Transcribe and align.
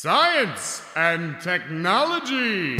Science 0.00 0.80
and 0.94 1.40
Technology. 1.42 2.76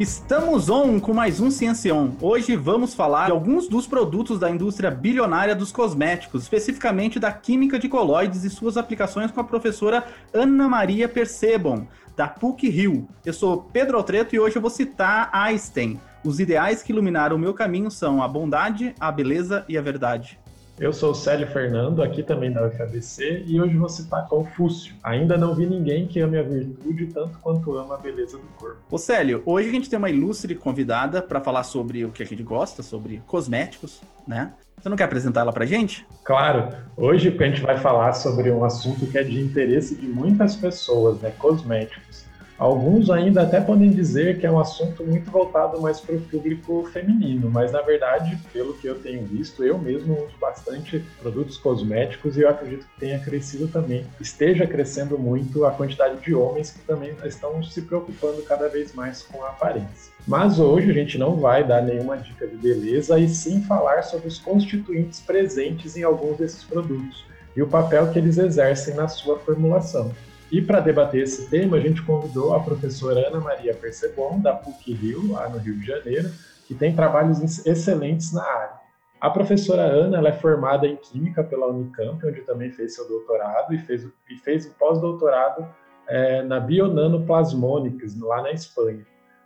Estamos 0.00 0.68
on 0.68 0.98
com 0.98 1.14
mais 1.14 1.38
um 1.38 1.48
Ciência 1.48 1.94
On. 1.94 2.10
Hoje 2.20 2.56
vamos 2.56 2.92
falar 2.92 3.26
de 3.26 3.30
alguns 3.30 3.68
dos 3.68 3.86
produtos 3.86 4.40
da 4.40 4.50
indústria 4.50 4.90
bilionária 4.90 5.54
dos 5.54 5.70
cosméticos, 5.70 6.42
especificamente 6.42 7.20
da 7.20 7.30
química 7.30 7.78
de 7.78 7.88
coloides 7.88 8.42
e 8.42 8.50
suas 8.50 8.76
aplicações 8.76 9.30
com 9.30 9.40
a 9.40 9.44
professora 9.44 10.04
Ana 10.34 10.68
Maria 10.68 11.08
Percebon, 11.08 11.86
da 12.16 12.26
PUC-Rio. 12.26 13.08
Eu 13.24 13.32
sou 13.32 13.62
Pedro 13.72 13.96
Altreto 13.96 14.34
e 14.34 14.40
hoje 14.40 14.56
eu 14.56 14.62
vou 14.62 14.72
citar 14.72 15.30
Einstein. 15.32 16.00
Os 16.24 16.40
ideais 16.40 16.82
que 16.82 16.90
iluminaram 16.90 17.36
o 17.36 17.38
meu 17.38 17.54
caminho 17.54 17.92
são 17.92 18.20
a 18.20 18.26
bondade, 18.26 18.92
a 18.98 19.12
beleza 19.12 19.64
e 19.68 19.78
a 19.78 19.80
verdade. 19.80 20.36
Eu 20.80 20.92
sou 20.92 21.10
o 21.10 21.14
Célio 21.14 21.44
Fernando, 21.48 22.04
aqui 22.04 22.22
também 22.22 22.52
da 22.52 22.64
UFABC, 22.64 23.42
e 23.46 23.60
hoje 23.60 23.76
vou 23.76 23.88
citar 23.88 24.28
Confúcio. 24.28 24.94
Ainda 25.02 25.36
não 25.36 25.52
vi 25.52 25.66
ninguém 25.66 26.06
que 26.06 26.20
ame 26.20 26.38
a 26.38 26.42
virtude 26.42 27.06
tanto 27.06 27.36
quanto 27.40 27.76
ama 27.76 27.96
a 27.96 27.98
beleza 27.98 28.38
do 28.38 28.46
corpo. 28.56 28.78
Ô 28.88 28.96
Célio, 28.96 29.42
hoje 29.44 29.68
a 29.68 29.72
gente 29.72 29.90
tem 29.90 29.98
uma 29.98 30.08
ilustre 30.08 30.54
convidada 30.54 31.20
para 31.20 31.40
falar 31.40 31.64
sobre 31.64 32.04
o 32.04 32.12
que 32.12 32.22
a 32.22 32.26
gente 32.26 32.44
gosta, 32.44 32.80
sobre 32.84 33.20
cosméticos, 33.26 34.00
né? 34.24 34.52
Você 34.80 34.88
não 34.88 34.96
quer 34.96 35.04
apresentar 35.04 35.40
ela 35.40 35.52
pra 35.52 35.66
gente? 35.66 36.06
Claro. 36.22 36.72
Hoje 36.96 37.36
a 37.36 37.44
gente 37.44 37.60
vai 37.60 37.76
falar 37.76 38.12
sobre 38.12 38.48
um 38.52 38.64
assunto 38.64 39.04
que 39.04 39.18
é 39.18 39.24
de 39.24 39.40
interesse 39.40 39.96
de 39.96 40.06
muitas 40.06 40.54
pessoas, 40.54 41.20
né? 41.20 41.32
Cosméticos. 41.36 42.27
Alguns 42.58 43.08
ainda 43.08 43.42
até 43.42 43.60
podem 43.60 43.88
dizer 43.88 44.40
que 44.40 44.46
é 44.46 44.50
um 44.50 44.58
assunto 44.58 45.04
muito 45.04 45.30
voltado 45.30 45.80
mais 45.80 46.00
para 46.00 46.16
o 46.16 46.20
público 46.20 46.82
feminino, 46.92 47.48
mas 47.48 47.70
na 47.70 47.80
verdade, 47.82 48.36
pelo 48.52 48.74
que 48.74 48.88
eu 48.88 48.96
tenho 48.96 49.24
visto, 49.24 49.62
eu 49.62 49.78
mesmo 49.78 50.14
uso 50.14 50.36
bastante 50.40 51.04
produtos 51.20 51.56
cosméticos 51.56 52.36
e 52.36 52.40
eu 52.40 52.48
acredito 52.48 52.84
que 52.84 52.98
tenha 52.98 53.20
crescido 53.20 53.68
também, 53.68 54.04
esteja 54.20 54.66
crescendo 54.66 55.16
muito 55.16 55.64
a 55.64 55.70
quantidade 55.70 56.20
de 56.20 56.34
homens 56.34 56.72
que 56.72 56.80
também 56.80 57.14
estão 57.24 57.62
se 57.62 57.82
preocupando 57.82 58.42
cada 58.42 58.68
vez 58.68 58.92
mais 58.92 59.22
com 59.22 59.40
a 59.44 59.50
aparência. 59.50 60.12
Mas 60.26 60.58
hoje 60.58 60.90
a 60.90 60.94
gente 60.94 61.16
não 61.16 61.36
vai 61.36 61.62
dar 61.62 61.80
nenhuma 61.80 62.16
dica 62.16 62.44
de 62.44 62.56
beleza 62.56 63.20
e 63.20 63.28
sim 63.28 63.62
falar 63.62 64.02
sobre 64.02 64.26
os 64.26 64.38
constituintes 64.38 65.20
presentes 65.20 65.96
em 65.96 66.02
alguns 66.02 66.36
desses 66.38 66.64
produtos 66.64 67.24
e 67.56 67.62
o 67.62 67.68
papel 67.68 68.10
que 68.10 68.18
eles 68.18 68.36
exercem 68.36 68.94
na 68.94 69.06
sua 69.06 69.38
formulação. 69.38 70.12
E 70.50 70.62
para 70.62 70.80
debater 70.80 71.22
esse 71.22 71.48
tema, 71.50 71.76
a 71.76 71.80
gente 71.80 72.02
convidou 72.02 72.54
a 72.54 72.60
professora 72.60 73.28
Ana 73.28 73.38
Maria 73.38 73.74
Percebon, 73.74 74.40
da 74.40 74.54
PUC-Rio, 74.54 75.32
lá 75.32 75.46
no 75.48 75.58
Rio 75.58 75.76
de 75.76 75.86
Janeiro, 75.86 76.30
que 76.66 76.74
tem 76.74 76.94
trabalhos 76.94 77.66
excelentes 77.66 78.32
na 78.32 78.42
área. 78.42 78.78
A 79.20 79.28
professora 79.28 79.82
Ana 79.82 80.26
é 80.26 80.32
formada 80.32 80.86
em 80.86 80.96
Química 80.96 81.44
pela 81.44 81.66
Unicamp, 81.66 82.24
onde 82.26 82.40
também 82.42 82.70
fez 82.70 82.94
seu 82.94 83.06
doutorado 83.06 83.74
e 83.74 83.78
fez, 83.78 84.08
e 84.30 84.36
fez 84.36 84.64
o 84.64 84.70
pós-doutorado 84.74 85.66
é, 86.06 86.42
na 86.42 86.58
Bionanoplasmonics, 86.60 88.18
lá 88.18 88.40
na 88.40 88.52
Espanha. 88.52 89.04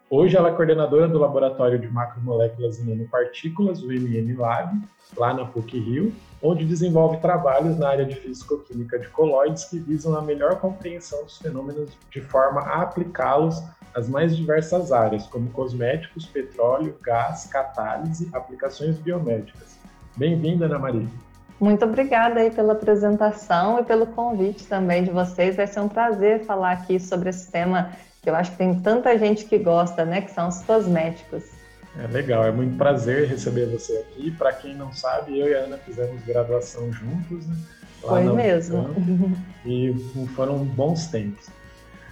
Hoje 0.08 0.36
ela 0.36 0.50
é 0.50 0.52
coordenadora 0.52 1.08
do 1.08 1.18
Laboratório 1.18 1.78
de 1.78 1.88
Macromoléculas 1.88 2.78
e 2.78 2.84
Nanopartículas, 2.84 3.82
o 3.82 3.88
MN 3.88 4.36
Lab, 4.36 4.78
lá 5.16 5.34
na 5.34 5.46
PUC-Rio, 5.46 6.12
onde 6.42 6.64
desenvolve 6.64 7.18
trabalhos 7.18 7.78
na 7.78 7.88
área 7.88 8.04
de 8.04 8.16
físico-química 8.16 8.98
de 8.98 9.08
coloides 9.08 9.64
que 9.66 9.78
visam 9.78 10.16
a 10.16 10.20
melhor 10.20 10.58
compreensão 10.58 11.22
dos 11.22 11.38
fenômenos 11.38 11.90
de 12.10 12.20
forma 12.20 12.60
a 12.62 12.82
aplicá-los 12.82 13.62
às 13.94 14.08
mais 14.08 14.36
diversas 14.36 14.90
áreas, 14.90 15.26
como 15.26 15.50
cosméticos, 15.50 16.26
petróleo, 16.26 16.96
gás, 17.02 17.46
catálise, 17.46 18.28
aplicações 18.32 18.98
biomédicas. 18.98 19.78
Bem-vinda, 20.16 20.66
Ana 20.66 20.78
Maria. 20.78 21.06
Muito 21.60 21.84
obrigada 21.84 22.40
aí 22.40 22.50
pela 22.50 22.72
apresentação 22.72 23.78
e 23.78 23.84
pelo 23.84 24.06
convite 24.06 24.66
também 24.66 25.04
de 25.04 25.10
vocês. 25.10 25.54
Vai 25.54 25.68
ser 25.68 25.78
um 25.78 25.88
prazer 25.88 26.44
falar 26.44 26.72
aqui 26.72 26.98
sobre 26.98 27.30
esse 27.30 27.52
tema 27.52 27.92
que 28.20 28.28
eu 28.28 28.34
acho 28.34 28.50
que 28.52 28.56
tem 28.56 28.80
tanta 28.80 29.16
gente 29.16 29.44
que 29.44 29.58
gosta, 29.58 30.04
né, 30.04 30.22
que 30.22 30.30
são 30.32 30.48
os 30.48 30.60
cosméticos. 30.62 31.44
É 31.98 32.06
legal, 32.06 32.44
é 32.44 32.50
muito 32.50 32.76
prazer 32.76 33.28
receber 33.28 33.66
você 33.66 33.98
aqui. 33.98 34.30
Para 34.30 34.52
quem 34.52 34.74
não 34.74 34.92
sabe, 34.92 35.38
eu 35.38 35.48
e 35.48 35.54
a 35.54 35.58
Ana 35.58 35.76
fizemos 35.78 36.22
graduação 36.24 36.90
juntos, 36.92 37.46
né? 37.46 37.56
Foi 38.00 38.22
mesmo. 38.24 39.38
e 39.64 39.94
foram 40.34 40.64
bons 40.64 41.06
tempos. 41.06 41.48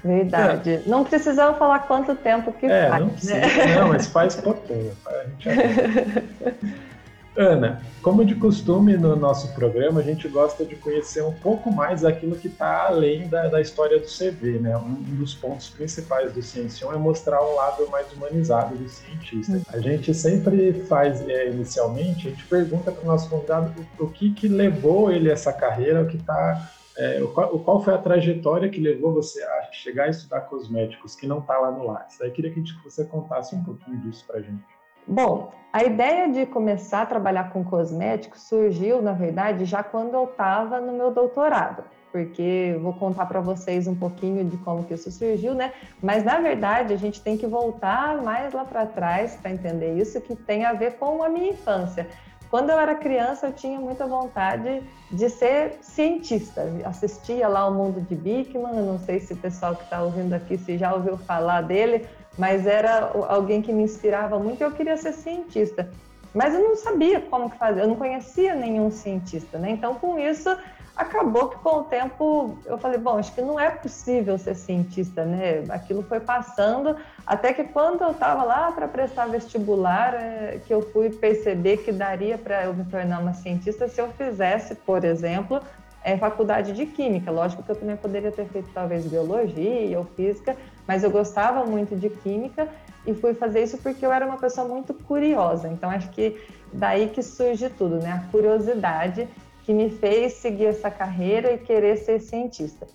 Verdade. 0.04 0.74
É. 0.74 0.82
Não 0.86 1.04
precisamos 1.04 1.58
falar 1.58 1.80
quanto 1.80 2.14
tempo 2.14 2.52
que 2.52 2.66
é, 2.66 2.88
faz. 2.88 3.02
Não, 3.02 3.10
precisa, 3.10 3.34
né? 3.34 3.74
não, 3.74 3.88
mas 3.88 4.06
faz 4.06 4.36
pouquinho. 4.36 4.92
A 5.06 5.24
gente 5.24 5.48
Ana, 7.36 7.80
como 8.02 8.24
de 8.24 8.34
costume 8.34 8.96
no 8.96 9.14
nosso 9.14 9.54
programa, 9.54 10.00
a 10.00 10.02
gente 10.02 10.26
gosta 10.28 10.64
de 10.64 10.74
conhecer 10.74 11.22
um 11.22 11.32
pouco 11.32 11.70
mais 11.70 12.04
aquilo 12.04 12.36
que 12.36 12.48
está 12.48 12.88
além 12.88 13.28
da, 13.28 13.46
da, 13.46 13.60
história 13.60 13.98
do 13.98 14.06
CV, 14.06 14.58
né? 14.58 14.76
Um 14.76 14.94
dos 15.16 15.34
pontos 15.34 15.70
principais 15.70 16.32
do 16.32 16.42
Ciencion 16.42 16.92
é 16.92 16.96
mostrar 16.96 17.40
um 17.42 17.54
lado 17.54 17.88
mais 17.88 18.12
humanizado 18.12 18.76
do 18.76 18.88
cientista. 18.88 19.60
A 19.68 19.78
gente 19.78 20.12
sempre 20.12 20.72
faz, 20.88 21.26
é, 21.28 21.48
inicialmente, 21.50 22.26
a 22.26 22.30
gente 22.30 22.44
pergunta 22.46 22.90
para 22.90 23.04
o 23.04 23.06
nosso 23.06 23.28
convidado 23.30 23.72
o, 23.98 24.04
o, 24.04 24.10
que, 24.10 24.32
que 24.32 24.48
levou 24.48 25.10
ele 25.10 25.30
a 25.30 25.34
essa 25.34 25.52
carreira, 25.52 26.02
o 26.02 26.06
que 26.06 26.16
está 26.16 26.70
é, 26.96 27.20
qual, 27.32 27.58
qual, 27.60 27.82
foi 27.82 27.94
a 27.94 27.98
trajetória 27.98 28.68
que 28.68 28.80
levou 28.80 29.14
você 29.14 29.42
a 29.42 29.72
chegar 29.72 30.04
a 30.04 30.08
estudar 30.08 30.42
cosméticos, 30.42 31.14
que 31.14 31.26
não 31.26 31.38
está 31.38 31.58
lá 31.58 31.70
no 31.70 31.86
Lattes? 31.86 32.20
Eu 32.20 32.30
queria 32.30 32.52
que 32.52 32.62
você 32.84 33.04
contasse 33.04 33.54
um 33.54 33.62
pouquinho 33.62 33.98
disso 34.00 34.24
para 34.26 34.38
a 34.38 34.42
gente. 34.42 34.79
Bom, 35.06 35.52
a 35.72 35.84
ideia 35.84 36.28
de 36.28 36.46
começar 36.46 37.02
a 37.02 37.06
trabalhar 37.06 37.52
com 37.52 37.64
cosméticos 37.64 38.42
surgiu, 38.42 39.00
na 39.00 39.12
verdade, 39.12 39.64
já 39.64 39.82
quando 39.82 40.14
eu 40.14 40.24
estava 40.24 40.80
no 40.80 40.92
meu 40.92 41.12
doutorado, 41.12 41.84
porque 42.10 42.76
vou 42.82 42.92
contar 42.92 43.26
para 43.26 43.40
vocês 43.40 43.86
um 43.86 43.94
pouquinho 43.94 44.44
de 44.44 44.56
como 44.58 44.84
que 44.84 44.94
isso 44.94 45.10
surgiu, 45.12 45.54
né? 45.54 45.72
Mas 46.02 46.24
na 46.24 46.40
verdade 46.40 46.92
a 46.92 46.96
gente 46.96 47.20
tem 47.20 47.36
que 47.36 47.46
voltar 47.46 48.20
mais 48.20 48.52
lá 48.52 48.64
para 48.64 48.84
trás 48.84 49.36
para 49.36 49.52
entender 49.52 49.94
isso, 49.94 50.20
que 50.20 50.34
tem 50.34 50.64
a 50.64 50.72
ver 50.72 50.94
com 50.94 51.22
a 51.22 51.28
minha 51.28 51.50
infância. 51.50 52.08
Quando 52.50 52.70
eu 52.70 52.80
era 52.80 52.96
criança, 52.96 53.46
eu 53.46 53.52
tinha 53.52 53.78
muita 53.78 54.08
vontade 54.08 54.82
de 55.08 55.30
ser 55.30 55.78
cientista. 55.82 56.66
Assistia 56.84 57.46
lá 57.46 57.68
o 57.68 57.72
Mundo 57.72 58.00
de 58.00 58.16
Bickman, 58.16 58.74
não 58.74 58.98
sei 58.98 59.20
se 59.20 59.34
o 59.34 59.36
pessoal 59.36 59.76
que 59.76 59.84
está 59.84 60.02
ouvindo 60.02 60.32
aqui 60.32 60.58
se 60.58 60.76
já 60.76 60.92
ouviu 60.92 61.16
falar 61.16 61.60
dele, 61.60 62.08
mas 62.38 62.66
era 62.66 63.12
alguém 63.28 63.60
que 63.60 63.72
me 63.72 63.82
inspirava 63.82 64.38
muito 64.38 64.60
e 64.60 64.64
eu 64.64 64.72
queria 64.72 64.96
ser 64.96 65.12
cientista. 65.12 65.90
Mas 66.32 66.54
eu 66.54 66.60
não 66.60 66.76
sabia 66.76 67.20
como 67.20 67.48
fazer, 67.48 67.82
eu 67.82 67.88
não 67.88 67.96
conhecia 67.96 68.54
nenhum 68.54 68.90
cientista, 68.90 69.58
né? 69.58 69.70
Então, 69.70 69.96
com 69.96 70.18
isso, 70.18 70.48
acabou 70.96 71.48
que 71.48 71.58
com 71.58 71.78
o 71.78 71.84
tempo 71.84 72.58
eu 72.66 72.78
falei, 72.78 72.98
bom, 72.98 73.18
acho 73.18 73.34
que 73.34 73.40
não 73.40 73.58
é 73.58 73.70
possível 73.70 74.38
ser 74.38 74.54
cientista, 74.54 75.24
né? 75.24 75.64
Aquilo 75.68 76.02
foi 76.02 76.20
passando, 76.20 76.96
até 77.26 77.52
que 77.52 77.64
quando 77.64 78.02
eu 78.02 78.12
estava 78.12 78.44
lá 78.44 78.70
para 78.70 78.86
prestar 78.86 79.26
vestibular, 79.26 80.14
é, 80.14 80.60
que 80.64 80.72
eu 80.72 80.82
fui 80.92 81.10
perceber 81.10 81.78
que 81.78 81.90
daria 81.90 82.38
para 82.38 82.64
eu 82.64 82.74
me 82.74 82.84
tornar 82.84 83.20
uma 83.20 83.34
cientista 83.34 83.88
se 83.88 84.00
eu 84.00 84.08
fizesse, 84.12 84.74
por 84.74 85.04
exemplo, 85.04 85.60
é, 86.02 86.16
faculdade 86.16 86.72
de 86.72 86.86
química. 86.86 87.30
Lógico 87.30 87.62
que 87.62 87.70
eu 87.70 87.76
também 87.76 87.96
poderia 87.96 88.32
ter 88.32 88.46
feito 88.46 88.70
talvez 88.72 89.06
biologia 89.06 89.98
ou 89.98 90.04
física, 90.04 90.56
mas 90.86 91.04
eu 91.04 91.10
gostava 91.10 91.64
muito 91.64 91.96
de 91.96 92.08
química 92.08 92.68
e 93.06 93.14
fui 93.14 93.34
fazer 93.34 93.62
isso 93.62 93.78
porque 93.78 94.04
eu 94.04 94.12
era 94.12 94.26
uma 94.26 94.38
pessoa 94.38 94.66
muito 94.66 94.94
curiosa. 94.94 95.68
Então 95.68 95.90
acho 95.90 96.10
que 96.10 96.40
daí 96.72 97.08
que 97.08 97.22
surge 97.22 97.68
tudo, 97.70 97.96
né? 97.96 98.12
A 98.12 98.30
curiosidade 98.30 99.28
que 99.64 99.72
me 99.72 99.90
fez 99.90 100.34
seguir 100.34 100.66
essa 100.66 100.90
carreira 100.90 101.52
e 101.52 101.58
querer 101.58 101.96
ser 101.96 102.20
cientista. 102.20 102.86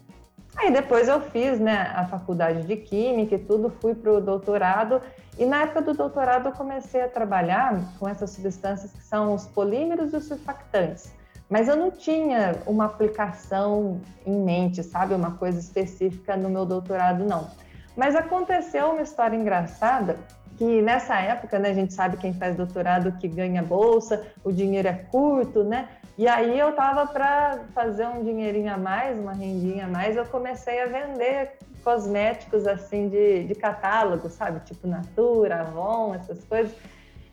Aí 0.58 0.72
depois 0.72 1.08
eu 1.08 1.20
fiz 1.20 1.60
né, 1.60 1.92
a 1.94 2.06
faculdade 2.06 2.64
de 2.64 2.78
Química 2.78 3.36
e 3.36 3.40
tudo, 3.40 3.70
fui 3.82 3.94
para 3.94 4.14
o 4.14 4.22
doutorado, 4.22 5.02
e 5.38 5.46
na 5.46 5.64
época 5.64 5.82
do 5.82 5.94
doutorado 5.94 6.48
eu 6.48 6.54
comecei 6.54 7.02
a 7.02 7.10
trabalhar 7.10 7.78
com 8.00 8.08
essas 8.08 8.30
substâncias 8.32 8.92
que 8.92 9.04
são 9.04 9.34
os 9.34 9.46
polímeros 9.46 10.14
e 10.14 10.16
os 10.16 10.26
surfactantes. 10.26 11.14
Mas 11.50 11.68
eu 11.68 11.76
não 11.76 11.92
tinha 11.92 12.56
uma 12.66 12.86
aplicação 12.86 14.02
em 14.26 14.40
mente, 14.40 14.82
sabe? 14.84 15.14
Uma 15.14 15.32
coisa 15.32 15.60
específica 15.60 16.36
no 16.36 16.50
meu 16.50 16.66
doutorado, 16.66 17.24
não. 17.24 17.50
Mas 17.96 18.16
aconteceu 18.16 18.92
uma 18.92 19.02
história 19.02 19.36
engraçada 19.36 20.18
que 20.58 20.82
nessa 20.82 21.20
época, 21.20 21.60
né, 21.60 21.70
a 21.70 21.74
gente 21.74 21.94
sabe 21.94 22.18
quem 22.18 22.34
faz 22.34 22.56
doutorado 22.56 23.12
que 23.14 23.28
ganha 23.28 23.62
bolsa, 23.62 24.26
o 24.44 24.52
dinheiro 24.52 24.88
é 24.88 24.94
curto, 24.94 25.64
né? 25.64 25.90
E 26.18 26.28
aí 26.28 26.58
eu 26.58 26.74
tava 26.74 27.06
para 27.06 27.60
fazer 27.74 28.08
um 28.08 28.24
dinheirinho 28.24 28.74
a 28.74 28.78
mais, 28.78 29.20
uma 29.20 29.34
rendinha 29.34 29.86
a 29.86 29.88
mais, 29.88 30.16
eu 30.16 30.26
comecei 30.26 30.82
a 30.82 30.86
vender 30.86 31.58
cosméticos 31.84 32.66
assim 32.66 33.10
de, 33.10 33.44
de 33.44 33.54
catálogo, 33.54 34.30
sabe? 34.30 34.62
Tipo 34.62 34.88
Natura, 34.88 35.62
Avon, 35.62 36.16
essas 36.16 36.44
coisas. 36.46 36.74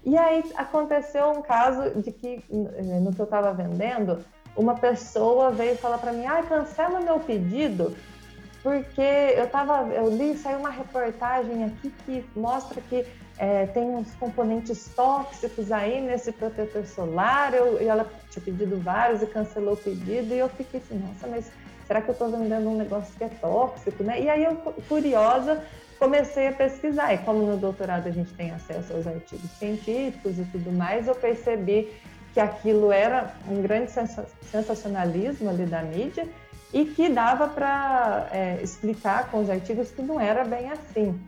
E 0.04 0.16
aí 0.18 0.44
aconteceu 0.56 1.30
um 1.30 1.42
caso 1.42 1.90
de 2.00 2.10
que, 2.10 2.44
eh, 2.50 3.00
no 3.00 3.12
que 3.14 3.20
eu 3.20 3.24
estava 3.24 3.52
vendendo, 3.52 4.24
uma 4.56 4.74
pessoa 4.74 5.50
veio 5.50 5.76
falar 5.76 5.98
para 5.98 6.12
mim: 6.12 6.26
ah, 6.26 6.42
cancela 6.42 7.00
meu 7.00 7.20
pedido, 7.20 7.96
porque 8.62 9.00
eu 9.00 9.48
tava, 9.48 9.92
eu 9.92 10.08
li, 10.08 10.36
saiu 10.36 10.58
uma 10.58 10.70
reportagem 10.70 11.64
aqui 11.64 11.92
que 12.04 12.24
mostra 12.34 12.80
que 12.80 13.06
é, 13.38 13.66
tem 13.66 13.82
uns 13.82 14.14
componentes 14.16 14.88
tóxicos 14.94 15.72
aí 15.72 16.00
nesse 16.00 16.30
protetor 16.32 16.86
solar, 16.86 17.54
eu, 17.54 17.80
e 17.80 17.86
ela 17.86 18.08
tinha 18.30 18.44
pedido 18.44 18.78
vários 18.78 19.22
e 19.22 19.26
cancelou 19.26 19.74
o 19.74 19.76
pedido, 19.76 20.34
e 20.34 20.38
eu 20.38 20.48
fiquei 20.48 20.80
assim, 20.80 20.98
nossa, 20.98 21.26
mas 21.26 21.50
será 21.86 22.00
que 22.00 22.10
eu 22.10 22.12
estou 22.12 22.30
vendendo 22.30 22.68
um 22.68 22.76
negócio 22.76 23.12
que 23.16 23.24
é 23.24 23.28
tóxico, 23.28 24.04
né? 24.04 24.20
E 24.20 24.28
aí 24.28 24.44
eu, 24.44 24.56
curiosa, 24.88 25.64
comecei 26.02 26.48
a 26.48 26.52
pesquisar, 26.52 27.14
e 27.14 27.18
como 27.18 27.46
no 27.46 27.56
doutorado 27.56 28.08
a 28.08 28.10
gente 28.10 28.34
tem 28.34 28.50
acesso 28.50 28.92
aos 28.92 29.06
artigos 29.06 29.48
científicos 29.52 30.36
e 30.36 30.44
tudo 30.46 30.72
mais, 30.72 31.06
eu 31.06 31.14
percebi 31.14 31.92
que 32.34 32.40
aquilo 32.40 32.90
era 32.90 33.32
um 33.48 33.62
grande 33.62 33.92
sensacionalismo 34.42 35.48
ali 35.48 35.64
da 35.64 35.80
mídia, 35.82 36.26
e 36.72 36.86
que 36.86 37.08
dava 37.08 37.46
para 37.46 38.28
é, 38.32 38.60
explicar 38.62 39.30
com 39.30 39.42
os 39.42 39.48
artigos 39.48 39.92
que 39.92 40.02
não 40.02 40.18
era 40.18 40.42
bem 40.42 40.70
assim. 40.70 41.20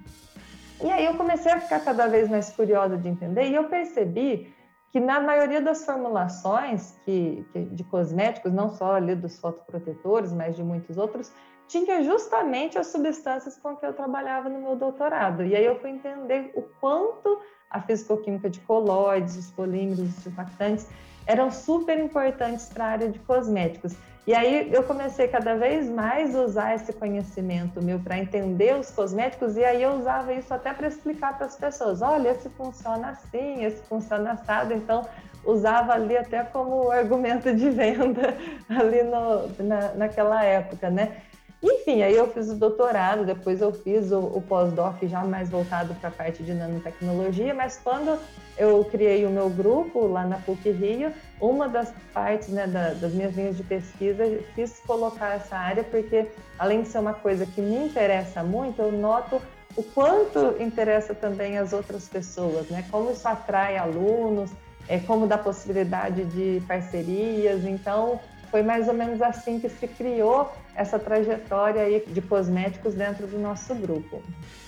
E 0.82 0.90
aí 0.90 1.04
eu 1.04 1.14
comecei 1.14 1.52
a 1.52 1.60
ficar 1.60 1.80
cada 1.80 2.08
vez 2.08 2.28
mais 2.28 2.50
curiosa 2.50 2.96
de 2.96 3.06
entender 3.06 3.44
e 3.50 3.54
eu 3.54 3.64
percebi 3.64 4.52
que 4.90 4.98
na 4.98 5.20
maioria 5.20 5.60
das 5.60 5.84
formulações 5.84 6.96
que, 7.04 7.44
que, 7.52 7.64
de 7.66 7.84
cosméticos, 7.84 8.52
não 8.52 8.70
só 8.70 8.94
ali 8.94 9.14
dos 9.14 9.38
fotoprotetores, 9.38 10.32
mas 10.32 10.56
de 10.56 10.64
muitos 10.64 10.96
outros, 10.96 11.30
tinha 11.68 12.02
justamente 12.02 12.78
as 12.78 12.88
substâncias 12.88 13.58
com 13.58 13.76
que 13.76 13.84
eu 13.84 13.92
trabalhava 13.92 14.48
no 14.48 14.60
meu 14.60 14.76
doutorado. 14.76 15.44
E 15.44 15.56
aí 15.56 15.64
eu 15.64 15.78
fui 15.80 15.90
entender 15.90 16.52
o 16.54 16.62
quanto 16.80 17.40
a 17.70 17.80
fisicoquímica 17.80 18.48
de 18.48 18.60
colóides, 18.60 19.36
os 19.36 19.50
polímeros, 19.50 20.00
os 20.00 20.22
surfactantes 20.22 20.86
eram 21.26 21.50
super 21.50 21.98
importantes 21.98 22.66
para 22.66 22.84
a 22.84 22.88
área 22.88 23.08
de 23.08 23.18
cosméticos. 23.20 23.94
E 24.26 24.34
aí 24.34 24.72
eu 24.72 24.82
comecei 24.82 25.28
cada 25.28 25.54
vez 25.54 25.88
mais 25.88 26.34
a 26.34 26.42
usar 26.42 26.74
esse 26.74 26.92
conhecimento 26.94 27.82
meu 27.82 27.98
para 27.98 28.18
entender 28.18 28.74
os 28.74 28.90
cosméticos 28.90 29.56
e 29.56 29.64
aí 29.64 29.82
eu 29.82 29.98
usava 29.98 30.32
isso 30.32 30.52
até 30.52 30.72
para 30.72 30.88
explicar 30.88 31.36
para 31.36 31.46
as 31.46 31.56
pessoas, 31.56 32.00
olha, 32.00 32.30
esse 32.30 32.48
funciona 32.50 33.10
assim, 33.10 33.62
esse 33.64 33.82
funciona 33.82 34.32
assado, 34.32 34.72
então 34.72 35.06
usava 35.44 35.92
ali 35.92 36.16
até 36.16 36.42
como 36.42 36.90
argumento 36.90 37.54
de 37.54 37.68
venda 37.68 38.34
ali 38.70 39.02
no, 39.02 39.62
na, 39.62 39.94
naquela 39.94 40.42
época, 40.42 40.88
né? 40.88 41.20
Enfim, 41.64 42.02
aí 42.02 42.14
eu 42.14 42.30
fiz 42.30 42.50
o 42.50 42.56
doutorado, 42.56 43.24
depois 43.24 43.62
eu 43.62 43.72
fiz 43.72 44.12
o, 44.12 44.18
o 44.18 44.42
pós-doc 44.42 45.02
já 45.04 45.24
mais 45.24 45.48
voltado 45.48 45.94
para 45.94 46.10
a 46.10 46.12
parte 46.12 46.42
de 46.42 46.52
nanotecnologia, 46.52 47.54
mas 47.54 47.80
quando 47.82 48.18
eu 48.58 48.84
criei 48.84 49.24
o 49.24 49.30
meu 49.30 49.48
grupo 49.48 50.06
lá 50.06 50.26
na 50.26 50.36
PUC 50.36 50.70
Rio, 50.70 51.10
uma 51.40 51.66
das 51.66 51.90
partes 52.12 52.48
né, 52.48 52.66
da, 52.66 52.92
das 52.92 53.14
minhas 53.14 53.34
linhas 53.34 53.56
de 53.56 53.62
pesquisa, 53.62 54.24
quis 54.54 54.78
colocar 54.80 55.36
essa 55.36 55.56
área 55.56 55.82
porque, 55.82 56.26
além 56.58 56.82
de 56.82 56.88
ser 56.88 56.98
uma 56.98 57.14
coisa 57.14 57.46
que 57.46 57.62
me 57.62 57.86
interessa 57.86 58.44
muito, 58.44 58.82
eu 58.82 58.92
noto 58.92 59.40
o 59.74 59.82
quanto 59.82 60.62
interessa 60.62 61.14
também 61.14 61.56
as 61.56 61.72
outras 61.72 62.06
pessoas, 62.08 62.68
né? 62.68 62.86
Como 62.90 63.10
isso 63.10 63.26
atrai 63.26 63.78
alunos, 63.78 64.50
é, 64.86 65.00
como 65.00 65.26
dá 65.26 65.38
possibilidade 65.38 66.24
de 66.26 66.62
parcerias. 66.68 67.64
Então, 67.64 68.20
foi 68.50 68.62
mais 68.62 68.86
ou 68.86 68.94
menos 68.94 69.20
assim 69.20 69.58
que 69.58 69.68
se 69.68 69.88
criou 69.88 70.52
essa 70.76 70.98
trajetória 70.98 71.82
aí 71.82 72.02
de 72.06 72.20
cosméticos 72.20 72.94
dentro 72.94 73.26
do 73.26 73.38
nosso 73.38 73.74
grupo. 73.74 74.22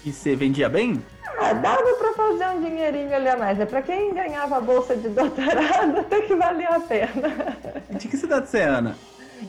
E 0.05 0.12
você 0.12 0.37
vendia 0.37 0.69
bem? 0.69 1.03
Ah, 1.38 1.53
dava 1.53 1.94
para 1.94 2.12
fazer 2.14 2.49
um 2.49 2.62
dinheirinho 2.62 3.14
ali 3.14 3.29
a 3.29 3.37
mais. 3.37 3.58
É 3.61 3.67
para 3.67 3.82
quem 3.82 4.14
ganhava 4.14 4.56
a 4.56 4.61
bolsa 4.61 4.97
de 4.97 5.08
doutorado, 5.08 5.99
até 5.99 6.23
que 6.26 6.35
valia 6.35 6.69
a 6.69 6.81
pena. 6.81 7.56
De 7.91 8.08
que 8.08 8.17
cidade 8.17 8.49
você 8.49 8.58
é, 8.58 8.64
Ana? 8.64 8.97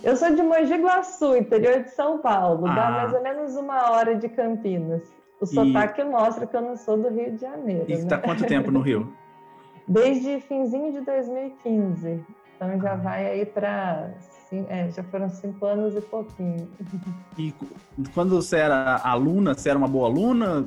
Eu 0.04 0.16
sou 0.16 0.36
de 0.36 0.42
Mogi 0.42 0.74
Guaçu, 0.74 1.38
interior 1.38 1.84
de 1.84 1.92
São 1.92 2.18
Paulo. 2.18 2.68
Ah. 2.68 2.76
Dá 2.76 2.92
mais 2.92 3.14
ou 3.14 3.22
menos 3.22 3.56
uma 3.56 3.92
hora 3.92 4.16
de 4.16 4.28
Campinas. 4.28 5.04
O 5.40 5.46
e... 5.46 5.48
sotaque 5.48 6.04
mostra 6.04 6.46
que 6.46 6.56
eu 6.56 6.62
não 6.62 6.76
sou 6.76 6.98
do 6.98 7.10
Rio 7.10 7.32
de 7.32 7.42
Janeiro. 7.42 7.86
E 7.88 7.94
está 7.94 8.18
né? 8.18 8.24
quanto 8.24 8.46
tempo 8.46 8.72
no 8.72 8.82
Rio? 8.82 9.14
Desde 9.88 10.42
finzinho 10.42 10.92
de 10.92 11.02
2015. 11.02 12.20
Então 12.56 12.82
já 12.82 12.96
vai 12.96 13.26
aí 13.28 13.46
para 13.46 14.10
é, 14.52 14.90
já 14.92 15.04
foram 15.04 15.30
cinco 15.30 15.66
anos 15.66 15.96
e 15.96 16.02
pouquinho. 16.02 16.70
E 17.38 17.54
quando 18.14 18.36
você 18.36 18.58
era 18.58 19.02
aluna, 19.04 19.54
você 19.54 19.70
era 19.70 19.78
uma 19.78 19.88
boa 19.88 20.08
aluna? 20.08 20.66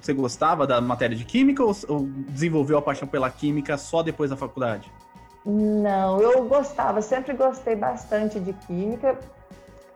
Você 0.00 0.12
gostava 0.12 0.66
da 0.66 0.80
matéria 0.80 1.16
de 1.16 1.24
química 1.24 1.64
ou, 1.64 1.74
ou 1.88 2.06
desenvolveu 2.28 2.78
a 2.78 2.82
paixão 2.82 3.06
pela 3.06 3.30
química 3.30 3.76
só 3.78 4.02
depois 4.02 4.30
da 4.30 4.36
faculdade? 4.36 4.90
Não, 5.44 6.20
eu 6.20 6.44
gostava, 6.46 7.00
sempre 7.00 7.32
gostei 7.34 7.76
bastante 7.76 8.38
de 8.40 8.52
química. 8.52 9.18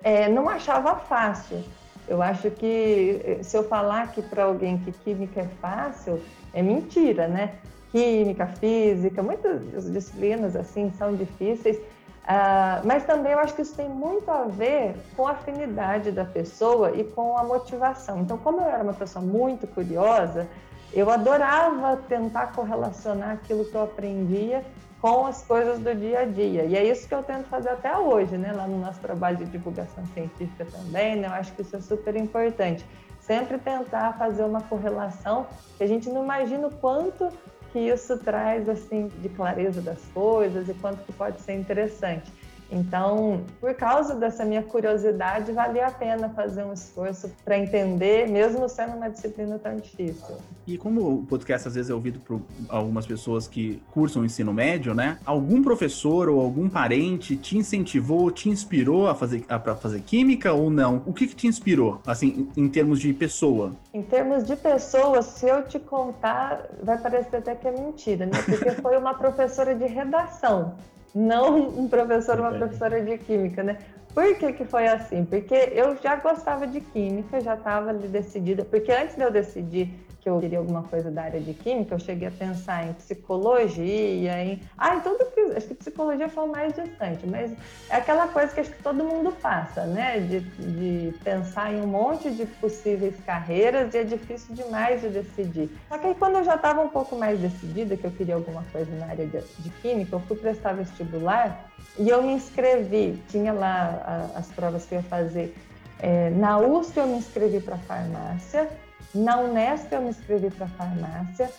É, 0.03 0.29
não 0.29 0.49
achava 0.49 0.97
fácil. 0.97 1.63
Eu 2.07 2.23
acho 2.23 2.51
que 2.51 3.39
se 3.43 3.57
eu 3.57 3.65
falar 3.65 4.13
que 4.13 4.23
para 4.23 4.45
alguém 4.45 4.79
que 4.79 4.93
química 4.93 5.41
é 5.41 5.49
fácil, 5.61 6.21
é 6.53 6.63
mentira, 6.63 7.27
né? 7.27 7.55
química, 7.95 8.49
física, 8.49 9.23
muitas 9.23 9.89
disciplinas 9.93 10.57
assim 10.57 10.91
são 10.99 11.15
difíceis, 11.15 11.79
uh, 12.25 12.87
mas 12.87 13.05
também 13.05 13.33
eu 13.33 13.39
acho 13.39 13.55
que 13.55 13.63
isso 13.63 13.75
tem 13.75 13.89
muito 13.89 14.31
a 14.31 14.45
ver 14.45 14.97
com 15.17 15.27
a 15.27 15.33
afinidade 15.33 16.11
da 16.11 16.25
pessoa 16.25 16.93
e 16.93 17.05
com 17.05 17.39
a 17.39 17.45
motivação. 17.45 18.21
Então, 18.21 18.37
como 18.39 18.61
eu 18.61 18.69
era 18.69 18.83
uma 18.83 18.95
pessoa 18.95 19.25
muito 19.25 19.67
curiosa, 19.67 20.49
eu 20.93 21.11
adorava 21.11 21.97
tentar 22.09 22.53
correlacionar 22.53 23.33
aquilo 23.33 23.65
que 23.65 23.75
eu 23.75 23.83
aprendia 23.83 24.65
com 25.05 25.27
as 25.27 25.45
coisas 25.45 25.79
do 25.81 25.95
dia 25.95 26.21
a 26.21 26.25
dia. 26.25 26.65
E 26.65 26.75
é 26.75 26.83
isso 26.83 27.07
que 27.07 27.15
eu 27.15 27.23
tento 27.23 27.47
fazer 27.49 27.69
até 27.69 27.95
hoje, 27.95 28.39
né? 28.39 28.53
Lá 28.53 28.67
no 28.67 28.79
nosso 28.79 29.01
trabalho 29.01 29.37
de 29.37 29.45
divulgação 29.45 30.03
científica 30.15 30.65
também, 30.65 31.17
né? 31.17 31.29
Eu 31.29 31.33
acho 31.33 31.53
que 31.53 31.61
isso 31.61 31.77
é 31.77 31.81
super 31.81 32.17
importante. 32.17 32.87
Sempre 33.21 33.59
tentar 33.59 34.15
fazer 34.15 34.45
uma 34.45 34.63
correlação 34.63 35.47
que 35.77 35.85
a 35.85 35.87
gente 35.87 36.09
não 36.09 36.25
imagina 36.25 36.69
o 36.69 36.71
quanto 36.71 37.29
que 37.75 37.81
isso 37.81 38.17
traz 38.19 38.69
assim 38.69 39.11
de 39.21 39.29
clareza 39.29 39.83
das 39.83 39.99
coisas 40.15 40.69
e 40.69 40.75
quanto 40.75 41.05
que 41.05 41.13
pode 41.13 41.41
ser 41.41 41.55
interessante. 41.55 42.33
Então, 42.75 43.43
por 43.61 43.73
causa 43.75 44.17
dessa 44.17 44.45
minha 44.45 44.63
curiosidade, 44.63 45.53
valia 45.53 45.87
a 45.87 45.91
pena 45.93 46.29
fazer 46.31 46.65
um 46.65 46.73
esforço 46.73 47.31
para 47.45 47.57
entender, 47.57 48.29
mesmo 48.29 48.69
sendo 48.69 48.97
uma 48.97 49.09
disciplina 49.09 49.59
tão 49.61 49.77
difícil. 49.77 50.37
E 50.67 50.77
como 50.77 51.21
o 51.21 51.27
podcast 51.27 51.69
às 51.69 51.75
vezes 51.77 51.91
é 51.91 51.95
ouvido 51.95 52.19
por 52.19 52.43
algumas 52.69 53.07
pessoas 53.07 53.47
que 53.47 53.81
cursam 53.93 54.23
o 54.23 54.25
ensino 54.25 54.53
médio, 54.53 54.93
né? 54.93 55.19
Algum 55.25 55.63
professor 55.63 56.29
ou 56.29 56.41
algum 56.41 56.69
parente 56.69 57.37
te 57.37 57.57
incentivou, 57.57 58.31
te 58.31 58.49
inspirou 58.49 59.07
a 59.07 59.15
fazer 59.15 59.45
para 59.45 59.77
fazer 59.77 60.01
química 60.01 60.53
ou 60.53 60.69
não? 60.69 61.03
O 61.07 61.13
que, 61.13 61.29
que 61.29 61.37
te 61.37 61.47
inspirou, 61.47 62.01
assim, 62.05 62.51
em, 62.57 62.65
em 62.65 62.69
termos 62.69 62.99
de 62.99 63.13
pessoa? 63.13 63.73
Em 63.93 64.03
termos 64.03 64.45
de 64.45 64.57
pessoa, 64.57 65.23
se 65.23 65.47
eu 65.47 65.63
te 65.63 65.79
contar, 65.79 66.69
vai 66.83 66.99
parecer 66.99 67.37
até 67.37 67.55
que 67.55 67.69
é 67.69 67.71
mentira, 67.71 68.27
né? 68.27 68.43
Porque 68.45 68.71
foi 68.73 68.97
uma 68.97 69.15
professora 69.15 69.75
de 69.75 69.87
redação 69.87 70.75
não 71.15 71.69
um 71.79 71.89
professor 71.89 72.39
ou 72.41 72.47
uma 72.47 72.59
professora 72.59 73.01
de 73.01 73.17
química, 73.19 73.63
né? 73.63 73.79
Por 74.13 74.37
que, 74.37 74.53
que 74.53 74.65
foi 74.65 74.87
assim? 74.87 75.25
Porque 75.25 75.55
eu 75.73 75.97
já 76.03 76.17
gostava 76.17 76.67
de 76.67 76.81
química, 76.81 77.41
já 77.41 77.55
estava 77.55 77.93
decidida, 77.93 78.65
porque 78.65 78.93
antes 78.93 79.17
de 79.17 79.23
eu 79.23 79.31
decidir 79.31 79.93
que 80.25 80.31
eu 80.31 80.41
queria 80.41 80.59
alguma 80.59 80.83
coisa 80.85 81.11
da 81.11 81.25
área 81.25 81.39
de 81.39 81.53
química, 81.53 81.95
eu 81.95 81.99
cheguei 81.99 82.29
a 82.29 82.31
pensar 82.31 82.89
em 82.89 82.95
psicologia, 82.95 84.43
em. 84.43 84.63
Ah, 84.79 84.99
que. 84.99 85.41
Acho 85.55 85.69
que 85.69 85.75
psicologia 85.75 86.31
foi 86.31 86.45
o 86.45 86.51
mais 86.51 86.73
distante, 86.73 87.27
mas 87.27 87.53
é 87.91 87.97
aquela 87.97 88.27
coisa 88.29 88.53
que 88.53 88.61
acho 88.61 88.71
que 88.71 88.83
todo 88.83 89.05
mundo 89.05 89.31
passa, 89.43 89.85
né? 89.85 90.21
De, 90.21 90.41
de 90.41 91.19
pensar 91.19 91.75
em 91.75 91.83
um 91.83 91.87
monte 91.87 92.31
de 92.31 92.47
possíveis 92.47 93.15
carreiras 93.27 93.93
e 93.93 93.99
é 93.99 94.05
difícil 94.05 94.55
demais 94.55 95.03
de 95.03 95.11
decidir. 95.11 95.71
Só 95.91 95.99
que 95.99 96.07
aí, 96.07 96.15
quando 96.15 96.37
eu 96.37 96.45
já 96.45 96.55
estava 96.55 96.81
um 96.81 96.89
pouco 96.89 97.15
mais 97.17 97.39
decidida 97.39 97.95
que 97.95 98.07
eu 98.07 98.11
queria 98.11 98.37
alguma 98.37 98.65
coisa 98.73 98.91
na 98.97 99.07
área 99.07 99.27
de, 99.27 99.41
de 99.59 99.71
química, 99.83 100.17
eu 100.17 100.21
fui 100.21 100.39
prestar 100.39 100.73
vestibular 100.73 101.71
e 101.99 102.09
eu 102.09 102.23
me 102.23 102.33
inscrevi. 102.33 103.23
Tinha 103.29 103.53
lá 103.53 104.31
a, 104.35 104.39
as 104.39 104.51
provas 104.53 104.87
que 104.87 104.95
eu 104.95 105.01
ia 105.01 105.05
fazer. 105.05 105.55
É, 106.01 106.31
na 106.31 106.59
USP 106.59 106.97
eu 106.97 107.07
me 107.07 107.19
inscrevi 107.19 107.61
para 107.61 107.77
farmácia 107.77 108.69
na 109.15 109.39
Unesp 109.39 109.93
eu 109.93 110.03
me 110.03 110.11
inscrevi 110.11 110.51
para 110.51 110.67
farmácia. 110.69 111.51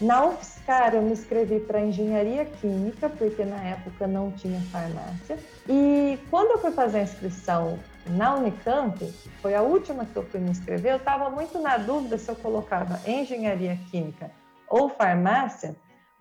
Na 0.00 0.26
UFSCar 0.26 0.94
eu 0.94 1.02
me 1.02 1.12
inscrevi 1.12 1.58
para 1.58 1.80
engenharia 1.80 2.44
química, 2.44 3.08
porque 3.08 3.44
na 3.44 3.60
época 3.64 4.06
não 4.06 4.30
tinha 4.30 4.60
farmácia. 4.70 5.38
E 5.68 6.18
quando 6.30 6.52
eu 6.52 6.58
fui 6.58 6.70
fazer 6.70 6.98
a 6.98 7.02
inscrição 7.02 7.78
na 8.06 8.34
Unicamp, 8.36 9.04
foi 9.42 9.54
a 9.54 9.62
última 9.62 10.04
que 10.04 10.16
eu 10.16 10.22
fui 10.24 10.40
me 10.40 10.50
inscrever, 10.50 10.92
eu 10.92 10.98
estava 10.98 11.28
muito 11.30 11.58
na 11.60 11.76
dúvida 11.76 12.16
se 12.16 12.28
eu 12.28 12.36
colocava 12.36 13.00
engenharia 13.06 13.78
química 13.90 14.30
ou 14.68 14.88
farmácia, 14.88 15.74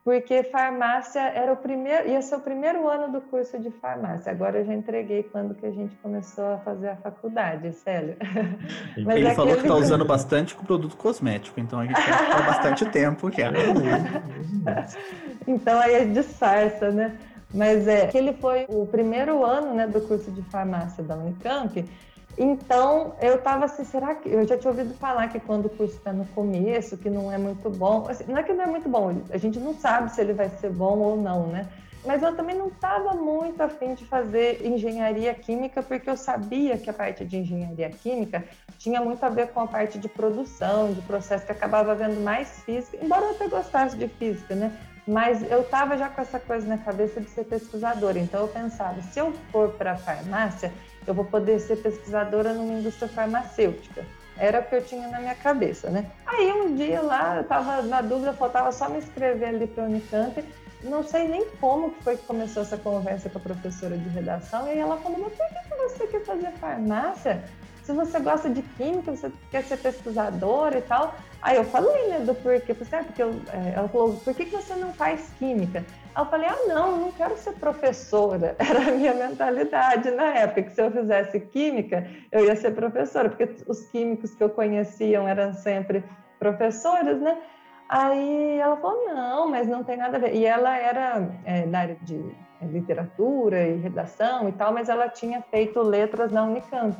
porque 0.08 0.42
farmácia 0.42 1.20
era 1.20 1.52
o 1.52 1.58
primeiro, 1.58 2.08
ia 2.08 2.22
ser 2.22 2.38
o 2.38 2.40
primeiro 2.40 2.88
ano 2.88 3.12
do 3.12 3.20
curso 3.20 3.60
de 3.60 3.70
farmácia. 3.70 4.32
Agora 4.32 4.60
eu 4.60 4.66
já 4.66 4.74
entreguei 4.74 5.22
quando 5.22 5.54
que 5.54 5.66
a 5.66 5.70
gente 5.70 5.98
começou 5.98 6.54
a 6.54 6.58
fazer 6.60 6.88
a 6.88 6.96
faculdade, 6.96 7.74
Célio. 7.74 8.16
Mas 9.04 9.18
Ele 9.18 9.28
é 9.28 9.36
falou 9.36 9.54
que 9.56 9.64
está 9.64 9.76
usando 9.76 10.06
bastante 10.06 10.56
com 10.56 10.64
produto 10.64 10.96
cosmético, 10.96 11.60
então 11.60 11.82
a 11.82 11.86
gente 11.86 12.00
está 12.00 12.42
bastante 12.42 12.86
tempo 12.86 13.30
já. 13.30 13.52
então 15.46 15.78
aí 15.78 15.96
é 15.96 16.06
disfarça, 16.06 16.90
né? 16.90 17.18
Mas 17.54 17.86
é, 17.86 18.04
aquele 18.04 18.32
foi 18.32 18.66
o 18.70 18.86
primeiro 18.86 19.44
ano 19.44 19.74
né, 19.74 19.88
do 19.88 20.00
curso 20.00 20.32
de 20.32 20.42
farmácia 20.44 21.04
da 21.04 21.18
Unicamp 21.18 21.84
Então, 22.38 23.16
eu 23.20 23.36
estava 23.36 23.66
assim, 23.66 23.84
será 23.84 24.14
que. 24.14 24.30
Eu 24.30 24.46
já 24.46 24.58
tinha 24.58 24.70
ouvido 24.70 24.94
falar 24.94 25.28
que 25.28 25.40
quando 25.40 25.66
o 25.66 25.70
curso 25.70 25.96
está 25.96 26.14
no 26.14 26.26
começo, 26.28 26.96
que 26.98 27.10
não 27.10 27.32
é 27.32 27.38
muito 27.38 27.70
bom. 27.70 28.06
Assim, 28.08 28.26
não 28.28 28.38
é 28.38 28.44
que 28.44 28.54
não 28.54 28.64
é 28.64 28.68
muito 28.68 28.88
bom, 28.88 29.22
a 29.32 29.38
gente 29.38 29.60
não 29.60 29.74
sabe 29.74 30.12
se 30.12 30.22
ele 30.22 30.34
vai 30.34 30.50
ser 30.50 30.70
bom 30.70 31.00
ou 31.00 31.18
não, 31.18 31.48
né? 31.48 31.68
Mas 32.06 32.22
eu 32.22 32.34
também 32.36 32.56
não 32.56 32.68
estava 32.68 33.14
muito 33.16 33.60
afim 33.62 33.94
de 33.96 34.06
fazer 34.06 34.66
engenharia 34.66 35.34
química, 35.34 35.82
porque 35.82 36.10
eu 36.10 36.16
sabia 36.16 36.78
que 36.78 36.90
a 36.90 36.94
parte 36.94 37.26
de 37.26 37.38
engenharia 37.38 37.90
química 37.90 38.46
tinha 38.78 39.02
muito 39.02 39.22
a 39.24 39.30
ver 39.30 39.50
com 39.50 39.60
a 39.60 39.68
parte 39.68 39.98
de 39.98 40.08
produção, 40.08 40.94
de 40.94 41.02
processo, 41.02 41.46
que 41.46 41.52
acabava 41.52 41.94
vendo 41.96 42.22
mais 42.22 42.62
física, 42.64 42.98
embora 43.04 43.26
eu 43.26 43.32
até 43.32 43.48
gostasse 43.50 43.98
de 43.98 44.08
física, 44.08 44.56
né? 44.56 44.72
Mas 45.06 45.42
eu 45.52 45.62
estava 45.62 45.98
já 45.98 46.08
com 46.08 46.22
essa 46.22 46.40
coisa 46.40 46.68
na 46.68 46.78
cabeça 46.78 47.20
de 47.20 47.30
ser 47.30 47.46
pesquisadora, 47.46 48.20
então 48.20 48.42
eu 48.42 48.48
pensava, 48.48 49.02
se 49.02 49.20
eu 49.20 49.34
for 49.52 49.72
para 49.72 49.94
a 49.94 49.98
farmácia, 49.98 50.72
eu 51.08 51.14
vou 51.14 51.26
poder 51.26 51.60
ser 51.60 51.78
pesquisadora 51.78 52.54
numa 52.54 52.74
indústria 52.74 53.08
farmacêutica. 53.08 54.06
Era 54.38 54.60
o 54.60 54.64
que 54.64 54.76
eu 54.76 54.84
tinha 54.84 55.08
na 55.08 55.20
minha 55.20 55.36
cabeça, 55.36 55.90
né? 55.90 56.06
Aí 56.26 56.52
um 56.52 56.76
dia 56.76 57.02
lá, 57.02 57.38
eu 57.38 57.42
estava 57.42 57.82
na 57.82 58.02
dúvida, 58.02 58.34
faltava 58.34 58.72
só 58.72 58.88
me 58.90 59.00
inscrever 59.00 59.50
ali 59.50 59.68
para 59.68 59.86
Unicamp. 59.86 60.44
Não 60.84 61.04
sei 61.04 61.28
nem 61.28 61.46
como 61.60 61.90
que 61.92 62.04
foi 62.04 62.18
que 62.18 62.26
começou 62.26 62.62
essa 62.62 62.78
conversa 62.78 63.30
com 63.30 63.40
a 63.40 63.42
professora 63.42 63.98
de 63.98 64.10
redação. 64.10 64.68
E 64.68 64.78
ela 64.78 64.98
falou, 64.98 65.18
mas 65.20 65.34
por 65.34 65.48
que 65.48 65.76
você 65.76 66.08
quer 66.08 66.24
fazer 66.24 66.52
farmácia? 66.60 67.44
Se 67.84 67.94
você 67.94 68.20
gosta 68.20 68.50
de 68.50 68.62
química, 68.62 69.12
você 69.12 69.32
quer 69.50 69.64
ser 69.64 69.78
pesquisadora 69.78 70.78
e 70.78 70.82
tal. 70.82 71.16
Aí 71.42 71.56
eu 71.56 71.64
falei, 71.64 72.10
né, 72.10 72.20
do 72.20 72.36
porquê. 72.36 72.74
Falei, 72.74 73.06
ah, 73.06 73.08
porque 73.08 73.24
eu, 73.24 73.30
é, 73.54 73.74
ela 73.76 73.88
falou, 73.88 74.18
por 74.18 74.36
que, 74.36 74.46
que 74.46 74.56
você 74.56 74.76
não 74.76 74.94
faz 74.94 75.30
química? 75.40 75.86
Aí 76.18 76.24
eu 76.24 76.26
falei, 76.26 76.48
ah, 76.50 76.68
não, 76.68 76.98
não 76.98 77.12
quero 77.12 77.38
ser 77.38 77.54
professora. 77.54 78.56
Era 78.58 78.90
a 78.90 78.92
minha 78.92 79.14
mentalidade 79.14 80.10
na 80.10 80.34
época, 80.34 80.64
que 80.64 80.72
se 80.72 80.82
eu 80.82 80.90
fizesse 80.90 81.40
química, 81.40 82.08
eu 82.32 82.44
ia 82.44 82.56
ser 82.56 82.74
professora, 82.74 83.30
porque 83.30 83.48
os 83.68 83.82
químicos 83.92 84.34
que 84.34 84.44
eu 84.44 84.50
conhecia 84.50 85.20
eram 85.20 85.54
sempre 85.54 86.04
professores, 86.40 87.22
né? 87.22 87.38
Aí 87.88 88.58
ela 88.58 88.78
falou, 88.78 89.06
não, 89.06 89.48
mas 89.48 89.68
não 89.68 89.84
tem 89.84 89.96
nada 89.96 90.18
a 90.18 90.20
ver. 90.20 90.34
E 90.34 90.44
ela 90.44 90.76
era 90.76 91.30
é, 91.46 91.70
área 91.72 91.98
de 92.02 92.20
é, 92.62 92.66
literatura 92.66 93.68
e 93.68 93.78
redação 93.78 94.50
e 94.50 94.52
tal, 94.54 94.74
mas 94.74 94.90
ela 94.90 95.08
tinha 95.08 95.40
feito 95.52 95.80
letras 95.84 96.32
na 96.32 96.46
Unicamp. 96.46 97.00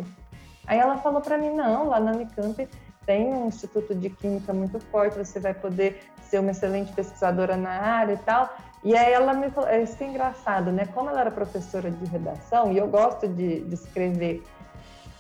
Aí 0.68 0.78
ela 0.78 0.96
falou 0.98 1.22
para 1.22 1.40
mim, 1.40 1.50
não, 1.50 1.88
lá 1.88 2.00
na 2.00 2.12
Unicamp 2.12 2.70
tem 3.08 3.34
um 3.34 3.48
instituto 3.48 3.96
de 3.96 4.12
química 4.12 4.54
muito 4.54 4.80
forte, 4.92 5.18
você 5.18 5.40
vai 5.40 5.54
poder 5.56 6.04
ser 6.22 6.40
uma 6.40 6.52
excelente 6.52 6.92
pesquisadora 6.94 7.56
na 7.56 7.72
área 7.72 8.14
e 8.14 8.18
tal. 8.18 8.54
E 8.84 8.96
aí 8.96 9.12
ela 9.12 9.34
me 9.34 9.50
falou, 9.50 9.70
é 9.70 9.82
isso 9.82 10.02
é 10.02 10.08
engraçado, 10.08 10.72
né? 10.72 10.88
Como 10.94 11.10
ela 11.10 11.22
era 11.22 11.32
professora 11.32 11.90
de 11.90 12.06
redação 12.06 12.72
e 12.72 12.78
eu 12.78 12.88
gosto 12.88 13.28
de, 13.28 13.62
de 13.62 13.74
escrever, 13.74 14.44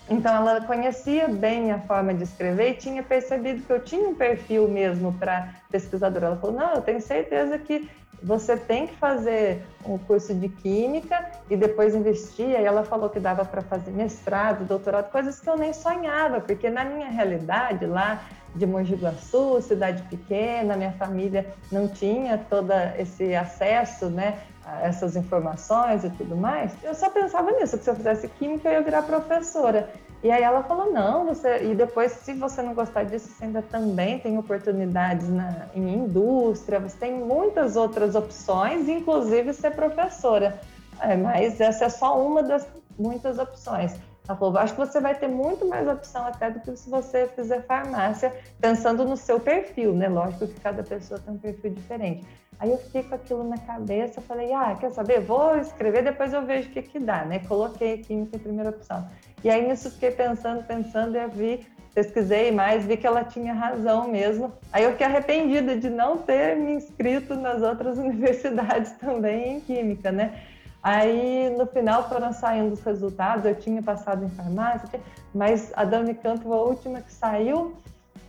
então 0.09 0.33
ela 0.33 0.61
conhecia 0.61 1.27
bem 1.27 1.71
a 1.71 1.79
forma 1.79 2.13
de 2.13 2.23
escrever 2.23 2.71
e 2.71 2.73
tinha 2.75 3.03
percebido 3.03 3.63
que 3.63 3.71
eu 3.71 3.79
tinha 3.81 4.07
um 4.07 4.15
perfil 4.15 4.67
mesmo 4.67 5.11
para 5.13 5.53
pesquisadora. 5.69 6.27
Ela 6.27 6.37
falou, 6.37 6.55
não, 6.55 6.75
eu 6.75 6.81
tenho 6.81 7.01
certeza 7.01 7.57
que 7.59 7.89
você 8.23 8.55
tem 8.57 8.87
que 8.87 8.95
fazer 8.95 9.63
um 9.85 9.97
curso 9.97 10.33
de 10.33 10.47
química 10.49 11.29
e 11.49 11.57
depois 11.57 11.93
investir. 11.93 12.55
Aí 12.55 12.63
ela 12.63 12.83
falou 12.83 13.09
que 13.09 13.19
dava 13.19 13.43
para 13.43 13.61
fazer 13.61 13.91
mestrado, 13.91 14.65
doutorado, 14.65 15.11
coisas 15.11 15.39
que 15.39 15.49
eu 15.49 15.57
nem 15.57 15.73
sonhava, 15.73 16.39
porque 16.39 16.69
na 16.69 16.85
minha 16.85 17.09
realidade 17.09 17.85
lá 17.85 18.21
de 18.55 18.65
Mogi 18.65 18.95
Guaçu, 18.95 19.61
cidade 19.61 20.01
pequena, 20.03 20.75
minha 20.75 20.93
família 20.93 21.45
não 21.71 21.87
tinha 21.87 22.37
todo 22.49 22.71
esse 22.97 23.35
acesso, 23.35 24.09
né, 24.09 24.39
a 24.65 24.87
essas 24.87 25.15
informações 25.15 26.03
e 26.03 26.09
tudo 26.09 26.35
mais. 26.35 26.73
Eu 26.83 26.95
só 26.95 27.09
pensava 27.09 27.51
nisso, 27.51 27.77
que 27.77 27.83
se 27.83 27.89
eu 27.89 27.95
fizesse 27.95 28.27
química 28.27 28.69
eu 28.69 28.73
ia 28.73 28.81
virar 28.81 29.03
professora. 29.03 29.89
E 30.23 30.31
aí 30.31 30.41
ela 30.41 30.63
falou, 30.63 30.91
não, 30.91 31.25
você... 31.25 31.63
E 31.63 31.75
depois, 31.75 32.11
se 32.11 32.33
você 32.33 32.61
não 32.63 32.73
gostar 32.73 33.03
disso, 33.03 33.29
você 33.29 33.45
ainda 33.45 33.61
também 33.61 34.17
tem 34.17 34.37
oportunidades 34.37 35.29
na, 35.29 35.67
em 35.75 35.93
indústria, 35.93 36.79
você 36.79 36.97
tem 36.97 37.13
muitas 37.13 37.75
outras 37.75 38.15
opções, 38.15 38.89
inclusive 38.89 39.53
ser 39.53 39.71
professora. 39.71 40.59
É, 40.99 41.15
mas 41.15 41.61
essa 41.61 41.85
é 41.85 41.89
só 41.89 42.19
uma 42.19 42.41
das 42.41 42.67
muitas 42.97 43.37
opções. 43.37 43.95
Ela 44.27 44.37
falou, 44.37 44.57
acho 44.57 44.73
que 44.73 44.79
você 44.79 44.99
vai 44.99 45.15
ter 45.15 45.27
muito 45.27 45.65
mais 45.65 45.87
opção 45.87 46.27
até 46.27 46.51
do 46.51 46.59
que 46.59 46.75
se 46.75 46.89
você 46.89 47.27
fizer 47.27 47.61
farmácia, 47.65 48.33
pensando 48.59 49.05
no 49.05 49.15
seu 49.15 49.39
perfil, 49.39 49.93
né? 49.93 50.09
Lógico 50.09 50.47
que 50.47 50.59
cada 50.59 50.83
pessoa 50.83 51.19
tem 51.19 51.33
um 51.33 51.37
perfil 51.37 51.71
diferente. 51.71 52.27
Aí 52.59 52.71
eu 52.71 52.77
fiquei 52.77 53.03
com 53.03 53.15
aquilo 53.15 53.43
na 53.43 53.57
cabeça, 53.57 54.19
falei, 54.19 54.51
ah, 54.51 54.75
quer 54.79 54.91
saber? 54.91 55.21
Vou 55.21 55.57
escrever, 55.57 56.03
depois 56.03 56.33
eu 56.33 56.43
vejo 56.45 56.69
o 56.69 56.71
que 56.71 56.81
que 56.81 56.99
dá, 56.99 57.23
né? 57.23 57.39
Coloquei 57.47 57.99
química 57.99 58.35
em 58.35 58.39
primeira 58.39 58.71
opção. 58.71 59.07
E 59.43 59.49
aí 59.49 59.65
nisso 59.65 59.91
fiquei 59.91 60.11
pensando, 60.11 60.63
pensando 60.63 61.15
e 61.15 61.27
vi, 61.27 61.67
pesquisei 61.93 62.51
mais, 62.51 62.83
vi 62.83 62.97
que 62.97 63.07
ela 63.07 63.23
tinha 63.23 63.53
razão 63.53 64.07
mesmo. 64.07 64.51
Aí 64.73 64.83
eu 64.83 64.91
fiquei 64.91 65.05
arrependida 65.05 65.77
de 65.77 65.89
não 65.89 66.17
ter 66.17 66.55
me 66.57 66.73
inscrito 66.73 67.35
nas 67.35 67.61
outras 67.61 67.97
universidades 67.99 68.91
também 68.93 69.57
em 69.57 69.61
química, 69.61 70.11
né? 70.11 70.33
Aí 70.87 71.49
no 71.49 71.65
final 71.65 72.07
foram 72.07 72.31
saindo 72.31 72.71
os 72.71 72.81
resultados, 72.81 73.43
eu 73.43 73.53
tinha 73.53 73.83
passado 73.83 74.23
em 74.23 74.29
farmácia, 74.29 75.01
mas 75.35 75.69
a 75.75 75.83
da 75.83 75.99
Unicamp 75.99 76.41
foi 76.41 76.53
a 76.53 76.61
última 76.61 77.01
que 77.01 77.11
saiu. 77.11 77.75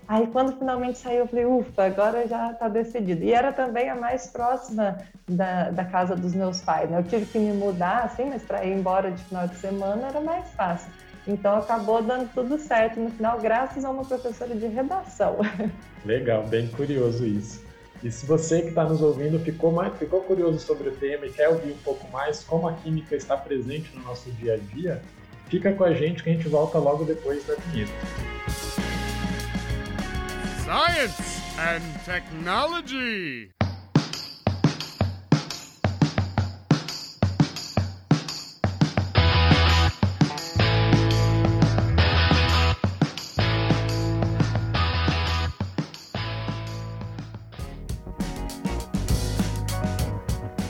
Aí 0.09 0.27
quando 0.27 0.59
finalmente 0.59 0.99
saiu, 0.99 1.19
eu 1.19 1.29
falei, 1.29 1.47
ufa, 1.47 1.85
agora 1.85 2.27
já 2.27 2.51
está 2.51 2.67
decidido. 2.67 3.23
E 3.23 3.33
era 3.33 3.53
também 3.53 3.89
a 3.89 3.95
mais 3.95 4.27
próxima 4.27 4.99
da, 5.31 5.71
da 5.71 5.85
casa 5.85 6.17
dos 6.17 6.35
meus 6.35 6.61
pais, 6.61 6.91
né? 6.91 6.99
Eu 6.99 7.05
tive 7.05 7.27
que 7.27 7.39
me 7.39 7.53
mudar, 7.53 8.07
assim, 8.07 8.25
mas 8.25 8.43
para 8.43 8.65
ir 8.65 8.77
embora 8.77 9.13
de 9.13 9.23
final 9.23 9.47
de 9.47 9.55
semana 9.55 10.09
era 10.09 10.21
mais 10.21 10.51
fácil. 10.55 10.91
Então 11.29 11.59
acabou 11.59 12.03
dando 12.03 12.29
tudo 12.35 12.59
certo 12.59 12.99
no 12.99 13.11
final, 13.11 13.39
graças 13.39 13.85
a 13.85 13.91
uma 13.91 14.05
professora 14.05 14.57
de 14.57 14.67
redação. 14.67 15.37
Legal, 16.05 16.43
bem 16.49 16.67
curioso 16.67 17.25
isso. 17.25 17.68
E 18.03 18.13
se 18.13 18.25
você 18.27 18.63
que 18.63 18.69
está 18.69 18.85
nos 18.85 19.03
ouvindo 19.03 19.41
ficou, 19.41 19.73
mais, 19.73 19.97
ficou 19.99 20.21
curioso 20.21 20.61
sobre 20.61 20.89
o 20.89 20.93
tema 20.93 21.27
e 21.27 21.33
quer 21.33 21.49
ouvir 21.49 21.73
um 21.73 21.79
pouco 21.79 22.09
mais 22.13 22.45
como 22.45 22.69
a 22.69 22.75
química 22.75 23.17
está 23.17 23.37
presente 23.37 23.91
no 23.95 24.03
nosso 24.03 24.31
dia 24.33 24.55
a 24.55 24.57
dia, 24.57 25.03
fica 25.49 25.73
com 25.73 25.83
a 25.83 25.93
gente 25.93 26.23
que 26.23 26.31
a 26.31 26.33
gente 26.33 26.49
volta 26.49 26.79
logo 26.79 27.05
depois 27.05 27.45
da 27.45 27.55
vinheta. 27.55 27.93
Science 30.65 31.43
and 31.59 31.83
Technology. 32.05 33.58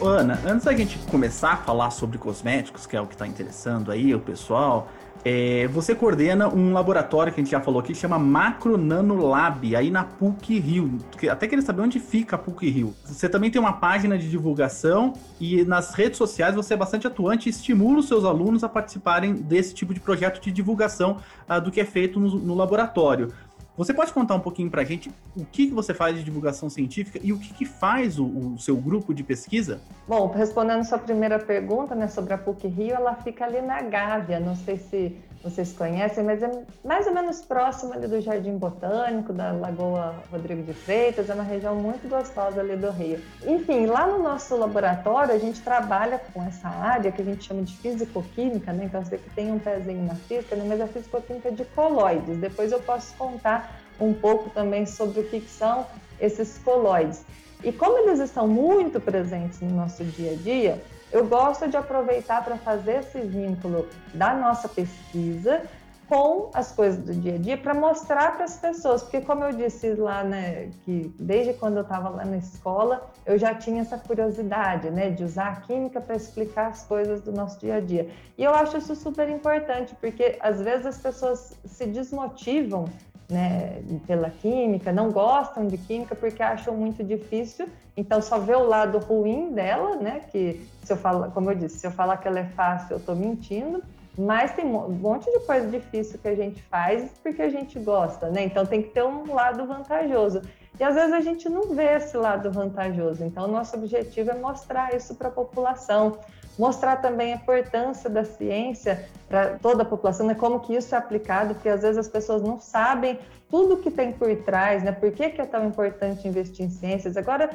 Ana, 0.08 0.40
antes 0.46 0.64
da 0.64 0.72
gente 0.74 0.98
começar 1.10 1.52
a 1.52 1.56
falar 1.58 1.90
sobre 1.90 2.16
cosméticos, 2.16 2.86
que 2.86 2.96
é 2.96 3.00
o 3.00 3.06
que 3.06 3.14
está 3.14 3.26
interessando 3.26 3.92
aí 3.92 4.14
o 4.14 4.18
pessoal, 4.18 4.88
é, 5.24 5.68
você 5.68 5.94
coordena 5.94 6.48
um 6.48 6.72
laboratório 6.72 7.32
que 7.32 7.40
a 7.40 7.44
gente 7.44 7.50
já 7.50 7.60
falou 7.60 7.80
aqui, 7.80 7.94
chama 7.94 8.18
Macro 8.18 8.78
Nano 8.78 9.26
Lab, 9.26 9.74
aí 9.76 9.90
na 9.90 10.04
PUC 10.04 10.58
Rio. 10.58 10.98
Até 11.30 11.46
queria 11.46 11.64
saber 11.64 11.82
onde 11.82 11.98
fica 11.98 12.36
a 12.36 12.38
PUC 12.38 12.70
Rio. 12.70 12.94
Você 13.04 13.28
também 13.28 13.50
tem 13.50 13.60
uma 13.60 13.74
página 13.74 14.16
de 14.16 14.30
divulgação 14.30 15.12
e 15.40 15.64
nas 15.64 15.92
redes 15.94 16.16
sociais 16.16 16.54
você 16.54 16.74
é 16.74 16.76
bastante 16.76 17.06
atuante 17.06 17.48
e 17.48 17.50
estimula 17.50 17.98
os 17.98 18.08
seus 18.08 18.24
alunos 18.24 18.64
a 18.64 18.68
participarem 18.68 19.34
desse 19.34 19.74
tipo 19.74 19.92
de 19.92 20.00
projeto 20.00 20.40
de 20.40 20.50
divulgação 20.50 21.18
uh, 21.48 21.60
do 21.60 21.70
que 21.70 21.80
é 21.80 21.84
feito 21.84 22.18
no, 22.18 22.38
no 22.38 22.54
laboratório. 22.54 23.32
Você 23.78 23.94
pode 23.94 24.12
contar 24.12 24.35
um 24.35 24.40
pouquinho 24.40 24.68
para 24.68 24.82
a 24.82 24.85
gente 24.85 25.08
o 25.37 25.44
que, 25.44 25.68
que 25.68 25.73
você 25.73 25.94
faz 25.94 26.16
de 26.16 26.25
divulgação 26.25 26.68
científica 26.68 27.20
e 27.23 27.32
o 27.32 27.38
que, 27.38 27.54
que 27.54 27.64
faz 27.64 28.18
o, 28.18 28.26
o, 28.26 28.58
seu 28.58 28.76
grupo 28.76 29.14
de 29.14 29.23
pesquisa? 29.23 29.80
Bom, 30.08 30.26
respondendo 30.32 30.82
sua 30.82 30.99
primeira 30.99 31.38
pergunta 31.38 31.94
né, 31.94 32.08
sobre 32.08 32.35
a 32.35 32.38
PUC 32.38 32.66
Rio, 32.66 32.97
ela 32.97 33.14
fica 33.14 33.44
ali 33.44 33.62
na 33.62 33.80
Gávea. 33.80 34.40
Não 34.40 34.56
sei 34.56 34.78
se 34.78 35.16
vocês 35.42 35.73
conhecem, 35.73 36.25
mas 36.25 36.42
é 36.42 36.50
mais 36.85 37.07
ou 37.07 37.14
menos 37.14 37.40
próximo 37.40 37.92
ali 37.92 38.07
do 38.09 38.21
Jardim 38.21 38.57
Botânico, 38.59 39.33
da 39.33 39.52
Lagoa 39.52 40.16
Rodrigo 40.30 40.62
de 40.62 40.75
Freitas, 40.75 41.30
é 41.30 41.35
uma 41.35 41.45
região 41.45 41.76
muito 41.76 42.09
gostosa 42.09 42.61
ali 42.61 42.76
do 42.76 42.90
Rio. 42.90 43.21
Enfim, 43.47 43.87
lá 43.87 44.07
no 44.07 44.23
nosso 44.23 44.57
laboratório 44.57 45.35
a 45.35 45.38
gente 45.38 45.61
trabalha 45.62 46.21
com 46.33 46.42
essa 46.42 46.68
área 46.68 47.12
que 47.12 47.23
a 47.23 47.25
gente 47.25 47.45
chama 47.45 47.62
de 47.62 47.76
fisicoquímica, 47.76 48.73
né? 48.73 48.85
Então 48.87 49.04
você 49.04 49.16
que 49.16 49.30
tem 49.30 49.52
um 49.52 49.59
pezinho 49.59 50.04
na 50.04 50.14
física, 50.14 50.57
né? 50.57 50.64
mas 50.66 50.80
a 50.80 50.87
fisicoquímica 50.87 51.52
de 51.52 51.64
coloides. 51.66 52.37
Depois 52.38 52.73
eu 52.73 52.80
posso 52.80 53.14
contar 53.14 53.80
um 54.00 54.12
pouco 54.12 54.50
também 54.50 54.87
sobre 54.87 55.21
o 55.21 55.25
que 55.25 55.40
são 55.49 55.87
esses 56.21 56.59
coloides. 56.59 57.25
E 57.62 57.73
como 57.73 57.99
eles 57.99 58.21
estão 58.21 58.47
muito 58.47 59.00
presentes 59.00 59.61
no 59.61 59.71
nosso 59.71 60.04
dia 60.04 60.33
a 60.33 60.37
dia, 60.37 60.83
eu 61.12 61.26
gosto 61.26 61.68
de 61.68 61.76
aproveitar 61.76 62.44
para 62.44 62.56
fazer 62.56 63.00
esse 63.00 63.20
vínculo 63.20 63.88
da 64.14 64.34
nossa 64.34 64.68
pesquisa 64.68 65.62
com 66.08 66.50
as 66.54 66.72
coisas 66.72 67.04
do 67.04 67.12
dia 67.12 67.34
a 67.34 67.38
dia 67.38 67.58
para 67.58 67.74
mostrar 67.74 68.34
para 68.34 68.44
as 68.44 68.56
pessoas, 68.56 69.02
porque 69.02 69.20
como 69.20 69.44
eu 69.44 69.52
disse 69.52 69.92
lá, 69.94 70.24
né, 70.24 70.70
que 70.84 71.14
desde 71.20 71.52
quando 71.52 71.76
eu 71.76 71.82
estava 71.82 72.08
lá 72.08 72.24
na 72.24 72.38
escola, 72.38 73.10
eu 73.26 73.38
já 73.38 73.54
tinha 73.54 73.82
essa 73.82 73.98
curiosidade, 73.98 74.90
né, 74.90 75.10
de 75.10 75.22
usar 75.22 75.48
a 75.48 75.56
química 75.56 76.00
para 76.00 76.16
explicar 76.16 76.68
as 76.68 76.82
coisas 76.84 77.20
do 77.20 77.30
nosso 77.30 77.60
dia 77.60 77.74
a 77.76 77.80
dia. 77.80 78.08
E 78.38 78.42
eu 78.42 78.54
acho 78.54 78.78
isso 78.78 78.96
super 78.96 79.28
importante, 79.28 79.94
porque 80.00 80.38
às 80.40 80.62
vezes 80.62 80.86
as 80.86 80.98
pessoas 80.98 81.54
se 81.66 81.84
desmotivam 81.86 82.86
né, 83.28 83.82
pela 84.06 84.30
química, 84.30 84.90
não 84.90 85.10
gostam 85.10 85.66
de 85.66 85.76
química 85.76 86.14
porque 86.14 86.42
acham 86.42 86.74
muito 86.74 87.04
difícil, 87.04 87.68
então 87.98 88.22
só 88.22 88.38
vê 88.38 88.54
o 88.54 88.62
lado 88.62 88.96
ruim 88.98 89.52
dela, 89.52 89.96
né, 89.96 90.20
que 90.30 90.64
se 90.84 90.92
eu 90.92 90.96
falar, 90.96 91.30
como 91.30 91.50
eu 91.50 91.56
disse, 91.56 91.80
se 91.80 91.86
eu 91.86 91.90
falar 91.90 92.16
que 92.18 92.28
ela 92.28 92.38
é 92.38 92.44
fácil, 92.44 92.92
eu 92.94 92.98
estou 92.98 93.16
mentindo, 93.16 93.82
mas 94.16 94.52
tem 94.52 94.64
um 94.64 94.88
monte 94.88 95.28
de 95.30 95.40
coisa 95.40 95.66
difícil 95.68 96.16
que 96.18 96.28
a 96.28 96.34
gente 96.34 96.62
faz 96.62 97.10
porque 97.22 97.42
a 97.42 97.48
gente 97.48 97.76
gosta, 97.80 98.28
né? 98.30 98.44
Então 98.44 98.64
tem 98.64 98.82
que 98.82 98.90
ter 98.90 99.04
um 99.04 99.34
lado 99.34 99.66
vantajoso. 99.66 100.42
E 100.78 100.84
às 100.84 100.94
vezes 100.94 101.12
a 101.12 101.20
gente 101.20 101.48
não 101.48 101.74
vê 101.74 101.96
esse 101.96 102.16
lado 102.16 102.50
vantajoso. 102.52 103.24
Então 103.24 103.48
nosso 103.48 103.76
objetivo 103.76 104.30
é 104.30 104.34
mostrar 104.34 104.94
isso 104.94 105.14
para 105.16 105.28
a 105.28 105.30
população, 105.32 106.18
mostrar 106.58 106.96
também 106.96 107.32
a 107.32 107.36
importância 107.36 108.08
da 108.08 108.24
ciência 108.24 109.08
para 109.28 109.58
toda 109.58 109.82
a 109.82 109.86
população, 109.86 110.26
né? 110.26 110.34
Como 110.34 110.60
que 110.60 110.74
isso 110.74 110.94
é 110.94 110.98
aplicado, 110.98 111.54
porque 111.54 111.68
às 111.68 111.82
vezes 111.82 111.98
as 111.98 112.08
pessoas 112.08 112.42
não 112.42 112.60
sabem 112.60 113.18
tudo 113.50 113.78
que 113.78 113.90
tem 113.90 114.12
por 114.12 114.34
trás, 114.42 114.82
né? 114.82 114.92
Por 114.92 115.10
que, 115.10 115.30
que 115.30 115.40
é 115.40 115.46
tão 115.46 115.66
importante 115.66 116.28
investir 116.28 116.66
em 116.66 116.70
ciências? 116.70 117.16
Agora 117.16 117.50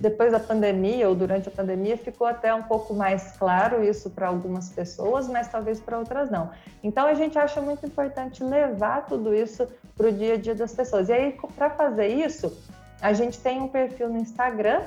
depois 0.00 0.32
da 0.32 0.40
pandemia 0.40 1.08
ou 1.08 1.14
durante 1.14 1.48
a 1.48 1.52
pandemia 1.52 1.96
ficou 1.96 2.26
até 2.26 2.54
um 2.54 2.62
pouco 2.62 2.94
mais 2.94 3.36
claro 3.36 3.84
isso 3.84 4.10
para 4.10 4.28
algumas 4.28 4.70
pessoas, 4.70 5.28
mas 5.28 5.48
talvez 5.48 5.80
para 5.80 5.98
outras 5.98 6.30
não. 6.30 6.50
Então 6.82 7.06
a 7.06 7.14
gente 7.14 7.38
acha 7.38 7.60
muito 7.60 7.86
importante 7.86 8.42
levar 8.42 9.06
tudo 9.06 9.34
isso 9.34 9.68
para 9.96 10.08
o 10.08 10.12
dia 10.12 10.34
a 10.34 10.36
dia 10.36 10.54
das 10.54 10.74
pessoas. 10.74 11.08
E 11.08 11.12
aí, 11.12 11.38
para 11.56 11.70
fazer 11.70 12.08
isso, 12.08 12.52
a 13.00 13.12
gente 13.12 13.38
tem 13.38 13.60
um 13.60 13.68
perfil 13.68 14.08
no 14.08 14.18
Instagram 14.18 14.82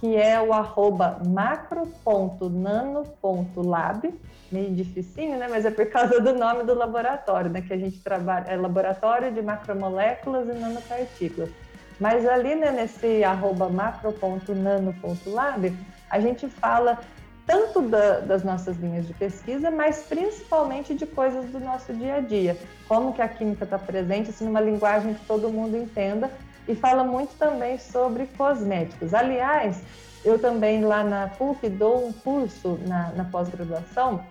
que 0.00 0.16
é 0.16 0.40
o 0.40 0.52
arroba 0.52 1.20
macro.nano.lab, 1.26 4.14
meio 4.50 4.72
dificinho, 4.72 5.36
né? 5.36 5.46
Mas 5.50 5.64
é 5.64 5.72
por 5.72 5.86
causa 5.86 6.20
do 6.20 6.34
nome 6.34 6.62
do 6.62 6.72
laboratório, 6.74 7.50
né? 7.50 7.60
Que 7.60 7.72
a 7.72 7.76
gente 7.76 7.98
trabalha, 8.00 8.44
é 8.48 8.56
laboratório 8.56 9.32
de 9.32 9.42
macromoléculas 9.42 10.48
e 10.48 10.52
nanopartículas. 10.52 11.50
Mas 11.98 12.26
ali 12.26 12.54
né, 12.54 12.70
nesse 12.70 13.24
arroba 13.24 13.68
macro.nano.lab, 13.68 15.76
a 16.08 16.20
gente 16.20 16.48
fala 16.48 17.00
tanto 17.46 17.82
da, 17.82 18.20
das 18.20 18.44
nossas 18.44 18.76
linhas 18.76 19.06
de 19.06 19.14
pesquisa, 19.14 19.70
mas 19.70 20.02
principalmente 20.02 20.94
de 20.94 21.06
coisas 21.06 21.46
do 21.46 21.58
nosso 21.58 21.94
dia 21.94 22.16
a 22.16 22.20
dia. 22.20 22.58
Como 22.86 23.14
que 23.14 23.22
a 23.22 23.28
química 23.28 23.64
está 23.64 23.78
presente, 23.78 24.28
assim, 24.30 24.44
numa 24.44 24.60
linguagem 24.60 25.14
que 25.14 25.24
todo 25.24 25.48
mundo 25.48 25.76
entenda. 25.76 26.30
E 26.68 26.74
fala 26.74 27.02
muito 27.02 27.34
também 27.38 27.78
sobre 27.78 28.26
cosméticos. 28.36 29.14
Aliás, 29.14 29.82
eu 30.22 30.38
também 30.38 30.84
lá 30.84 31.02
na 31.02 31.28
PUC 31.28 31.70
dou 31.70 32.06
um 32.06 32.12
curso 32.12 32.78
na, 32.86 33.08
na 33.12 33.24
pós-graduação, 33.24 34.22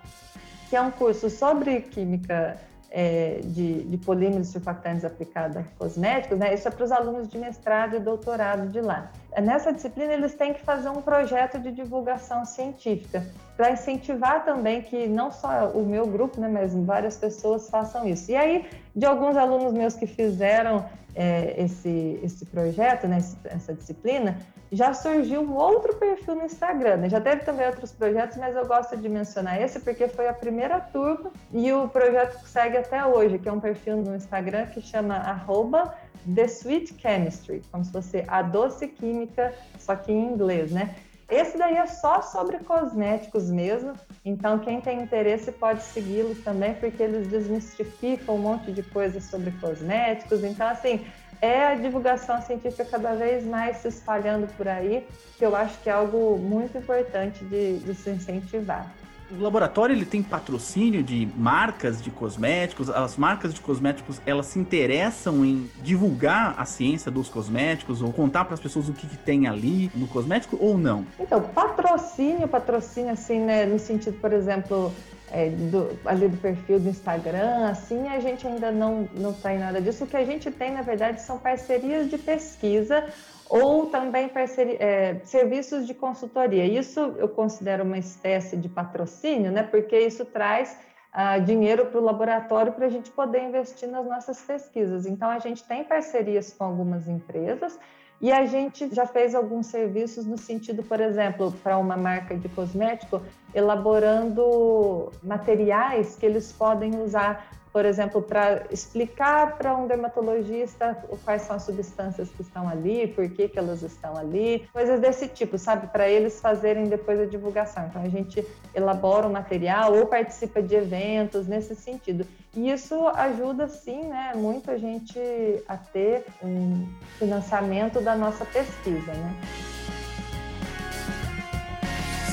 que 0.70 0.76
é 0.76 0.82
um 0.82 0.92
curso 0.92 1.32
sobre 1.32 1.82
química 1.82 2.60
é, 3.00 3.42
de, 3.44 3.84
de 3.84 3.98
polímeros 3.98 4.48
surfactantes 4.48 5.06
aplicados 5.06 5.56
a 5.56 5.64
cosméticos, 5.78 6.40
né? 6.40 6.52
Isso 6.52 6.68
é 6.68 6.72
para 6.72 6.84
os 6.84 6.92
alunos 6.92 7.28
de 7.28 7.38
mestrado 7.38 7.96
e 7.96 8.00
doutorado 8.00 8.70
de 8.70 8.82
lá. 8.82 9.12
Nessa 9.40 9.72
disciplina, 9.72 10.14
eles 10.14 10.34
têm 10.34 10.52
que 10.52 10.62
fazer 10.62 10.90
um 10.90 11.00
projeto 11.00 11.60
de 11.60 11.72
divulgação 11.72 12.44
científica 12.44 13.24
para 13.56 13.70
incentivar 13.70 14.44
também 14.44 14.82
que 14.82 15.06
não 15.06 15.32
só 15.32 15.70
o 15.76 15.86
meu 15.86 16.08
grupo, 16.08 16.42
né, 16.42 16.48
mas 16.48 16.74
várias 16.74 17.16
pessoas 17.16 17.70
façam 17.70 18.08
isso. 18.08 18.32
E 18.32 18.36
aí, 18.36 18.66
de 18.96 19.06
alguns 19.06 19.38
alunos 19.38 19.72
meus 19.74 19.96
que 19.96 20.08
fizeram 20.08 20.84
é, 21.14 21.54
esse, 21.56 22.20
esse 22.24 22.48
projeto, 22.48 23.08
né, 23.08 23.20
essa 23.46 23.76
disciplina, 23.76 24.40
já 24.72 24.94
surgiu 24.94 25.42
um 25.42 25.56
outro 25.56 25.96
perfil 25.96 26.36
no 26.36 26.44
Instagram. 26.44 26.98
Né? 26.98 27.10
Já 27.10 27.22
teve 27.22 27.44
também 27.44 27.66
outros 27.68 27.92
projetos, 27.92 28.38
mas 28.38 28.56
eu 28.56 28.66
gosto 28.66 28.98
de 28.98 29.08
mencionar 29.08 29.62
esse 29.62 29.80
porque 29.80 30.08
foi 30.08 30.28
a 30.28 30.34
primeira 30.34 30.80
turma 30.80 31.32
e 31.54 31.72
o 31.72 31.88
projeto 31.88 32.46
segue 32.46 32.78
até 32.78 33.06
hoje, 33.06 33.40
que 33.40 33.48
é 33.48 33.52
um 33.52 33.60
perfil 33.60 33.98
no 33.98 34.16
Instagram 34.16 34.66
que 34.68 34.82
chama 34.82 35.16
arroba 35.16 35.94
The 36.34 36.46
Sweet 36.46 36.96
Chemistry, 37.00 37.62
como 37.72 37.86
se 37.86 37.92
fosse 37.92 38.24
a 38.28 38.42
doce 38.42 38.88
química, 38.88 39.54
só 39.80 39.96
que 39.96 40.12
em 40.12 40.34
inglês, 40.34 40.72
né? 40.72 40.96
Esse 41.30 41.58
daí 41.58 41.76
é 41.76 41.86
só 41.86 42.22
sobre 42.22 42.58
cosméticos 42.60 43.52
mesmo, 43.52 43.94
então 44.24 44.60
quem 44.60 44.80
tem 44.80 45.02
interesse 45.02 45.52
pode 45.52 45.84
segui-los 45.84 46.42
também, 46.42 46.74
porque 46.76 47.04
eles 47.04 47.28
desmistificam 47.28 48.36
um 48.36 48.38
monte 48.38 48.72
de 48.72 48.82
coisas 48.82 49.26
sobre 49.26 49.52
cosméticos. 49.60 50.42
Então, 50.42 50.68
assim, 50.68 51.06
é 51.42 51.68
a 51.68 51.76
divulgação 51.76 52.42
científica 52.42 52.86
cada 52.86 53.16
vez 53.16 53.46
mais 53.46 53.78
se 53.78 53.88
espalhando 53.88 54.48
por 54.56 54.68
aí, 54.68 55.08
que 55.38 55.46
eu 55.46 55.56
acho 55.56 55.80
que 55.82 55.90
é 55.90 55.94
algo 55.94 56.38
muito 56.38 56.78
importante 56.78 57.44
de, 57.46 57.80
de 57.80 57.96
se 57.96 58.10
incentivar. 58.10 58.92
O 59.30 59.42
laboratório 59.42 59.94
ele 59.94 60.06
tem 60.06 60.24
patrocínio 60.24 61.04
de 61.04 61.28
marcas 61.36 62.02
de 62.02 62.10
cosméticos. 62.10 62.90
As 62.90 63.18
marcas 63.18 63.54
de 63.54 63.60
cosméticos 63.60 64.22
elas 64.26 64.46
se 64.46 64.58
interessam 64.58 65.44
em 65.44 65.70
divulgar 65.82 66.56
a 66.58 66.64
ciência 66.64 67.12
dos 67.12 67.28
cosméticos 67.28 68.02
ou 68.02 68.14
contar 68.14 68.46
para 68.46 68.54
as 68.54 68.60
pessoas 68.60 68.88
o 68.88 68.94
que, 68.94 69.06
que, 69.06 69.18
tem 69.18 69.46
ali 69.46 69.92
no 69.94 70.08
cosmético 70.08 70.58
ou 70.62 70.78
não? 70.78 71.06
Então, 71.20 71.42
patrocínio, 71.42 72.48
patrocínio 72.48 73.12
assim, 73.12 73.40
né, 73.40 73.66
no 73.66 73.78
sentido, 73.78 74.18
por 74.22 74.32
exemplo, 74.32 74.94
é, 75.32 75.50
do, 75.50 75.98
ali 76.06 76.28
do 76.28 76.38
perfil 76.38 76.80
do 76.80 76.90
Instagram, 76.90 77.70
assim, 77.70 78.08
a 78.08 78.20
gente 78.20 78.48
ainda 78.48 78.72
não, 78.72 79.08
não 79.14 79.34
tem 79.34 79.60
nada 79.60 79.82
disso. 79.82 80.04
O 80.06 80.08
que 80.08 80.16
a 80.16 80.26
gente 80.26 80.50
tem, 80.52 80.72
na 80.72 80.82
verdade, 80.82 81.22
são 81.22 81.38
parcerias 81.38 82.10
de 82.10 82.18
pesquisa 82.18 83.06
ou 83.50 83.88
também 83.88 84.30
parceria, 84.30 84.78
é, 84.80 85.22
serviços 85.24 85.86
de 85.86 85.94
consultoria. 85.94 86.66
Isso 86.66 87.00
eu 87.18 87.30
considero 87.30 87.84
uma 87.84 87.98
espécie 87.98 88.58
de 88.58 88.70
patrocínio, 88.70 89.52
né? 89.52 89.64
Porque 89.64 89.98
isso 89.98 90.26
traz 90.26 90.78
ah, 91.12 91.40
dinheiro 91.40 91.86
para 91.88 92.00
o 92.00 92.04
laboratório 92.04 92.74
para 92.74 92.86
a 92.86 92.90
gente 92.90 93.10
poder 93.12 93.42
investir 93.42 93.90
nas 93.90 94.06
nossas 94.06 94.42
pesquisas. 94.42 95.06
Então, 95.06 95.30
a 95.30 95.40
gente 95.40 95.64
tem 95.64 95.84
parcerias 95.84 96.54
com 96.54 96.64
algumas 96.64 97.08
empresas 97.08 97.80
e 98.20 98.32
a 98.32 98.46
gente 98.46 98.94
já 98.94 99.06
fez 99.06 99.36
alguns 99.36 99.68
serviços 99.68 100.26
no 100.26 100.38
sentido, 100.38 100.82
por 100.82 101.00
exemplo, 101.00 101.54
para 101.64 101.78
uma 101.78 101.96
marca 101.96 102.36
de 102.36 102.50
cosmético, 102.50 103.22
elaborando 103.54 105.12
materiais 105.22 106.16
que 106.16 106.26
eles 106.26 106.52
podem 106.52 107.00
usar 107.00 107.48
por 107.78 107.86
exemplo, 107.86 108.24
para 108.24 108.64
explicar 108.72 109.56
para 109.56 109.78
um 109.78 109.86
dermatologista 109.86 110.98
quais 111.24 111.44
são 111.44 111.58
as 111.58 111.62
substâncias 111.62 112.28
que 112.28 112.42
estão 112.42 112.68
ali, 112.68 113.06
por 113.06 113.30
que, 113.30 113.48
que 113.48 113.60
elas 113.60 113.84
estão 113.84 114.18
ali, 114.18 114.68
coisas 114.74 115.00
desse 115.00 115.28
tipo, 115.28 115.60
sabe? 115.60 115.86
Para 115.86 116.10
eles 116.10 116.42
fazerem 116.42 116.86
depois 116.86 117.20
a 117.20 117.26
divulgação. 117.26 117.86
Então, 117.86 118.02
a 118.02 118.10
gente 118.10 118.44
elabora 118.74 119.28
o 119.28 119.32
material 119.32 119.96
ou 119.96 120.08
participa 120.08 120.60
de 120.60 120.74
eventos 120.74 121.46
nesse 121.46 121.76
sentido. 121.76 122.26
E 122.56 122.72
isso 122.72 122.96
ajuda, 123.10 123.68
sim, 123.68 124.06
né, 124.06 124.32
muito 124.34 124.72
a 124.72 124.78
gente 124.80 125.20
a 125.68 125.78
ter 125.78 126.26
um 126.42 126.84
financiamento 127.20 128.02
da 128.02 128.16
nossa 128.16 128.44
pesquisa, 128.44 129.12
né? 129.12 129.36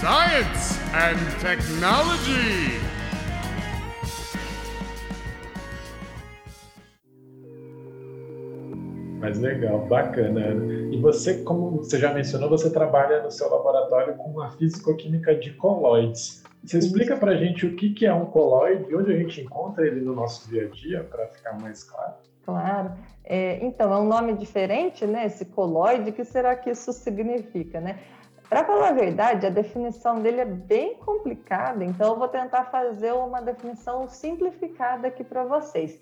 Science 0.01 0.81
and 0.95 1.39
Technology. 1.39 3.04
Mas 9.25 9.39
legal, 9.39 9.79
bacana. 9.87 10.55
E 10.93 11.01
você, 11.01 11.43
como 11.45 11.79
você 11.79 11.99
já 11.99 12.13
mencionou, 12.13 12.51
você 12.51 12.71
trabalha 12.71 13.23
no 13.23 13.31
seu 13.31 13.49
laboratório 13.49 14.15
com 14.17 14.39
a 14.43 14.51
físico-química 14.51 15.35
de 15.35 15.55
colóides. 15.55 16.45
Você 16.63 16.77
explica 16.77 17.17
para 17.17 17.33
a 17.33 17.37
gente 17.37 17.65
o 17.65 17.75
que, 17.75 18.05
é 18.05 18.13
um 18.13 18.27
colóide, 18.27 18.95
onde 18.95 19.13
a 19.13 19.17
gente 19.17 19.41
encontra 19.41 19.87
ele 19.87 20.03
no 20.03 20.15
nosso 20.15 20.47
dia 20.51 20.67
a 20.67 20.69
dia, 20.69 21.05
para 21.05 21.27
ficar 21.29 21.59
mais 21.59 21.85
claro? 21.85 22.13
Claro. 22.45 22.93
É, 23.25 23.65
então, 23.65 23.91
é 23.95 23.97
um 23.97 24.07
nome 24.07 24.35
diferente, 24.35 25.07
né? 25.07 25.25
Esse 25.25 25.47
colóide, 25.47 26.11
o 26.11 26.13
que 26.13 26.25
será 26.25 26.55
que 26.55 26.69
isso 26.69 26.93
significa, 26.93 27.81
né? 27.81 28.01
Para 28.51 28.63
falar 28.63 28.91
a 28.91 28.93
verdade, 28.93 29.47
a 29.47 29.51
definição 29.51 30.21
dele 30.21 30.43
é 30.43 30.45
bem 30.45 30.97
complicada, 30.97 31.83
então 31.83 32.13
eu 32.13 32.19
vou 32.19 32.29
tentar 32.29 32.65
fazer 32.65 33.13
uma 33.13 33.41
definição 33.41 34.07
simplificada 34.07 35.09
aqui 35.09 35.25
para 35.25 35.45
vocês. 35.45 35.99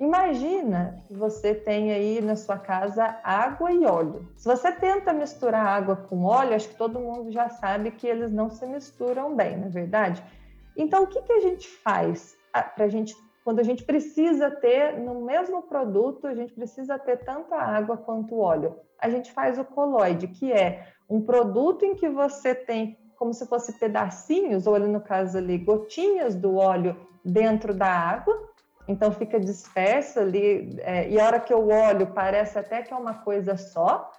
Imagina 0.00 1.02
que 1.06 1.14
você 1.14 1.54
tem 1.54 1.92
aí 1.92 2.20
na 2.20 2.34
sua 2.34 2.58
casa 2.58 3.20
água 3.22 3.70
e 3.70 3.84
óleo. 3.84 4.28
Se 4.36 4.48
você 4.48 4.72
tenta 4.72 5.12
misturar 5.12 5.66
água 5.66 5.96
com 5.96 6.24
óleo, 6.24 6.54
acho 6.54 6.68
que 6.70 6.76
todo 6.76 6.98
mundo 6.98 7.30
já 7.30 7.48
sabe 7.48 7.92
que 7.92 8.06
eles 8.06 8.32
não 8.32 8.50
se 8.50 8.66
misturam 8.66 9.36
bem, 9.36 9.56
não 9.56 9.66
é 9.66 9.70
verdade? 9.70 10.22
Então, 10.76 11.04
o 11.04 11.06
que, 11.06 11.22
que 11.22 11.32
a 11.32 11.40
gente 11.40 11.68
faz 11.68 12.36
para 12.74 12.84
a 12.84 12.88
gente, 12.88 13.14
quando 13.44 13.60
a 13.60 13.62
gente 13.62 13.84
precisa 13.84 14.50
ter 14.50 14.98
no 14.98 15.24
mesmo 15.24 15.62
produto, 15.62 16.26
a 16.26 16.34
gente 16.34 16.52
precisa 16.52 16.98
ter 16.98 17.18
tanto 17.18 17.54
a 17.54 17.62
água 17.62 17.96
quanto 17.96 18.34
o 18.34 18.40
óleo? 18.40 18.76
A 18.98 19.08
gente 19.08 19.32
faz 19.32 19.58
o 19.58 19.64
coloide, 19.64 20.28
que 20.28 20.52
é 20.52 20.86
um 21.08 21.20
produto 21.20 21.84
em 21.84 21.94
que 21.94 22.08
você 22.08 22.54
tem 22.54 22.98
como 23.16 23.32
se 23.32 23.46
fosse 23.46 23.78
pedacinhos, 23.78 24.66
ou 24.66 24.76
no 24.80 25.00
caso 25.00 25.38
ali, 25.38 25.56
gotinhas 25.56 26.34
do 26.34 26.56
óleo 26.56 26.96
dentro 27.24 27.72
da 27.72 27.86
água, 27.86 28.51
então 28.86 29.12
fica 29.12 29.38
disperso 29.38 30.20
ali, 30.20 30.76
é, 30.80 31.08
e 31.08 31.20
a 31.20 31.26
hora 31.26 31.40
que 31.40 31.52
eu 31.52 31.68
olho 31.68 32.08
parece 32.08 32.58
até 32.58 32.82
que 32.82 32.92
é 32.92 32.96
uma 32.96 33.14
coisa 33.14 33.56
só, 33.56 34.10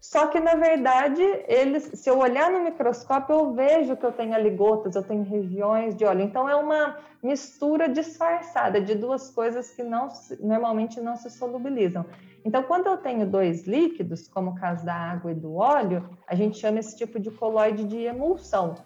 só 0.00 0.28
que, 0.28 0.38
na 0.38 0.54
verdade, 0.54 1.20
eles, 1.48 1.90
se 1.94 2.08
eu 2.08 2.18
olhar 2.18 2.48
no 2.48 2.62
microscópio, 2.62 3.34
eu 3.34 3.52
vejo 3.54 3.96
que 3.96 4.06
eu 4.06 4.12
tenho 4.12 4.34
ali 4.34 4.50
gotas, 4.50 4.94
eu 4.94 5.02
tenho 5.02 5.24
regiões 5.24 5.96
de 5.96 6.04
óleo. 6.04 6.22
Então, 6.22 6.48
é 6.48 6.54
uma 6.54 6.96
mistura 7.20 7.88
disfarçada 7.88 8.80
de 8.80 8.94
duas 8.94 9.30
coisas 9.32 9.70
que 9.72 9.82
não, 9.82 10.06
normalmente 10.38 11.00
não 11.00 11.16
se 11.16 11.28
solubilizam. 11.28 12.06
Então, 12.44 12.62
quando 12.62 12.86
eu 12.86 12.98
tenho 12.98 13.26
dois 13.26 13.66
líquidos, 13.66 14.28
como 14.28 14.52
o 14.52 14.54
caso 14.54 14.86
da 14.86 14.94
água 14.94 15.32
e 15.32 15.34
do 15.34 15.56
óleo, 15.56 16.08
a 16.28 16.36
gente 16.36 16.56
chama 16.56 16.78
esse 16.78 16.96
tipo 16.96 17.18
de 17.18 17.32
coloide 17.32 17.82
de 17.82 17.98
emulsão. 18.04 18.76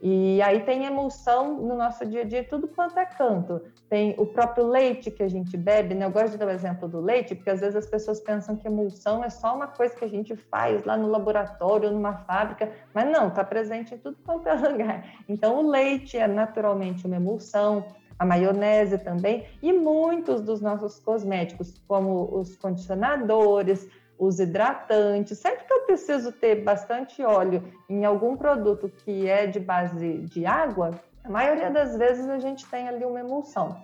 E 0.00 0.42
aí 0.42 0.60
tem 0.60 0.84
emulsão 0.84 1.56
no 1.56 1.74
nosso 1.74 2.04
dia 2.04 2.20
a 2.20 2.24
dia, 2.24 2.44
tudo 2.44 2.68
quanto 2.68 2.98
é 2.98 3.06
canto. 3.06 3.62
Tem 3.88 4.14
o 4.18 4.26
próprio 4.26 4.66
leite 4.66 5.10
que 5.10 5.22
a 5.22 5.28
gente 5.28 5.56
bebe, 5.56 5.94
né? 5.94 6.04
Eu 6.04 6.10
gosto 6.10 6.32
de 6.32 6.38
dar 6.38 6.46
o 6.46 6.50
exemplo 6.50 6.86
do 6.86 7.00
leite, 7.00 7.34
porque 7.34 7.50
às 7.50 7.60
vezes 7.60 7.76
as 7.76 7.86
pessoas 7.86 8.20
pensam 8.20 8.56
que 8.56 8.68
emulsão 8.68 9.24
é 9.24 9.30
só 9.30 9.54
uma 9.54 9.66
coisa 9.66 9.94
que 9.94 10.04
a 10.04 10.08
gente 10.08 10.36
faz 10.36 10.84
lá 10.84 10.96
no 10.96 11.08
laboratório, 11.08 11.90
numa 11.90 12.12
fábrica, 12.12 12.70
mas 12.92 13.10
não, 13.10 13.28
está 13.28 13.42
presente 13.42 13.94
em 13.94 13.98
tudo 13.98 14.18
quanto 14.24 14.48
é 14.48 14.54
lugar. 14.68 15.04
Então 15.28 15.64
o 15.64 15.70
leite 15.70 16.18
é 16.18 16.28
naturalmente 16.28 17.06
uma 17.06 17.16
emulsão, 17.16 17.86
a 18.18 18.24
maionese 18.24 18.98
também, 18.98 19.46
e 19.62 19.72
muitos 19.72 20.40
dos 20.40 20.60
nossos 20.60 20.98
cosméticos, 21.00 21.80
como 21.86 22.38
os 22.38 22.56
condicionadores, 22.56 23.88
os 24.18 24.40
hidratantes. 24.40 25.38
Sempre 25.38 25.64
que 25.64 25.72
eu 25.72 25.80
preciso 25.86 26.32
ter 26.32 26.62
bastante 26.62 27.22
óleo 27.22 27.62
em 27.88 28.04
algum 28.04 28.36
produto 28.36 28.88
que 28.88 29.28
é 29.28 29.46
de 29.46 29.60
base 29.60 30.18
de 30.18 30.46
água, 30.46 30.92
a 31.24 31.28
maioria 31.28 31.70
das 31.70 31.96
vezes 31.96 32.28
a 32.28 32.38
gente 32.38 32.66
tem 32.66 32.88
ali 32.88 33.04
uma 33.04 33.20
emulsão. 33.20 33.76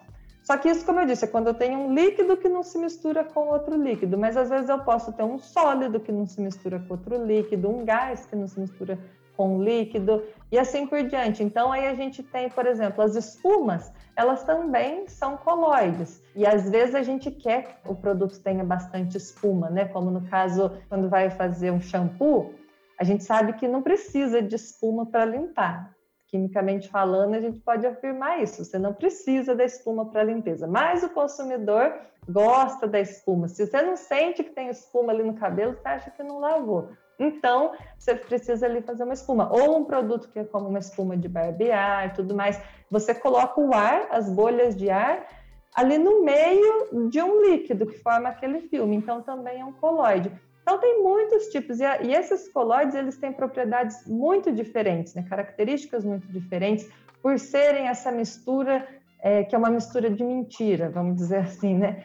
Só 0.43 0.57
que 0.57 0.69
isso, 0.69 0.85
como 0.85 1.01
eu 1.01 1.07
disse, 1.07 1.25
é 1.25 1.29
quando 1.29 1.47
eu 1.49 1.55
tenho 1.55 1.79
um 1.79 1.95
líquido 1.95 2.37
que 2.37 2.49
não 2.49 2.63
se 2.63 2.77
mistura 2.77 3.23
com 3.25 3.49
outro 3.49 3.81
líquido, 3.81 4.19
mas 4.19 4.37
às 4.37 4.51
vezes 4.51 4.69
eu 4.69 4.79
posso 4.81 5.13
ter 5.13 5.23
um 5.23 5.39
sólido 5.39 6.01
que 6.01 6.11
não 6.11 6.27
se 6.27 6.41
mistura 6.41 6.81
com 6.81 6.95
outro 6.95 7.25
líquido, 7.25 7.69
um 7.71 7.85
gás 7.85 8.27
que 8.27 8.35
não 8.35 8.49
se 8.49 8.59
mistura 8.59 8.99
com 9.37 9.63
líquido 9.63 10.23
e 10.51 10.59
assim 10.59 10.87
por 10.87 11.03
diante. 11.05 11.43
Então 11.43 11.71
aí 11.71 11.87
a 11.87 11.95
gente 11.95 12.23
tem, 12.23 12.49
por 12.49 12.67
exemplo, 12.67 13.03
as 13.03 13.15
espumas 13.15 13.93
elas 14.17 14.45
também 14.45 15.07
são 15.09 15.37
coloides. 15.37 16.23
E 16.35 16.47
às 16.47 16.69
vezes 16.69 16.95
a 16.95 17.03
gente 17.03 17.31
quer 17.31 17.81
que 17.83 17.91
o 17.91 17.95
produto 17.95 18.39
tenha 18.41 18.65
bastante 18.65 19.17
espuma, 19.17 19.71
né? 19.71 19.87
Como 19.87 20.11
no 20.11 20.29
caso, 20.29 20.71
quando 20.89 21.09
vai 21.09 21.31
fazer 21.31 21.71
um 21.71 21.81
shampoo, 21.81 22.55
a 22.99 23.05
gente 23.05 23.25
sabe 23.25 23.55
que 23.55 23.67
não 23.67 23.83
precisa 23.83 24.43
de 24.43 24.55
espuma 24.55 25.07
para 25.07 25.25
limpar. 25.25 25.95
Quimicamente 26.29 26.89
falando, 26.89 27.35
a 27.35 27.41
gente 27.41 27.59
pode 27.61 27.87
afirmar 27.87 28.43
isso. 28.43 28.65
Você 28.65 28.79
não 28.79 28.95
precisa 28.95 29.55
da 29.55 29.65
espuma 29.65 30.09
para 30.09 30.25
limpeza, 30.25 30.67
mas 30.67 31.03
o 31.03 31.11
consumidor 31.11 31.93
gosta 32.29 32.87
da 32.87 33.01
espuma. 33.01 33.49
Se 33.49 33.67
você 33.67 33.83
não 33.83 33.97
sente 33.97 34.43
que 34.43 34.51
tem 34.51 34.69
espuma 34.69 35.13
ali 35.13 35.23
no 35.23 35.35
cabelo, 35.35 35.75
você 35.75 35.89
acha 35.89 36.11
que 36.11 36.23
não 36.23 36.39
lavou. 36.39 36.91
Então, 37.19 37.73
você 37.99 38.15
precisa 38.15 38.67
ali 38.67 38.83
fazer 38.83 39.05
uma 39.05 39.15
espuma. 39.15 39.51
Ou 39.53 39.79
um 39.79 39.85
produto 39.85 40.29
que 40.31 40.39
é 40.39 40.45
como 40.45 40.69
uma 40.69 40.79
espuma 40.79 41.17
de 41.17 41.29
barbear 41.29 42.07
e 42.07 42.11
tudo 42.11 42.35
mais. 42.35 42.61
Você 42.91 43.15
coloca 43.15 43.61
o 43.61 43.73
ar, 43.75 44.09
as 44.11 44.29
bolhas 44.29 44.75
de 44.77 44.91
ar, 44.91 45.27
ali 45.75 45.99
no 45.99 46.25
meio 46.25 47.09
de 47.09 47.23
um 47.23 47.43
líquido 47.43 47.87
que 47.87 47.99
forma 47.99 48.29
aquele 48.29 48.61
filme. 48.63 48.97
Então, 48.97 49.23
também 49.23 49.61
é 49.61 49.65
um 49.65 49.73
coloide. 49.73 50.33
Então, 50.63 50.79
tem 50.79 51.03
muitos 51.03 51.47
tipos. 51.47 51.81
E, 51.81 51.85
e 52.03 52.15
esses 52.15 52.49
coloides, 52.49 52.95
eles 52.95 53.17
têm 53.17 53.33
propriedades 53.33 54.07
muito 54.07 54.53
diferentes, 54.53 55.15
né? 55.15 55.25
características 55.29 56.05
muito 56.05 56.27
diferentes, 56.29 56.89
por 57.23 57.39
serem 57.39 57.89
essa 57.89 58.11
mistura, 58.11 58.87
é, 59.21 59.45
que 59.45 59.55
é 59.55 59.59
uma 59.59 59.71
mistura 59.71 60.11
de 60.11 60.25
mentira, 60.25 60.91
vamos 60.91 61.17
dizer 61.17 61.39
assim, 61.39 61.77
né? 61.77 62.03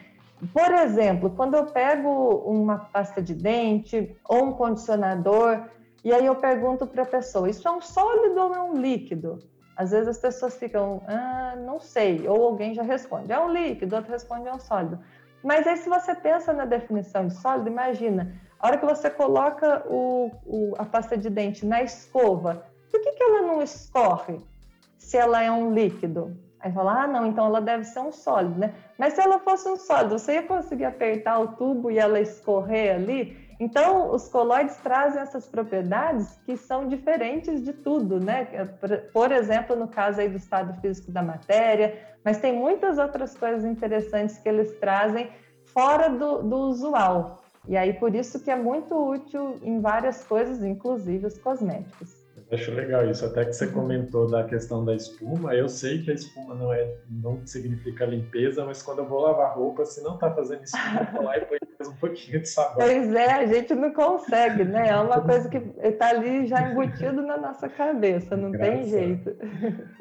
Por 0.52 0.72
exemplo, 0.72 1.30
quando 1.30 1.54
eu 1.54 1.66
pego 1.66 2.08
uma 2.46 2.78
pasta 2.78 3.20
de 3.20 3.34
dente 3.34 4.16
ou 4.28 4.44
um 4.44 4.52
condicionador, 4.52 5.64
e 6.04 6.12
aí 6.12 6.26
eu 6.26 6.36
pergunto 6.36 6.86
para 6.86 7.02
a 7.02 7.06
pessoa: 7.06 7.50
isso 7.50 7.66
é 7.66 7.70
um 7.70 7.80
sólido 7.80 8.40
ou 8.40 8.54
é 8.54 8.60
um 8.60 8.74
líquido? 8.74 9.38
Às 9.76 9.90
vezes 9.92 10.08
as 10.08 10.18
pessoas 10.18 10.56
ficam, 10.56 11.02
ah, 11.06 11.54
não 11.56 11.78
sei, 11.78 12.26
ou 12.26 12.42
alguém 12.44 12.74
já 12.74 12.82
responde, 12.82 13.32
é 13.32 13.38
um 13.38 13.52
líquido, 13.52 13.94
outro 13.94 14.10
responde, 14.10 14.48
é 14.48 14.52
um 14.52 14.58
sólido. 14.58 14.98
Mas 15.42 15.66
aí, 15.68 15.76
se 15.76 15.88
você 15.88 16.14
pensa 16.16 16.52
na 16.52 16.64
definição 16.64 17.28
de 17.28 17.34
sólido, 17.34 17.68
imagina, 17.68 18.34
a 18.58 18.66
hora 18.66 18.78
que 18.78 18.84
você 18.84 19.08
coloca 19.08 19.84
o, 19.88 20.32
o, 20.44 20.74
a 20.76 20.84
pasta 20.84 21.16
de 21.16 21.30
dente 21.30 21.64
na 21.64 21.80
escova, 21.82 22.64
por 22.90 23.00
que, 23.00 23.12
que 23.12 23.22
ela 23.22 23.42
não 23.42 23.62
escorre 23.62 24.38
se 24.98 25.16
ela 25.16 25.42
é 25.42 25.50
um 25.50 25.72
líquido? 25.72 26.36
Aí 26.60 26.72
fala, 26.72 27.04
ah, 27.04 27.06
não, 27.06 27.26
então 27.26 27.46
ela 27.46 27.60
deve 27.60 27.84
ser 27.84 28.00
um 28.00 28.10
sólido, 28.10 28.58
né? 28.58 28.74
Mas 28.98 29.14
se 29.14 29.20
ela 29.20 29.38
fosse 29.38 29.68
um 29.68 29.76
sólido, 29.76 30.18
você 30.18 30.34
ia 30.34 30.42
conseguir 30.42 30.86
apertar 30.86 31.38
o 31.38 31.48
tubo 31.56 31.90
e 31.90 31.98
ela 31.98 32.20
escorrer 32.20 32.96
ali? 32.96 33.48
Então, 33.60 34.12
os 34.12 34.28
coloides 34.28 34.76
trazem 34.76 35.20
essas 35.20 35.46
propriedades 35.46 36.38
que 36.44 36.56
são 36.56 36.88
diferentes 36.88 37.62
de 37.62 37.72
tudo, 37.72 38.20
né? 38.20 38.46
Por 39.12 39.32
exemplo, 39.32 39.74
no 39.74 39.88
caso 39.88 40.20
aí 40.20 40.28
do 40.28 40.36
estado 40.36 40.80
físico 40.80 41.10
da 41.10 41.22
matéria, 41.22 41.98
mas 42.24 42.38
tem 42.38 42.52
muitas 42.52 42.98
outras 42.98 43.36
coisas 43.36 43.64
interessantes 43.64 44.38
que 44.38 44.48
eles 44.48 44.78
trazem 44.78 45.30
fora 45.66 46.08
do, 46.08 46.42
do 46.42 46.56
usual. 46.56 47.42
E 47.66 47.76
aí, 47.76 47.92
por 47.92 48.14
isso 48.14 48.42
que 48.42 48.50
é 48.50 48.56
muito 48.56 48.94
útil 48.94 49.58
em 49.62 49.80
várias 49.80 50.24
coisas, 50.24 50.62
inclusive 50.62 51.26
os 51.26 51.38
cosméticos. 51.38 52.17
Acho 52.50 52.72
legal 52.72 53.08
isso, 53.10 53.26
até 53.26 53.44
que 53.44 53.52
você 53.52 53.66
uhum. 53.66 53.72
comentou 53.72 54.30
da 54.30 54.42
questão 54.42 54.82
da 54.82 54.94
espuma. 54.94 55.54
Eu 55.54 55.68
sei 55.68 56.02
que 56.02 56.10
a 56.10 56.14
espuma 56.14 56.54
não 56.54 56.72
é, 56.72 56.96
não 57.10 57.44
significa 57.46 58.06
limpeza, 58.06 58.64
mas 58.64 58.82
quando 58.82 59.00
eu 59.00 59.06
vou 59.06 59.20
lavar 59.20 59.54
roupa, 59.54 59.84
se 59.84 60.02
não 60.02 60.16
tá 60.16 60.30
fazendo 60.34 60.62
espuma, 60.62 61.00
eu 61.00 61.12
vou 61.12 61.22
lá 61.24 61.36
e 61.36 61.44
põe 61.44 61.58
um 61.86 61.96
pouquinho 61.96 62.40
de 62.40 62.48
sabão. 62.48 62.76
Pois 62.76 63.14
é, 63.14 63.32
a 63.32 63.46
gente 63.46 63.74
não 63.74 63.92
consegue, 63.92 64.64
né? 64.64 64.88
É 64.88 64.96
uma 64.96 65.20
coisa 65.20 65.46
que 65.48 65.58
está 65.82 66.08
ali 66.10 66.46
já 66.46 66.70
embutido 66.70 67.20
na 67.20 67.36
nossa 67.36 67.68
cabeça, 67.68 68.34
não 68.34 68.50
Graças. 68.50 68.74
tem 68.74 68.88
jeito. 68.88 69.36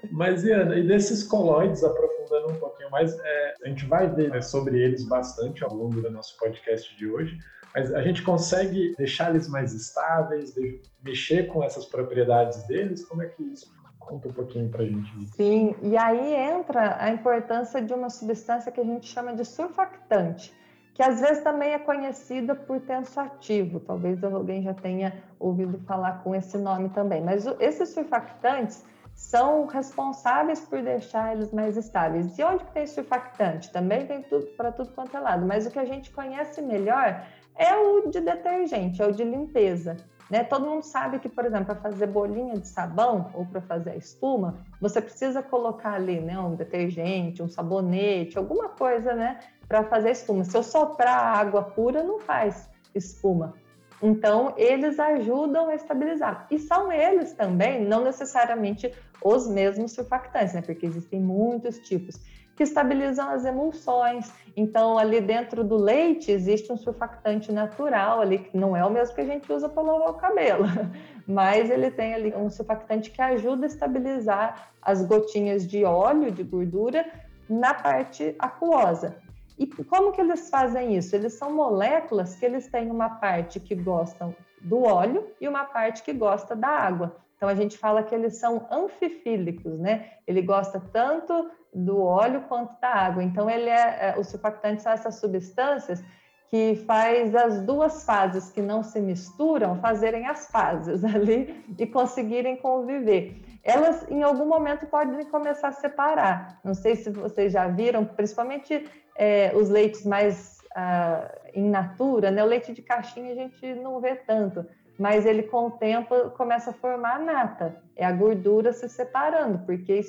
Mas, 0.09 0.45
Iana, 0.45 0.77
e 0.77 0.87
desses 0.87 1.23
coloides, 1.23 1.83
aprofundando 1.83 2.53
um 2.53 2.59
pouquinho 2.59 2.89
mais, 2.89 3.13
é, 3.19 3.53
a 3.65 3.67
gente 3.67 3.85
vai 3.85 4.09
ver 4.09 4.29
né, 4.29 4.41
sobre 4.41 4.81
eles 4.81 5.05
bastante 5.05 5.65
ao 5.65 5.73
longo 5.73 6.01
do 6.01 6.09
nosso 6.09 6.37
podcast 6.37 6.95
de 6.95 7.09
hoje. 7.09 7.37
Mas 7.77 7.93
a 7.93 8.01
gente 8.01 8.23
consegue 8.23 8.95
deixar 8.97 9.29
eles 9.29 9.47
mais 9.47 9.71
estáveis, 9.71 10.55
mexer 11.03 11.45
com 11.45 11.63
essas 11.63 11.85
propriedades 11.85 12.63
deles? 12.63 13.05
Como 13.05 13.21
é 13.21 13.27
que 13.27 13.43
isso 13.43 13.77
Conta 13.99 14.29
um 14.29 14.31
pouquinho 14.31 14.69
para 14.69 14.83
a 14.83 14.85
gente. 14.85 15.27
Sim, 15.35 15.75
e 15.81 15.97
aí 15.97 16.33
entra 16.33 16.95
a 16.97 17.09
importância 17.09 17.81
de 17.81 17.93
uma 17.93 18.09
substância 18.09 18.71
que 18.71 18.79
a 18.79 18.83
gente 18.83 19.05
chama 19.05 19.35
de 19.35 19.43
surfactante, 19.43 20.55
que 20.93 21.03
às 21.03 21.19
vezes 21.19 21.43
também 21.43 21.73
é 21.73 21.79
conhecida 21.79 22.55
por 22.55 22.79
tensoativo. 22.79 23.81
Talvez 23.81 24.23
alguém 24.23 24.63
já 24.63 24.73
tenha 24.73 25.21
ouvido 25.37 25.77
falar 25.79 26.23
com 26.23 26.33
esse 26.33 26.57
nome 26.57 26.87
também. 26.87 27.21
Mas 27.21 27.45
esses 27.59 27.89
surfactantes 27.89 28.81
são 29.13 29.65
responsáveis 29.65 30.61
por 30.61 30.81
deixar 30.81 31.35
eles 31.35 31.51
mais 31.51 31.75
estáveis. 31.75 32.37
E 32.37 32.43
onde 32.45 32.63
que 32.63 32.71
tem 32.71 32.87
surfactante? 32.87 33.69
Também 33.73 34.05
tem 34.05 34.21
tudo 34.21 34.45
para 34.55 34.71
tudo 34.71 34.91
quanto 34.91 35.17
é 35.17 35.19
lado. 35.19 35.45
Mas 35.45 35.65
o 35.65 35.71
que 35.71 35.79
a 35.79 35.85
gente 35.85 36.11
conhece 36.11 36.61
melhor 36.61 37.25
é 37.57 37.75
o 37.75 38.09
de 38.09 38.21
detergente, 38.21 39.01
é 39.01 39.07
o 39.07 39.11
de 39.11 39.23
limpeza. 39.23 39.97
Né? 40.29 40.43
Todo 40.43 40.65
mundo 40.65 40.83
sabe 40.83 41.19
que, 41.19 41.29
por 41.29 41.45
exemplo, 41.45 41.67
para 41.67 41.75
fazer 41.75 42.07
bolinha 42.07 42.55
de 42.55 42.67
sabão 42.67 43.31
ou 43.33 43.45
para 43.45 43.61
fazer 43.61 43.91
a 43.91 43.95
espuma, 43.95 44.57
você 44.81 45.01
precisa 45.01 45.41
colocar 45.41 45.93
ali 45.93 46.19
né, 46.19 46.37
um 46.39 46.55
detergente, 46.55 47.41
um 47.41 47.47
sabonete, 47.47 48.37
alguma 48.37 48.69
coisa 48.69 49.13
né, 49.13 49.39
para 49.67 49.83
fazer 49.85 50.11
espuma. 50.11 50.43
Se 50.43 50.55
eu 50.57 50.63
soprar 50.63 51.37
água 51.37 51.63
pura, 51.63 52.03
não 52.03 52.19
faz 52.19 52.69
espuma. 52.93 53.53
Então, 54.01 54.53
eles 54.57 54.99
ajudam 54.99 55.69
a 55.69 55.75
estabilizar. 55.75 56.45
E 56.51 56.59
são 56.59 56.91
eles 56.91 57.33
também, 57.33 57.83
não 57.83 58.03
necessariamente 58.03 58.93
os 59.23 59.47
mesmos 59.47 59.93
surfactantes, 59.93 60.53
né? 60.53 60.61
Porque 60.61 60.85
existem 60.85 61.19
muitos 61.19 61.79
tipos 61.79 62.21
que 62.57 62.63
estabilizam 62.63 63.29
as 63.29 63.45
emulsões. 63.45 64.31
Então, 64.55 64.97
ali 64.97 65.21
dentro 65.21 65.63
do 65.63 65.77
leite 65.77 66.31
existe 66.31 66.73
um 66.73 66.75
surfactante 66.75 67.51
natural 67.51 68.19
ali, 68.19 68.39
que 68.39 68.57
não 68.57 68.75
é 68.75 68.83
o 68.83 68.89
mesmo 68.89 69.13
que 69.13 69.21
a 69.21 69.25
gente 69.25 69.53
usa 69.53 69.69
para 69.69 69.83
lavar 69.83 70.09
o 70.09 70.13
cabelo, 70.15 70.65
mas 71.27 71.69
ele 71.69 71.91
tem 71.91 72.15
ali 72.15 72.33
um 72.35 72.49
surfactante 72.49 73.11
que 73.11 73.21
ajuda 73.21 73.65
a 73.65 73.67
estabilizar 73.67 74.71
as 74.81 75.05
gotinhas 75.05 75.67
de 75.67 75.85
óleo, 75.85 76.31
de 76.31 76.41
gordura, 76.41 77.05
na 77.47 77.75
parte 77.75 78.35
aquosa. 78.39 79.15
E 79.57 79.67
como 79.67 80.11
que 80.11 80.19
eles 80.19 80.49
fazem 80.49 80.97
isso? 80.97 81.15
Eles 81.15 81.33
são 81.33 81.53
moléculas 81.53 82.35
que 82.35 82.45
eles 82.45 82.67
têm 82.67 82.89
uma 82.89 83.09
parte 83.09 83.59
que 83.59 83.75
gostam 83.75 84.35
do 84.61 84.83
óleo 84.83 85.27
e 85.39 85.47
uma 85.47 85.65
parte 85.65 86.01
que 86.01 86.11
gosta 86.11 86.55
da 86.55 86.69
água. 86.69 87.15
Então 87.37 87.47
a 87.47 87.55
gente 87.55 87.77
fala 87.77 88.03
que 88.03 88.13
eles 88.13 88.37
são 88.37 88.67
anfifílicos, 88.69 89.79
né? 89.79 90.09
Ele 90.25 90.41
gosta 90.41 90.81
tanto 90.91 91.49
do 91.73 92.01
óleo 92.01 92.41
quanto 92.49 92.79
da 92.81 92.89
água. 92.89 93.23
Então, 93.23 93.49
ele 93.49 93.69
é, 93.69 94.09
é, 94.09 94.19
os 94.19 94.27
surfactantes 94.27 94.83
são 94.83 94.91
essas 94.91 95.15
substâncias 95.15 96.03
que 96.49 96.75
faz 96.87 97.35
as 97.35 97.61
duas 97.61 98.05
fases 98.05 98.49
que 98.49 98.61
não 98.61 98.81
se 98.81 98.99
misturam 99.01 99.79
fazerem 99.81 100.25
as 100.25 100.47
fases 100.49 101.03
ali 101.05 101.63
e 101.77 101.85
conseguirem 101.85 102.55
conviver. 102.55 103.35
elas 103.63 104.09
em 104.09 104.23
algum 104.23 104.45
momento 104.45 104.87
podem 104.87 105.25
começar 105.25 105.67
a 105.67 105.73
separar. 105.73 106.59
Não 106.63 106.73
sei 106.73 106.95
se 106.95 107.09
vocês 107.09 107.51
já 107.51 107.67
viram, 107.67 108.05
principalmente 108.05 108.89
é, 109.15 109.51
os 109.53 109.69
leites 109.69 110.05
mais 110.05 110.57
ah, 110.73 111.29
in 111.53 111.69
natura, 111.69 112.31
né? 112.31 112.43
O 112.43 112.47
leite 112.47 112.71
de 112.71 112.81
caixinha 112.81 113.33
a 113.33 113.35
gente 113.35 113.73
não 113.75 113.99
vê 113.99 114.15
tanto, 114.15 114.65
mas 114.97 115.25
ele 115.25 115.43
com 115.43 115.67
o 115.67 115.71
tempo 115.71 116.31
começa 116.31 116.71
a 116.71 116.73
formar 116.73 117.15
a 117.15 117.19
nata, 117.19 117.81
é 117.95 118.05
a 118.05 118.11
gordura 118.11 118.73
se 118.73 118.89
separando, 118.89 119.59
porque 119.59 120.01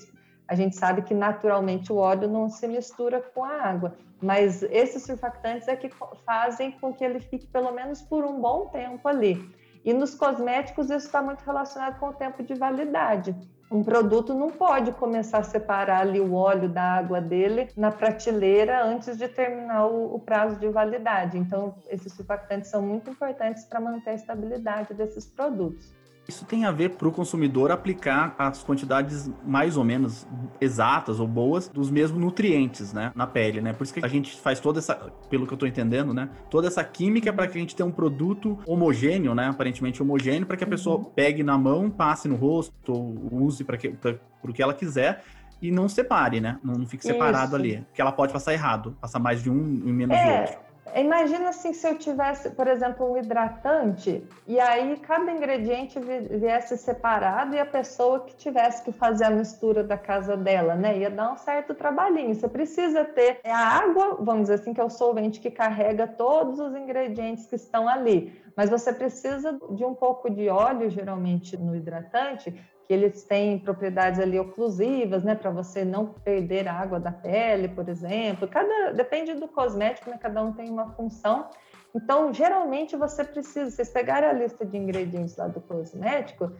a 0.46 0.54
gente 0.54 0.76
sabe 0.76 1.02
que 1.02 1.14
naturalmente 1.14 1.92
o 1.92 1.96
óleo 1.96 2.26
não 2.28 2.48
se 2.48 2.66
mistura 2.66 3.20
com 3.20 3.44
a 3.44 3.62
água, 3.62 3.94
mas 4.20 4.62
esses 4.62 5.02
surfactantes 5.02 5.68
é 5.68 5.76
que 5.76 5.90
fazem 6.24 6.72
com 6.72 6.92
que 6.92 7.04
ele 7.04 7.20
fique 7.20 7.46
pelo 7.46 7.72
menos 7.72 8.00
por 8.00 8.24
um 8.24 8.40
bom 8.40 8.66
tempo 8.66 9.06
ali. 9.06 9.54
E 9.84 9.92
nos 9.92 10.14
cosméticos 10.14 10.86
isso 10.86 11.06
está 11.06 11.22
muito 11.22 11.42
relacionado 11.42 11.98
com 11.98 12.08
o 12.08 12.14
tempo 12.14 12.42
de 12.42 12.54
validade. 12.54 13.36
Um 13.70 13.84
produto 13.84 14.32
não 14.32 14.50
pode 14.50 14.92
começar 14.92 15.38
a 15.38 15.42
separar 15.42 16.00
ali 16.00 16.18
o 16.18 16.32
óleo 16.32 16.70
da 16.70 16.82
água 16.82 17.20
dele 17.20 17.68
na 17.76 17.90
prateleira 17.90 18.82
antes 18.82 19.18
de 19.18 19.28
terminar 19.28 19.86
o, 19.86 20.14
o 20.14 20.20
prazo 20.20 20.58
de 20.58 20.68
validade. 20.68 21.36
Então, 21.36 21.74
esses 21.88 22.14
surfactantes 22.14 22.70
são 22.70 22.80
muito 22.80 23.10
importantes 23.10 23.64
para 23.64 23.78
manter 23.78 24.10
a 24.10 24.14
estabilidade 24.14 24.94
desses 24.94 25.26
produtos. 25.26 25.92
Isso 26.28 26.44
tem 26.44 26.66
a 26.66 26.70
ver 26.70 26.90
para 26.90 27.08
o 27.08 27.10
consumidor 27.10 27.70
aplicar 27.70 28.34
as 28.38 28.62
quantidades 28.62 29.30
mais 29.46 29.78
ou 29.78 29.82
menos 29.82 30.26
exatas 30.60 31.18
ou 31.20 31.26
boas 31.26 31.68
dos 31.68 31.90
mesmos 31.90 32.20
nutrientes, 32.20 32.92
né, 32.92 33.10
na 33.14 33.26
pele, 33.26 33.62
né? 33.62 33.72
Por 33.72 33.84
isso 33.84 33.94
que 33.94 34.04
a 34.04 34.08
gente 34.08 34.38
faz 34.38 34.60
toda 34.60 34.78
essa, 34.78 34.94
pelo 35.30 35.46
que 35.46 35.54
eu 35.54 35.56
estou 35.56 35.66
entendendo, 35.66 36.12
né, 36.12 36.28
toda 36.50 36.66
essa 36.66 36.84
química 36.84 37.32
para 37.32 37.46
que 37.46 37.56
a 37.56 37.60
gente 37.60 37.74
tenha 37.74 37.86
um 37.86 37.92
produto 37.92 38.58
homogêneo, 38.66 39.34
né, 39.34 39.48
aparentemente 39.48 40.02
homogêneo, 40.02 40.46
para 40.46 40.58
que 40.58 40.64
a 40.64 40.66
pessoa 40.66 40.98
uhum. 40.98 41.04
pegue 41.04 41.42
na 41.42 41.56
mão, 41.56 41.88
passe 41.88 42.28
no 42.28 42.36
rosto, 42.36 42.92
use 43.32 43.64
para 43.64 43.78
que 43.78 43.88
para 43.88 44.18
o 44.42 44.52
que 44.52 44.62
ela 44.62 44.74
quiser 44.74 45.24
e 45.62 45.70
não 45.70 45.88
separe, 45.88 46.40
né? 46.40 46.58
Não, 46.62 46.86
fique 46.86 47.04
separado 47.04 47.46
Isso. 47.46 47.56
ali, 47.56 47.76
porque 47.88 48.00
ela 48.00 48.12
pode 48.12 48.34
passar 48.34 48.52
errado, 48.52 48.96
passar 49.00 49.18
mais 49.18 49.42
de 49.42 49.50
um 49.50 49.82
e 49.84 49.92
menos 49.92 50.16
é. 50.16 50.24
de 50.24 50.40
outro. 50.40 50.67
Imagina 50.94 51.50
assim 51.50 51.72
se 51.72 51.86
eu 51.86 51.96
tivesse, 51.96 52.50
por 52.50 52.66
exemplo, 52.66 53.10
um 53.10 53.16
hidratante 53.16 54.26
e 54.46 54.58
aí 54.58 54.96
cada 54.98 55.30
ingrediente 55.30 55.98
viesse 55.98 56.76
separado 56.76 57.54
e 57.54 57.58
a 57.58 57.66
pessoa 57.66 58.24
que 58.24 58.34
tivesse 58.36 58.82
que 58.84 58.92
fazer 58.92 59.24
a 59.24 59.30
mistura 59.30 59.84
da 59.84 59.96
casa 59.96 60.36
dela, 60.36 60.74
né? 60.74 60.98
Ia 60.98 61.10
dar 61.10 61.32
um 61.32 61.36
certo 61.36 61.74
trabalhinho. 61.74 62.34
Você 62.34 62.48
precisa 62.48 63.04
ter 63.04 63.40
a 63.44 63.56
água, 63.56 64.18
vamos 64.20 64.42
dizer 64.42 64.54
assim, 64.54 64.72
que 64.72 64.80
é 64.80 64.84
o 64.84 64.90
solvente 64.90 65.40
que 65.40 65.50
carrega 65.50 66.06
todos 66.06 66.58
os 66.58 66.74
ingredientes 66.74 67.46
que 67.46 67.56
estão 67.56 67.88
ali. 67.88 68.40
Mas 68.56 68.70
você 68.70 68.92
precisa 68.92 69.58
de 69.70 69.84
um 69.84 69.94
pouco 69.94 70.28
de 70.28 70.48
óleo, 70.48 70.90
geralmente 70.90 71.56
no 71.56 71.76
hidratante, 71.76 72.52
que 72.88 72.94
eles 72.94 73.22
têm 73.22 73.58
propriedades 73.58 74.18
ali 74.18 74.40
oclusivas, 74.40 75.22
né, 75.22 75.34
para 75.34 75.50
você 75.50 75.84
não 75.84 76.06
perder 76.06 76.66
a 76.66 76.72
água 76.72 76.98
da 76.98 77.12
pele, 77.12 77.68
por 77.68 77.86
exemplo. 77.86 78.48
Cada 78.48 78.92
depende 78.92 79.34
do 79.34 79.46
cosmético, 79.46 80.08
né, 80.08 80.16
cada 80.18 80.42
um 80.42 80.54
tem 80.54 80.70
uma 80.70 80.90
função. 80.94 81.50
Então, 81.94 82.32
geralmente 82.32 82.96
você 82.96 83.22
precisa, 83.22 83.70
vocês 83.70 83.90
pegarem 83.90 84.30
a 84.30 84.32
lista 84.32 84.64
de 84.64 84.78
ingredientes 84.78 85.36
lá 85.36 85.48
do 85.48 85.60
cosmético, 85.60 86.50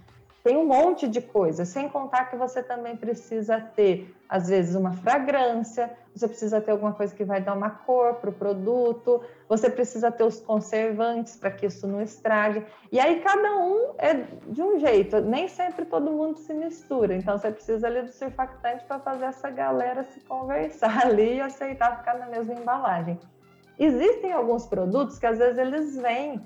tem 0.48 0.56
um 0.56 0.64
monte 0.64 1.06
de 1.06 1.20
coisa, 1.20 1.66
sem 1.66 1.90
contar 1.90 2.30
que 2.30 2.34
você 2.34 2.62
também 2.62 2.96
precisa 2.96 3.60
ter, 3.60 4.16
às 4.26 4.48
vezes, 4.48 4.74
uma 4.74 4.94
fragrância, 4.94 5.94
você 6.14 6.26
precisa 6.26 6.58
ter 6.58 6.70
alguma 6.70 6.94
coisa 6.94 7.14
que 7.14 7.22
vai 7.22 7.38
dar 7.38 7.52
uma 7.52 7.68
cor 7.68 8.14
para 8.14 8.30
o 8.30 8.32
produto, 8.32 9.20
você 9.46 9.68
precisa 9.68 10.10
ter 10.10 10.24
os 10.24 10.40
conservantes 10.40 11.36
para 11.36 11.50
que 11.50 11.66
isso 11.66 11.86
não 11.86 12.00
estrague. 12.00 12.64
E 12.90 12.98
aí 12.98 13.20
cada 13.20 13.58
um 13.58 13.92
é 13.98 14.24
de 14.46 14.62
um 14.62 14.78
jeito, 14.78 15.20
nem 15.20 15.48
sempre 15.48 15.84
todo 15.84 16.10
mundo 16.10 16.38
se 16.38 16.54
mistura. 16.54 17.14
Então 17.14 17.36
você 17.36 17.50
precisa 17.50 17.86
ali 17.86 18.00
do 18.00 18.10
surfactante 18.10 18.86
para 18.86 18.98
fazer 19.00 19.26
essa 19.26 19.50
galera 19.50 20.02
se 20.04 20.20
conversar 20.20 20.96
ali 21.04 21.34
e 21.34 21.40
aceitar 21.42 21.98
ficar 21.98 22.14
na 22.14 22.24
mesma 22.24 22.54
embalagem. 22.54 23.20
Existem 23.78 24.32
alguns 24.32 24.66
produtos 24.66 25.18
que 25.18 25.26
às 25.26 25.36
vezes 25.36 25.58
eles 25.58 25.94
vêm 25.98 26.42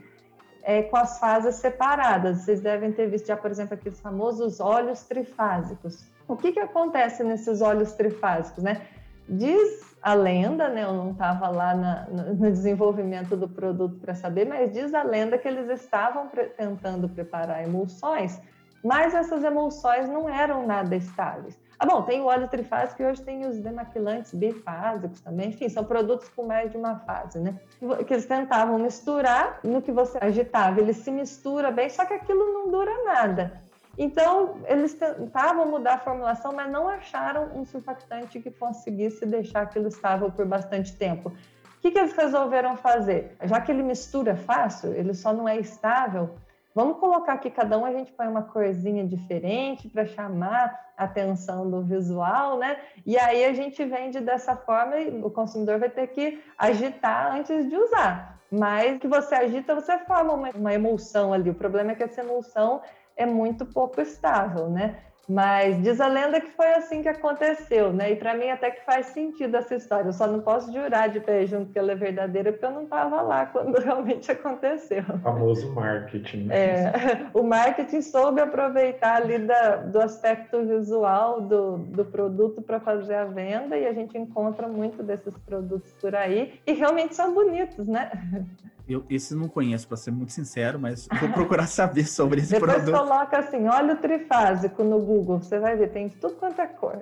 é, 0.62 0.82
com 0.82 0.96
as 0.96 1.18
fases 1.18 1.56
separadas. 1.56 2.38
Vocês 2.38 2.60
devem 2.60 2.92
ter 2.92 3.08
visto 3.08 3.26
já, 3.26 3.36
por 3.36 3.50
exemplo, 3.50 3.74
aqueles 3.74 4.00
famosos 4.00 4.60
óleos 4.60 5.02
trifásicos. 5.02 6.04
O 6.26 6.36
que, 6.36 6.52
que 6.52 6.60
acontece 6.60 7.22
nesses 7.24 7.60
óleos 7.60 7.92
trifásicos, 7.92 8.62
né? 8.62 8.82
Diz 9.28 9.96
a 10.02 10.14
lenda, 10.14 10.68
né? 10.68 10.84
Eu 10.84 10.92
não 10.92 11.12
estava 11.12 11.48
lá 11.48 11.74
na, 11.74 12.06
no 12.08 12.50
desenvolvimento 12.50 13.36
do 13.36 13.48
produto 13.48 13.98
para 14.00 14.14
saber, 14.14 14.46
mas 14.46 14.72
diz 14.72 14.92
a 14.94 15.02
lenda 15.02 15.38
que 15.38 15.46
eles 15.46 15.68
estavam 15.68 16.28
pre 16.28 16.46
tentando 16.46 17.08
preparar 17.08 17.62
emulsões, 17.62 18.40
mas 18.84 19.14
essas 19.14 19.44
emulsões 19.44 20.08
não 20.08 20.28
eram 20.28 20.66
nada 20.66 20.96
estáveis. 20.96 21.58
Ah, 21.82 21.86
bom, 21.86 22.00
tem 22.02 22.20
o 22.20 22.26
óleo 22.26 22.46
trifásico 22.46 23.02
e 23.02 23.06
hoje 23.06 23.20
tem 23.22 23.44
os 23.44 23.58
demaquilantes 23.58 24.32
bifásicos 24.32 25.20
também. 25.20 25.48
Enfim, 25.48 25.68
são 25.68 25.84
produtos 25.84 26.28
com 26.28 26.44
mais 26.44 26.70
de 26.70 26.76
uma 26.76 27.00
fase, 27.00 27.40
né? 27.40 27.58
Que 28.06 28.14
eles 28.14 28.24
tentavam 28.24 28.78
misturar 28.78 29.58
no 29.64 29.82
que 29.82 29.90
você 29.90 30.16
agitava. 30.20 30.80
Ele 30.80 30.92
se 30.92 31.10
mistura 31.10 31.72
bem, 31.72 31.90
só 31.90 32.04
que 32.04 32.14
aquilo 32.14 32.52
não 32.52 32.70
dura 32.70 33.02
nada. 33.02 33.60
Então, 33.98 34.60
eles 34.68 34.94
tentavam 34.94 35.68
mudar 35.68 35.94
a 35.94 35.98
formulação, 35.98 36.52
mas 36.52 36.70
não 36.70 36.88
acharam 36.88 37.50
um 37.52 37.64
surfactante 37.64 38.38
que 38.38 38.52
conseguisse 38.52 39.26
deixar 39.26 39.62
aquilo 39.62 39.88
estável 39.88 40.30
por 40.30 40.46
bastante 40.46 40.96
tempo. 40.96 41.30
O 41.30 41.80
que, 41.82 41.90
que 41.90 41.98
eles 41.98 42.12
resolveram 42.12 42.76
fazer? 42.76 43.36
Já 43.42 43.60
que 43.60 43.72
ele 43.72 43.82
mistura 43.82 44.36
fácil, 44.36 44.92
ele 44.92 45.14
só 45.14 45.32
não 45.32 45.48
é 45.48 45.58
estável, 45.58 46.30
Vamos 46.74 46.98
colocar 46.98 47.36
que 47.38 47.50
cada 47.50 47.78
um 47.78 47.84
a 47.84 47.92
gente 47.92 48.12
põe 48.12 48.26
uma 48.26 48.42
corzinha 48.42 49.06
diferente 49.06 49.88
para 49.88 50.06
chamar 50.06 50.92
a 50.96 51.04
atenção 51.04 51.70
do 51.70 51.82
visual, 51.82 52.58
né? 52.58 52.78
E 53.04 53.18
aí 53.18 53.44
a 53.44 53.52
gente 53.52 53.84
vende 53.84 54.20
dessa 54.20 54.56
forma 54.56 54.98
e 54.98 55.22
o 55.22 55.30
consumidor 55.30 55.78
vai 55.78 55.90
ter 55.90 56.06
que 56.08 56.42
agitar 56.56 57.36
antes 57.36 57.68
de 57.68 57.76
usar. 57.76 58.40
Mas 58.50 58.98
que 58.98 59.08
você 59.08 59.34
agita, 59.34 59.74
você 59.74 59.98
forma 60.00 60.32
uma, 60.32 60.50
uma 60.50 60.74
emulsão 60.74 61.32
ali. 61.32 61.50
O 61.50 61.54
problema 61.54 61.92
é 61.92 61.94
que 61.94 62.02
essa 62.02 62.22
emulsão 62.22 62.80
é 63.16 63.26
muito 63.26 63.66
pouco 63.66 64.00
estável, 64.00 64.68
né? 64.68 64.96
Mas 65.28 65.80
diz 65.82 66.00
a 66.00 66.08
lenda 66.08 66.40
que 66.40 66.50
foi 66.50 66.72
assim 66.74 67.02
que 67.02 67.08
aconteceu, 67.08 67.92
né? 67.92 68.12
E 68.12 68.16
para 68.16 68.34
mim 68.34 68.50
até 68.50 68.70
que 68.70 68.84
faz 68.84 69.06
sentido 69.06 69.56
essa 69.56 69.74
história. 69.74 70.08
Eu 70.08 70.12
só 70.12 70.26
não 70.26 70.40
posso 70.40 70.72
jurar 70.72 71.08
de 71.08 71.20
pé 71.20 71.46
junto 71.46 71.72
que 71.72 71.78
ela 71.78 71.92
é 71.92 71.94
verdadeira 71.94 72.52
porque 72.52 72.66
eu 72.66 72.70
não 72.70 72.84
estava 72.84 73.22
lá 73.22 73.46
quando 73.52 73.78
realmente 73.78 74.30
aconteceu. 74.30 75.04
O 75.08 75.18
famoso 75.18 75.72
marketing. 75.72 76.44
Né? 76.44 76.54
É, 76.56 76.92
o 77.38 77.42
marketing 77.42 78.00
soube 78.00 78.40
aproveitar 78.40 79.22
ali 79.22 79.38
da, 79.38 79.76
do 79.76 80.00
aspecto 80.00 80.64
visual 80.64 81.40
do, 81.40 81.78
do 81.78 82.04
produto 82.04 82.60
para 82.60 82.80
fazer 82.80 83.14
a 83.14 83.24
venda 83.24 83.76
e 83.76 83.86
a 83.86 83.92
gente 83.92 84.18
encontra 84.18 84.66
muito 84.66 85.02
desses 85.02 85.36
produtos 85.38 85.92
por 86.00 86.14
aí 86.14 86.60
e 86.66 86.72
realmente 86.72 87.14
são 87.14 87.32
bonitos, 87.32 87.86
né? 87.86 88.10
Eu, 88.88 89.04
esse 89.08 89.34
não 89.34 89.48
conheço, 89.48 89.86
para 89.86 89.96
ser 89.96 90.10
muito 90.10 90.32
sincero, 90.32 90.78
mas 90.78 91.08
vou 91.20 91.28
procurar 91.30 91.66
saber 91.68 92.06
sobre 92.06 92.40
esse 92.40 92.52
Depois 92.52 92.72
produto. 92.72 92.92
Depois 92.92 93.08
coloca 93.08 93.38
assim, 93.38 93.68
óleo 93.68 93.96
trifásico 93.96 94.82
no 94.82 94.98
Google, 95.00 95.38
você 95.38 95.58
vai 95.58 95.76
ver, 95.76 95.90
tem 95.90 96.08
tudo 96.08 96.34
quanto 96.34 96.60
é 96.60 96.66
cor. 96.66 96.98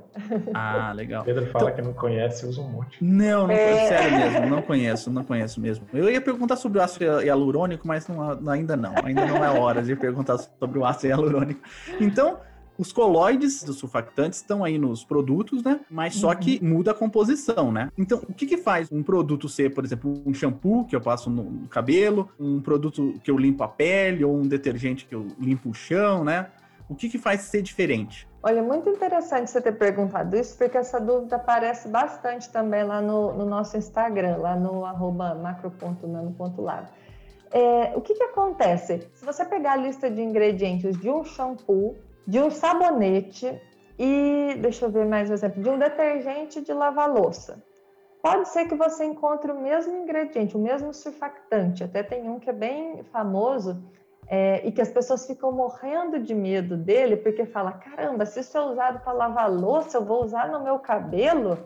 Ah, 0.54 0.92
legal. 0.92 1.24
Pedro 1.24 1.46
fala 1.46 1.70
então, 1.70 1.76
que 1.76 1.82
não 1.82 1.94
conhece, 1.94 2.46
usa 2.46 2.60
um 2.60 2.68
monte. 2.68 3.02
Não, 3.02 3.46
não 3.46 3.54
é... 3.54 3.88
sério 3.88 4.18
mesmo, 4.18 4.46
não 4.46 4.62
conheço, 4.62 5.10
não 5.10 5.24
conheço 5.24 5.60
mesmo. 5.60 5.86
Eu 5.92 6.10
ia 6.10 6.20
perguntar 6.20 6.56
sobre 6.56 6.78
o 6.78 6.82
ácido 6.82 7.22
hialurônico, 7.22 7.86
mas 7.86 8.06
não, 8.08 8.50
ainda 8.50 8.76
não, 8.76 8.94
ainda 9.02 9.26
não 9.26 9.44
é 9.44 9.50
hora 9.50 9.82
de 9.82 9.96
perguntar 9.96 10.38
sobre 10.38 10.78
o 10.78 10.84
ácido 10.84 11.08
hialurônico. 11.08 11.60
Então, 12.00 12.38
os 12.80 12.92
coloides 12.92 13.62
dos 13.62 13.76
surfactantes 13.76 14.38
estão 14.38 14.64
aí 14.64 14.78
nos 14.78 15.04
produtos, 15.04 15.62
né? 15.62 15.80
Mas 15.90 16.14
só 16.14 16.34
que 16.34 16.58
uhum. 16.62 16.70
muda 16.70 16.92
a 16.92 16.94
composição, 16.94 17.70
né? 17.70 17.90
Então, 17.98 18.22
o 18.26 18.32
que 18.32 18.46
que 18.46 18.56
faz 18.56 18.90
um 18.90 19.02
produto 19.02 19.50
ser, 19.50 19.74
por 19.74 19.84
exemplo, 19.84 20.22
um 20.24 20.32
shampoo 20.32 20.86
que 20.86 20.96
eu 20.96 21.00
passo 21.00 21.28
no 21.28 21.68
cabelo, 21.68 22.30
um 22.40 22.58
produto 22.58 23.20
que 23.22 23.30
eu 23.30 23.36
limpo 23.36 23.62
a 23.62 23.68
pele, 23.68 24.24
ou 24.24 24.34
um 24.34 24.48
detergente 24.48 25.04
que 25.04 25.14
eu 25.14 25.26
limpo 25.38 25.68
o 25.68 25.74
chão, 25.74 26.24
né? 26.24 26.46
O 26.88 26.94
que 26.94 27.10
que 27.10 27.18
faz 27.18 27.42
ser 27.42 27.60
diferente? 27.60 28.26
Olha, 28.42 28.62
muito 28.62 28.88
interessante 28.88 29.50
você 29.50 29.60
ter 29.60 29.72
perguntado 29.72 30.34
isso, 30.34 30.56
porque 30.56 30.78
essa 30.78 30.98
dúvida 30.98 31.36
aparece 31.36 31.86
bastante 31.86 32.48
também 32.48 32.82
lá 32.82 33.02
no, 33.02 33.34
no 33.34 33.44
nosso 33.44 33.76
Instagram, 33.76 34.38
lá 34.38 34.56
no 34.56 34.86
arroba 34.86 35.34
macro.nano.lab. 35.34 36.88
É, 37.52 37.92
o 37.94 38.00
que, 38.00 38.14
que 38.14 38.22
acontece? 38.22 39.06
Se 39.12 39.22
você 39.22 39.44
pegar 39.44 39.72
a 39.72 39.76
lista 39.76 40.10
de 40.10 40.22
ingredientes 40.22 40.98
de 40.98 41.10
um 41.10 41.22
shampoo, 41.22 41.94
de 42.26 42.40
um 42.40 42.50
sabonete 42.50 43.60
e, 43.98 44.56
deixa 44.60 44.86
eu 44.86 44.90
ver 44.90 45.06
mais 45.06 45.30
um 45.30 45.34
exemplo, 45.34 45.62
de 45.62 45.68
um 45.68 45.78
detergente 45.78 46.60
de 46.60 46.72
lavar 46.72 47.12
louça. 47.12 47.62
Pode 48.22 48.48
ser 48.48 48.66
que 48.66 48.74
você 48.74 49.04
encontre 49.04 49.50
o 49.50 49.60
mesmo 49.60 49.96
ingrediente, 49.96 50.56
o 50.56 50.60
mesmo 50.60 50.92
surfactante. 50.92 51.82
Até 51.84 52.02
tem 52.02 52.28
um 52.28 52.38
que 52.38 52.50
é 52.50 52.52
bem 52.52 53.02
famoso 53.04 53.82
é, 54.28 54.66
e 54.66 54.70
que 54.70 54.80
as 54.80 54.90
pessoas 54.90 55.26
ficam 55.26 55.50
morrendo 55.50 56.18
de 56.20 56.34
medo 56.34 56.76
dele 56.76 57.16
porque 57.16 57.46
fala: 57.46 57.72
caramba, 57.72 58.26
se 58.26 58.40
isso 58.40 58.56
é 58.56 58.60
usado 58.60 59.00
para 59.00 59.12
lavar 59.12 59.50
louça, 59.50 59.98
eu 59.98 60.04
vou 60.04 60.22
usar 60.22 60.48
no 60.48 60.62
meu 60.62 60.78
cabelo. 60.78 61.58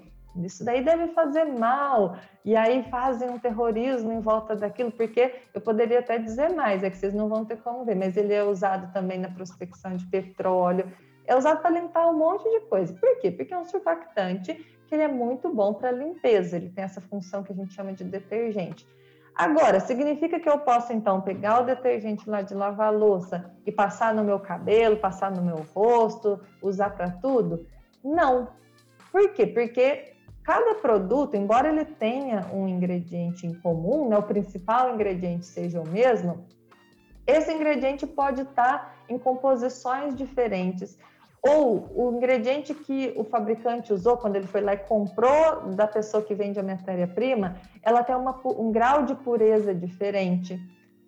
Isso 0.42 0.64
daí 0.64 0.84
deve 0.84 1.08
fazer 1.08 1.44
mal. 1.44 2.16
E 2.44 2.56
aí 2.56 2.82
fazem 2.90 3.30
um 3.30 3.38
terrorismo 3.38 4.12
em 4.12 4.20
volta 4.20 4.56
daquilo, 4.56 4.90
porque 4.90 5.34
eu 5.52 5.60
poderia 5.60 6.00
até 6.00 6.18
dizer 6.18 6.50
mais, 6.50 6.82
é 6.82 6.90
que 6.90 6.96
vocês 6.96 7.14
não 7.14 7.28
vão 7.28 7.44
ter 7.44 7.58
como 7.58 7.84
ver, 7.84 7.94
mas 7.94 8.16
ele 8.16 8.32
é 8.32 8.42
usado 8.42 8.92
também 8.92 9.18
na 9.18 9.28
prospecção 9.28 9.96
de 9.96 10.06
petróleo. 10.06 10.90
é 11.26 11.34
usado 11.34 11.62
para 11.62 11.70
limpar 11.70 12.08
um 12.08 12.18
monte 12.18 12.44
de 12.50 12.60
coisa. 12.66 12.92
Por 12.92 13.18
quê? 13.20 13.30
Porque 13.30 13.54
é 13.54 13.58
um 13.58 13.64
surfactante 13.64 14.52
que 14.86 14.94
ele 14.94 15.02
é 15.02 15.08
muito 15.08 15.48
bom 15.48 15.72
para 15.72 15.90
limpeza, 15.90 16.56
ele 16.56 16.68
tem 16.68 16.84
essa 16.84 17.00
função 17.00 17.42
que 17.42 17.52
a 17.52 17.56
gente 17.56 17.72
chama 17.72 17.92
de 17.94 18.04
detergente. 18.04 18.86
Agora, 19.34 19.80
significa 19.80 20.38
que 20.38 20.48
eu 20.48 20.58
posso 20.60 20.92
então 20.92 21.20
pegar 21.20 21.60
o 21.60 21.64
detergente 21.64 22.28
lá 22.30 22.40
de 22.42 22.54
lavar 22.54 22.94
louça 22.94 23.50
e 23.66 23.72
passar 23.72 24.14
no 24.14 24.22
meu 24.22 24.38
cabelo, 24.38 24.96
passar 24.96 25.32
no 25.32 25.42
meu 25.42 25.66
rosto, 25.74 26.40
usar 26.62 26.90
para 26.90 27.10
tudo? 27.10 27.66
Não. 28.04 28.48
Por 29.10 29.32
quê? 29.32 29.46
Porque 29.46 30.13
cada 30.44 30.74
produto, 30.74 31.34
embora 31.34 31.68
ele 31.68 31.86
tenha 31.86 32.46
um 32.52 32.68
ingrediente 32.68 33.46
em 33.46 33.54
comum, 33.54 34.08
né, 34.08 34.18
o 34.18 34.22
principal 34.22 34.94
ingrediente 34.94 35.46
seja 35.46 35.80
o 35.80 35.88
mesmo, 35.88 36.46
esse 37.26 37.50
ingrediente 37.50 38.06
pode 38.06 38.42
estar 38.42 38.94
em 39.08 39.18
composições 39.18 40.14
diferentes. 40.14 40.98
Ou 41.42 41.90
o 41.94 42.16
ingrediente 42.16 42.74
que 42.74 43.12
o 43.16 43.24
fabricante 43.24 43.92
usou 43.92 44.16
quando 44.16 44.36
ele 44.36 44.46
foi 44.46 44.60
lá 44.60 44.74
e 44.74 44.78
comprou 44.78 45.70
da 45.74 45.86
pessoa 45.86 46.22
que 46.22 46.34
vende 46.34 46.58
a 46.58 46.62
matéria-prima, 46.62 47.56
ela 47.82 48.02
tem 48.02 48.14
uma, 48.14 48.40
um 48.46 48.70
grau 48.70 49.04
de 49.04 49.14
pureza 49.14 49.74
diferente. 49.74 50.58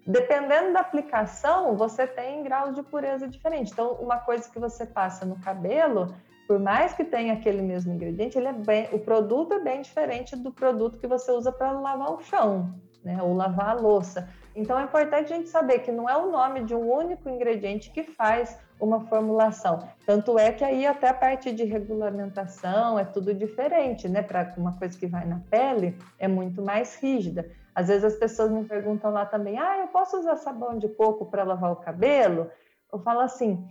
Dependendo 0.06 0.72
da 0.72 0.80
aplicação, 0.80 1.76
você 1.76 2.06
tem 2.06 2.42
graus 2.42 2.74
de 2.74 2.82
pureza 2.82 3.26
diferente. 3.26 3.72
Então, 3.72 3.94
uma 3.94 4.18
coisa 4.18 4.48
que 4.48 4.58
você 4.58 4.86
passa 4.86 5.24
no 5.24 5.40
cabelo, 5.40 6.14
por 6.46 6.58
mais 6.58 6.92
que 6.92 7.04
tenha 7.04 7.34
aquele 7.34 7.62
mesmo 7.62 7.92
ingrediente, 7.92 8.38
ele 8.38 8.48
é 8.48 8.52
bem, 8.52 8.88
o 8.92 8.98
produto 8.98 9.54
é 9.54 9.58
bem 9.60 9.82
diferente 9.82 10.36
do 10.36 10.52
produto 10.52 10.98
que 10.98 11.06
você 11.06 11.32
usa 11.32 11.50
para 11.50 11.72
lavar 11.72 12.12
o 12.12 12.20
chão, 12.20 12.72
né? 13.02 13.20
Ou 13.22 13.34
lavar 13.34 13.70
a 13.70 13.80
louça. 13.80 14.28
Então 14.54 14.78
é 14.78 14.84
importante 14.84 15.32
a 15.32 15.36
gente 15.36 15.48
saber 15.48 15.80
que 15.80 15.92
não 15.92 16.08
é 16.08 16.16
o 16.16 16.30
nome 16.30 16.62
de 16.62 16.74
um 16.74 16.90
único 16.90 17.28
ingrediente 17.28 17.90
que 17.90 18.04
faz 18.04 18.58
uma 18.80 19.00
formulação. 19.06 19.88
Tanto 20.06 20.38
é 20.38 20.52
que 20.52 20.64
aí 20.64 20.86
até 20.86 21.08
a 21.08 21.14
parte 21.14 21.52
de 21.52 21.64
regulamentação 21.64 22.98
é 22.98 23.04
tudo 23.04 23.34
diferente, 23.34 24.08
né? 24.08 24.22
Para 24.22 24.54
uma 24.56 24.78
coisa 24.78 24.96
que 24.96 25.06
vai 25.06 25.26
na 25.26 25.40
pele 25.50 25.98
é 26.18 26.28
muito 26.28 26.62
mais 26.62 26.94
rígida. 26.96 27.50
Às 27.74 27.88
vezes 27.88 28.04
as 28.04 28.14
pessoas 28.14 28.50
me 28.50 28.64
perguntam 28.64 29.10
lá 29.10 29.26
também: 29.26 29.58
"Ah, 29.58 29.78
eu 29.78 29.88
posso 29.88 30.18
usar 30.18 30.36
sabão 30.36 30.78
de 30.78 30.88
coco 30.88 31.26
para 31.26 31.44
lavar 31.44 31.72
o 31.72 31.76
cabelo?" 31.76 32.50
Eu 32.92 32.98
falo 33.00 33.20
assim: 33.20 33.66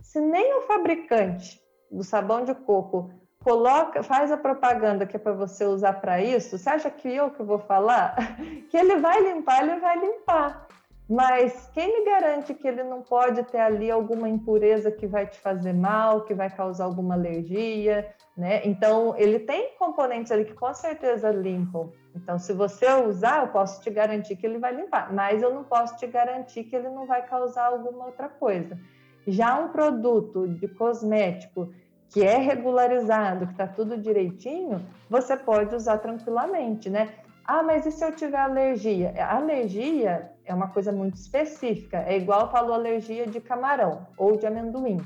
se 0.00 0.20
nem 0.20 0.54
o 0.54 0.62
fabricante 0.62 1.60
do 1.90 2.04
sabão 2.04 2.44
de 2.44 2.54
coco 2.54 3.10
coloca, 3.42 4.02
faz 4.02 4.30
a 4.30 4.36
propaganda 4.36 5.06
que 5.06 5.16
é 5.16 5.18
para 5.18 5.32
você 5.32 5.64
usar 5.64 5.94
para 5.94 6.20
isso, 6.20 6.58
você 6.58 6.68
acha 6.68 6.90
que 6.90 7.08
eu 7.08 7.30
que 7.30 7.42
vou 7.42 7.58
falar? 7.58 8.14
que 8.70 8.76
ele 8.76 8.96
vai 8.96 9.20
limpar, 9.22 9.62
ele 9.62 9.80
vai 9.80 9.98
limpar. 9.98 10.68
Mas 11.08 11.68
quem 11.74 11.98
me 11.98 12.04
garante 12.04 12.54
que 12.54 12.68
ele 12.68 12.84
não 12.84 13.02
pode 13.02 13.42
ter 13.44 13.58
ali 13.58 13.90
alguma 13.90 14.28
impureza 14.28 14.92
que 14.92 15.08
vai 15.08 15.26
te 15.26 15.40
fazer 15.40 15.72
mal, 15.72 16.20
que 16.20 16.32
vai 16.32 16.48
causar 16.48 16.84
alguma 16.84 17.14
alergia, 17.14 18.14
né? 18.36 18.60
Então, 18.64 19.16
ele 19.18 19.40
tem 19.40 19.74
componentes 19.76 20.30
ali 20.30 20.44
que 20.44 20.54
com 20.54 20.72
certeza 20.72 21.32
limpam. 21.32 21.90
Então, 22.14 22.38
se 22.38 22.52
você 22.52 22.86
usar, 22.92 23.42
eu 23.42 23.48
posso 23.48 23.82
te 23.82 23.90
garantir 23.90 24.36
que 24.36 24.46
ele 24.46 24.58
vai 24.58 24.72
limpar, 24.72 25.12
mas 25.12 25.42
eu 25.42 25.52
não 25.52 25.64
posso 25.64 25.96
te 25.96 26.06
garantir 26.06 26.62
que 26.64 26.76
ele 26.76 26.88
não 26.88 27.06
vai 27.06 27.26
causar 27.26 27.66
alguma 27.66 28.06
outra 28.06 28.28
coisa. 28.28 28.78
Já 29.26 29.58
um 29.58 29.68
produto 29.68 30.46
de 30.46 30.68
cosmético 30.68 31.72
que 32.10 32.22
é 32.24 32.36
regularizado, 32.36 33.46
que 33.46 33.52
está 33.52 33.66
tudo 33.66 33.96
direitinho, 33.96 34.84
você 35.08 35.36
pode 35.36 35.74
usar 35.74 35.98
tranquilamente, 35.98 36.90
né? 36.90 37.08
Ah, 37.44 37.62
mas 37.62 37.86
e 37.86 37.90
se 37.90 38.04
eu 38.04 38.14
tiver 38.14 38.38
alergia? 38.38 39.14
A 39.18 39.36
alergia 39.36 40.30
é 40.44 40.54
uma 40.54 40.68
coisa 40.68 40.92
muito 40.92 41.16
específica. 41.16 41.98
É 42.06 42.16
igual 42.16 42.50
falou 42.50 42.74
alergia 42.74 43.26
de 43.26 43.40
camarão 43.40 44.06
ou 44.16 44.36
de 44.36 44.46
amendoim. 44.46 45.00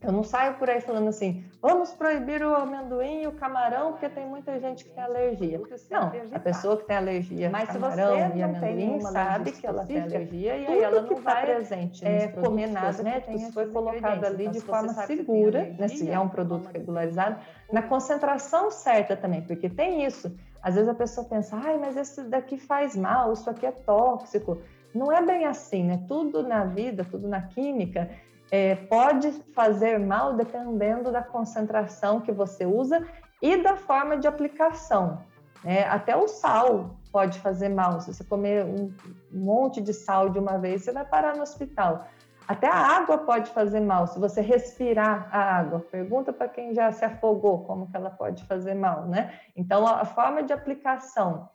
Eu 0.00 0.12
não 0.12 0.22
saio 0.22 0.54
por 0.54 0.70
aí 0.70 0.80
falando 0.80 1.08
assim, 1.08 1.44
vamos 1.60 1.90
proibir 1.90 2.40
o 2.44 2.54
amendoim 2.54 3.22
e 3.22 3.26
o 3.26 3.32
camarão 3.32 3.92
porque 3.92 4.08
tem 4.08 4.24
muita 4.24 4.58
gente 4.60 4.84
que 4.84 4.90
tem 4.90 5.02
alergia. 5.02 5.60
Não, 5.90 6.12
a 6.32 6.38
pessoa 6.38 6.76
que 6.76 6.84
tem 6.84 6.96
alergia 6.96 7.50
Mas 7.50 7.68
camarão 7.68 8.14
se 8.14 8.22
você 8.28 8.38
e 8.38 8.42
amendoim 8.42 9.00
sabe 9.00 9.50
que 9.50 9.66
ela 9.66 9.84
tem 9.84 10.00
alergia 10.00 10.56
e 10.56 10.66
aí 10.66 10.82
ela 10.82 11.02
não 11.02 11.16
tá 11.16 11.20
vai 11.20 11.46
presente 11.46 12.06
é, 12.06 12.28
comer 12.28 12.68
nada 12.68 13.20
que 13.20 13.52
foi 13.52 13.66
colocado 13.70 14.24
ali 14.24 14.46
de 14.46 14.60
forma 14.60 14.92
segura, 14.92 15.64
né, 15.76 15.88
se 15.88 16.08
é 16.08 16.18
um 16.18 16.28
produto 16.28 16.70
regularizado, 16.72 17.40
na 17.72 17.82
concentração 17.82 18.70
certa 18.70 19.16
também, 19.16 19.42
porque 19.42 19.68
tem 19.68 20.04
isso. 20.04 20.32
Às 20.62 20.76
vezes 20.76 20.88
a 20.88 20.94
pessoa 20.94 21.26
pensa, 21.26 21.56
ai, 21.56 21.76
mas 21.76 21.96
esse 21.96 22.22
daqui 22.22 22.56
faz 22.56 22.94
mal, 22.94 23.32
isso 23.32 23.50
aqui 23.50 23.66
é 23.66 23.72
tóxico. 23.72 24.58
Não 24.94 25.12
é 25.12 25.24
bem 25.24 25.44
assim, 25.44 25.84
né? 25.84 26.04
Tudo 26.08 26.42
na 26.42 26.64
vida, 26.64 27.04
tudo 27.04 27.28
na 27.28 27.42
química 27.42 28.08
é, 28.50 28.74
pode 28.74 29.30
fazer 29.54 29.98
mal 29.98 30.34
dependendo 30.34 31.12
da 31.12 31.22
concentração 31.22 32.20
que 32.20 32.32
você 32.32 32.64
usa 32.64 33.06
e 33.42 33.56
da 33.62 33.76
forma 33.76 34.16
de 34.16 34.26
aplicação. 34.26 35.22
Né? 35.62 35.84
Até 35.84 36.16
o 36.16 36.26
sal 36.28 36.96
pode 37.12 37.38
fazer 37.40 37.68
mal. 37.68 38.00
Se 38.00 38.12
você 38.12 38.24
comer 38.24 38.64
um 38.64 38.92
monte 39.30 39.80
de 39.80 39.92
sal 39.92 40.28
de 40.30 40.38
uma 40.38 40.58
vez, 40.58 40.82
você 40.82 40.92
vai 40.92 41.04
parar 41.04 41.36
no 41.36 41.42
hospital. 41.42 42.06
Até 42.46 42.66
a 42.66 42.76
água 42.76 43.18
pode 43.18 43.50
fazer 43.50 43.80
mal, 43.80 44.06
se 44.06 44.18
você 44.18 44.40
respirar 44.40 45.28
a 45.30 45.58
água. 45.58 45.80
Pergunta 45.80 46.32
para 46.32 46.48
quem 46.48 46.72
já 46.72 46.90
se 46.90 47.04
afogou 47.04 47.64
como 47.64 47.90
que 47.90 47.96
ela 47.96 48.08
pode 48.08 48.42
fazer 48.44 48.72
mal, 48.72 49.06
né? 49.06 49.38
Então, 49.54 49.86
a 49.86 50.06
forma 50.06 50.42
de 50.42 50.54
aplicação 50.54 51.50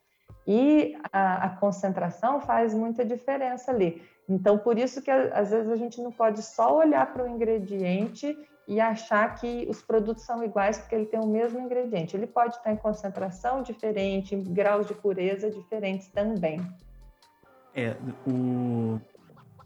e 0.45 0.95
a, 1.11 1.45
a 1.45 1.49
concentração 1.49 2.39
faz 2.39 2.75
muita 2.75 3.03
diferença 3.03 3.71
ali. 3.71 4.03
Então, 4.27 4.57
por 4.57 4.77
isso 4.77 5.01
que 5.01 5.11
às 5.11 5.51
vezes 5.51 5.69
a 5.69 5.75
gente 5.75 6.01
não 6.01 6.11
pode 6.11 6.41
só 6.41 6.77
olhar 6.77 7.11
para 7.11 7.23
o 7.23 7.27
ingrediente 7.27 8.37
e 8.67 8.79
achar 8.79 9.35
que 9.35 9.67
os 9.69 9.81
produtos 9.81 10.23
são 10.23 10.43
iguais 10.43 10.77
porque 10.77 10.95
ele 10.95 11.05
tem 11.05 11.19
o 11.19 11.27
mesmo 11.27 11.59
ingrediente. 11.59 12.15
Ele 12.15 12.27
pode 12.27 12.55
estar 12.55 12.71
em 12.71 12.77
concentração 12.77 13.61
diferente, 13.61 14.35
em 14.35 14.43
graus 14.43 14.87
de 14.87 14.93
pureza 14.93 15.49
diferentes 15.49 16.07
também. 16.07 16.61
É, 17.75 17.95
o 18.25 18.99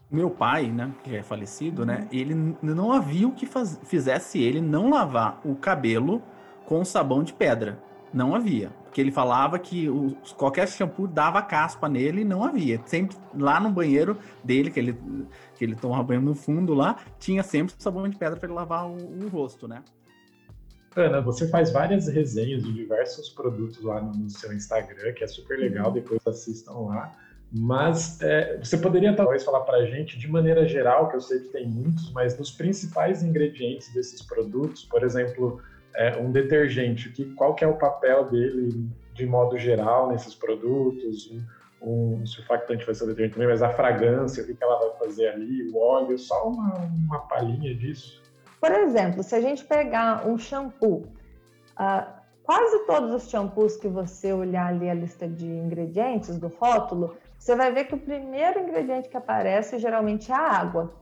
meu 0.09 0.29
pai, 0.29 0.67
né, 0.67 0.91
que 1.03 1.15
é 1.15 1.21
falecido, 1.21 1.85
né, 1.85 2.01
uhum. 2.01 2.07
ele 2.11 2.57
não 2.61 2.91
havia 2.91 3.27
o 3.27 3.33
que 3.33 3.45
faz, 3.45 3.79
fizesse 3.83 4.41
ele 4.41 4.61
não 4.61 4.89
lavar 4.89 5.39
o 5.45 5.55
cabelo 5.55 6.21
com 6.65 6.83
sabão 6.83 7.23
de 7.23 7.33
pedra. 7.33 7.77
Não 8.13 8.33
havia. 8.33 8.71
Porque 8.97 9.03
ele 9.03 9.11
falava 9.11 9.59
que 9.59 9.87
qualquer 10.35 10.67
shampoo 10.67 11.05
dava 11.05 11.39
caspa 11.43 11.87
nele 11.87 12.21
e 12.21 12.25
não 12.25 12.43
havia. 12.43 12.81
Sempre 12.87 13.15
lá 13.37 13.59
no 13.59 13.69
banheiro 13.69 14.17
dele, 14.43 14.71
que 14.71 14.79
ele, 14.79 14.97
que 15.53 15.63
ele 15.63 15.75
tomava 15.75 16.01
banho 16.01 16.21
no 16.21 16.33
fundo 16.33 16.73
lá, 16.73 16.97
tinha 17.19 17.43
sempre 17.43 17.75
sabão 17.77 18.09
de 18.09 18.17
pedra 18.17 18.39
para 18.39 18.47
ele 18.47 18.55
lavar 18.55 18.87
o, 18.87 18.95
o, 18.95 19.27
rosto, 19.29 19.67
né? 19.67 19.83
Ana, 20.95 21.21
você 21.21 21.47
faz 21.47 21.71
várias 21.71 22.07
resenhas 22.07 22.63
de 22.63 22.73
diversos 22.73 23.29
produtos 23.29 23.83
lá 23.83 24.01
no, 24.01 24.13
no 24.13 24.31
seu 24.31 24.51
Instagram, 24.51 25.13
que 25.13 25.23
é 25.23 25.27
super 25.27 25.59
legal, 25.59 25.91
depois 25.91 26.19
assistam 26.25 26.71
lá. 26.87 27.11
Mas 27.51 28.19
é, 28.23 28.57
você 28.57 28.79
poderia 28.79 29.15
talvez 29.15 29.43
falar 29.43 29.59
para 29.59 29.77
a 29.77 29.85
gente, 29.85 30.17
de 30.17 30.27
maneira 30.27 30.67
geral, 30.67 31.07
que 31.07 31.17
eu 31.17 31.21
sei 31.21 31.41
que 31.41 31.49
tem 31.49 31.67
muitos, 31.67 32.11
mas 32.13 32.35
dos 32.35 32.49
principais 32.49 33.21
ingredientes 33.21 33.93
desses 33.93 34.23
produtos, 34.23 34.83
por 34.85 35.03
exemplo, 35.03 35.61
é, 35.97 36.15
um 36.17 36.31
detergente, 36.31 37.09
que, 37.09 37.25
qual 37.33 37.55
que 37.55 37.63
é 37.63 37.67
o 37.67 37.75
papel 37.75 38.29
dele 38.29 38.87
de 39.13 39.25
modo 39.25 39.57
geral 39.57 40.09
nesses 40.09 40.35
produtos, 40.35 41.31
um, 41.81 42.19
um 42.19 42.25
surfactante 42.25 42.85
vai 42.85 42.93
ser 42.93 43.05
o 43.05 43.07
detergente 43.07 43.33
também, 43.33 43.49
mas 43.49 43.63
a 43.63 43.71
fragrância, 43.71 44.43
o 44.43 44.45
que, 44.45 44.53
que 44.53 44.63
ela 44.63 44.77
vai 44.77 44.97
fazer 44.99 45.29
ali, 45.29 45.69
o 45.71 45.77
óleo, 45.77 46.17
só 46.19 46.49
uma, 46.49 46.75
uma 47.07 47.19
palhinha 47.21 47.73
disso. 47.73 48.21
Por 48.61 48.71
exemplo, 48.71 49.23
se 49.23 49.35
a 49.35 49.41
gente 49.41 49.65
pegar 49.65 50.27
um 50.27 50.37
shampoo, 50.37 51.07
uh, 51.79 52.07
quase 52.43 52.85
todos 52.85 53.11
os 53.11 53.29
shampoos 53.29 53.75
que 53.77 53.87
você 53.87 54.31
olhar 54.31 54.67
ali 54.67 54.87
a 54.89 54.93
lista 54.93 55.27
de 55.27 55.47
ingredientes 55.47 56.37
do 56.37 56.47
rótulo, 56.47 57.17
você 57.39 57.55
vai 57.55 57.71
ver 57.71 57.85
que 57.85 57.95
o 57.95 57.99
primeiro 57.99 58.59
ingrediente 58.59 59.09
que 59.09 59.17
aparece 59.17 59.79
geralmente 59.79 60.31
é 60.31 60.35
a 60.35 60.59
água 60.59 60.93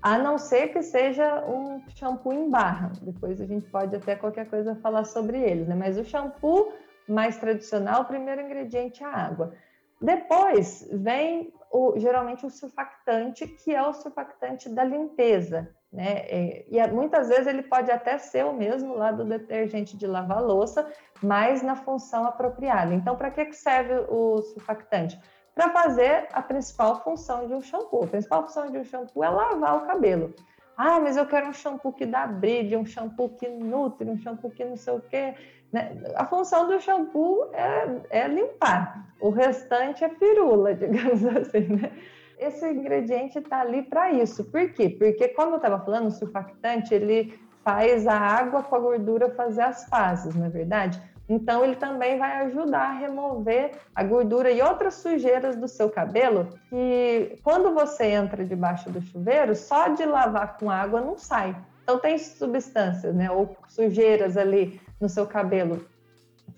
a 0.00 0.16
não 0.18 0.38
ser 0.38 0.68
que 0.68 0.82
seja 0.82 1.44
um 1.46 1.82
shampoo 1.88 2.32
em 2.32 2.48
barra. 2.50 2.92
Depois 3.02 3.40
a 3.40 3.46
gente 3.46 3.68
pode 3.70 3.94
até 3.96 4.14
qualquer 4.14 4.48
coisa 4.48 4.76
falar 4.76 5.04
sobre 5.04 5.38
eles, 5.38 5.66
né? 5.66 5.74
Mas 5.74 5.98
o 5.98 6.04
shampoo 6.04 6.72
mais 7.08 7.36
tradicional, 7.38 8.02
o 8.02 8.06
primeiro 8.06 8.42
ingrediente 8.42 9.02
é 9.02 9.06
a 9.06 9.10
água. 9.10 9.54
Depois 10.00 10.88
vem 10.92 11.52
o, 11.70 11.98
geralmente 11.98 12.46
o 12.46 12.50
surfactante, 12.50 13.46
que 13.46 13.74
é 13.74 13.82
o 13.82 13.92
surfactante 13.92 14.68
da 14.68 14.84
limpeza, 14.84 15.68
né? 15.92 16.18
É, 16.28 16.64
e, 16.68 16.78
e 16.78 16.86
muitas 16.88 17.28
vezes 17.28 17.46
ele 17.46 17.62
pode 17.62 17.90
até 17.90 18.18
ser 18.18 18.44
o 18.44 18.52
mesmo 18.52 18.94
lá 18.94 19.10
do 19.10 19.24
detergente 19.24 19.96
de 19.96 20.06
lavar 20.06 20.42
louça, 20.42 20.90
mas 21.22 21.62
na 21.62 21.74
função 21.74 22.24
apropriada. 22.24 22.94
Então, 22.94 23.16
para 23.16 23.30
que 23.30 23.52
serve 23.52 24.06
o 24.08 24.40
surfactante? 24.42 25.18
Para 25.58 25.72
fazer 25.72 26.28
a 26.32 26.40
principal 26.40 27.02
função 27.02 27.48
de 27.48 27.52
um 27.52 27.60
shampoo. 27.60 28.04
A 28.04 28.06
principal 28.06 28.44
função 28.44 28.70
de 28.70 28.78
um 28.78 28.84
shampoo 28.84 29.24
é 29.24 29.28
lavar 29.28 29.78
o 29.78 29.86
cabelo. 29.88 30.32
Ah, 30.76 31.00
mas 31.00 31.16
eu 31.16 31.26
quero 31.26 31.48
um 31.48 31.52
shampoo 31.52 31.92
que 31.92 32.06
dá 32.06 32.28
brilho, 32.28 32.78
um 32.78 32.86
shampoo 32.86 33.30
que 33.30 33.48
nutre, 33.48 34.08
um 34.08 34.16
shampoo 34.16 34.52
que 34.52 34.64
não 34.64 34.76
sei 34.76 34.94
o 34.94 35.00
quê. 35.00 35.34
Né? 35.72 36.00
A 36.14 36.24
função 36.24 36.68
do 36.68 36.80
shampoo 36.80 37.50
é, 37.52 38.20
é 38.20 38.28
limpar. 38.28 39.04
O 39.20 39.30
restante 39.30 40.04
é 40.04 40.08
firula, 40.10 40.74
digamos 40.78 41.26
assim, 41.26 41.66
né? 41.66 41.90
esse 42.38 42.64
ingrediente 42.70 43.40
está 43.40 43.62
ali 43.62 43.82
para 43.82 44.12
isso. 44.12 44.44
Por 44.44 44.72
quê? 44.72 44.88
Porque, 44.88 45.26
como 45.26 45.54
eu 45.54 45.56
estava 45.56 45.84
falando, 45.84 46.06
o 46.06 46.12
surfactante 46.12 46.94
ele 46.94 47.36
faz 47.64 48.06
a 48.06 48.16
água 48.16 48.62
com 48.62 48.76
a 48.76 48.78
gordura 48.78 49.28
fazer 49.30 49.62
as 49.62 49.88
fases, 49.88 50.36
não 50.36 50.46
é 50.46 50.50
verdade? 50.50 51.02
Então, 51.28 51.64
ele 51.64 51.76
também 51.76 52.18
vai 52.18 52.46
ajudar 52.46 52.90
a 52.90 52.92
remover 52.92 53.72
a 53.94 54.02
gordura 54.02 54.50
e 54.50 54.62
outras 54.62 54.94
sujeiras 54.94 55.56
do 55.56 55.68
seu 55.68 55.90
cabelo, 55.90 56.48
que 56.70 57.38
quando 57.42 57.74
você 57.74 58.06
entra 58.06 58.44
debaixo 58.44 58.88
do 58.90 59.02
chuveiro, 59.02 59.54
só 59.54 59.88
de 59.88 60.04
lavar 60.06 60.56
com 60.56 60.70
água 60.70 61.00
não 61.00 61.18
sai. 61.18 61.54
Então, 61.82 61.98
tem 61.98 62.18
substâncias, 62.18 63.14
né, 63.14 63.30
ou 63.30 63.56
sujeiras 63.68 64.36
ali 64.36 64.80
no 65.00 65.08
seu 65.08 65.26
cabelo 65.26 65.86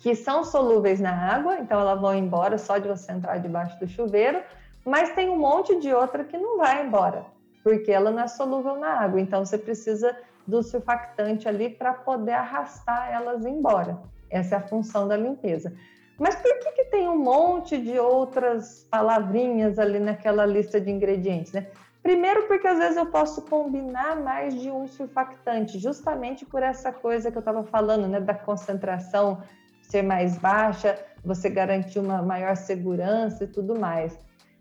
que 0.01 0.15
são 0.15 0.45
solúveis 0.45 0.99
na 0.99 1.13
água, 1.13 1.59
então 1.59 1.81
elas 1.81 2.01
vão 2.01 2.15
embora 2.15 2.57
só 2.57 2.79
de 2.79 2.89
você 2.89 3.13
entrar 3.13 3.39
debaixo 3.39 3.79
do 3.79 3.87
chuveiro, 3.87 4.43
mas 4.85 5.11
tem 5.11 5.29
um 5.29 5.39
monte 5.39 5.79
de 5.79 5.93
outra 5.93 6.25
que 6.25 6.39
não 6.39 6.57
vai 6.57 6.85
embora, 6.85 7.27
porque 7.63 7.93
ela 7.93 8.11
não 8.11 8.23
é 8.23 8.27
solúvel 8.27 8.77
na 8.77 8.89
água, 8.89 9.21
então 9.21 9.45
você 9.45 9.59
precisa 9.59 10.17
do 10.47 10.63
surfactante 10.63 11.47
ali 11.47 11.69
para 11.69 11.93
poder 11.93 12.33
arrastar 12.33 13.13
elas 13.13 13.45
embora. 13.45 13.99
Essa 14.31 14.55
é 14.55 14.59
a 14.59 14.63
função 14.63 15.09
da 15.09 15.17
limpeza. 15.17 15.73
Mas 16.19 16.37
por 16.37 16.59
que, 16.59 16.73
que 16.73 16.85
tem 16.85 17.09
um 17.09 17.19
monte 17.19 17.79
de 17.79 17.99
outras 17.99 18.87
palavrinhas 18.91 19.79
ali 19.79 19.99
naquela 19.99 20.45
lista 20.45 20.81
de 20.81 20.91
ingredientes, 20.91 21.53
né? 21.53 21.67
Primeiro, 22.03 22.47
porque 22.47 22.67
às 22.67 22.79
vezes 22.79 22.97
eu 22.97 23.07
posso 23.07 23.43
combinar 23.43 24.17
mais 24.17 24.55
de 24.55 24.71
um 24.71 24.87
surfactante, 24.87 25.79
justamente 25.79 26.47
por 26.47 26.63
essa 26.63 26.91
coisa 26.93 27.31
que 27.31 27.37
eu 27.37 27.41
estava 27.41 27.63
falando, 27.65 28.09
né, 28.09 28.21
da 28.21 28.35
concentração 28.35 29.43
ser 29.83 30.03
mais 30.03 30.39
baixa, 30.39 30.99
você 31.25 31.51
garantir 31.51 31.99
uma 31.99 32.23
maior 32.23 32.57
segurança 32.57 33.45
e 33.45 33.47
tudo 33.47 33.79
mais. 33.79 34.19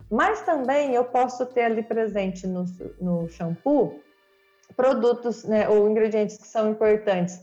Mas 0.09 0.41
também 0.41 0.93
eu 0.93 1.05
posso 1.05 1.45
ter 1.45 1.63
ali 1.63 1.83
presente 1.83 2.47
no, 2.47 2.65
no 2.99 3.29
shampoo 3.29 4.01
produtos 4.75 5.43
né, 5.43 5.67
ou 5.69 5.89
ingredientes 5.89 6.37
que 6.37 6.47
são 6.47 6.71
importantes 6.71 7.41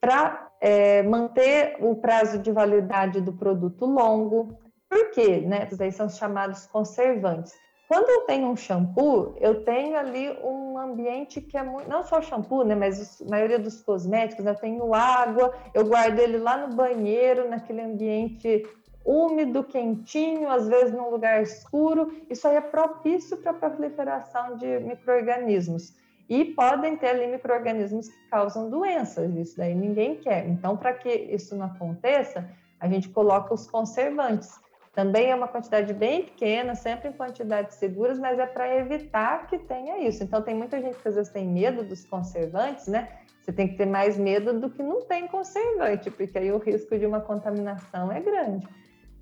para 0.00 0.45
é, 0.60 1.02
manter 1.02 1.76
o 1.80 1.94
prazo 1.96 2.38
de 2.38 2.50
validade 2.50 3.20
do 3.20 3.32
produto 3.32 3.84
longo. 3.86 4.58
Por 4.88 5.10
quê? 5.10 5.40
Né? 5.40 5.64
Esses 5.64 5.80
aí 5.80 5.92
são 5.92 6.08
chamados 6.08 6.66
conservantes. 6.66 7.52
Quando 7.88 8.08
eu 8.08 8.22
tenho 8.22 8.48
um 8.48 8.56
shampoo, 8.56 9.36
eu 9.40 9.62
tenho 9.64 9.96
ali 9.96 10.28
um 10.42 10.76
ambiente 10.76 11.40
que 11.40 11.56
é 11.56 11.62
muito. 11.62 11.88
Não 11.88 12.02
só 12.02 12.18
o 12.18 12.22
shampoo, 12.22 12.64
né? 12.64 12.74
Mas 12.74 13.22
a 13.22 13.30
maioria 13.30 13.60
dos 13.60 13.80
cosméticos, 13.80 14.44
né? 14.44 14.50
eu 14.50 14.56
tenho 14.56 14.92
água, 14.92 15.54
eu 15.72 15.86
guardo 15.86 16.18
ele 16.18 16.38
lá 16.38 16.56
no 16.56 16.74
banheiro, 16.74 17.48
naquele 17.48 17.82
ambiente 17.82 18.66
úmido, 19.04 19.62
quentinho, 19.62 20.50
às 20.50 20.66
vezes 20.66 20.92
num 20.92 21.10
lugar 21.10 21.40
escuro. 21.40 22.12
Isso 22.28 22.48
aí 22.48 22.56
é 22.56 22.60
propício 22.60 23.36
para 23.36 23.52
a 23.52 23.54
proliferação 23.54 24.56
de 24.56 24.80
micro-organismos. 24.80 25.94
E 26.28 26.44
podem 26.44 26.96
ter 26.96 27.08
ali 27.08 27.26
micro-organismos 27.28 28.08
que 28.08 28.28
causam 28.28 28.68
doenças, 28.68 29.34
isso 29.36 29.56
daí 29.56 29.74
ninguém 29.74 30.16
quer. 30.16 30.48
Então, 30.48 30.76
para 30.76 30.92
que 30.92 31.08
isso 31.08 31.54
não 31.56 31.66
aconteça, 31.66 32.48
a 32.80 32.88
gente 32.88 33.08
coloca 33.08 33.54
os 33.54 33.70
conservantes. 33.70 34.58
Também 34.92 35.30
é 35.30 35.34
uma 35.34 35.46
quantidade 35.46 35.92
bem 35.92 36.24
pequena, 36.24 36.74
sempre 36.74 37.10
em 37.10 37.12
quantidades 37.12 37.76
seguras, 37.76 38.18
mas 38.18 38.38
é 38.38 38.46
para 38.46 38.76
evitar 38.76 39.46
que 39.46 39.58
tenha 39.58 39.98
isso. 39.98 40.24
Então, 40.24 40.42
tem 40.42 40.54
muita 40.54 40.80
gente 40.80 40.96
que 40.96 41.08
às 41.08 41.14
vezes 41.14 41.30
tem 41.30 41.46
medo 41.46 41.84
dos 41.84 42.04
conservantes, 42.06 42.88
né? 42.88 43.08
Você 43.40 43.52
tem 43.52 43.68
que 43.68 43.76
ter 43.76 43.86
mais 43.86 44.18
medo 44.18 44.58
do 44.58 44.68
que 44.70 44.82
não 44.82 45.02
tem 45.02 45.28
conservante, 45.28 46.10
porque 46.10 46.36
aí 46.36 46.50
o 46.50 46.58
risco 46.58 46.98
de 46.98 47.06
uma 47.06 47.20
contaminação 47.20 48.10
é 48.10 48.20
grande. 48.20 48.66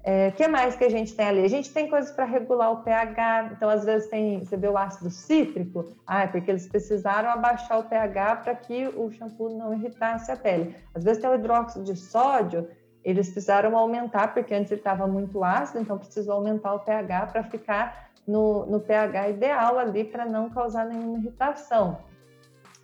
O 0.04 0.10
é, 0.10 0.30
que 0.32 0.46
mais 0.46 0.76
que 0.76 0.84
a 0.84 0.90
gente 0.90 1.14
tem 1.14 1.26
ali? 1.26 1.42
A 1.42 1.48
gente 1.48 1.72
tem 1.72 1.88
coisas 1.88 2.12
para 2.12 2.26
regular 2.26 2.70
o 2.72 2.82
pH, 2.82 3.52
então 3.52 3.70
às 3.70 3.86
vezes 3.86 4.06
tem, 4.10 4.40
você 4.40 4.54
vê 4.54 4.68
o 4.68 4.76
ácido 4.76 5.08
cítrico, 5.08 5.96
ah, 6.06 6.24
é 6.24 6.26
porque 6.26 6.50
eles 6.50 6.68
precisaram 6.68 7.30
abaixar 7.30 7.78
o 7.78 7.84
pH 7.84 8.36
para 8.36 8.54
que 8.54 8.86
o 8.88 9.10
shampoo 9.10 9.56
não 9.56 9.72
irritasse 9.72 10.30
a 10.30 10.36
pele. 10.36 10.76
Às 10.94 11.04
vezes 11.04 11.22
tem 11.22 11.30
o 11.30 11.34
hidróxido 11.34 11.86
de 11.86 11.96
sódio, 11.96 12.68
eles 13.02 13.30
precisaram 13.30 13.78
aumentar, 13.78 14.34
porque 14.34 14.52
antes 14.52 14.70
ele 14.70 14.80
estava 14.82 15.06
muito 15.06 15.42
ácido, 15.42 15.80
então 15.80 15.96
precisou 15.96 16.34
aumentar 16.34 16.74
o 16.74 16.80
pH 16.80 17.28
para 17.28 17.42
ficar 17.42 18.10
no, 18.28 18.66
no 18.66 18.80
pH 18.80 19.30
ideal 19.30 19.78
ali, 19.78 20.04
para 20.04 20.26
não 20.26 20.50
causar 20.50 20.84
nenhuma 20.84 21.16
irritação. 21.16 21.98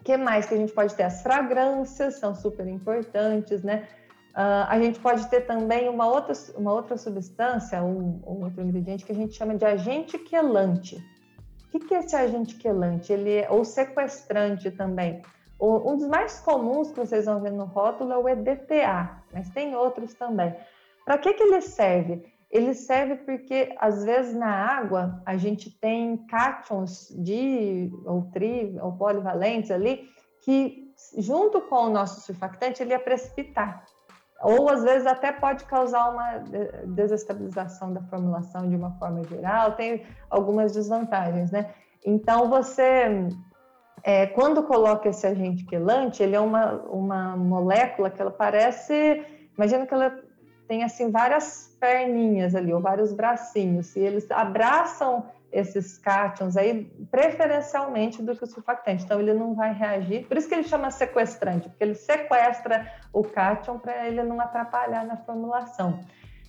O 0.00 0.04
que 0.04 0.16
mais 0.16 0.46
que 0.46 0.54
a 0.54 0.56
gente 0.56 0.72
pode 0.72 0.94
ter? 0.94 1.02
As 1.02 1.22
fragrâncias 1.22 2.14
são 2.14 2.34
super 2.34 2.66
importantes, 2.66 3.62
né? 3.62 3.86
Uh, 4.30 4.64
a 4.68 4.78
gente 4.78 5.00
pode 5.00 5.28
ter 5.28 5.40
também 5.42 5.88
uma 5.88 6.06
outra, 6.06 6.32
uma 6.56 6.72
outra 6.72 6.96
substância, 6.96 7.82
um, 7.82 8.22
um 8.24 8.44
outro 8.44 8.62
ingrediente 8.62 9.04
que 9.04 9.12
a 9.12 9.14
gente 9.14 9.34
chama 9.34 9.56
de 9.56 9.64
agente 9.64 10.18
quelante. 10.18 10.96
O 11.66 11.70
que, 11.70 11.80
que 11.80 11.94
é 11.94 11.98
esse 11.98 12.14
agente 12.14 12.56
quelante? 12.56 13.12
Ele 13.12 13.38
é, 13.38 13.50
ou 13.50 13.64
sequestrante 13.64 14.70
também. 14.70 15.22
Um 15.60 15.96
dos 15.96 16.08
mais 16.08 16.40
comuns 16.40 16.90
que 16.90 16.98
vocês 16.98 17.26
vão 17.26 17.40
ver 17.40 17.52
no 17.52 17.64
rótulo 17.64 18.12
é 18.12 18.16
o 18.16 18.28
EDTA, 18.28 19.22
mas 19.32 19.50
tem 19.50 19.74
outros 19.76 20.14
também. 20.14 20.54
Para 21.04 21.18
que, 21.18 21.34
que 21.34 21.42
ele 21.42 21.60
serve? 21.60 22.24
Ele 22.50 22.72
serve 22.72 23.16
porque, 23.16 23.74
às 23.78 24.02
vezes, 24.02 24.34
na 24.34 24.48
água, 24.48 25.22
a 25.26 25.36
gente 25.36 25.70
tem 25.78 26.16
cátions 26.26 27.08
de, 27.18 27.92
ou 28.06 28.22
tri, 28.32 28.76
ou 28.80 28.92
polivalentes 28.92 29.70
ali, 29.70 30.08
que, 30.42 30.92
junto 31.18 31.60
com 31.60 31.86
o 31.86 31.90
nosso 31.90 32.22
surfactante, 32.22 32.82
ele 32.82 32.92
ia 32.92 32.98
precipitar. 32.98 33.84
Ou, 34.42 34.70
às 34.70 34.82
vezes, 34.82 35.06
até 35.06 35.32
pode 35.32 35.64
causar 35.64 36.10
uma 36.10 36.42
desestabilização 36.86 37.92
da 37.92 38.00
formulação 38.02 38.68
de 38.68 38.74
uma 38.74 38.92
forma 38.92 39.22
geral, 39.24 39.72
tem 39.72 40.02
algumas 40.30 40.72
desvantagens, 40.72 41.50
né? 41.50 41.70
Então, 42.04 42.48
você 42.48 43.28
é, 44.02 44.26
quando 44.26 44.62
coloca 44.62 45.08
esse 45.08 45.26
agente 45.26 45.64
quelante, 45.64 46.22
ele 46.22 46.34
é 46.34 46.40
uma, 46.40 46.74
uma 46.84 47.36
molécula 47.36 48.10
que 48.10 48.20
ela 48.20 48.30
parece, 48.30 49.24
imagina 49.56 49.86
que 49.86 49.92
ela 49.92 50.18
tem 50.66 50.84
assim 50.84 51.10
várias 51.10 51.76
perninhas 51.78 52.54
ali, 52.54 52.72
ou 52.72 52.80
vários 52.80 53.12
bracinhos, 53.12 53.94
e 53.96 54.00
eles 54.00 54.30
abraçam 54.30 55.24
esses 55.52 55.98
cátions 55.98 56.56
aí 56.56 56.84
preferencialmente 57.10 58.22
do 58.22 58.36
que 58.36 58.44
o 58.44 58.46
surfactante. 58.46 59.04
Então 59.04 59.20
ele 59.20 59.34
não 59.34 59.54
vai 59.54 59.72
reagir. 59.72 60.26
Por 60.26 60.36
isso 60.36 60.48
que 60.48 60.54
ele 60.54 60.64
chama 60.64 60.90
sequestrante, 60.90 61.68
porque 61.68 61.82
ele 61.82 61.94
sequestra 61.94 62.86
o 63.12 63.22
cátion 63.22 63.78
para 63.78 64.06
ele 64.06 64.22
não 64.22 64.40
atrapalhar 64.40 65.04
na 65.04 65.16
formulação. 65.16 66.00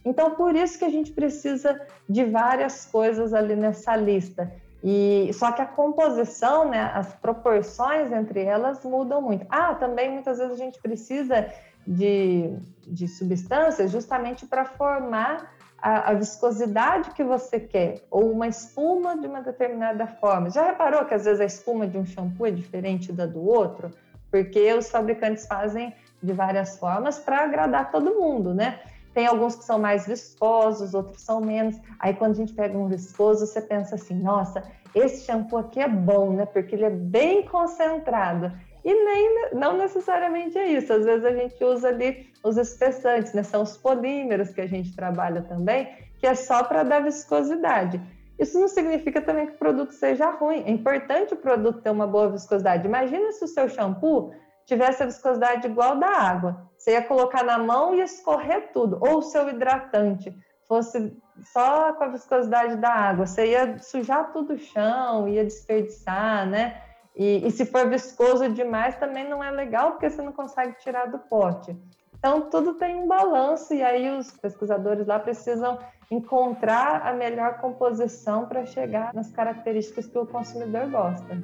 Então 0.04 0.36
por 0.36 0.56
isso 0.56 0.78
que 0.80 0.86
a 0.86 0.90
gente 0.90 1.12
precisa 1.12 1.80
de 2.08 2.26
várias 2.26 2.86
coisas 2.86 3.34
ali 3.34 3.56
nessa 3.56 3.96
lista. 3.96 4.52
E 4.84 5.30
só 5.34 5.52
que 5.52 5.62
a 5.62 5.66
composição, 5.66 6.68
né, 6.68 6.92
as 6.96 7.14
proporções 7.14 8.12
entre 8.12 8.44
elas 8.44 8.84
mudam 8.84 9.22
muito. 9.22 9.46
Ah, 9.50 9.76
também 9.76 10.12
muitas 10.12 10.40
vezes 10.40 10.54
a 10.54 10.58
gente 10.58 10.82
precisa 10.82 11.48
de, 11.86 12.56
de 12.88 13.08
substâncias 13.08 13.92
justamente 13.92 14.46
para 14.46 14.66
formar 14.66 15.54
a, 15.82 16.12
a, 16.12 16.14
viscosidade 16.14 17.12
que 17.12 17.24
você 17.24 17.60
quer, 17.60 18.04
ou 18.10 18.32
uma 18.32 18.48
espuma 18.48 19.18
de 19.18 19.28
uma 19.28 19.42
determinada 19.42 20.06
forma. 20.06 20.50
Já 20.50 20.66
reparou 20.66 21.06
que 21.06 21.14
às 21.14 21.26
vezes 21.26 21.42
a 21.42 21.46
espuma 21.46 21.88
de 21.88 21.98
um 21.98 22.06
shampoo 22.06 22.46
é 22.46 22.52
diferente 22.52 23.12
da 23.12 23.26
do 23.26 23.42
outro? 23.44 23.92
Porque 24.30 24.74
os 24.74 24.90
fabricantes 24.90 25.46
fazem 25.48 25.94
de 26.22 26.34
várias 26.34 26.78
formas 26.78 27.20
para 27.20 27.44
agradar 27.44 27.92
todo 27.92 28.14
mundo, 28.14 28.54
né? 28.54 28.80
Tem 29.14 29.26
alguns 29.26 29.56
que 29.56 29.66
são 29.66 29.78
mais 29.78 30.08
viscosos, 30.08 30.94
outros 30.94 31.22
são 31.22 31.42
menos. 31.42 31.78
Aí 32.00 32.14
quando 32.14 32.32
a 32.32 32.36
gente 32.36 32.54
pega 32.54 32.78
um 32.78 32.88
viscoso, 32.88 33.46
você 33.46 33.62
pensa 33.62 33.96
assim: 33.96 34.16
nossa, 34.16 34.64
esse 34.96 35.26
shampoo 35.26 35.58
aqui 35.58 35.80
é 35.80 35.88
bom, 35.88 36.32
né? 36.32 36.46
Porque 36.46 36.76
ele 36.76 36.86
é 36.86 36.90
bem 36.90 37.46
concentrado. 37.46 38.54
E 38.84 38.94
nem, 38.94 39.52
não 39.54 39.78
necessariamente 39.78 40.58
é 40.58 40.68
isso. 40.68 40.92
Às 40.92 41.06
vezes 41.06 41.24
a 41.26 41.34
gente 41.34 41.64
usa 41.64 41.90
ali 41.90 42.32
os 42.44 42.58
espessantes, 42.58 43.34
né? 43.34 43.44
São 43.44 43.62
os 43.62 43.78
polímeros 43.78 44.50
que 44.50 44.62
a 44.62 44.68
gente 44.68 44.96
trabalha 44.96 45.42
também, 45.44 45.88
que 46.20 46.26
é 46.26 46.34
só 46.34 46.64
para 46.64 46.84
dar 46.84 47.04
viscosidade. 47.04 48.02
Isso 48.40 48.60
não 48.60 48.68
significa 48.68 49.22
também 49.22 49.46
que 49.46 49.54
o 49.54 49.60
produto 49.60 49.92
seja 49.92 50.32
ruim. 50.32 50.64
É 50.66 50.72
importante 50.72 51.34
o 51.34 51.38
produto 51.38 51.82
ter 51.82 51.92
uma 51.92 52.08
boa 52.08 52.32
viscosidade. 52.32 52.88
Imagina 52.88 53.32
se 53.32 53.46
o 53.46 53.48
seu 53.48 53.70
shampoo 53.70 54.34
tivesse 54.66 55.04
a 55.04 55.06
viscosidade 55.06 55.68
igual 55.68 55.98
da 56.00 56.08
água. 56.08 56.70
Você 56.76 56.94
ia 56.94 57.04
colocar 57.04 57.44
na 57.44 57.60
mão 57.60 57.94
e 57.94 58.02
escorrer 58.02 58.72
tudo. 58.74 58.98
Ou 59.00 59.20
o 59.20 59.22
seu 59.22 59.48
hidratante 59.48 60.36
fosse 60.68 61.16
só 61.54 61.94
com 61.94 62.04
a 62.04 62.08
viscosidade 62.08 62.78
da 62.78 62.90
água, 62.90 63.26
você 63.26 63.48
ia 63.48 63.78
sujar 63.80 64.32
tudo 64.32 64.54
o 64.54 64.60
chão, 64.60 65.28
ia 65.28 65.44
desperdiçar, 65.44 66.48
né? 66.48 66.82
E, 67.16 67.46
e, 67.46 67.52
se 67.52 67.66
for 67.66 67.90
viscoso 67.90 68.48
demais 68.50 68.96
também 68.96 69.28
não 69.28 69.44
é 69.44 69.52
legal 69.52 69.92
porque 69.92 70.10
você 70.10 70.22
não 70.22 70.32
consegue 70.32 70.78
tirar 70.80 71.08
do 71.08 71.20
pote. 71.20 71.76
Então 72.18 72.50
tudo 72.50 72.76
tem 72.76 72.96
um 72.96 73.08
balanço 73.08 73.74
e 73.74 73.84
aí 73.84 74.10
os 74.18 74.32
pesquisadores 74.32 75.08
lá 75.08 75.20
precisam 75.20 75.78
encontrar 76.10 77.06
a 77.06 77.14
melhor 77.14 77.60
composição 77.60 78.46
para 78.46 78.66
chegar 78.66 79.14
nas 79.14 79.32
características 79.32 80.08
que 80.08 80.18
o 80.18 80.26
consumidor 80.26 80.90
gosta. 80.90 81.38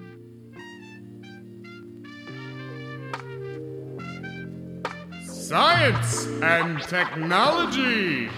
Science 5.48 6.28
and 6.44 6.80
Technology. 6.90 8.30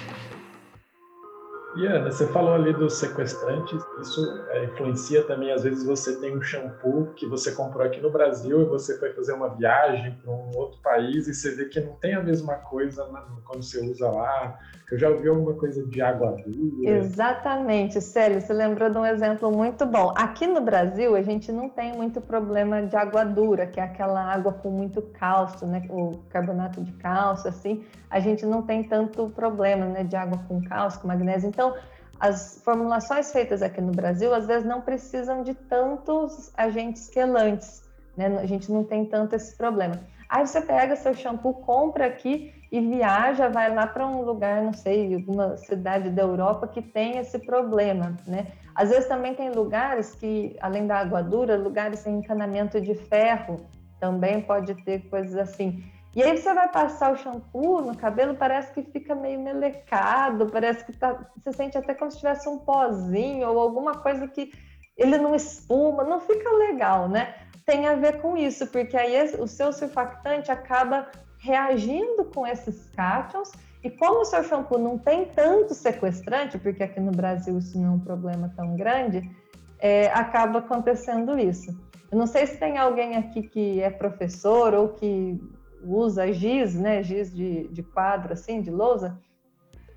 E 1.75 1.85
Ana, 1.85 2.11
você 2.11 2.25
falou 2.27 2.55
ali 2.55 2.73
dos 2.73 2.93
sequestrantes, 2.93 3.85
isso 4.01 4.43
é, 4.49 4.65
influencia 4.65 5.23
também, 5.23 5.51
às 5.51 5.63
vezes 5.63 5.85
você 5.85 6.19
tem 6.19 6.35
um 6.35 6.41
shampoo 6.41 7.13
que 7.15 7.27
você 7.27 7.51
comprou 7.51 7.85
aqui 7.85 8.01
no 8.01 8.09
Brasil 8.09 8.61
e 8.61 8.65
você 8.65 8.97
foi 8.97 9.13
fazer 9.13 9.33
uma 9.33 9.55
viagem 9.55 10.15
para 10.15 10.31
um 10.31 10.51
outro 10.55 10.81
país 10.81 11.27
e 11.27 11.33
você 11.33 11.51
vê 11.55 11.65
que 11.65 11.79
não 11.79 11.93
tem 11.93 12.15
a 12.15 12.23
mesma 12.23 12.55
coisa 12.55 13.07
quando 13.45 13.63
você 13.63 13.79
usa 13.85 14.09
lá. 14.09 14.57
Eu 14.91 14.97
já 14.97 15.07
ouvi 15.09 15.27
alguma 15.27 15.53
coisa 15.53 15.85
de 15.85 16.01
água 16.01 16.35
dura. 16.47 16.89
Exatamente, 16.89 18.01
Célio, 18.01 18.41
você 18.41 18.51
lembrou 18.51 18.89
de 18.89 18.97
um 18.97 19.05
exemplo 19.05 19.51
muito 19.51 19.85
bom. 19.85 20.11
Aqui 20.15 20.47
no 20.47 20.61
Brasil, 20.61 21.15
a 21.15 21.21
gente 21.21 21.51
não 21.51 21.69
tem 21.69 21.93
muito 21.95 22.19
problema 22.19 22.81
de 22.81 22.95
água 22.95 23.23
dura, 23.23 23.67
que 23.67 23.79
é 23.79 23.83
aquela 23.83 24.19
água 24.19 24.51
com 24.51 24.71
muito 24.71 25.01
cálcio, 25.01 25.67
né? 25.67 25.85
O 25.91 26.17
carbonato 26.29 26.81
de 26.81 26.91
cálcio, 26.93 27.49
assim. 27.49 27.83
A 28.09 28.19
gente 28.19 28.45
não 28.47 28.63
tem 28.63 28.83
tanto 28.83 29.29
problema, 29.29 29.85
né? 29.85 30.03
De 30.03 30.15
água 30.15 30.39
com 30.47 30.59
cálcio, 30.63 30.99
com 31.01 31.07
magnésio. 31.07 31.47
Então, 31.47 31.75
as 32.19 32.59
formulações 32.65 33.31
feitas 33.31 33.61
aqui 33.61 33.79
no 33.79 33.91
Brasil, 33.91 34.33
às 34.33 34.47
vezes, 34.47 34.67
não 34.67 34.81
precisam 34.81 35.43
de 35.43 35.53
tantos 35.53 36.51
agentes 36.57 37.07
quelantes, 37.09 37.83
né? 38.17 38.39
A 38.41 38.45
gente 38.47 38.71
não 38.71 38.83
tem 38.83 39.05
tanto 39.05 39.35
esse 39.35 39.55
problema. 39.55 39.99
Aí 40.27 40.45
você 40.45 40.61
pega 40.61 40.95
seu 40.95 41.13
shampoo, 41.13 41.53
compra 41.53 42.07
aqui 42.07 42.53
e 42.71 42.79
viaja, 42.79 43.49
vai 43.49 43.73
lá 43.73 43.87
para 43.87 44.05
um 44.05 44.21
lugar, 44.21 44.61
não 44.61 44.73
sei, 44.73 45.15
alguma 45.15 45.57
cidade 45.57 46.09
da 46.11 46.21
Europa 46.21 46.67
que 46.67 46.81
tem 46.81 47.17
esse 47.17 47.39
problema, 47.39 48.15
né? 48.27 48.47
Às 48.75 48.89
vezes 48.89 49.07
também 49.07 49.33
tem 49.33 49.49
lugares 49.51 50.13
que, 50.15 50.55
além 50.61 50.85
da 50.85 50.99
água 50.99 51.23
dura, 51.23 51.57
lugares 51.57 51.99
sem 51.99 52.17
encanamento 52.17 52.79
de 52.79 52.93
ferro, 52.93 53.57
também 53.99 54.41
pode 54.41 54.75
ter 54.83 55.09
coisas 55.09 55.35
assim. 55.35 55.83
E 56.15 56.23
aí 56.23 56.37
você 56.37 56.53
vai 56.53 56.67
passar 56.71 57.11
o 57.11 57.17
shampoo 57.17 57.81
no 57.81 57.95
cabelo, 57.95 58.35
parece 58.35 58.71
que 58.73 58.83
fica 58.83 59.13
meio 59.15 59.39
melecado, 59.39 60.47
parece 60.47 60.85
que 60.85 60.93
tá, 60.93 61.27
você 61.37 61.51
sente 61.51 61.77
até 61.77 61.93
como 61.93 62.11
se 62.11 62.17
tivesse 62.17 62.47
um 62.47 62.59
pozinho 62.59 63.47
ou 63.49 63.59
alguma 63.59 63.95
coisa 63.95 64.27
que 64.27 64.51
ele 64.97 65.17
não 65.17 65.33
espuma, 65.35 66.03
não 66.03 66.19
fica 66.19 66.49
legal, 66.51 67.07
né? 67.07 67.35
Tem 67.65 67.87
a 67.87 67.95
ver 67.95 68.21
com 68.21 68.35
isso, 68.35 68.67
porque 68.67 68.97
aí 68.97 69.35
o 69.39 69.47
seu 69.47 69.71
surfactante 69.71 70.51
acaba 70.51 71.07
reagindo 71.39 72.25
com 72.25 72.45
esses 72.45 72.85
cátions. 72.95 73.51
E 73.83 73.89
como 73.89 74.21
o 74.21 74.25
seu 74.25 74.43
shampoo 74.43 74.77
não 74.77 74.97
tem 74.97 75.25
tanto 75.25 75.73
sequestrante, 75.73 76.59
porque 76.59 76.83
aqui 76.83 76.99
no 76.99 77.11
Brasil 77.11 77.57
isso 77.57 77.79
não 77.79 77.87
é 77.87 77.91
um 77.95 77.99
problema 77.99 78.51
tão 78.55 78.75
grande, 78.75 79.29
é, 79.79 80.07
acaba 80.07 80.59
acontecendo 80.59 81.39
isso. 81.39 81.71
Eu 82.11 82.17
não 82.17 82.27
sei 82.27 82.45
se 82.45 82.57
tem 82.57 82.77
alguém 82.77 83.15
aqui 83.15 83.43
que 83.43 83.81
é 83.81 83.89
professor 83.89 84.73
ou 84.73 84.89
que 84.89 85.39
usa 85.83 86.31
giz, 86.33 86.75
né, 86.75 87.01
giz 87.01 87.33
de, 87.33 87.69
de 87.69 87.81
quadro, 87.81 88.33
assim, 88.33 88.61
de 88.61 88.69
lousa, 88.69 89.17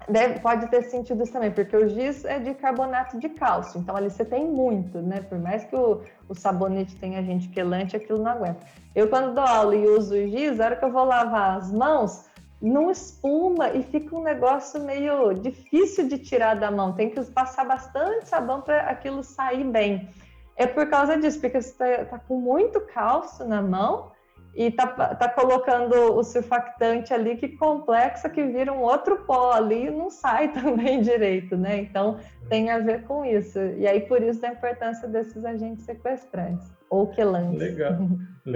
deve, 0.08 0.40
pode 0.40 0.66
ter 0.68 0.82
sentido 0.84 1.22
isso 1.22 1.32
também, 1.32 1.50
porque 1.50 1.76
o 1.76 1.88
giz 1.88 2.24
é 2.24 2.38
de 2.38 2.54
carbonato 2.54 3.18
de 3.18 3.28
cálcio, 3.28 3.80
então 3.80 3.96
ali 3.96 4.10
você 4.10 4.24
tem 4.24 4.46
muito, 4.46 5.00
né? 5.00 5.20
Por 5.22 5.38
mais 5.38 5.64
que 5.64 5.74
o, 5.74 6.02
o 6.28 6.34
sabonete 6.34 6.96
tenha 6.96 7.18
agente 7.18 7.48
quelante, 7.48 7.96
aquilo 7.96 8.22
não 8.22 8.30
aguenta. 8.30 8.66
Eu, 8.94 9.08
quando 9.08 9.34
dou 9.34 9.44
aula 9.44 9.74
e 9.74 9.86
uso 9.86 10.14
o 10.14 10.28
giz, 10.28 10.60
a 10.60 10.66
hora 10.66 10.76
que 10.76 10.84
eu 10.84 10.92
vou 10.92 11.04
lavar 11.04 11.56
as 11.56 11.72
mãos, 11.72 12.24
não 12.60 12.90
espuma 12.90 13.70
e 13.70 13.82
fica 13.82 14.16
um 14.16 14.22
negócio 14.22 14.80
meio 14.84 15.32
difícil 15.34 16.06
de 16.06 16.18
tirar 16.18 16.54
da 16.54 16.70
mão. 16.70 16.92
Tem 16.92 17.10
que 17.10 17.20
passar 17.32 17.64
bastante 17.64 18.28
sabão 18.28 18.60
para 18.60 18.82
aquilo 18.82 19.24
sair 19.24 19.64
bem. 19.64 20.08
É 20.56 20.66
por 20.66 20.88
causa 20.88 21.16
disso, 21.16 21.40
porque 21.40 21.60
você 21.60 21.70
está 21.70 22.04
tá 22.04 22.18
com 22.20 22.38
muito 22.38 22.80
cálcio 22.82 23.44
na 23.44 23.60
mão 23.60 24.11
e 24.54 24.70
tá, 24.70 24.86
tá 24.86 25.28
colocando 25.28 25.94
o 26.14 26.22
surfactante 26.22 27.12
ali 27.12 27.36
que 27.36 27.48
complexa, 27.48 28.28
que 28.28 28.44
vira 28.44 28.72
um 28.72 28.80
outro 28.80 29.24
pó 29.24 29.52
ali 29.52 29.86
e 29.86 29.90
não 29.90 30.10
sai 30.10 30.52
também 30.52 31.00
direito, 31.00 31.56
né? 31.56 31.78
Então 31.78 32.18
tem 32.48 32.70
a 32.70 32.78
ver 32.78 33.02
com 33.04 33.24
isso. 33.24 33.58
E 33.58 33.86
aí 33.86 34.00
por 34.00 34.22
isso 34.22 34.44
a 34.44 34.50
importância 34.50 35.08
desses 35.08 35.44
agentes 35.44 35.84
sequestrantes 35.84 36.70
ou 36.90 37.06
quelantes. 37.06 37.58
Legal, 37.58 37.96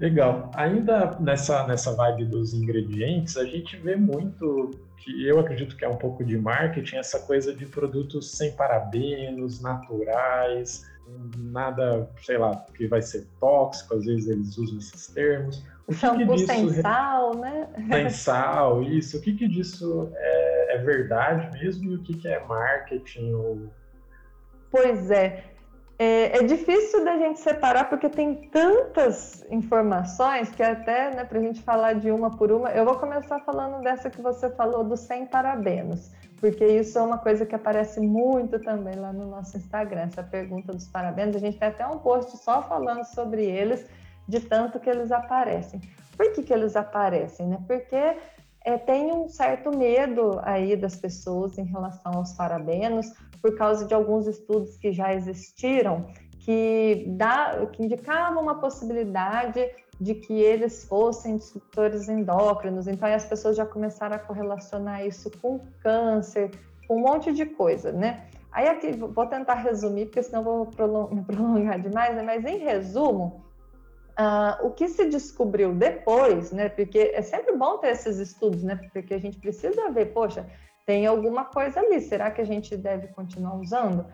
Legal. 0.00 0.50
Ainda 0.54 1.16
nessa, 1.20 1.66
nessa 1.66 1.94
vibe 1.94 2.26
dos 2.26 2.52
ingredientes, 2.54 3.36
a 3.36 3.44
gente 3.44 3.76
vê 3.76 3.96
muito 3.96 4.70
que 4.98 5.26
eu 5.26 5.38
acredito 5.38 5.76
que 5.76 5.84
é 5.84 5.88
um 5.88 5.96
pouco 5.96 6.24
de 6.24 6.36
marketing, 6.36 6.96
essa 6.96 7.20
coisa 7.20 7.54
de 7.54 7.66
produtos 7.66 8.32
sem 8.32 8.52
parabenos, 8.52 9.60
naturais, 9.60 10.84
nada, 11.36 12.08
sei 12.22 12.38
lá, 12.38 12.64
que 12.74 12.86
vai 12.86 13.02
ser 13.02 13.26
tóxico, 13.40 13.94
às 13.94 14.04
vezes 14.04 14.28
eles 14.28 14.58
usam 14.58 14.78
esses 14.78 15.06
termos. 15.08 15.64
O 15.86 15.92
Shampoo 15.92 16.18
que 16.18 16.34
disso, 16.34 16.46
sem 16.46 16.68
sal, 16.82 17.36
né? 17.36 17.68
Sem 17.90 18.10
sal, 18.10 18.82
isso. 18.82 19.18
O 19.18 19.20
que, 19.20 19.34
que 19.34 19.46
disso 19.48 20.10
é, 20.14 20.74
é 20.74 20.78
verdade 20.78 21.58
mesmo 21.58 21.92
e 21.92 21.94
o 21.96 22.02
que, 22.02 22.14
que 22.14 22.28
é 22.28 22.44
marketing? 22.44 23.32
Ou... 23.32 23.70
Pois 24.70 25.10
é. 25.10 25.44
é. 25.98 26.38
É 26.38 26.42
difícil 26.42 27.04
da 27.04 27.16
gente 27.16 27.38
separar 27.38 27.88
porque 27.88 28.08
tem 28.08 28.48
tantas 28.50 29.44
informações 29.48 30.50
que 30.50 30.62
até, 30.62 31.14
né, 31.14 31.24
para 31.24 31.38
a 31.38 31.42
gente 31.42 31.62
falar 31.62 31.94
de 31.94 32.10
uma 32.10 32.36
por 32.36 32.50
uma, 32.50 32.70
eu 32.70 32.84
vou 32.84 32.96
começar 32.96 33.38
falando 33.40 33.80
dessa 33.82 34.10
que 34.10 34.20
você 34.20 34.50
falou 34.50 34.82
do 34.82 34.96
sem 34.96 35.24
parabenos 35.26 36.10
porque 36.40 36.64
isso 36.64 36.98
é 36.98 37.02
uma 37.02 37.18
coisa 37.18 37.46
que 37.46 37.54
aparece 37.54 38.00
muito 38.00 38.58
também 38.58 38.94
lá 38.94 39.12
no 39.12 39.26
nosso 39.26 39.56
Instagram, 39.56 40.02
essa 40.02 40.22
pergunta 40.22 40.72
dos 40.72 40.86
parabéns. 40.86 41.34
A 41.34 41.38
gente 41.38 41.58
tem 41.58 41.68
até 41.68 41.86
um 41.86 41.98
post 41.98 42.36
só 42.38 42.62
falando 42.62 43.04
sobre 43.04 43.44
eles, 43.44 43.86
de 44.28 44.40
tanto 44.40 44.78
que 44.78 44.90
eles 44.90 45.10
aparecem. 45.10 45.80
Por 46.16 46.32
que, 46.32 46.42
que 46.42 46.52
eles 46.52 46.76
aparecem? 46.76 47.46
Né? 47.46 47.58
Porque 47.66 48.16
é, 48.64 48.76
tem 48.76 49.12
um 49.12 49.28
certo 49.28 49.76
medo 49.76 50.40
aí 50.42 50.76
das 50.76 50.96
pessoas 50.96 51.56
em 51.56 51.64
relação 51.64 52.12
aos 52.14 52.32
parabenos, 52.32 53.06
por 53.40 53.56
causa 53.56 53.86
de 53.86 53.94
alguns 53.94 54.26
estudos 54.26 54.76
que 54.76 54.92
já 54.92 55.14
existiram, 55.14 56.06
que, 56.40 57.04
dá, 57.16 57.66
que 57.72 57.84
indicavam 57.84 58.42
uma 58.42 58.60
possibilidade 58.60 59.64
de 60.00 60.14
que 60.14 60.32
eles 60.34 60.84
fossem 60.84 61.36
disruptores 61.36 62.08
endócrinos. 62.08 62.86
Então, 62.86 63.08
as 63.08 63.24
pessoas 63.24 63.56
já 63.56 63.64
começaram 63.64 64.16
a 64.16 64.18
correlacionar 64.18 65.06
isso 65.06 65.30
com 65.40 65.60
câncer, 65.82 66.50
com 66.86 66.98
um 66.98 67.00
monte 67.00 67.32
de 67.32 67.46
coisa, 67.46 67.92
né? 67.92 68.26
Aí 68.52 68.68
aqui 68.68 68.92
vou 68.92 69.26
tentar 69.26 69.54
resumir, 69.54 70.06
porque 70.06 70.22
senão 70.22 70.42
vou 70.42 70.70
me 71.12 71.22
prolongar 71.22 71.80
demais, 71.80 72.14
né? 72.14 72.22
mas 72.22 72.44
em 72.44 72.58
resumo, 72.58 73.44
uh, 74.18 74.66
o 74.66 74.70
que 74.70 74.88
se 74.88 75.06
descobriu 75.06 75.74
depois, 75.74 76.52
né? 76.52 76.68
Porque 76.68 77.12
é 77.14 77.22
sempre 77.22 77.56
bom 77.56 77.78
ter 77.78 77.88
esses 77.88 78.18
estudos, 78.18 78.62
né? 78.62 78.78
Porque 78.92 79.14
a 79.14 79.18
gente 79.18 79.38
precisa 79.38 79.90
ver, 79.90 80.06
poxa, 80.06 80.46
tem 80.86 81.06
alguma 81.06 81.44
coisa 81.44 81.80
ali, 81.80 82.00
será 82.00 82.30
que 82.30 82.40
a 82.40 82.46
gente 82.46 82.76
deve 82.76 83.08
continuar 83.08 83.56
usando? 83.56 84.06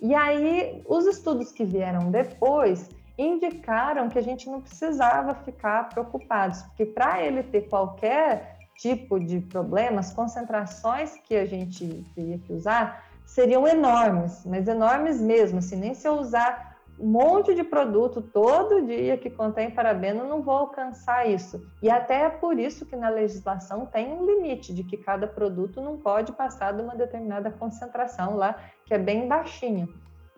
E 0.00 0.14
aí, 0.14 0.82
os 0.86 1.06
estudos 1.06 1.52
que 1.52 1.64
vieram 1.64 2.10
depois 2.10 2.88
indicaram 3.16 4.08
que 4.08 4.18
a 4.18 4.22
gente 4.22 4.48
não 4.48 4.60
precisava 4.60 5.34
ficar 5.34 5.88
preocupados, 5.88 6.62
porque 6.62 6.84
para 6.84 7.22
ele 7.22 7.42
ter 7.42 7.68
qualquer 7.68 8.58
tipo 8.76 9.20
de 9.20 9.40
problema, 9.40 10.00
as 10.00 10.12
concentrações 10.12 11.16
que 11.24 11.36
a 11.36 11.46
gente 11.46 12.04
teria 12.14 12.38
que 12.38 12.52
usar 12.52 13.04
seriam 13.24 13.66
enormes, 13.66 14.44
mas 14.44 14.66
enormes 14.68 15.20
mesmo, 15.20 15.58
assim, 15.58 15.76
nem 15.76 15.94
se 15.94 16.06
eu 16.06 16.14
usar 16.14 16.74
um 16.98 17.06
monte 17.06 17.54
de 17.54 17.64
produto 17.64 18.22
todo 18.22 18.86
dia 18.86 19.16
que 19.16 19.28
contém 19.28 19.70
parabeno, 19.70 20.28
não 20.28 20.42
vou 20.42 20.54
alcançar 20.54 21.28
isso. 21.28 21.66
E 21.82 21.90
até 21.90 22.22
é 22.22 22.30
por 22.30 22.58
isso 22.58 22.86
que 22.86 22.94
na 22.94 23.08
legislação 23.08 23.86
tem 23.86 24.12
um 24.12 24.24
limite 24.24 24.72
de 24.72 24.84
que 24.84 24.96
cada 24.96 25.26
produto 25.26 25.80
não 25.80 25.96
pode 25.96 26.32
passar 26.32 26.72
de 26.72 26.82
uma 26.82 26.94
determinada 26.94 27.50
concentração 27.50 28.36
lá, 28.36 28.56
que 28.86 28.94
é 28.94 28.98
bem 28.98 29.26
baixinha. 29.26 29.88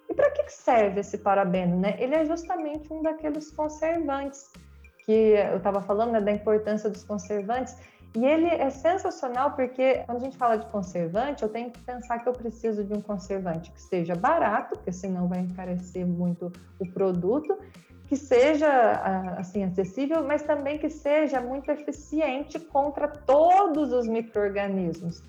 E 0.09 0.15
para 0.15 0.31
que 0.31 0.49
serve 0.51 1.01
esse 1.01 1.19
parabeno? 1.19 1.81
Né? 1.81 1.97
Ele 1.99 2.15
é 2.15 2.25
justamente 2.25 2.93
um 2.93 3.03
daqueles 3.03 3.51
conservantes 3.51 4.51
que 5.05 5.13
eu 5.13 5.59
estava 5.59 5.81
falando 5.81 6.13
né, 6.13 6.21
da 6.21 6.33
importância 6.33 6.91
dos 6.91 7.05
conservantes. 7.05 7.77
E 8.15 8.25
ele 8.25 8.49
é 8.49 8.71
sensacional 8.71 9.53
porque 9.53 10.03
quando 10.07 10.19
a 10.19 10.21
gente 10.21 10.37
fala 10.37 10.57
de 10.57 10.67
conservante, 10.67 11.43
eu 11.43 11.49
tenho 11.49 11.71
que 11.71 11.81
pensar 11.81 12.19
que 12.19 12.29
eu 12.29 12.33
preciso 12.33 12.83
de 12.83 12.93
um 12.93 13.01
conservante 13.01 13.71
que 13.71 13.81
seja 13.81 14.15
barato, 14.15 14.77
porque 14.77 14.91
senão 14.91 15.29
vai 15.29 15.41
encarecer 15.41 16.07
muito 16.07 16.51
o 16.79 16.87
produto, 16.93 17.59
que 18.07 18.17
seja 18.17 18.69
assim 19.37 19.65
acessível, 19.65 20.25
mas 20.25 20.43
também 20.43 20.79
que 20.79 20.89
seja 20.89 21.41
muito 21.41 21.71
eficiente 21.71 22.59
contra 22.59 23.07
todos 23.07 23.93
os 23.93 24.09
micro-organismos. 24.09 25.23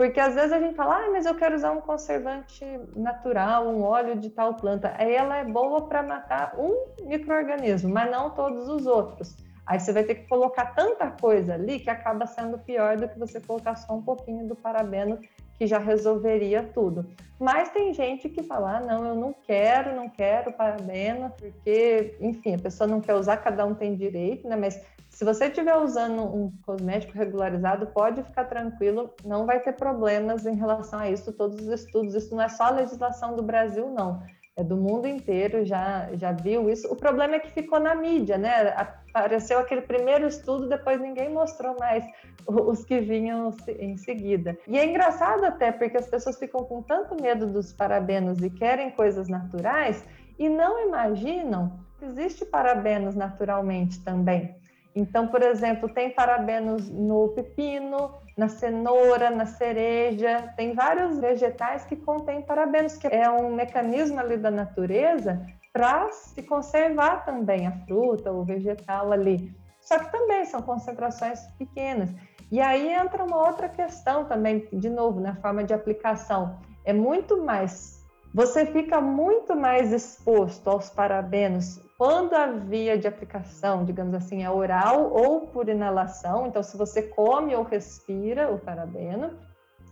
Porque 0.00 0.18
às 0.18 0.34
vezes 0.34 0.50
a 0.50 0.58
gente 0.58 0.74
fala, 0.74 0.96
ah, 0.96 1.10
mas 1.10 1.26
eu 1.26 1.34
quero 1.34 1.54
usar 1.54 1.72
um 1.72 1.82
conservante 1.82 2.64
natural, 2.96 3.68
um 3.68 3.82
óleo 3.82 4.16
de 4.16 4.30
tal 4.30 4.54
planta. 4.54 4.94
Aí 4.96 5.14
ela 5.14 5.36
é 5.36 5.44
boa 5.44 5.86
para 5.88 6.02
matar 6.02 6.54
um 6.58 6.86
microorganismo, 7.02 7.92
mas 7.92 8.10
não 8.10 8.30
todos 8.30 8.66
os 8.66 8.86
outros. 8.86 9.36
Aí 9.66 9.78
você 9.78 9.92
vai 9.92 10.02
ter 10.04 10.14
que 10.14 10.26
colocar 10.26 10.74
tanta 10.74 11.10
coisa 11.10 11.52
ali 11.52 11.80
que 11.80 11.90
acaba 11.90 12.24
sendo 12.24 12.58
pior 12.60 12.96
do 12.96 13.10
que 13.10 13.18
você 13.18 13.42
colocar 13.42 13.76
só 13.76 13.92
um 13.92 14.00
pouquinho 14.00 14.48
do 14.48 14.56
parabeno 14.56 15.18
que 15.58 15.66
já 15.66 15.78
resolveria 15.78 16.62
tudo. 16.62 17.06
Mas 17.38 17.68
tem 17.68 17.92
gente 17.92 18.26
que 18.30 18.42
fala, 18.42 18.78
ah, 18.78 18.80
não, 18.80 19.04
eu 19.04 19.14
não 19.14 19.34
quero, 19.34 19.94
não 19.94 20.08
quero 20.08 20.50
parabeno, 20.54 21.30
porque, 21.38 22.16
enfim, 22.22 22.54
a 22.54 22.58
pessoa 22.58 22.88
não 22.88 23.02
quer 23.02 23.16
usar, 23.16 23.36
cada 23.36 23.66
um 23.66 23.74
tem 23.74 23.94
direito, 23.94 24.48
né? 24.48 24.56
Mas 24.56 24.82
Se 25.20 25.24
você 25.26 25.48
estiver 25.48 25.76
usando 25.76 26.22
um 26.22 26.50
cosmético 26.64 27.12
regularizado, 27.12 27.88
pode 27.88 28.22
ficar 28.22 28.46
tranquilo, 28.46 29.12
não 29.22 29.44
vai 29.44 29.60
ter 29.60 29.74
problemas 29.74 30.46
em 30.46 30.54
relação 30.54 30.98
a 30.98 31.10
isso. 31.10 31.30
Todos 31.34 31.60
os 31.60 31.68
estudos, 31.68 32.14
isso 32.14 32.34
não 32.34 32.42
é 32.42 32.48
só 32.48 32.64
a 32.64 32.70
legislação 32.70 33.36
do 33.36 33.42
Brasil, 33.42 33.90
não 33.90 34.22
é 34.56 34.64
do 34.64 34.78
mundo 34.78 35.06
inteiro 35.06 35.62
já, 35.62 36.08
já 36.14 36.32
viu 36.32 36.70
isso. 36.70 36.90
O 36.90 36.96
problema 36.96 37.34
é 37.34 37.38
que 37.38 37.50
ficou 37.50 37.78
na 37.78 37.94
mídia, 37.94 38.38
né? 38.38 38.74
Apareceu 39.12 39.58
aquele 39.58 39.82
primeiro 39.82 40.26
estudo, 40.26 40.66
depois 40.66 40.98
ninguém 40.98 41.28
mostrou 41.28 41.76
mais 41.78 42.02
os 42.48 42.82
que 42.82 42.98
vinham 43.00 43.54
em 43.78 43.98
seguida. 43.98 44.56
E 44.66 44.78
é 44.78 44.86
engraçado 44.86 45.44
até, 45.44 45.70
porque 45.70 45.98
as 45.98 46.06
pessoas 46.06 46.38
ficam 46.38 46.64
com 46.64 46.80
tanto 46.80 47.14
medo 47.20 47.46
dos 47.46 47.74
parabenos 47.74 48.42
e 48.42 48.48
querem 48.48 48.90
coisas 48.92 49.28
naturais 49.28 50.02
e 50.38 50.48
não 50.48 50.82
imaginam 50.88 51.78
que 51.98 52.06
existe 52.06 52.46
parabenos 52.46 53.14
naturalmente 53.14 54.02
também. 54.02 54.58
Então, 54.94 55.28
por 55.28 55.42
exemplo, 55.42 55.88
tem 55.88 56.10
parabenos 56.10 56.88
no 56.88 57.28
pepino, 57.28 58.14
na 58.36 58.48
cenoura, 58.48 59.30
na 59.30 59.46
cereja, 59.46 60.52
tem 60.56 60.74
vários 60.74 61.18
vegetais 61.18 61.84
que 61.84 61.96
contêm 61.96 62.42
parabenos, 62.42 62.96
que 62.96 63.06
é 63.06 63.30
um 63.30 63.54
mecanismo 63.54 64.18
ali 64.18 64.36
da 64.36 64.50
natureza 64.50 65.40
para 65.72 66.10
se 66.10 66.42
conservar 66.42 67.24
também 67.24 67.66
a 67.66 67.72
fruta, 67.86 68.32
o 68.32 68.44
vegetal 68.44 69.12
ali. 69.12 69.54
Só 69.80 69.98
que 69.98 70.10
também 70.10 70.44
são 70.44 70.60
concentrações 70.62 71.40
pequenas. 71.58 72.10
E 72.50 72.60
aí 72.60 72.92
entra 72.92 73.24
uma 73.24 73.46
outra 73.46 73.68
questão 73.68 74.24
também, 74.24 74.68
de 74.72 74.90
novo, 74.90 75.20
na 75.20 75.36
forma 75.36 75.62
de 75.62 75.72
aplicação. 75.72 76.58
É 76.84 76.92
muito 76.92 77.42
mais. 77.44 78.04
Você 78.34 78.66
fica 78.66 79.00
muito 79.00 79.56
mais 79.56 79.92
exposto 79.92 80.68
aos 80.68 80.90
parabenos 80.90 81.80
quando 82.00 82.32
a 82.32 82.46
via 82.46 82.96
de 82.96 83.06
aplicação, 83.06 83.84
digamos 83.84 84.14
assim, 84.14 84.42
é 84.42 84.50
oral 84.50 85.12
ou 85.12 85.48
por 85.48 85.68
inalação, 85.68 86.46
então 86.46 86.62
se 86.62 86.74
você 86.74 87.02
come 87.02 87.54
ou 87.54 87.62
respira 87.62 88.50
o 88.50 88.58
parabeno, 88.58 89.38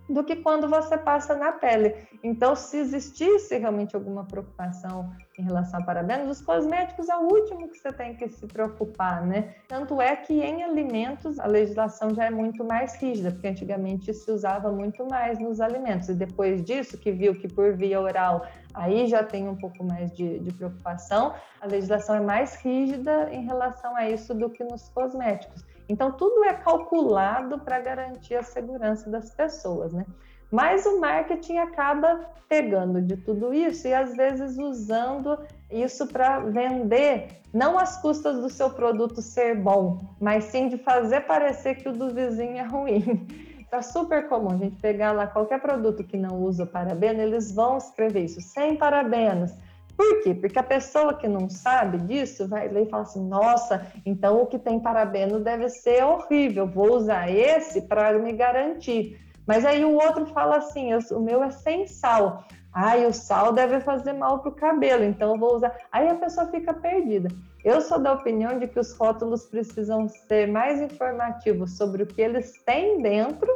do 0.09 0.25
que 0.25 0.37
quando 0.37 0.69
você 0.69 0.97
passa 0.97 1.35
na 1.35 1.53
pele. 1.53 1.95
Então, 2.23 2.57
se 2.57 2.79
existisse 2.79 3.57
realmente 3.57 3.95
alguma 3.95 4.25
preocupação 4.25 5.11
em 5.39 5.43
relação 5.43 5.81
a 5.81 5.85
parabenos, 5.85 6.39
os 6.39 6.45
cosméticos 6.45 7.09
é 7.09 7.17
o 7.17 7.23
último 7.23 7.69
que 7.69 7.79
você 7.79 7.93
tem 7.93 8.15
que 8.15 8.29
se 8.29 8.47
preocupar, 8.47 9.25
né? 9.25 9.55
Tanto 9.69 10.01
é 10.01 10.17
que 10.17 10.41
em 10.41 10.63
alimentos 10.65 11.39
a 11.39 11.47
legislação 11.47 12.15
já 12.15 12.25
é 12.25 12.31
muito 12.31 12.65
mais 12.65 12.97
rígida, 12.97 13.31
porque 13.31 13.49
antigamente 13.49 14.13
se 14.13 14.31
usava 14.31 14.73
muito 14.73 15.07
mais 15.07 15.39
nos 15.39 15.61
alimentos. 15.61 16.09
E 16.09 16.15
depois 16.15 16.65
disso, 16.65 16.99
que 16.99 17.13
viu 17.13 17.35
que 17.35 17.47
por 17.47 17.77
via 17.77 18.01
oral 18.01 18.47
aí 18.75 19.07
já 19.07 19.23
tem 19.23 19.49
um 19.49 19.57
pouco 19.57 19.85
mais 19.85 20.13
de, 20.13 20.39
de 20.39 20.53
preocupação, 20.53 21.35
a 21.61 21.67
legislação 21.67 22.17
é 22.17 22.21
mais 22.21 22.57
rígida 22.57 23.29
em 23.33 23.45
relação 23.45 23.97
a 23.97 24.09
isso 24.09 24.35
do 24.35 24.49
que 24.51 24.63
nos 24.65 24.89
cosméticos. 24.89 25.65
Então, 25.89 26.13
tudo 26.13 26.45
é 26.45 26.53
calculado 26.53 27.59
para 27.61 27.81
garantir 27.81 28.35
a 28.35 28.43
segurança 28.43 29.09
das 29.09 29.31
pessoas, 29.31 29.93
né? 29.93 30.05
Mas 30.51 30.87
o 30.87 30.99
marketing 30.99 31.59
acaba 31.59 32.21
pegando 32.49 33.03
de 33.03 33.17
tudo 33.19 33.53
isso 33.53 33.87
e 33.87 33.93
às 33.93 34.17
vezes 34.17 34.57
usando 34.59 35.39
isso 35.71 36.07
para 36.07 36.41
vender, 36.41 37.29
não 37.53 37.79
às 37.79 38.01
custas 38.01 38.41
do 38.41 38.49
seu 38.49 38.71
produto 38.71 39.21
ser 39.21 39.55
bom, 39.55 39.99
mas 40.19 40.45
sim 40.45 40.69
de 40.69 40.79
fazer 40.79 41.23
parecer 41.23 41.75
que 41.75 41.89
o 41.89 41.93
do 41.93 42.09
vizinho 42.15 42.57
é 42.57 42.63
ruim. 42.63 43.27
Está 43.61 43.83
super 43.83 44.27
comum 44.31 44.53
a 44.53 44.57
gente 44.57 44.81
pegar 44.81 45.13
lá 45.13 45.27
qualquer 45.27 45.61
produto 45.61 46.03
que 46.03 46.17
não 46.17 46.41
usa 46.41 46.65
parabeno, 46.65 47.21
eles 47.21 47.55
vão 47.55 47.77
escrever 47.77 48.25
isso, 48.25 48.41
sem 48.41 48.77
parabenos, 48.77 49.53
por 49.99 50.23
quê? 50.23 50.33
Porque 50.33 50.61
a 50.61 50.63
pessoa 50.63 51.15
que 51.15 51.27
não 51.27 51.51
sabe 51.51 51.99
disso 51.99 52.47
vai 52.47 52.69
ler 52.69 52.87
e 52.87 52.89
fala 52.89 53.03
assim: 53.03 53.27
nossa, 53.27 53.85
então 54.07 54.41
o 54.41 54.47
que 54.47 54.57
tem 54.57 54.79
parabeno 54.79 55.41
deve 55.41 55.69
ser 55.69 56.05
horrível, 56.05 56.69
vou 56.69 56.95
usar 56.95 57.29
esse 57.29 57.83
para 57.83 58.17
me 58.17 58.33
garantir. 58.33 59.21
Mas 59.45 59.65
aí 59.65 59.85
o 59.85 59.95
outro 59.95 60.25
fala 60.27 60.59
assim: 60.59 60.91
o 61.11 61.21
meu 61.21 61.43
é 61.43 61.51
sem 61.51 61.89
sal. 61.89 62.45
Ai, 62.73 63.07
o 63.07 63.13
sal 63.13 63.53
deve 63.53 63.81
fazer 63.81 64.13
mal 64.13 64.39
para 64.39 64.51
o 64.51 64.55
cabelo, 64.55 65.03
então 65.03 65.37
vou 65.37 65.57
usar. 65.57 65.77
Aí 65.91 66.09
a 66.09 66.15
pessoa 66.15 66.47
fica 66.47 66.73
perdida. 66.73 67.29
Eu 67.65 67.81
sou 67.81 67.99
da 67.99 68.13
opinião 68.13 68.57
de 68.57 68.69
que 68.69 68.79
os 68.79 68.93
rótulos 68.93 69.47
precisam 69.47 70.09
ser 70.09 70.47
mais 70.47 70.81
informativos 70.81 71.77
sobre 71.77 72.05
o 72.05 72.07
que 72.07 72.23
eles 72.23 72.53
têm 72.65 73.03
dentro 73.03 73.51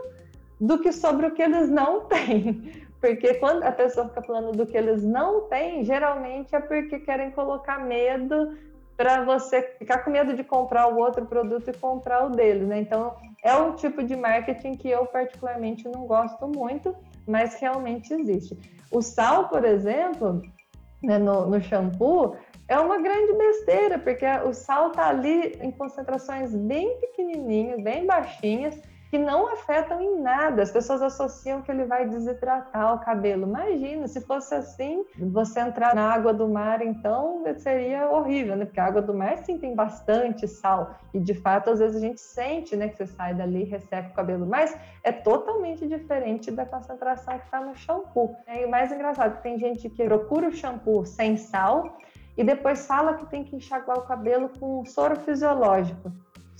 do 0.61 0.77
que 0.81 0.91
sobre 0.91 1.27
o 1.27 1.31
que 1.31 1.43
eles 1.43 1.69
não 1.69 2.01
têm. 2.11 2.83
Porque 3.03 3.35
quando 3.35 3.65
a 3.65 3.73
pessoa 3.73 4.09
fica 4.09 4.23
falando 4.23 4.53
do 4.53 4.65
que 4.65 4.77
eles 4.77 5.03
não 5.03 5.49
têm, 5.49 5.85
geralmente 5.85 6.55
é 6.55 6.61
porque 6.61 7.01
querem 7.01 7.33
colocar 7.33 7.85
medo 7.85 8.57
para 8.97 9.25
você 9.25 9.61
ficar 9.77 10.05
com 10.05 10.11
medo 10.13 10.37
de 10.37 10.45
comprar 10.45 10.87
o 10.87 10.99
outro 11.01 11.27
produto 11.27 11.69
e 11.69 11.77
comprar 11.77 12.25
o 12.27 12.31
deles, 12.31 12.69
né? 12.69 12.79
Então, 12.79 13.17
é 13.43 13.57
um 13.57 13.75
tipo 13.75 14.05
de 14.05 14.15
marketing 14.15 14.77
que 14.77 14.89
eu 14.89 15.05
particularmente 15.07 15.89
não 15.89 16.07
gosto 16.07 16.47
muito, 16.47 16.95
mas 17.27 17.57
realmente 17.57 18.15
existe. 18.15 18.57
O 18.89 19.03
sal, 19.03 19.49
por 19.49 19.65
exemplo, 19.65 20.41
né, 21.03 21.19
no, 21.19 21.47
no 21.47 21.61
shampoo, 21.61 22.37
é 22.69 22.79
uma 22.79 23.03
grande 23.03 23.33
besteira, 23.33 23.99
porque 23.99 24.25
o 24.47 24.55
sal 24.55 24.91
tá 24.93 25.09
ali 25.09 25.59
em 25.61 25.73
concentrações 25.73 26.55
bem 26.55 27.01
pequenininhas, 27.01 27.83
bem 27.83 28.07
baixinhas, 28.07 28.81
que 29.13 29.19
não 29.19 29.53
afetam 29.53 30.01
em 30.01 30.23
nada. 30.23 30.63
As 30.63 30.71
pessoas 30.71 31.03
associam 31.03 31.61
que 31.61 31.71
ele 31.71 31.85
vai 31.85 32.09
desidratar 32.09 32.95
o 32.95 32.99
cabelo. 33.01 33.47
Imagina, 33.47 34.09
se 34.09 34.23
fosse 34.23 34.55
assim, 34.55 35.05
você 35.19 35.61
entrar 35.61 35.95
na 35.95 36.11
água 36.15 36.33
do 36.33 36.49
mar, 36.49 36.81
então 36.81 37.45
seria 37.59 38.11
horrível, 38.11 38.57
né? 38.57 38.65
Porque 38.65 38.81
a 38.81 38.87
água 38.87 39.03
do 39.03 39.13
mar 39.13 39.37
sim 39.45 39.59
tem 39.59 39.75
bastante 39.75 40.49
sal. 40.49 40.95
E 41.13 41.21
de 41.21 41.35
fato, 41.35 41.69
às 41.69 41.79
vezes 41.79 41.99
a 41.99 42.01
gente 42.01 42.23
sente, 42.23 42.75
né, 42.75 42.89
que 42.89 42.97
você 42.97 43.07
sai 43.07 43.35
dali 43.35 43.61
e 43.61 43.65
resseca 43.65 44.09
o 44.09 44.15
cabelo. 44.15 44.47
Mas 44.47 44.75
é 45.05 45.13
totalmente 45.13 45.87
diferente 45.87 46.51
da 46.51 46.65
concentração 46.65 47.39
que 47.39 47.45
está 47.45 47.61
no 47.61 47.77
shampoo. 47.77 48.35
E 48.49 48.65
o 48.65 48.71
mais 48.71 48.91
engraçado 48.91 49.35
é 49.35 49.37
que 49.37 49.43
tem 49.43 49.59
gente 49.59 49.91
que 49.91 50.05
procura 50.05 50.49
o 50.49 50.53
shampoo 50.53 51.05
sem 51.05 51.37
sal 51.37 51.99
e 52.35 52.43
depois 52.43 52.87
fala 52.87 53.13
que 53.13 53.27
tem 53.27 53.45
que 53.45 53.57
enxaguar 53.57 53.99
o 53.99 54.07
cabelo 54.07 54.49
com 54.59 54.83
soro 54.87 55.17
fisiológico. 55.17 56.11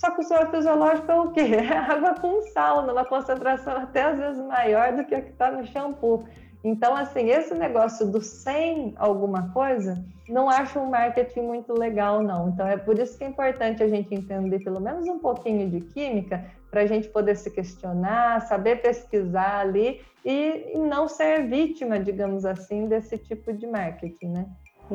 Só 0.03 0.11
que 0.11 0.19
o 0.19 0.23
soro 0.23 0.51
fisiológico 0.51 1.09
é 1.09 1.15
o 1.15 1.31
quê? 1.31 1.41
É 1.55 1.77
água 1.77 2.13
com 2.19 2.41
sal, 2.51 2.85
numa 2.85 3.05
concentração 3.05 3.77
até 3.77 4.03
às 4.03 4.17
vezes 4.17 4.45
maior 4.45 4.91
do 4.91 5.05
que 5.05 5.15
a 5.15 5.21
que 5.21 5.29
está 5.29 5.49
no 5.49 5.65
shampoo. 5.65 6.25
Então, 6.61 6.93
assim, 6.93 7.29
esse 7.29 7.53
negócio 7.53 8.11
do 8.11 8.21
sem 8.21 8.93
alguma 8.97 9.53
coisa, 9.53 10.03
não 10.27 10.49
acho 10.49 10.77
um 10.77 10.89
marketing 10.89 11.43
muito 11.43 11.71
legal, 11.71 12.21
não. 12.21 12.49
Então, 12.49 12.67
é 12.67 12.75
por 12.75 12.99
isso 12.99 13.17
que 13.17 13.23
é 13.23 13.27
importante 13.29 13.81
a 13.81 13.87
gente 13.87 14.13
entender 14.13 14.59
pelo 14.59 14.81
menos 14.81 15.07
um 15.07 15.19
pouquinho 15.19 15.69
de 15.69 15.79
química, 15.79 16.43
para 16.69 16.81
a 16.81 16.85
gente 16.85 17.07
poder 17.07 17.37
se 17.37 17.49
questionar, 17.49 18.41
saber 18.41 18.81
pesquisar 18.81 19.59
ali 19.59 20.01
e 20.25 20.77
não 20.79 21.07
ser 21.07 21.47
vítima, 21.47 21.97
digamos 21.97 22.43
assim, 22.45 22.87
desse 22.87 23.17
tipo 23.17 23.53
de 23.53 23.67
marketing, 23.67 24.27
né? 24.27 24.45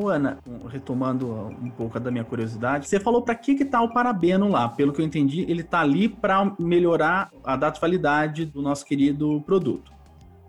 Ô, 0.01 0.09
Ana, 0.09 0.39
retomando 0.69 1.27
um 1.61 1.71
pouco 1.71 1.99
da 1.99 2.09
minha 2.09 2.23
curiosidade, 2.23 2.87
você 2.87 3.01
falou 3.01 3.21
para 3.21 3.35
que 3.35 3.57
que 3.57 3.65
tá 3.65 3.83
o 3.83 3.93
parabeno 3.93 4.49
lá? 4.49 4.69
Pelo 4.69 4.93
que 4.93 5.03
eu 5.03 5.05
entendi, 5.05 5.45
ele 5.51 5.65
tá 5.65 5.81
ali 5.81 6.09
para 6.09 6.55
melhorar 6.57 7.33
a 7.43 7.57
data 7.57 7.75
de 7.75 7.81
validade 7.81 8.45
do 8.45 8.63
nosso 8.63 8.87
querido 8.87 9.43
produto. 9.45 9.91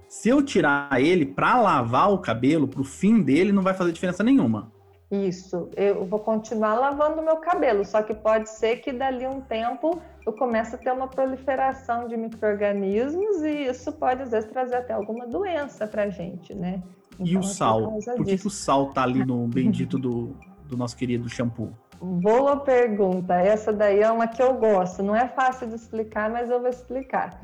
Se 0.07 0.29
eu 0.29 0.43
tirar 0.43 1.01
ele 1.01 1.25
para 1.25 1.59
lavar 1.59 2.13
o 2.13 2.19
cabelo, 2.19 2.67
para 2.67 2.81
o 2.81 2.83
fim 2.83 3.23
dele, 3.23 3.51
não 3.51 3.63
vai 3.63 3.73
fazer 3.73 3.91
diferença 3.91 4.23
nenhuma. 4.23 4.71
Isso, 5.09 5.67
eu 5.75 6.05
vou 6.05 6.19
continuar 6.19 6.75
lavando 6.75 7.23
meu 7.23 7.37
cabelo, 7.37 7.83
só 7.83 8.03
que 8.03 8.13
pode 8.13 8.47
ser 8.51 8.75
que 8.77 8.93
dali 8.93 9.25
um 9.25 9.41
tempo 9.41 9.99
eu 10.27 10.33
comece 10.33 10.75
a 10.75 10.77
ter 10.77 10.91
uma 10.91 11.07
proliferação 11.07 12.07
de 12.07 12.15
micro-organismos 12.15 13.41
e 13.41 13.63
isso 13.63 13.91
pode 13.93 14.21
às 14.21 14.29
vezes 14.29 14.47
trazer 14.47 14.75
até 14.75 14.93
alguma 14.93 15.25
doença 15.25 15.87
para 15.87 16.07
gente, 16.07 16.53
né? 16.53 16.83
E 17.19 17.37
o 17.37 17.43
sal? 17.43 17.99
Por 18.15 18.25
que, 18.25 18.37
que, 18.37 18.47
o 18.47 18.49
sal 18.49 18.91
tá 18.91 19.03
ali 19.03 19.25
no 19.25 19.47
bendito 19.49 19.97
do, 19.97 20.35
do 20.67 20.77
nosso 20.77 20.95
querido 20.95 21.29
shampoo? 21.29 21.71
Boa 22.01 22.57
pergunta. 22.57 23.35
Essa 23.35 23.73
daí 23.73 23.99
é 23.99 24.11
uma 24.11 24.27
que 24.27 24.41
eu 24.41 24.53
gosto. 24.53 25.03
Não 25.03 25.15
é 25.15 25.27
fácil 25.27 25.67
de 25.67 25.75
explicar, 25.75 26.29
mas 26.29 26.49
eu 26.49 26.59
vou 26.59 26.69
explicar. 26.69 27.41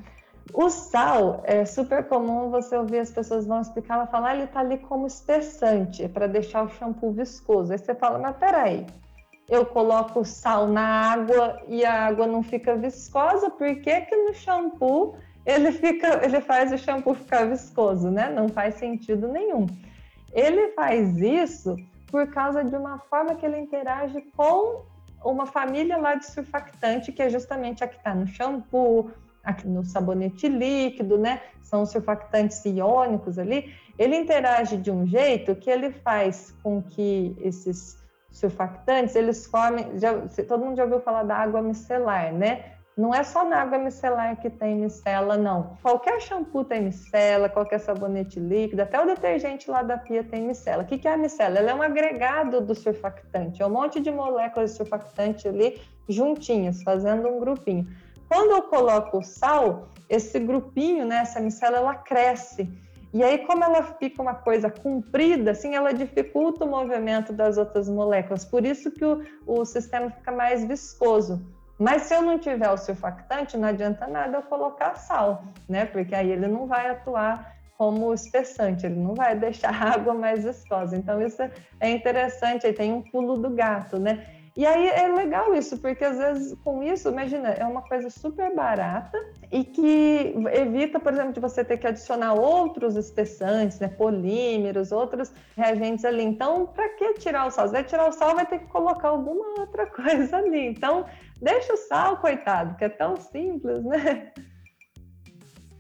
O 0.54 0.70
sal 0.70 1.42
é 1.44 1.66
super 1.66 2.08
comum 2.08 2.50
você 2.50 2.78
ouvir 2.78 3.00
as 3.00 3.12
pessoas 3.12 3.46
vão 3.46 3.60
explicar, 3.60 3.96
ela 3.96 4.08
fala, 4.08 4.30
ah, 4.30 4.36
ele 4.36 4.48
tá 4.48 4.60
ali 4.60 4.78
como 4.78 5.08
espessante, 5.08 6.04
é 6.04 6.08
para 6.08 6.28
deixar 6.28 6.64
o 6.64 6.70
shampoo 6.70 7.12
viscoso. 7.12 7.72
Aí 7.74 7.80
você 7.80 7.96
fala, 7.96 8.20
mas 8.20 8.38
peraí, 8.38 8.86
eu 9.50 9.66
coloco 9.66 10.24
sal 10.24 10.68
na 10.68 11.12
água 11.12 11.60
e 11.68 11.84
a 11.84 12.06
água 12.06 12.28
não 12.28 12.44
fica 12.44 12.76
viscosa, 12.76 13.50
por 13.50 13.76
que 13.76 14.02
que 14.02 14.16
no 14.16 14.34
shampoo 14.34 15.16
ele 15.46 15.72
fica, 15.72 16.26
ele 16.26 16.42
faz 16.42 16.72
o 16.72 16.78
shampoo 16.78 17.14
ficar 17.14 17.46
viscoso, 17.46 18.10
né? 18.10 18.30
Não 18.30 18.50
faz 18.50 18.76
sentido 18.76 19.28
nenhum. 19.28 19.68
Ele 20.34 20.70
faz 20.70 21.18
isso 21.22 21.76
por 22.08 22.28
causa 22.28 22.64
de 22.64 22.76
uma 22.76 23.00
forma 23.00 23.36
que 23.36 23.46
ele 23.46 23.58
interage 23.58 24.22
com 24.36 24.84
uma 25.24 25.46
família 25.46 25.98
lá 25.98 26.16
de 26.16 26.26
surfactante, 26.26 27.12
que 27.12 27.22
é 27.22 27.30
justamente 27.30 27.84
a 27.84 27.88
que 27.88 27.98
está 27.98 28.14
no 28.14 28.28
shampoo, 28.28 29.12
aqui 29.44 29.68
no 29.68 29.84
sabonete 29.86 30.48
líquido, 30.48 31.18
né? 31.18 31.42
São 31.62 31.86
surfactantes 31.86 32.64
iônicos 32.66 33.38
ali. 33.38 33.74
Ele 33.98 34.16
interage 34.18 34.78
de 34.78 34.92
um 34.92 35.06
jeito 35.06 35.56
que 35.56 35.70
ele 35.70 35.92
faz 35.92 36.54
com 36.64 36.82
que 36.82 37.36
esses 37.40 37.98
surfactantes, 38.32 39.16
eles 39.16 39.46
formam, 39.46 39.98
já, 39.98 40.14
todo 40.48 40.66
mundo 40.66 40.76
já 40.76 40.84
ouviu 40.84 41.00
falar 41.00 41.24
da 41.24 41.38
água 41.38 41.62
micelar, 41.62 42.34
né? 42.34 42.75
Não 42.98 43.14
é 43.14 43.24
só 43.24 43.44
na 43.44 43.62
água 43.62 43.78
micelar 43.78 44.40
que 44.40 44.50
tem 44.50 44.78
micela, 44.78 45.36
não. 45.36 45.76
Qualquer 45.84 46.22
shampoo 46.22 46.64
tem 46.64 46.82
micela, 46.82 47.50
qualquer 47.50 47.78
sabonete 47.78 48.40
líquido, 48.40 48.84
até 48.84 49.02
o 49.02 49.06
detergente 49.06 49.70
lá 49.70 49.84
da 49.84 49.98
pia 49.98 50.24
tem 50.24 50.44
micela. 50.44 50.84
O 50.84 50.86
que 50.86 51.06
é 51.06 51.12
a 51.12 51.18
micela? 51.18 51.60
Ela 51.60 51.72
é 51.72 51.76
um 51.76 51.82
agregado 51.82 52.62
do 52.62 52.74
surfactante, 52.74 53.62
é 53.62 53.68
um 53.68 53.70
monte 53.70 54.00
de 54.00 54.10
moléculas 54.10 54.72
de 54.72 54.78
surfactante 54.78 55.46
ali 55.46 55.82
juntinhas, 56.08 56.84
fazendo 56.84 57.28
um 57.28 57.38
grupinho. 57.38 57.86
Quando 58.30 58.52
eu 58.52 58.62
coloco 58.62 59.18
o 59.18 59.24
sal, 59.24 59.90
esse 60.08 60.40
grupinho, 60.40 61.06
né, 61.06 61.18
essa 61.18 61.42
micela, 61.42 61.76
ela 61.76 61.96
cresce. 61.96 62.72
E 63.14 63.22
aí, 63.22 63.40
como 63.40 63.62
ela 63.62 63.84
fica 63.84 64.22
uma 64.22 64.36
coisa 64.36 64.70
comprida, 64.70 65.52
assim, 65.52 65.76
ela 65.76 65.94
dificulta 65.94 66.64
o 66.64 66.68
movimento 66.70 67.34
das 67.34 67.58
outras 67.58 67.90
moléculas. 67.90 68.46
Por 68.46 68.66
isso 68.66 68.90
que 68.90 69.04
o, 69.04 69.22
o 69.46 69.66
sistema 69.66 70.10
fica 70.10 70.32
mais 70.32 70.64
viscoso. 70.64 71.55
Mas 71.78 72.04
se 72.04 72.14
eu 72.14 72.22
não 72.22 72.40
tiver 72.40 72.70
o 72.70 72.78
surfactante, 72.78 73.58
não 73.58 73.68
adianta 73.68 74.08
nada 74.08 74.38
eu 74.38 74.44
colocar 74.44 74.96
sal, 74.96 75.44
né? 75.68 75.86
Porque 75.86 76.16
aí 76.16 76.32
ele 76.32 76.48
não 76.48 76.68
vai 76.68 76.90
atuar 76.90 77.56
como 77.78 78.14
espessante, 78.14 78.86
ele 78.86 78.96
não 78.96 79.14
vai 79.14 79.36
deixar 79.38 79.74
a 79.74 79.94
água 79.94 80.14
mais 80.14 80.44
viscosa. 80.44 80.96
Então 80.96 81.22
isso 81.22 81.42
é 81.80 81.90
interessante, 81.90 82.66
aí 82.66 82.74
tem 82.74 82.94
um 82.94 83.02
pulo 83.02 83.38
do 83.38 83.50
gato, 83.50 84.00
né? 84.00 84.26
E 84.58 84.66
aí 84.66 84.88
é 84.88 85.10
legal 85.10 85.54
isso, 85.54 85.78
porque 85.80 86.06
às 86.06 86.18
vezes 86.18 86.58
com 86.64 86.82
isso, 86.82 87.10
imagina, 87.10 87.50
é 87.50 87.66
uma 87.66 87.82
coisa 87.82 88.10
super 88.10 88.56
barata 88.56 89.20
e 89.52 89.66
que 89.66 90.34
evita, 90.54 90.98
por 90.98 91.12
exemplo, 91.12 91.34
de 91.34 91.42
você 91.42 91.62
ter 91.62 91.78
que 91.78 91.86
adicionar 91.86 92.36
outros 92.36 92.96
espessantes, 92.96 93.82
né, 93.82 93.90
polímeros, 93.90 94.94
outros 94.94 95.34
reagentes 95.58 96.06
ali. 96.06 96.24
Então, 96.24 96.68
para 96.68 96.88
que 96.88 97.16
tirar 97.16 97.48
o 97.48 97.52
sal? 97.52 97.68
Você 97.68 97.74
vai 97.74 97.84
tirar 97.84 98.08
o 98.08 98.14
sal, 98.14 98.34
vai 98.34 98.46
ter 98.46 98.60
que 98.60 98.68
colocar 98.68 99.10
alguma 99.10 99.60
outra 99.60 99.88
coisa 99.92 100.38
ali. 100.38 100.68
Então, 100.68 101.06
deixa 101.42 101.74
o 101.74 101.78
sal, 101.78 102.18
coitado, 102.18 102.76
que 102.76 102.86
é 102.86 102.90
tão 102.90 103.16
simples, 103.18 103.84
né? 103.84 104.32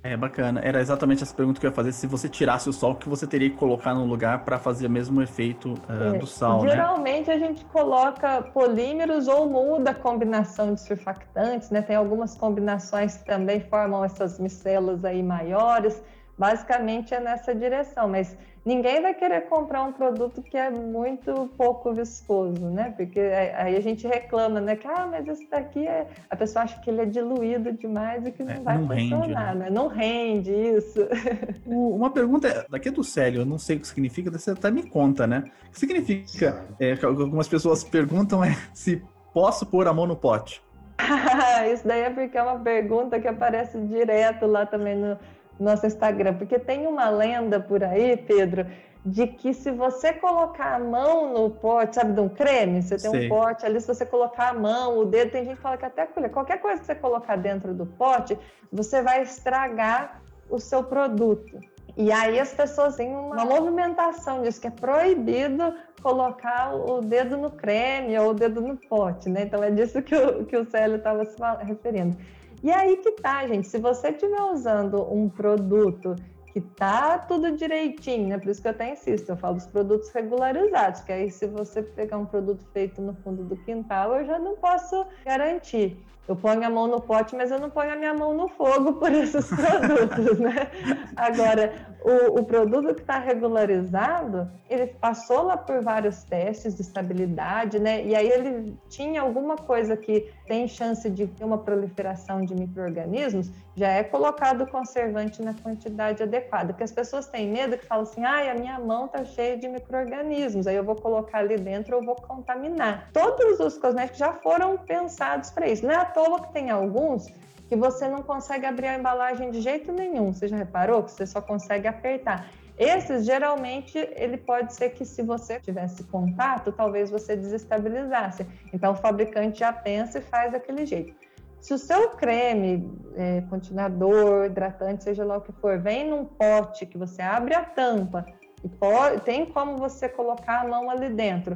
É 0.05 0.15
bacana. 0.15 0.61
Era 0.63 0.79
exatamente 0.79 1.23
essa 1.23 1.33
pergunta 1.33 1.59
que 1.59 1.65
eu 1.65 1.69
ia 1.71 1.75
fazer. 1.75 1.91
Se 1.91 2.05
você 2.05 2.29
tirasse 2.29 2.69
o 2.69 2.73
sal, 2.73 2.91
o 2.91 2.95
que 2.95 3.09
você 3.09 3.25
teria 3.25 3.49
que 3.49 3.55
colocar 3.55 3.95
no 3.95 4.05
lugar 4.05 4.45
para 4.45 4.59
fazer 4.59 4.85
o 4.85 4.89
mesmo 4.89 5.19
efeito 5.19 5.73
uh, 5.89 6.13
é. 6.13 6.17
do 6.19 6.27
sal? 6.27 6.61
Né? 6.61 6.69
Geralmente 6.69 7.27
né? 7.27 7.33
a 7.33 7.39
gente 7.39 7.65
coloca 7.65 8.43
polímeros 8.53 9.27
ou 9.27 9.49
muda 9.49 9.89
a 9.89 9.95
combinação 9.95 10.75
de 10.75 10.81
surfactantes, 10.81 11.71
né? 11.71 11.81
Tem 11.81 11.95
algumas 11.95 12.37
combinações 12.37 13.17
que 13.17 13.25
também 13.25 13.61
formam 13.61 14.05
essas 14.05 14.37
micelas 14.37 15.03
aí 15.03 15.23
maiores. 15.23 15.99
Basicamente 16.37 17.13
é 17.13 17.19
nessa 17.19 17.55
direção, 17.55 18.09
mas 18.09 18.37
ninguém 18.65 19.01
vai 19.01 19.13
querer 19.13 19.41
comprar 19.47 19.83
um 19.83 19.93
produto 19.93 20.41
que 20.41 20.57
é 20.57 20.69
muito 20.69 21.49
pouco 21.57 21.93
viscoso, 21.93 22.69
né? 22.69 22.93
Porque 22.97 23.19
aí 23.19 23.77
a 23.77 23.79
gente 23.79 24.05
reclama, 24.05 24.59
né? 24.59 24.75
Que, 24.75 24.85
ah, 24.85 25.07
mas 25.09 25.25
esse 25.27 25.49
daqui 25.49 25.87
é... 25.87 26.07
A 26.29 26.35
pessoa 26.35 26.63
acha 26.63 26.77
que 26.81 26.89
ele 26.89 27.01
é 27.01 27.05
diluído 27.05 27.71
demais 27.71 28.25
e 28.25 28.31
que 28.31 28.43
não 28.43 28.51
é, 28.51 28.59
vai 28.59 28.77
não 28.77 28.87
funcionar, 28.87 29.47
rende, 29.47 29.59
né? 29.59 29.65
né? 29.65 29.69
Não 29.69 29.87
rende 29.87 30.51
isso. 30.51 31.07
Uma 31.65 32.09
pergunta 32.09 32.65
daqui 32.69 32.89
é 32.89 32.91
do 32.91 33.03
Célio, 33.03 33.41
eu 33.41 33.45
não 33.45 33.57
sei 33.57 33.77
o 33.77 33.79
que 33.79 33.87
significa, 33.87 34.29
você 34.29 34.51
até 34.51 34.69
me 34.69 34.83
conta, 34.83 35.25
né? 35.25 35.43
O 35.67 35.71
que 35.71 35.79
significa, 35.79 36.65
é, 36.79 36.97
algumas 37.01 37.47
pessoas 37.47 37.83
perguntam 37.83 38.43
é 38.43 38.57
se 38.73 39.01
posso 39.33 39.65
pôr 39.65 39.87
a 39.87 39.93
mão 39.93 40.05
no 40.05 40.17
pote? 40.17 40.61
isso 41.73 41.87
daí 41.87 42.01
é 42.01 42.09
porque 42.09 42.37
é 42.37 42.43
uma 42.43 42.59
pergunta 42.59 43.19
que 43.19 43.27
aparece 43.27 43.79
direto 43.81 44.45
lá 44.45 44.65
também 44.65 44.95
no, 44.95 45.17
nosso 45.59 45.85
Instagram, 45.85 46.35
porque 46.35 46.59
tem 46.59 46.85
uma 46.87 47.09
lenda 47.09 47.59
por 47.59 47.83
aí, 47.83 48.17
Pedro, 48.17 48.65
de 49.05 49.27
que 49.27 49.53
se 49.53 49.71
você 49.71 50.13
colocar 50.13 50.75
a 50.75 50.79
mão 50.79 51.31
no 51.31 51.49
pote, 51.51 51.95
sabe, 51.95 52.13
de 52.13 52.19
um 52.19 52.27
creme, 52.27 52.81
você 52.81 52.97
tem 52.97 53.11
Sim. 53.11 53.25
um 53.25 53.29
pote 53.29 53.65
ali, 53.65 53.79
se 53.79 53.87
você 53.87 54.05
colocar 54.05 54.49
a 54.49 54.53
mão, 54.53 54.97
o 54.97 55.05
dedo, 55.05 55.31
tem 55.31 55.45
gente 55.45 55.57
que 55.57 55.61
fala 55.61 55.77
que 55.77 55.85
até 55.85 56.01
a 56.01 56.07
colher, 56.07 56.31
qualquer 56.31 56.59
coisa 56.59 56.79
que 56.79 56.87
você 56.87 56.95
colocar 56.95 57.35
dentro 57.35 57.73
do 57.73 57.85
pote, 57.85 58.37
você 58.71 59.03
vai 59.03 59.21
estragar 59.21 60.21
o 60.49 60.59
seu 60.59 60.83
produto. 60.83 61.59
E 61.97 62.11
aí 62.11 62.39
as 62.39 62.53
pessoas 62.53 62.95
têm 62.95 63.15
uma 63.15 63.45
movimentação 63.45 64.41
disso, 64.41 64.59
que 64.59 64.67
é 64.67 64.71
proibido 64.71 65.73
colocar 66.01 66.75
o 66.75 66.99
dedo 66.99 67.37
no 67.37 67.49
creme 67.49 68.17
ou 68.19 68.31
o 68.31 68.33
dedo 68.33 68.59
no 68.59 68.75
pote, 68.75 69.29
né? 69.29 69.43
Então 69.43 69.63
é 69.63 69.71
disso 69.71 70.01
que 70.01 70.15
o, 70.15 70.45
que 70.45 70.57
o 70.57 70.69
Célio 70.69 70.97
estava 70.97 71.23
se 71.25 71.37
referindo. 71.63 72.17
E 72.65 72.71
aí 72.71 72.97
que 72.97 73.11
tá, 73.11 73.45
gente. 73.45 73.67
Se 73.67 73.77
você 73.77 74.09
estiver 74.09 74.41
usando 74.41 75.07
um 75.13 75.29
produto 75.29 76.15
que 76.51 76.59
tá 76.59 77.19
tudo 77.19 77.55
direitinho, 77.55 78.29
né? 78.29 78.39
Por 78.39 78.49
isso 78.49 78.59
que 78.59 78.67
eu 78.67 78.71
até 78.71 78.91
insisto, 78.91 79.29
eu 79.29 79.37
falo 79.37 79.57
dos 79.57 79.67
produtos 79.67 80.09
regularizados, 80.09 81.01
que 81.01 81.11
aí 81.11 81.29
se 81.29 81.45
você 81.45 81.83
pegar 81.83 82.17
um 82.17 82.25
produto 82.25 82.65
feito 82.73 83.03
no 83.03 83.13
fundo 83.17 83.43
do 83.43 83.55
quintal, 83.55 84.15
eu 84.15 84.25
já 84.25 84.39
não 84.39 84.55
posso 84.55 85.05
garantir. 85.23 86.03
Eu 86.27 86.35
ponho 86.35 86.65
a 86.65 86.69
mão 86.69 86.87
no 86.87 86.99
pote, 86.99 87.35
mas 87.35 87.51
eu 87.51 87.59
não 87.59 87.69
ponho 87.69 87.93
a 87.93 87.95
minha 87.95 88.13
mão 88.13 88.33
no 88.33 88.47
fogo 88.47 88.93
por 88.93 89.11
esses 89.11 89.45
produtos, 89.53 90.39
né? 90.39 90.71
Agora, 91.15 91.71
o, 92.05 92.39
o 92.39 92.43
produto 92.43 92.93
que 92.93 93.01
está 93.01 93.19
regularizado, 93.19 94.49
ele 94.69 94.87
passou 94.87 95.43
lá 95.43 95.57
por 95.57 95.81
vários 95.81 96.23
testes 96.23 96.75
de 96.75 96.81
estabilidade, 96.81 97.79
né? 97.79 98.03
E 98.05 98.15
aí 98.15 98.27
ele 98.27 98.77
tinha 98.89 99.21
alguma 99.21 99.55
coisa 99.55 99.95
que 99.97 100.31
tem 100.47 100.67
chance 100.67 101.09
de 101.09 101.27
ter 101.27 101.43
uma 101.43 101.57
proliferação 101.57 102.41
de 102.41 102.53
micro-organismos, 102.53 103.51
já 103.75 103.89
é 103.89 104.03
colocado 104.03 104.65
conservante 104.67 105.41
na 105.41 105.53
quantidade 105.53 106.23
adequada. 106.23 106.67
Porque 106.67 106.83
as 106.83 106.91
pessoas 106.91 107.27
têm 107.27 107.49
medo 107.49 107.77
que 107.77 107.85
falam 107.85 108.03
assim, 108.03 108.23
ai, 108.23 108.49
a 108.49 108.53
minha 108.53 108.79
mão 108.79 109.05
está 109.05 109.23
cheia 109.25 109.57
de 109.57 109.67
micro-organismos, 109.67 110.67
aí 110.67 110.75
eu 110.75 110.83
vou 110.83 110.95
colocar 110.95 111.39
ali 111.39 111.57
dentro, 111.57 111.95
eu 111.95 112.01
vou 112.03 112.15
contaminar. 112.15 113.09
Todos 113.11 113.59
os 113.59 113.77
cosméticos 113.77 114.19
já 114.19 114.33
foram 114.33 114.77
pensados 114.77 115.49
para 115.49 115.67
isso. 115.67 115.85
Não 115.85 115.93
é 115.93 115.97
toa 116.15 116.41
que 116.41 116.53
tem 116.53 116.71
alguns 116.71 117.27
que 117.67 117.75
você 117.75 118.07
não 118.07 118.23
consegue 118.23 118.65
abrir 118.65 118.87
a 118.87 118.97
embalagem 118.97 119.51
de 119.51 119.59
jeito 119.59 119.91
nenhum. 119.91 120.31
Você 120.31 120.47
já 120.47 120.55
reparou 120.55 121.03
que 121.03 121.11
você 121.11 121.25
só 121.25 121.41
consegue 121.41 121.87
apertar? 121.87 122.49
Esses, 122.77 123.25
geralmente, 123.25 123.97
ele 124.15 124.37
pode 124.37 124.73
ser 124.73 124.89
que 124.91 125.05
se 125.05 125.21
você 125.21 125.59
tivesse 125.59 126.03
contato, 126.05 126.71
talvez 126.71 127.09
você 127.09 127.35
desestabilizasse. 127.35 128.45
Então, 128.73 128.93
o 128.93 128.95
fabricante 128.95 129.59
já 129.59 129.71
pensa 129.71 130.19
e 130.19 130.21
faz 130.21 130.51
daquele 130.51 130.85
jeito. 130.85 131.13
Se 131.61 131.73
o 131.73 131.77
seu 131.77 132.09
creme, 132.11 132.93
é, 133.15 133.41
continuador, 133.49 134.45
hidratante, 134.45 135.03
seja 135.03 135.25
lá 135.25 135.37
o 135.37 135.41
que 135.41 135.51
for, 135.53 135.79
vem 135.79 136.07
num 136.07 136.25
pote 136.25 136.85
que 136.85 136.97
você 136.97 137.21
abre 137.21 137.55
a 137.55 137.63
tampa 137.63 138.25
e 138.63 138.69
pode, 138.69 139.21
tem 139.21 139.45
como 139.45 139.77
você 139.77 140.07
colocar 140.07 140.61
a 140.61 140.67
mão 140.67 140.89
ali 140.89 141.09
dentro 141.09 141.55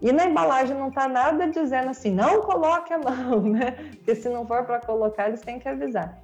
e 0.00 0.12
na 0.12 0.24
embalagem 0.24 0.76
não 0.76 0.88
está 0.88 1.06
nada 1.06 1.48
dizendo 1.48 1.90
assim, 1.90 2.10
não 2.10 2.40
coloque 2.42 2.92
a 2.92 2.98
mão, 2.98 3.40
né? 3.44 3.72
Porque 3.96 4.14
se 4.14 4.28
não 4.28 4.46
for 4.46 4.64
para 4.64 4.80
colocar, 4.80 5.28
eles 5.28 5.42
têm 5.42 5.58
que 5.58 5.68
avisar. 5.68 6.18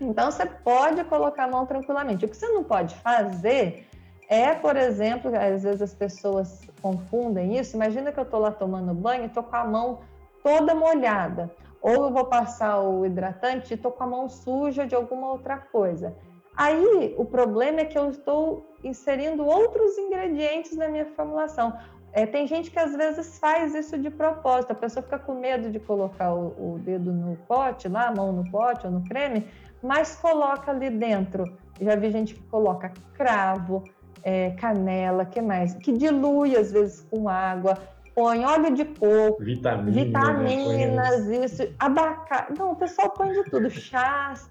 Então 0.00 0.30
você 0.30 0.46
pode 0.46 1.02
colocar 1.04 1.44
a 1.44 1.48
mão 1.48 1.66
tranquilamente. 1.66 2.24
O 2.24 2.28
que 2.28 2.36
você 2.36 2.48
não 2.48 2.64
pode 2.64 2.94
fazer 2.96 3.86
é, 4.28 4.54
por 4.54 4.76
exemplo, 4.76 5.30
às 5.36 5.64
vezes 5.64 5.82
as 5.82 5.94
pessoas 5.94 6.68
confundem 6.80 7.58
isso. 7.58 7.76
Imagina 7.76 8.12
que 8.12 8.18
eu 8.18 8.24
estou 8.24 8.40
lá 8.40 8.52
tomando 8.52 8.94
banho 8.94 9.24
e 9.24 9.26
estou 9.26 9.42
com 9.42 9.56
a 9.56 9.64
mão 9.64 9.98
toda 10.42 10.74
molhada. 10.74 11.50
Ou 11.82 12.06
eu 12.06 12.10
vou 12.12 12.24
passar 12.26 12.80
o 12.80 13.04
hidratante 13.04 13.72
e 13.72 13.74
estou 13.74 13.90
com 13.90 14.04
a 14.04 14.06
mão 14.06 14.28
suja 14.28 14.86
de 14.86 14.94
alguma 14.94 15.32
outra 15.32 15.56
coisa. 15.56 16.14
Aí 16.56 17.14
o 17.18 17.24
problema 17.24 17.80
é 17.80 17.84
que 17.84 17.98
eu 17.98 18.08
estou 18.10 18.66
inserindo 18.84 19.44
outros 19.44 19.98
ingredientes 19.98 20.76
na 20.76 20.88
minha 20.88 21.06
formulação. 21.06 21.76
É, 22.12 22.26
tem 22.26 22.46
gente 22.46 22.70
que 22.70 22.78
às 22.78 22.96
vezes 22.96 23.38
faz 23.38 23.74
isso 23.74 23.96
de 23.96 24.10
propósito, 24.10 24.72
a 24.72 24.74
pessoa 24.74 25.02
fica 25.02 25.18
com 25.18 25.34
medo 25.34 25.70
de 25.70 25.78
colocar 25.78 26.34
o, 26.34 26.74
o, 26.74 26.78
dedo 26.78 27.12
no 27.12 27.36
pote, 27.48 27.88
lá, 27.88 28.08
a 28.08 28.14
mão 28.14 28.32
no 28.32 28.50
pote 28.50 28.86
ou 28.86 28.92
no 28.92 29.04
creme, 29.04 29.46
mas 29.82 30.16
coloca 30.16 30.72
ali 30.72 30.90
dentro. 30.90 31.44
Já 31.80 31.94
vi 31.94 32.10
gente 32.10 32.34
que 32.34 32.42
coloca 32.48 32.92
cravo, 33.14 33.84
é, 34.22 34.50
canela, 34.50 35.24
que 35.24 35.40
mais? 35.40 35.74
Que 35.74 35.92
dilui 35.92 36.56
às 36.56 36.72
vezes 36.72 37.06
com 37.10 37.28
água, 37.28 37.78
põe 38.14 38.44
óleo 38.44 38.74
de 38.74 38.84
coco, 38.84 39.42
Vitamina, 39.42 39.90
vitaminas, 39.90 41.26
né? 41.26 41.44
isso, 41.44 41.62
abacate. 41.78 42.58
Não, 42.58 42.72
o 42.72 42.76
pessoal 42.76 43.10
põe 43.10 43.32
de 43.32 43.44
tudo, 43.44 43.70
chás, 43.70 44.50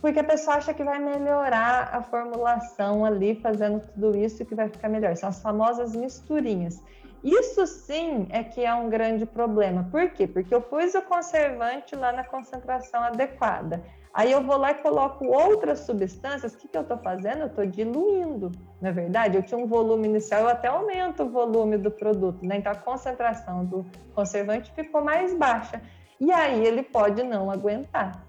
porque 0.00 0.20
a 0.20 0.24
pessoa 0.24 0.56
acha 0.56 0.72
que 0.72 0.84
vai 0.84 0.98
melhorar 0.98 1.90
a 1.92 2.02
formulação 2.02 3.04
ali, 3.04 3.34
fazendo 3.36 3.80
tudo 3.80 4.16
isso 4.16 4.44
que 4.44 4.54
vai 4.54 4.68
ficar 4.68 4.88
melhor. 4.88 5.16
São 5.16 5.28
as 5.28 5.42
famosas 5.42 5.96
misturinhas. 5.96 6.82
Isso 7.22 7.66
sim 7.66 8.26
é 8.30 8.44
que 8.44 8.64
é 8.64 8.72
um 8.72 8.88
grande 8.88 9.26
problema. 9.26 9.88
Por 9.90 10.10
quê? 10.10 10.26
Porque 10.26 10.54
eu 10.54 10.60
pus 10.60 10.94
o 10.94 11.02
conservante 11.02 11.96
lá 11.96 12.12
na 12.12 12.24
concentração 12.24 13.02
adequada. 13.02 13.82
Aí 14.14 14.32
eu 14.32 14.42
vou 14.42 14.56
lá 14.56 14.72
e 14.72 14.74
coloco 14.74 15.26
outras 15.26 15.80
substâncias. 15.80 16.54
O 16.54 16.58
que, 16.58 16.68
que 16.68 16.76
eu 16.76 16.82
estou 16.82 16.98
fazendo? 16.98 17.40
Eu 17.40 17.46
estou 17.46 17.66
diluindo. 17.66 18.50
Na 18.80 18.88
é 18.88 18.92
verdade, 18.92 19.36
eu 19.36 19.42
tinha 19.42 19.58
um 19.58 19.66
volume 19.66 20.08
inicial, 20.08 20.42
eu 20.42 20.48
até 20.48 20.68
aumento 20.68 21.24
o 21.24 21.28
volume 21.28 21.76
do 21.76 21.90
produto. 21.90 22.44
Né? 22.44 22.56
Então 22.56 22.72
a 22.72 22.76
concentração 22.76 23.64
do 23.64 23.86
conservante 24.14 24.72
ficou 24.72 25.02
mais 25.02 25.34
baixa. 25.34 25.80
E 26.20 26.32
aí 26.32 26.64
ele 26.64 26.82
pode 26.82 27.22
não 27.22 27.50
aguentar. 27.50 28.27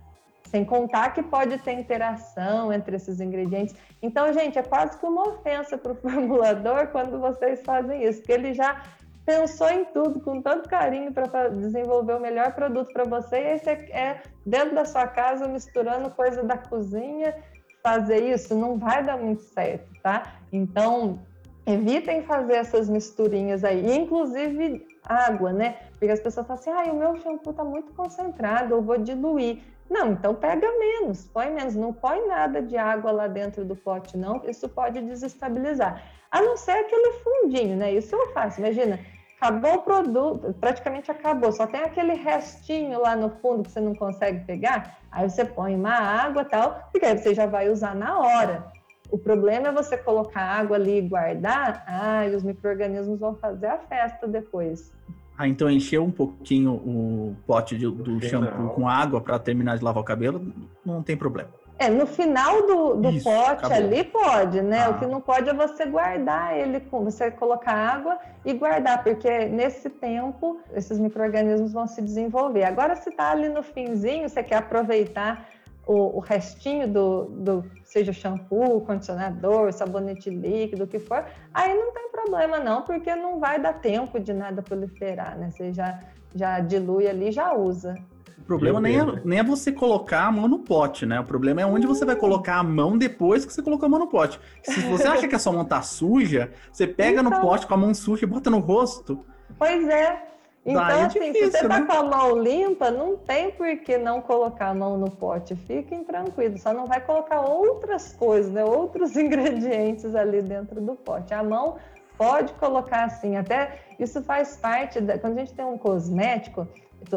Sem 0.50 0.66
contar 0.66 1.14
que 1.14 1.22
pode 1.22 1.60
ter 1.60 1.74
interação 1.74 2.74
entre 2.74 2.96
esses 2.96 3.20
ingredientes. 3.20 3.76
Então, 4.02 4.34
gente, 4.34 4.58
é 4.58 4.64
quase 4.64 4.98
que 4.98 5.06
uma 5.06 5.30
ofensa 5.30 5.78
para 5.78 5.92
o 5.92 5.96
formulador 6.02 6.88
quando 6.88 7.20
vocês 7.20 7.62
fazem 7.64 8.04
isso, 8.04 8.20
porque 8.20 8.32
ele 8.32 8.54
já 8.54 8.82
pensou 9.26 9.70
em 9.70 9.86
tudo 9.86 10.20
com 10.20 10.42
tanto 10.42 10.68
carinho 10.68 11.14
para 11.14 11.50
desenvolver 11.50 12.14
o 12.14 12.20
melhor 12.20 12.52
produto 12.54 12.92
para 12.92 13.04
você, 13.04 13.36
e 13.36 13.46
aí 13.46 13.60
você 13.60 13.70
é 13.92 14.22
dentro 14.44 14.74
da 14.74 14.86
sua 14.86 15.06
casa 15.06 15.48
misturando 15.48 16.10
coisa 16.10 16.42
da 16.42 16.58
cozinha, 16.58 17.36
fazer 17.84 18.24
isso 18.24 18.56
não 18.56 18.78
vai 18.78 19.04
dar 19.04 19.18
muito 19.18 19.44
certo, 19.44 19.88
tá? 20.02 20.34
Então, 20.52 21.20
evitem 21.64 22.24
fazer 22.24 22.56
essas 22.56 22.90
misturinhas 22.90 23.64
aí, 23.64 23.96
inclusive 23.96 24.88
água, 25.04 25.54
né? 25.54 25.78
Porque 25.92 26.12
as 26.12 26.20
pessoas 26.20 26.48
falam 26.48 26.62
assim, 26.62 26.72
ah, 26.72 26.92
o 26.92 26.98
meu 26.98 27.16
shampoo 27.18 27.52
está 27.52 27.64
muito 27.64 27.94
concentrado, 27.94 28.74
eu 28.74 28.82
vou 28.82 28.98
diluir. 28.98 29.62
Não, 29.90 30.12
então 30.12 30.36
pega 30.36 30.68
menos, 30.78 31.28
põe 31.28 31.50
menos, 31.50 31.76
não 31.76 31.92
põe 31.92 32.28
nada 32.28 32.62
de 32.62 32.78
água 32.78 33.12
lá 33.12 33.28
dentro 33.28 33.66
do 33.66 33.76
pote, 33.76 34.16
não, 34.16 34.42
isso 34.46 34.70
pode 34.70 35.02
desestabilizar. 35.02 36.04
A 36.30 36.42
não 36.42 36.56
ser 36.56 36.72
aquele 36.72 37.14
fundinho, 37.14 37.76
né? 37.76 37.92
Isso 37.92 38.16
eu 38.16 38.32
faço, 38.32 38.60
imagina, 38.60 39.00
acabou 39.42 39.76
o 39.76 39.82
produto, 39.82 40.54
praticamente 40.60 41.10
acabou, 41.10 41.52
só 41.52 41.66
tem 41.66 41.82
aquele 41.82 42.14
restinho 42.14 43.02
lá 43.02 43.16
no 43.16 43.32
fundo 43.38 43.64
que 43.64 43.72
você 43.72 43.80
não 43.80 43.96
consegue 43.96 44.46
pegar, 44.46 45.00
aí 45.12 45.28
você 45.28 45.44
põe 45.44 45.74
uma 45.74 45.94
água 45.94 46.46
tal, 46.46 46.88
porque 46.92 47.08
aí 47.08 47.18
você 47.18 47.34
já 47.34 47.48
vai 47.48 47.70
usar 47.70 47.96
na 47.96 48.20
hora. 48.20 48.72
O 49.12 49.18
problema 49.18 49.70
é 49.70 49.72
você 49.72 49.98
colocar 49.98 50.40
água 50.40 50.76
ali 50.76 51.00
e 51.00 51.02
guardar, 51.02 51.84
ah, 51.88 52.28
e 52.28 52.36
os 52.36 52.44
micro-organismos 52.44 53.20
vão 53.20 53.36
fazer 53.36 53.66
a 53.66 53.80
festa 53.80 54.28
depois. 54.28 54.94
Ah, 55.40 55.48
então 55.48 55.72
encher 55.72 56.02
um 56.02 56.12
pouquinho 56.12 56.74
o 56.74 57.34
pote 57.48 57.78
de, 57.78 57.90
do 57.90 58.20
shampoo 58.20 58.72
com 58.72 58.90
água 58.90 59.22
para 59.22 59.40
terminar 59.40 59.78
de 59.78 59.84
lavar 59.86 60.04
o 60.04 60.06
cabelo, 60.06 60.54
não 60.86 61.02
tem 61.02 61.16
problema. 61.16 61.48
É, 61.78 61.88
no 61.90 62.06
final 62.06 62.68
do, 62.68 62.96
do 62.96 63.10
Isso, 63.10 63.24
pote 63.24 63.52
acabou. 63.52 63.78
ali 63.78 64.04
pode, 64.04 64.62
né? 64.62 64.84
Ah. 64.84 64.90
O 64.90 65.00
que 65.00 65.06
não 65.06 65.22
pode 65.22 65.50
é 65.50 65.54
você 65.54 65.86
guardar 65.86 66.58
ele, 66.58 66.82
com 66.82 67.06
você 67.06 67.32
colocar 67.32 67.72
água 67.72 68.20
e 68.44 68.52
guardar, 68.52 69.02
porque 69.02 69.46
nesse 69.46 69.90
tempo 69.90 70.60
esses 70.74 71.00
micro-organismos 71.00 71.72
vão 71.72 71.88
se 71.88 72.02
desenvolver. 72.02 72.66
Agora, 72.66 72.98
se 72.98 73.10
está 73.10 73.32
ali 73.32 73.48
no 73.48 73.64
finzinho, 73.64 74.28
você 74.28 74.44
quer 74.44 74.58
aproveitar 74.58 75.48
o, 75.90 76.18
o 76.18 76.20
restinho 76.20 76.88
do, 76.88 77.26
do, 77.32 77.64
seja 77.84 78.14
shampoo, 78.14 78.82
condicionador, 78.82 79.74
sabonete 79.74 80.30
líquido, 80.30 80.84
o 80.84 80.88
que 80.88 81.00
for, 81.00 81.26
aí 81.52 81.74
não 81.74 81.92
tem 81.92 82.12
problema 82.12 82.60
não, 82.60 82.84
porque 82.84 83.16
não 83.16 83.40
vai 83.40 83.60
dar 83.60 83.74
tempo 83.74 84.20
de 84.20 84.32
nada 84.32 84.62
proliferar, 84.62 85.36
né? 85.36 85.50
Você 85.50 85.74
já, 85.74 86.00
já 86.36 86.60
dilui 86.60 87.08
ali, 87.08 87.32
já 87.32 87.56
usa. 87.56 87.96
O 88.38 88.44
problema 88.44 88.80
nem 88.80 89.00
é, 89.00 89.04
nem 89.26 89.40
é 89.40 89.44
você 89.44 89.72
colocar 89.72 90.28
a 90.28 90.32
mão 90.32 90.48
no 90.48 90.60
pote, 90.60 91.08
né? 91.08 91.20
O 91.20 91.24
problema 91.24 91.62
é 91.62 91.66
onde 91.66 91.88
você 91.88 92.06
vai 92.06 92.16
colocar 92.16 92.58
a 92.58 92.64
mão 92.64 92.96
depois 92.96 93.44
que 93.44 93.52
você 93.52 93.64
colocou 93.64 93.88
a 93.88 93.90
mão 93.90 94.00
no 94.00 94.08
pote. 94.08 94.40
Se 94.62 94.82
você 94.90 95.08
acha 95.08 95.28
que 95.28 95.36
a 95.36 95.40
sua 95.40 95.54
mão 95.54 95.66
tá 95.66 95.82
suja, 95.82 96.52
você 96.72 96.86
pega 96.86 97.22
então... 97.22 97.32
no 97.32 97.42
pote 97.42 97.66
com 97.66 97.74
a 97.74 97.78
mão 97.78 97.96
suja 97.96 98.26
e 98.26 98.28
bota 98.28 98.52
no 98.52 98.60
rosto. 98.60 99.26
Pois 99.58 99.88
é. 99.88 100.24
Então, 100.66 100.88
é 100.90 101.06
assim, 101.06 101.20
difícil, 101.20 101.52
se 101.52 101.58
você 101.58 101.68
tá 101.68 101.80
né? 101.80 101.86
com 101.86 101.94
a 101.94 102.04
mão 102.04 102.38
limpa, 102.38 102.92
não 102.92 103.16
tem 103.16 103.50
por 103.52 103.78
que 103.78 103.98
não 103.98 104.22
colocar 104.22 104.68
a 104.68 104.74
mão 104.74 104.98
no 104.98 105.10
pote. 105.10 105.56
Fiquem 105.56 106.04
tranquilos, 106.04 106.62
só 106.62 106.74
não 106.74 106.86
vai 106.86 107.02
colocar 107.02 107.42
outras 107.42 108.14
coisas, 108.14 108.52
né? 108.52 108.64
outros 108.64 109.16
ingredientes 109.18 110.14
ali 110.16 110.42
dentro 110.42 110.82
do 110.82 110.96
pote. 110.96 111.34
A 111.34 111.42
mão 111.42 111.78
pode 112.18 112.52
colocar 112.54 113.06
assim, 113.06 113.38
até 113.38 113.80
isso 113.98 114.22
faz 114.22 114.58
parte, 114.58 115.00
da, 115.00 115.18
quando 115.18 115.38
a 115.38 115.40
gente 115.40 115.54
tem 115.54 115.64
um 115.64 115.78
cosmético, 115.78 116.68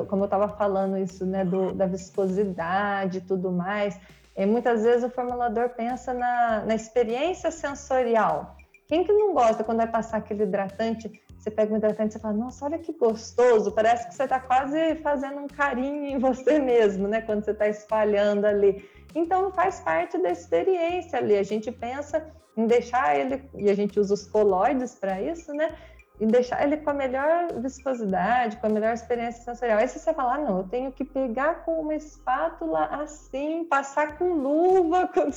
como 0.09 0.23
eu 0.23 0.27
estava 0.27 0.49
falando 0.49 0.97
isso, 0.97 1.27
né, 1.27 1.45
do, 1.45 1.73
da 1.73 1.87
viscosidade 1.87 3.19
e 3.19 3.21
tudo 3.21 3.51
mais, 3.51 3.99
e 4.37 4.47
muitas 4.47 4.85
vezes 4.85 5.03
o 5.03 5.11
formulador 5.11 5.71
pensa 5.71 6.15
na, 6.15 6.65
na 6.65 6.75
experiência 6.75 7.51
sensorial. 7.51 8.57
Quem 8.87 9.05
que 9.05 9.13
não 9.13 9.35
gosta 9.35 9.65
quando 9.65 9.79
vai 9.79 9.89
passar 9.89 10.19
aquele 10.19 10.45
hidratante 10.45 11.11
você 11.43 11.51
pega 11.51 11.75
um 11.75 11.77
hidratante 11.77 12.17
e 12.17 12.21
fala, 12.21 12.35
nossa, 12.35 12.65
olha 12.65 12.79
que 12.79 12.93
gostoso, 12.93 13.73
parece 13.73 14.07
que 14.09 14.15
você 14.15 14.23
está 14.23 14.39
quase 14.39 14.95
fazendo 14.97 15.41
um 15.41 15.49
carinho 15.49 16.05
em 16.05 16.19
você 16.19 16.61
mesmo, 16.61 17.09
né? 17.09 17.21
Quando 17.21 17.45
você 17.45 17.51
está 17.51 17.67
espalhando 17.69 18.45
ali. 18.45 18.89
Então 19.13 19.51
faz 19.51 19.81
parte 19.81 20.17
da 20.19 20.31
experiência 20.31 21.19
ali. 21.19 21.37
A 21.37 21.43
gente 21.43 21.73
pensa 21.73 22.25
em 22.57 22.67
deixar 22.67 23.19
ele, 23.19 23.43
e 23.57 23.69
a 23.69 23.75
gente 23.75 23.99
usa 23.99 24.15
os 24.15 24.25
coloides 24.25 24.95
para 24.95 25.21
isso, 25.21 25.53
né? 25.53 25.75
E 26.23 26.27
deixar 26.27 26.63
ele 26.63 26.77
com 26.77 26.89
a 26.89 26.95
melhor 26.95 27.49
viscosidade, 27.61 28.57
com 28.59 28.69
a 28.69 28.71
melhor 28.71 28.95
experiência 28.95 29.43
sensorial. 29.43 29.79
Aí 29.79 29.89
se 29.89 29.99
você 29.99 30.15
falar, 30.15 30.37
ah, 30.37 30.39
não, 30.39 30.59
eu 30.59 30.65
tenho 30.65 30.93
que 30.93 31.05
pegar 31.05 31.65
com 31.65 31.81
uma 31.81 31.97
espátula 31.97 32.85
assim, 32.85 33.65
passar 33.65 34.17
com 34.17 34.33
luva, 34.33 35.09
com... 35.13 35.29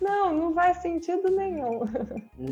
não, 0.00 0.32
não 0.32 0.54
faz 0.54 0.78
sentido 0.78 1.30
nenhum. 1.30 1.80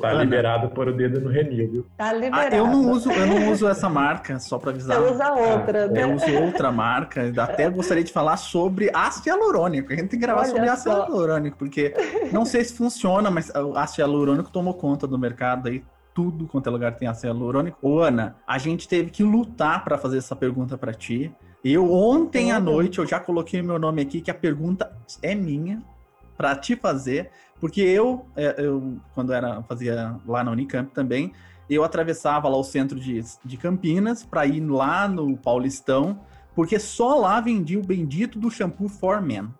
Tá 0.02 0.12
liberado 0.12 0.68
por 0.68 0.88
o 0.88 0.92
dedo 0.94 1.18
no 1.18 1.30
renil, 1.30 1.70
viu? 1.70 1.86
Tá 1.96 2.12
liberado. 2.12 2.54
Ah, 2.54 2.58
eu 2.58 2.66
não 2.66 2.90
uso, 2.90 3.10
eu 3.10 3.26
não 3.26 3.50
uso 3.50 3.66
essa 3.66 3.88
marca, 3.88 4.38
só 4.38 4.58
para 4.58 4.70
avisar. 4.72 5.00
Você 5.00 5.14
usa 5.14 5.32
outra, 5.32 5.84
ah, 5.84 5.88
né? 5.88 6.02
Eu 6.02 6.12
uso 6.12 6.38
outra 6.44 6.70
marca, 6.70 7.22
até 7.42 7.70
gostaria 7.70 8.04
de 8.04 8.12
falar 8.12 8.36
sobre 8.36 8.90
ácido 8.92 9.30
hialurônico. 9.30 9.94
A 9.94 9.96
gente 9.96 10.10
tem 10.10 10.20
que 10.20 10.26
gravar 10.26 10.42
Olha 10.42 10.50
sobre 10.50 10.68
ácido 10.68 10.90
hialurônico, 10.90 11.56
porque 11.56 11.94
não 12.30 12.44
sei 12.44 12.62
se 12.64 12.74
funciona, 12.74 13.30
mas 13.30 13.48
o 13.48 13.78
ácido 13.78 14.02
hialurônico 14.02 14.50
tomou 14.50 14.74
conta 14.74 15.06
do 15.06 15.18
mercado 15.18 15.68
aí 15.68 15.82
tudo 16.18 16.48
quanto 16.48 16.68
é 16.68 16.72
lugar 16.72 16.96
tem 16.96 17.06
ácido 17.06 17.28
hialurônico. 17.28 17.78
Ô, 17.80 18.00
Ana, 18.00 18.34
a 18.44 18.58
gente 18.58 18.88
teve 18.88 19.08
que 19.08 19.22
lutar 19.22 19.84
para 19.84 19.96
fazer 19.96 20.18
essa 20.18 20.34
pergunta 20.34 20.76
para 20.76 20.92
ti. 20.92 21.32
Eu, 21.62 21.92
ontem 21.92 22.50
à 22.50 22.58
noite, 22.58 22.98
eu 22.98 23.06
já 23.06 23.20
coloquei 23.20 23.62
meu 23.62 23.78
nome 23.78 24.02
aqui, 24.02 24.20
que 24.20 24.28
a 24.28 24.34
pergunta 24.34 24.92
é 25.22 25.32
minha, 25.32 25.80
para 26.36 26.56
te 26.56 26.74
fazer, 26.74 27.30
porque 27.60 27.80
eu, 27.80 28.26
é, 28.34 28.56
eu, 28.58 28.98
quando 29.14 29.32
era 29.32 29.62
fazia 29.62 30.16
lá 30.26 30.42
na 30.42 30.50
Unicamp 30.50 30.92
também, 30.92 31.32
eu 31.70 31.84
atravessava 31.84 32.48
lá 32.48 32.56
o 32.56 32.64
centro 32.64 32.98
de, 32.98 33.22
de 33.44 33.56
Campinas 33.56 34.24
para 34.24 34.44
ir 34.44 34.60
lá 34.60 35.06
no 35.06 35.36
Paulistão, 35.36 36.18
porque 36.52 36.80
só 36.80 37.14
lá 37.14 37.40
vendia 37.40 37.78
o 37.78 37.86
bendito 37.86 38.40
do 38.40 38.50
shampoo 38.50 38.88
For 38.88 39.22
Men. 39.22 39.50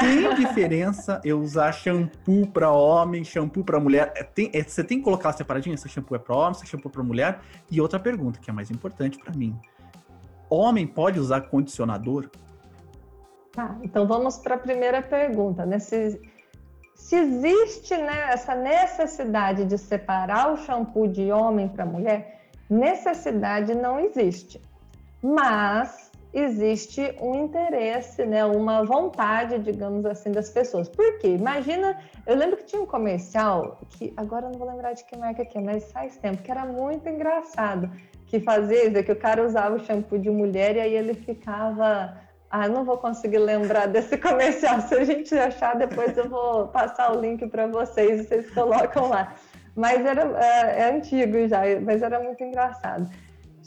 Tem 0.00 0.34
diferença 0.34 1.18
eu 1.24 1.40
usar 1.40 1.72
shampoo 1.72 2.46
para 2.46 2.70
homem, 2.70 3.24
shampoo 3.24 3.64
para 3.64 3.80
mulher? 3.80 4.12
É, 4.14 4.22
tem, 4.22 4.50
é, 4.52 4.62
você 4.62 4.84
tem 4.84 4.98
que 4.98 5.04
colocar 5.04 5.32
separadinho, 5.32 5.74
esse 5.74 5.88
shampoo 5.88 6.14
é 6.14 6.18
para 6.18 6.36
homem, 6.36 6.52
esse 6.52 6.66
shampoo 6.66 6.90
é 6.90 6.92
para 6.92 7.02
mulher. 7.02 7.40
E 7.70 7.80
outra 7.80 7.98
pergunta, 7.98 8.38
que 8.38 8.50
é 8.50 8.52
mais 8.52 8.70
importante 8.70 9.18
para 9.18 9.34
mim. 9.34 9.58
Homem 10.50 10.86
pode 10.86 11.18
usar 11.18 11.40
condicionador? 11.42 12.28
Tá, 13.52 13.76
então 13.82 14.06
vamos 14.06 14.36
para 14.36 14.56
a 14.56 14.58
primeira 14.58 15.00
pergunta, 15.00 15.64
né? 15.64 15.78
Se, 15.78 16.20
se 16.94 17.16
existe 17.16 17.96
né, 17.96 18.28
essa 18.30 18.54
necessidade 18.54 19.64
de 19.64 19.78
separar 19.78 20.52
o 20.52 20.58
shampoo 20.58 21.08
de 21.08 21.32
homem 21.32 21.66
para 21.66 21.86
mulher, 21.86 22.42
necessidade 22.68 23.74
não 23.74 23.98
existe. 23.98 24.60
Mas 25.22 26.07
existe 26.32 27.14
um 27.20 27.44
interesse, 27.44 28.24
né, 28.24 28.44
uma 28.44 28.84
vontade, 28.84 29.58
digamos 29.58 30.04
assim, 30.04 30.30
das 30.30 30.50
pessoas. 30.50 30.88
Por 30.88 31.18
quê? 31.18 31.28
Imagina, 31.28 31.98
eu 32.26 32.36
lembro 32.36 32.56
que 32.58 32.64
tinha 32.64 32.82
um 32.82 32.86
comercial, 32.86 33.78
que 33.90 34.12
agora 34.16 34.46
eu 34.46 34.50
não 34.50 34.58
vou 34.58 34.68
lembrar 34.68 34.92
de 34.92 35.04
que 35.04 35.16
marca 35.16 35.44
que 35.44 35.56
é, 35.56 35.60
mas 35.60 35.90
faz 35.90 36.16
tempo, 36.18 36.42
que 36.42 36.50
era 36.50 36.66
muito 36.66 37.08
engraçado, 37.08 37.90
que 38.26 38.40
fazia 38.40 38.88
isso, 38.88 39.02
que 39.02 39.12
o 39.12 39.16
cara 39.16 39.44
usava 39.44 39.76
o 39.76 39.84
shampoo 39.84 40.18
de 40.18 40.30
mulher 40.30 40.76
e 40.76 40.80
aí 40.80 40.94
ele 40.94 41.14
ficava... 41.14 42.16
Ah, 42.50 42.66
não 42.66 42.82
vou 42.82 42.96
conseguir 42.96 43.36
lembrar 43.36 43.88
desse 43.88 44.16
comercial. 44.18 44.80
Se 44.80 44.94
a 44.94 45.04
gente 45.04 45.34
achar, 45.34 45.76
depois 45.76 46.16
eu 46.16 46.30
vou 46.30 46.68
passar 46.68 47.14
o 47.14 47.20
link 47.20 47.46
para 47.48 47.66
vocês 47.66 48.20
e 48.20 48.24
vocês 48.24 48.50
colocam 48.54 49.10
lá. 49.10 49.34
Mas 49.76 50.04
era 50.04 50.22
é, 50.42 50.80
é 50.80 50.90
antigo 50.90 51.46
já, 51.46 51.60
mas 51.82 52.02
era 52.02 52.18
muito 52.20 52.42
engraçado. 52.42 53.06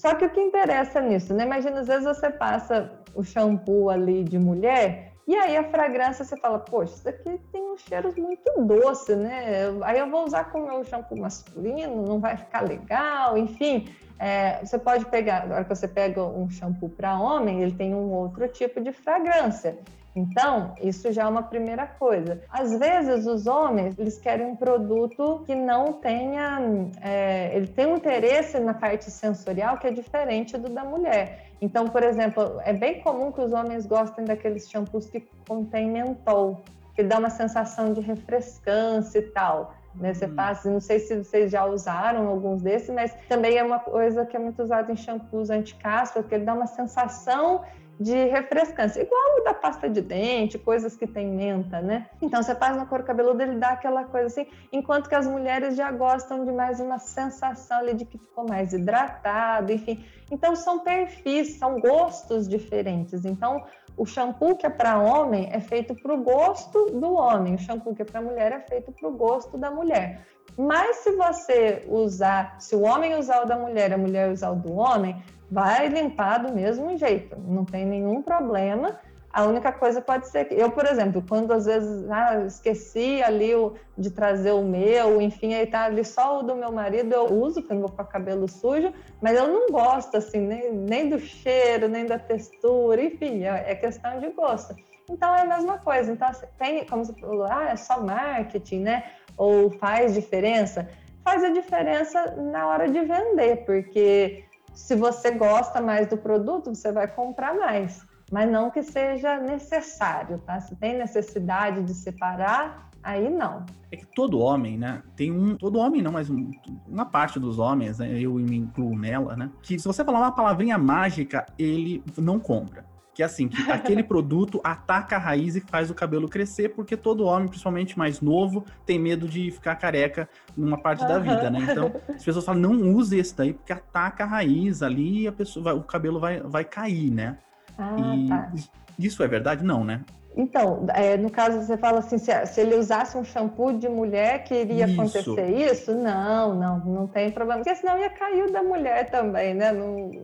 Só 0.02 0.16
que 0.16 0.26
o 0.26 0.30
que 0.32 0.42
interessa 0.42 1.00
nisso, 1.00 1.32
né? 1.32 1.44
Imagina, 1.44 1.82
às 1.82 1.88
vezes 1.88 2.06
você 2.06 2.32
passa 2.32 2.92
o 3.14 3.24
shampoo 3.24 3.88
ali 3.88 4.24
de 4.24 4.40
mulher 4.40 5.14
e 5.28 5.36
aí 5.36 5.56
a 5.56 5.64
fragrância 5.70 6.26
você 6.26 6.36
fala, 6.38 6.58
poxa, 6.58 6.96
isso 6.96 7.08
aqui 7.08 7.40
tem 7.52 7.62
um 7.62 7.78
cheiro 7.78 8.12
muito 8.18 8.66
doce, 8.66 9.16
né? 9.16 9.66
Aí 9.84 10.00
eu 10.00 10.10
vou 10.10 10.26
usar 10.26 10.46
com 10.46 10.62
o 10.62 10.66
meu 10.66 10.84
shampoo 10.84 11.16
masculino, 11.16 12.04
não 12.04 12.20
vai 12.20 12.36
ficar 12.36 12.62
legal, 12.62 13.38
enfim. 13.38 13.90
É, 14.18 14.66
você 14.66 14.80
pode 14.80 15.06
pegar, 15.06 15.48
na 15.48 15.54
hora 15.54 15.64
que 15.66 15.70
você 15.70 15.88
pega 15.88 16.24
um 16.24 16.50
shampoo 16.50 16.90
para 16.90 17.20
homem, 17.20 17.62
ele 17.62 17.74
tem 17.74 17.94
um 17.94 18.12
outro 18.12 18.48
tipo 18.48 18.82
de 18.82 18.92
fragrância. 18.92 19.78
Então, 20.16 20.76
isso 20.82 21.12
já 21.12 21.24
é 21.24 21.26
uma 21.26 21.44
primeira 21.44 21.88
coisa. 21.88 22.42
Às 22.50 22.78
vezes, 22.78 23.26
os 23.26 23.48
homens 23.48 23.98
eles 23.98 24.18
querem 24.18 24.46
um 24.46 24.56
produto 24.56 25.44
que 25.46 25.56
não 25.56 25.94
tenha, 25.94 26.60
é, 27.02 27.56
ele 27.56 27.68
tem 27.68 27.86
um 27.86 27.96
interesse 27.96 28.60
na 28.60 28.74
parte 28.74 29.10
sensorial 29.10 29.78
que 29.78 29.88
é 29.88 29.92
diferente 29.92 30.58
do 30.58 30.70
da 30.70 30.84
mulher. 30.84 31.46
Então, 31.62 31.88
por 31.88 32.04
exemplo, 32.04 32.60
é 32.66 32.74
bem 32.74 33.02
comum 33.02 33.32
que 33.32 33.40
os 33.40 33.54
homens 33.54 33.86
gostem 33.86 34.26
daqueles 34.26 34.70
shampoos 34.70 35.06
que 35.06 35.26
contêm 35.48 35.90
mentol, 35.90 36.62
que 36.96 37.04
dá 37.04 37.18
uma 37.18 37.30
sensação 37.30 37.94
de 37.94 38.02
refrescância 38.02 39.20
e 39.20 39.22
tal. 39.22 39.74
Né? 39.96 40.14
Você 40.14 40.26
hum. 40.26 40.36
passa, 40.36 40.70
não 40.70 40.80
sei 40.80 41.00
se 41.00 41.18
vocês 41.18 41.52
já 41.52 41.66
usaram 41.66 42.28
alguns 42.28 42.62
desses, 42.62 42.90
mas 42.90 43.14
também 43.28 43.58
é 43.58 43.64
uma 43.64 43.80
coisa 43.80 44.26
que 44.26 44.36
é 44.36 44.40
muito 44.40 44.62
usada 44.62 44.92
em 44.92 44.96
shampoos 44.96 45.50
anti-caspa, 45.50 46.22
porque 46.22 46.36
ele 46.36 46.46
dá 46.46 46.54
uma 46.54 46.68
sensação 46.68 47.62
de 48.02 48.26
refrescância, 48.26 49.02
igual 49.02 49.40
o 49.40 49.44
da 49.44 49.54
pasta 49.54 49.88
de 49.88 50.02
dente, 50.02 50.58
coisas 50.58 50.96
que 50.98 51.06
tem 51.06 51.28
menta, 51.28 51.80
né? 51.82 52.08
Então 52.22 52.42
você 52.42 52.56
faz 52.56 52.76
no 52.76 52.86
couro 52.88 53.04
cabeludo, 53.04 53.42
ele 53.42 53.58
dá 53.58 53.70
aquela 53.70 54.06
coisa 54.06 54.28
assim, 54.28 54.48
enquanto 54.72 55.08
que 55.08 55.16
as 55.16 55.28
mulheres 55.28 55.76
já 55.76 55.92
gostam 55.92 56.44
de 56.44 56.52
mais 56.52 56.80
uma 56.80 56.98
sensação 56.98 57.78
ali 57.78 57.94
de 57.94 58.06
que 58.06 58.18
ficou 58.18 58.48
mais 58.48 58.74
hidratado, 58.74 59.72
enfim. 59.72 60.04
Então 60.32 60.56
são 60.56 60.80
perfis, 60.80 61.60
são 61.60 61.80
gostos 61.80 62.48
diferentes. 62.48 63.24
Então 63.24 63.64
o 63.96 64.06
shampoo 64.06 64.56
que 64.56 64.66
é 64.66 64.70
para 64.70 64.98
homem 64.98 65.50
é 65.52 65.60
feito 65.60 65.94
para 65.94 66.14
o 66.14 66.24
gosto 66.24 66.86
do 66.92 67.14
homem, 67.14 67.56
o 67.56 67.60
shampoo 67.60 67.94
que 67.94 68.02
é 68.02 68.06
para 68.06 68.22
mulher 68.22 68.52
é 68.52 68.60
feito 68.62 68.92
para 68.92 69.08
o 69.08 69.12
gosto 69.12 69.58
da 69.58 69.70
mulher. 69.70 70.26
Mas 70.58 70.98
se 70.98 71.12
você 71.12 71.86
usar, 71.88 72.60
se 72.60 72.76
o 72.76 72.82
homem 72.82 73.16
usar 73.16 73.44
o 73.44 73.46
da 73.46 73.58
mulher, 73.58 73.94
a 73.94 73.98
mulher 73.98 74.32
usar 74.32 74.52
o 74.52 74.56
do 74.56 74.74
homem, 74.74 75.22
vai 75.52 75.90
limpar 75.90 76.38
do 76.38 76.54
mesmo 76.54 76.98
jeito, 76.98 77.38
não 77.38 77.66
tem 77.66 77.86
nenhum 77.86 78.22
problema. 78.22 78.98
A 79.34 79.44
única 79.44 79.72
coisa 79.72 80.02
pode 80.02 80.28
ser 80.28 80.46
que 80.46 80.56
eu, 80.56 80.72
por 80.72 80.86
exemplo, 80.86 81.24
quando 81.28 81.54
às 81.54 81.66
vezes 81.66 82.10
ah, 82.10 82.44
esqueci 82.46 83.24
ali 83.24 83.56
o, 83.56 83.76
de 83.98 84.12
trazer 84.12 84.52
o 84.52 84.62
meu, 84.62 85.22
enfim, 85.22 85.54
aí 85.54 85.66
tá 85.66 85.86
ali 85.86 86.04
só 86.04 86.40
o 86.40 86.44
do 86.44 86.54
meu 86.54 86.72
marido, 86.72 87.14
eu 87.14 87.34
uso, 87.34 87.62
porque 87.62 87.74
eu 87.74 87.80
vou 87.80 87.90
com 87.90 88.04
cabelo 88.04 88.48
sujo, 88.50 88.94
mas 89.22 89.38
eu 89.38 89.48
não 89.48 89.68
gosto 89.68 90.18
assim, 90.18 90.40
nem, 90.40 90.74
nem 90.74 91.10
do 91.10 91.18
cheiro, 91.18 91.88
nem 91.88 92.06
da 92.06 92.20
textura, 92.20 93.02
enfim, 93.02 93.44
é, 93.44 93.72
é 93.72 93.76
questão 93.76 94.20
de 94.20 94.30
gosto. 94.32 94.76
Então 95.10 95.34
é 95.34 95.42
a 95.42 95.46
mesma 95.46 95.78
coisa. 95.78 96.12
Então, 96.12 96.30
tem, 96.58 96.86
como 96.86 97.06
você 97.06 97.14
falou, 97.14 97.46
ah, 97.50 97.70
é 97.70 97.76
só 97.76 98.02
marketing, 98.02 98.80
né? 98.80 99.04
Ou 99.38 99.70
faz 99.70 100.14
diferença? 100.14 100.90
Faz 101.24 101.44
a 101.44 101.50
diferença 101.50 102.36
na 102.38 102.68
hora 102.68 102.90
de 102.90 103.00
vender, 103.02 103.66
porque 103.66 104.44
se 104.74 104.96
você 104.96 105.32
gosta 105.32 105.82
mais 105.82 106.08
do 106.08 106.18
produto, 106.18 106.74
você 106.74 106.92
vai 106.92 107.08
comprar 107.08 107.56
mais. 107.56 108.06
Mas 108.32 108.50
não 108.50 108.72
que 108.72 108.82
seja 108.82 109.40
necessário, 109.40 110.40
tá? 110.40 110.60
Se 110.60 110.76
tem 110.78 110.98
necessidade 110.98 111.84
de 111.84 111.94
separar, 111.94 112.90
aí 113.04 113.30
não. 113.30 113.66
É 113.92 113.98
que 113.98 114.06
todo 114.06 114.40
homem, 114.40 114.78
né? 114.78 115.04
Tem 115.18 115.32
um. 115.32 115.58
Todo 115.58 115.80
homem 115.80 116.02
não, 116.02 116.14
mas 116.14 116.30
um, 116.30 116.50
uma 116.88 117.06
parte 117.06 117.40
dos 117.40 117.60
homens, 117.60 118.00
né, 118.00 118.10
eu 118.18 118.34
me 118.36 118.58
incluo 118.58 118.98
nela, 118.98 119.36
né? 119.36 119.52
Que 119.62 119.78
se 119.78 119.86
você 119.86 120.06
falar 120.06 120.20
uma 120.20 120.32
palavrinha 120.32 120.78
mágica, 120.78 121.46
ele 121.60 122.02
não 122.18 122.40
compra. 122.40 122.86
Que 123.22 123.24
é 123.24 123.26
assim, 123.28 123.48
que 123.48 123.72
aquele 123.72 124.02
produto 124.04 124.60
ataca 124.64 125.16
a 125.16 125.20
raiz 125.20 125.56
e 125.56 125.62
faz 125.62 125.92
o 125.92 125.94
cabelo 125.94 126.28
crescer, 126.28 126.70
porque 126.70 126.98
todo 126.98 127.24
homem, 127.24 127.48
principalmente 127.48 127.96
mais 127.96 128.20
novo, 128.20 128.66
tem 128.84 128.98
medo 128.98 129.28
de 129.28 129.52
ficar 129.52 129.76
careca 129.76 130.28
numa 130.58 130.78
parte 130.78 131.04
uhum. 131.04 131.08
da 131.08 131.20
vida, 131.20 131.50
né? 131.52 131.60
Então, 131.70 131.94
as 132.10 132.24
pessoas 132.24 132.44
falam, 132.44 132.62
não 132.62 132.94
use 132.96 133.20
esse 133.20 133.38
daí, 133.38 133.54
porque 133.54 133.72
ataca 133.72 134.24
a 134.24 134.28
raiz 134.28 134.82
ali 134.82 135.22
e 135.22 135.28
a 135.28 135.32
pessoa 135.32 135.64
vai, 135.66 135.74
o 135.76 135.84
cabelo 135.84 136.20
vai, 136.20 136.42
vai 136.42 136.66
cair, 136.66 137.12
né? 137.12 137.38
Ah, 137.78 138.16
e 138.16 138.28
tá. 138.28 138.52
isso 138.98 139.22
é 139.22 139.28
verdade? 139.28 139.64
Não, 139.64 139.84
né? 139.84 140.02
Então, 140.36 140.86
é, 140.94 141.18
no 141.18 141.30
caso, 141.30 141.62
você 141.62 141.76
fala 141.78 142.00
assim, 142.00 142.18
se, 142.18 142.32
se, 142.46 142.62
ele 142.62 142.76
usasse 142.76 143.18
um 143.18 143.24
shampoo 143.24 143.74
de 143.74 143.90
mulher, 143.90 144.44
que 144.46 144.56
iria 144.56 144.86
isso. 144.86 144.94
acontecer 144.94 145.50
isso? 145.50 145.94
Não, 145.94 146.56
não, 146.56 146.80
não 146.80 147.08
tem 147.08 147.30
problema. 147.32 147.62
Porque 147.62 147.76
senão 147.76 147.98
ia 147.98 148.10
cair 148.10 148.50
da 148.50 148.64
mulher 148.64 149.10
também, 149.10 149.54
né? 149.54 149.74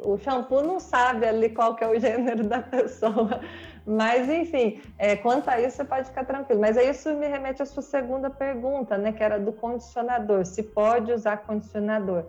o 0.05 0.18
shampoo 0.18 0.64
não 0.64 0.80
sabe 0.80 1.26
ali 1.26 1.49
qual 1.49 1.76
que 1.76 1.84
é 1.84 1.88
o 1.89 1.99
gênero 1.99 2.45
da 2.47 2.62
pessoa. 2.62 3.41
Mas, 3.86 4.30
enfim, 4.30 4.82
é, 4.97 5.16
quanto 5.18 5.49
a 5.49 5.60
isso, 5.60 5.78
você 5.78 5.84
pode 5.84 6.08
ficar 6.08 6.26
tranquilo. 6.26 6.62
Mas 6.62 6.78
aí 6.78 6.89
isso 6.89 7.14
me 7.14 7.28
remete 7.28 7.62
à 7.62 7.66
sua 7.66 7.84
segunda 7.84 8.30
pergunta, 8.30 8.97
né? 8.97 9.12
Que 9.12 9.24
era 9.24 9.38
do 9.39 9.51
condicionador. 9.51 10.45
Se 10.45 10.64
pode 10.64 11.12
usar 11.12 11.38
condicionador? 11.38 12.26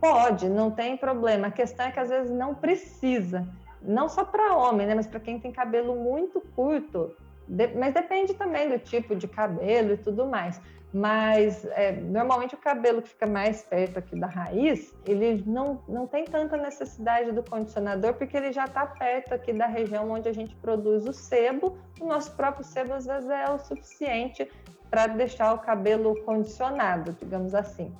Pode, 0.00 0.48
não 0.48 0.70
tem 0.70 0.96
problema. 0.96 1.48
A 1.48 1.50
questão 1.50 1.86
é 1.86 1.90
que 1.90 1.98
às 1.98 2.08
vezes 2.08 2.30
não 2.30 2.54
precisa 2.54 3.48
não 3.82 4.08
só 4.08 4.24
para 4.24 4.56
homem, 4.56 4.86
né, 4.86 4.94
mas 4.94 5.06
para 5.06 5.20
quem 5.20 5.38
tem 5.38 5.52
cabelo 5.52 5.94
muito 5.94 6.40
curto, 6.54 7.14
de, 7.46 7.68
mas 7.68 7.94
depende 7.94 8.34
também 8.34 8.68
do 8.68 8.78
tipo 8.78 9.14
de 9.14 9.28
cabelo 9.28 9.92
e 9.92 9.96
tudo 9.96 10.26
mais. 10.26 10.60
Mas 10.92 11.64
é, 11.72 11.92
normalmente 11.92 12.54
o 12.54 12.58
cabelo 12.58 13.02
que 13.02 13.10
fica 13.10 13.26
mais 13.26 13.62
perto 13.62 13.98
aqui 13.98 14.18
da 14.18 14.26
raiz, 14.26 14.94
ele 15.04 15.42
não, 15.46 15.82
não 15.88 16.06
tem 16.06 16.24
tanta 16.24 16.56
necessidade 16.56 17.32
do 17.32 17.42
condicionador, 17.42 18.14
porque 18.14 18.36
ele 18.36 18.52
já 18.52 18.64
está 18.64 18.86
perto 18.86 19.34
aqui 19.34 19.52
da 19.52 19.66
região 19.66 20.10
onde 20.10 20.28
a 20.28 20.32
gente 20.32 20.54
produz 20.56 21.06
o 21.06 21.12
sebo. 21.12 21.76
O 22.00 22.06
nosso 22.06 22.34
próprio 22.34 22.64
sebo 22.64 22.94
às 22.94 23.04
vezes 23.04 23.28
é 23.28 23.50
o 23.50 23.58
suficiente 23.58 24.50
para 24.90 25.06
deixar 25.08 25.52
o 25.54 25.58
cabelo 25.58 26.14
condicionado, 26.24 27.12
digamos 27.20 27.54
assim. 27.54 27.92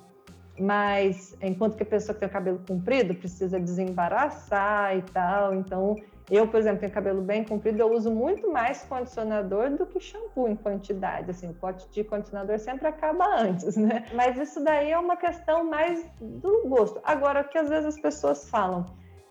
Mas 0.59 1.37
enquanto 1.41 1.75
que 1.75 1.83
a 1.83 1.85
pessoa 1.85 2.13
que 2.13 2.19
tem 2.19 2.29
o 2.29 2.31
cabelo 2.31 2.59
comprido 2.67 3.13
precisa 3.13 3.59
desembaraçar 3.59 4.97
e 4.97 5.01
tal, 5.03 5.53
então 5.53 5.95
eu, 6.29 6.47
por 6.47 6.59
exemplo, 6.59 6.79
tenho 6.79 6.91
cabelo 6.91 7.21
bem 7.21 7.43
comprido, 7.43 7.79
eu 7.79 7.91
uso 7.93 8.11
muito 8.11 8.51
mais 8.51 8.83
condicionador 8.83 9.69
do 9.71 9.85
que 9.85 9.99
shampoo 9.99 10.47
em 10.47 10.55
quantidade. 10.55 11.31
Assim, 11.31 11.49
o 11.49 11.53
pote 11.53 11.87
de 11.89 12.03
condicionador 12.03 12.59
sempre 12.59 12.87
acaba 12.87 13.25
antes, 13.39 13.77
né? 13.77 14.05
Mas 14.13 14.37
isso 14.37 14.61
daí 14.63 14.91
é 14.91 14.99
uma 14.99 15.15
questão 15.15 15.63
mais 15.63 16.05
do 16.19 16.67
gosto. 16.67 16.99
Agora, 17.03 17.41
o 17.41 17.43
que 17.47 17.57
às 17.57 17.69
vezes 17.69 17.85
as 17.85 17.99
pessoas 17.99 18.49
falam 18.49 18.85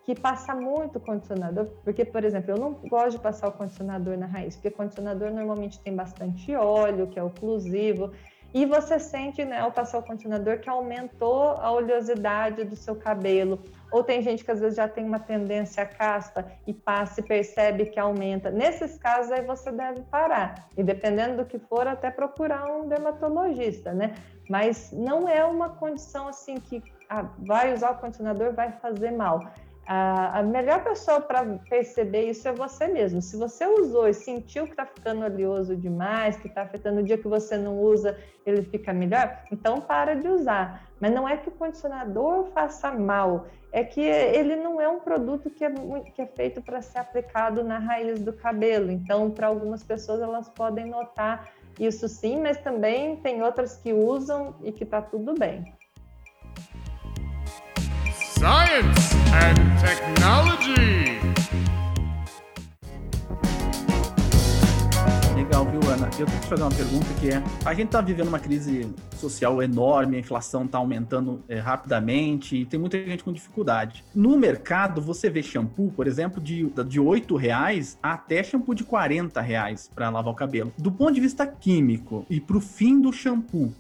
que 0.05 0.15
passa 0.15 0.55
muito 0.55 1.01
condicionador, 1.01 1.67
porque, 1.83 2.05
por 2.05 2.23
exemplo, 2.25 2.53
eu 2.53 2.57
não 2.57 2.75
gosto 2.75 3.17
de 3.17 3.19
passar 3.19 3.49
o 3.49 3.53
condicionador 3.53 4.17
na 4.17 4.27
raiz, 4.27 4.55
porque 4.55 4.71
condicionador 4.71 5.33
normalmente 5.33 5.81
tem 5.81 5.97
bastante 5.97 6.55
óleo, 6.55 7.09
que 7.09 7.19
é 7.19 7.23
oclusivo. 7.23 8.13
E 8.55 8.65
você 8.65 8.99
sente, 8.99 9.45
né, 9.45 9.61
ao 9.61 9.71
passar 9.71 9.99
o 9.99 10.03
condicionador, 10.03 10.59
que 10.61 10.69
aumentou 10.69 11.51
a 11.51 11.71
oleosidade 11.71 12.65
do 12.65 12.75
seu 12.75 12.97
cabelo. 12.97 13.63
Ou 13.93 14.03
tem 14.03 14.23
gente 14.23 14.45
que 14.45 14.51
às 14.51 14.61
vezes 14.61 14.77
já 14.77 14.89
tem 14.89 15.05
uma 15.05 15.19
tendência 15.19 15.83
a 15.83 15.87
caspa 15.87 16.45
e 16.67 16.73
passa 16.73 17.21
e 17.21 17.23
percebe 17.23 17.87
que 17.87 18.01
aumenta. 18.01 18.51
Nesses 18.51 18.97
casos, 18.99 19.31
aí 19.33 19.45
você 19.45 19.71
deve 19.71 20.01
parar. 20.03 20.69
E 20.77 20.83
dependendo 20.83 21.39
do 21.39 21.45
que 21.45 21.59
for, 21.59 21.87
até 21.87 22.11
procurar 22.11 22.67
um 22.67 22.89
dermatologista, 22.89 23.93
né? 23.93 24.15
Mas 24.49 24.91
não 24.93 25.29
é 25.29 25.45
uma 25.45 25.71
condição 25.71 26.29
assim 26.29 26.57
que 26.57 26.83
ah, 27.09 27.27
vai 27.39 27.73
usar 27.73 27.91
o 27.93 27.99
condicionador, 27.99 28.53
vai 28.53 28.73
fazer 28.73 29.11
mal 29.11 29.41
a, 29.87 30.41
a 30.41 30.43
melhor 30.43 30.83
pessoa 30.83 31.21
para 31.21 31.45
perceber 31.69 32.29
isso 32.29 32.49
é 32.49 32.53
você 32.53 32.89
mesmo. 32.89 33.23
Se 33.23 33.37
você 33.37 33.65
usou 33.67 34.09
e 34.09 34.15
sentiu 34.15 34.65
que 34.65 34.73
está 34.73 34.85
ficando 34.85 35.25
oleoso 35.25 35.77
demais, 35.77 36.37
que 36.37 36.49
está 36.49 36.63
afetando 36.63 37.01
o 37.01 37.03
dia 37.05 37.17
que 37.17 37.29
você 37.29 37.57
não 37.57 37.79
usa, 37.79 38.19
ele 38.45 38.63
fica 38.63 38.93
melhor, 38.93 39.43
então 39.53 39.81
para 39.81 40.15
de 40.15 40.29
usar. 40.29 40.89
Mas 40.99 41.13
não 41.13 41.29
é 41.29 41.37
que 41.37 41.49
o 41.49 41.53
condicionador 41.53 42.47
faça 42.47 42.91
mal, 42.91 43.47
é 43.71 43.85
que 43.85 44.01
ele 44.01 44.57
não 44.57 44.81
é 44.81 44.89
um 44.89 44.99
produto 44.99 45.51
que 45.51 45.65
é, 45.65 45.71
que 46.15 46.23
é 46.23 46.27
feito 46.27 46.61
para 46.63 46.83
ser 46.83 46.99
aplicado 46.99 47.63
na 47.63 47.79
raiz 47.79 48.21
do 48.21 48.33
cabelo. 48.33 48.91
Então, 48.91 49.31
para 49.31 49.49
algumas 49.49 49.83
pessoas, 49.83 50.21
elas 50.21 50.49
podem 50.49 50.87
notar 50.87 51.53
isso 51.79 52.09
sim, 52.09 52.41
mas 52.41 52.57
também 52.59 53.17
tem 53.17 53.43
outras 53.43 53.77
que 53.77 53.93
usam 53.93 54.55
e 54.65 54.73
que 54.73 54.85
está 54.85 55.03
tudo 55.03 55.35
bem. 55.35 55.75
Science 58.47 59.13
and 59.35 59.57
Technology. 59.81 61.19
Legal, 65.35 65.65
viu, 65.65 65.81
Ana? 65.91 66.09
Eu 66.17 66.27
tenho 66.27 66.41
que 66.41 66.47
fazer 66.47 66.63
uma 66.63 66.71
pergunta 66.71 67.07
que 67.19 67.31
é: 67.31 67.43
a 67.65 67.75
gente 67.75 67.87
está 67.87 68.01
vivendo 68.01 68.29
uma 68.29 68.39
crise 68.39 68.89
social 69.17 69.61
enorme, 69.61 70.19
a 70.19 70.21
inflação 70.21 70.65
está 70.65 70.79
aumentando 70.79 71.43
é, 71.49 71.59
rapidamente 71.59 72.55
e 72.55 72.65
tem 72.65 72.79
muita 72.79 73.05
gente 73.05 73.25
com 73.25 73.33
dificuldade. 73.33 74.05
No 74.15 74.39
mercado, 74.39 75.01
você 75.03 75.29
vê 75.29 75.43
shampoo, 75.43 75.91
por 75.91 76.07
exemplo, 76.07 76.41
de, 76.41 76.71
de 76.87 77.01
8 77.01 77.35
reais 77.35 77.99
até 78.01 78.45
shampoo 78.45 78.77
de 78.77 78.85
40 78.85 79.41
reais 79.41 79.91
para 79.93 80.09
lavar 80.09 80.33
o 80.33 80.37
cabelo. 80.37 80.73
Do 80.79 80.93
ponto 80.93 81.15
de 81.15 81.21
vista 81.21 81.49
químico 81.49 82.25
e 82.31 82.41
para 82.41 82.59
o 82.59 82.61
fim 82.61 83.01
do 83.01 83.13
shampoo, 83.13 83.75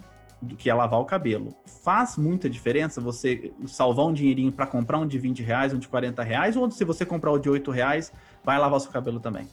do 0.47 0.57
que 0.57 0.70
é 0.70 0.74
lavar 0.74 1.01
o 1.01 1.05
cabelo. 1.05 1.55
Faz 1.84 2.16
muita 2.16 2.49
diferença 2.49 3.01
você 3.01 3.53
salvar 3.66 4.07
um 4.07 4.12
dinheirinho 4.12 4.53
para 4.53 4.66
comprar 4.66 4.99
um 4.99 5.07
de 5.07 5.18
20 5.18 5.42
reais, 5.42 5.74
um 5.74 5.78
de 5.78 5.88
40 5.88 6.22
reais, 6.22 6.57
ou 6.57 6.70
se 6.70 6.84
você 6.84 7.05
comprar 7.05 7.32
o 7.32 7.38
de 7.38 7.51
8 7.51 7.70
reais, 7.70 8.12
vai 8.42 8.59
lavar 8.59 8.78
o 8.78 8.80
seu 8.80 8.90
cabelo 8.90 9.20
também? 9.20 9.47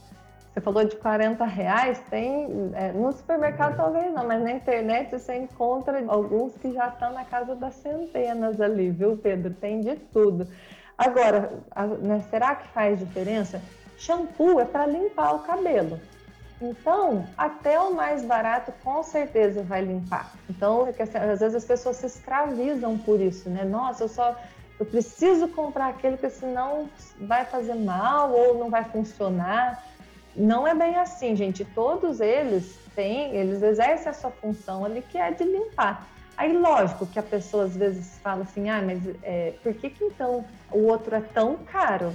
Você 0.54 0.62
falou 0.62 0.86
de 0.86 0.96
40 0.96 1.44
reais, 1.46 2.00
tem. 2.12 2.72
É, 2.76 2.92
no 2.92 3.12
supermercado 3.12 3.76
talvez 3.76 4.14
não, 4.14 4.28
mas 4.28 4.44
na 4.44 4.52
internet 4.52 5.12
você 5.12 5.36
encontra 5.36 6.04
alguns 6.08 6.56
que 6.58 6.72
já 6.72 6.90
estão 6.90 7.12
na 7.12 7.26
casa 7.26 7.56
das 7.56 7.74
centenas 7.74 8.62
ali, 8.62 8.92
viu, 8.92 9.18
Pedro? 9.18 9.52
Tem 9.56 9.82
de 9.82 9.96
tudo. 9.96 10.48
Agora, 10.96 11.54
a, 11.72 11.88
né, 11.88 12.24
será 12.30 12.56
que 12.56 12.68
faz 12.68 13.00
diferença? 13.00 13.60
Shampoo 13.98 14.60
é 14.60 14.66
para 14.66 14.86
limpar 14.86 15.34
o 15.34 15.40
cabelo. 15.40 16.00
Então, 16.62 17.28
até 17.38 17.80
o 17.80 17.94
mais 17.94 18.24
barato 18.24 18.74
com 18.84 19.04
certeza 19.04 19.64
vai 19.64 19.82
limpar. 19.82 20.34
Então, 20.50 20.88
é 20.88 21.04
assim, 21.04 21.18
às 21.18 21.40
vezes 21.40 21.56
as 21.56 21.66
pessoas 21.66 21.98
se 21.98 22.06
escravizam 22.06 22.98
por 22.98 23.20
isso, 23.20 23.50
né? 23.50 23.64
Nossa, 23.64 24.04
eu 24.04 24.08
só 24.08 24.36
eu 24.80 24.86
preciso 24.86 25.48
comprar 25.50 25.90
aquele 25.90 26.18
porque 26.18 26.30
senão 26.30 26.90
vai 27.22 27.46
fazer 27.46 27.76
mal 27.76 28.32
ou 28.32 28.58
não 28.58 28.70
vai 28.70 28.84
funcionar. 28.84 29.84
Não 30.36 30.68
é 30.68 30.74
bem 30.74 30.96
assim, 30.96 31.36
gente. 31.36 31.64
Todos 31.64 32.20
eles 32.20 32.78
têm, 32.96 33.36
eles 33.36 33.62
exercem 33.62 34.10
a 34.10 34.14
sua 34.14 34.32
função 34.32 34.84
ali 34.84 35.02
que 35.02 35.18
é 35.18 35.32
de 35.32 35.44
limpar. 35.44 36.08
Aí, 36.36 36.58
lógico 36.58 37.06
que 37.06 37.20
a 37.20 37.24
pessoa 37.24 37.66
às 37.66 37.78
vezes 37.78 38.20
fala 38.20 38.42
assim, 38.42 38.68
ah, 38.70 38.82
mas 38.82 39.00
é, 39.22 39.54
por 39.62 39.74
que, 39.76 39.92
que 39.92 40.04
então 40.04 40.44
o 40.72 40.88
outro 40.88 41.16
é 41.16 41.22
tão 41.22 41.58
caro? 41.58 42.12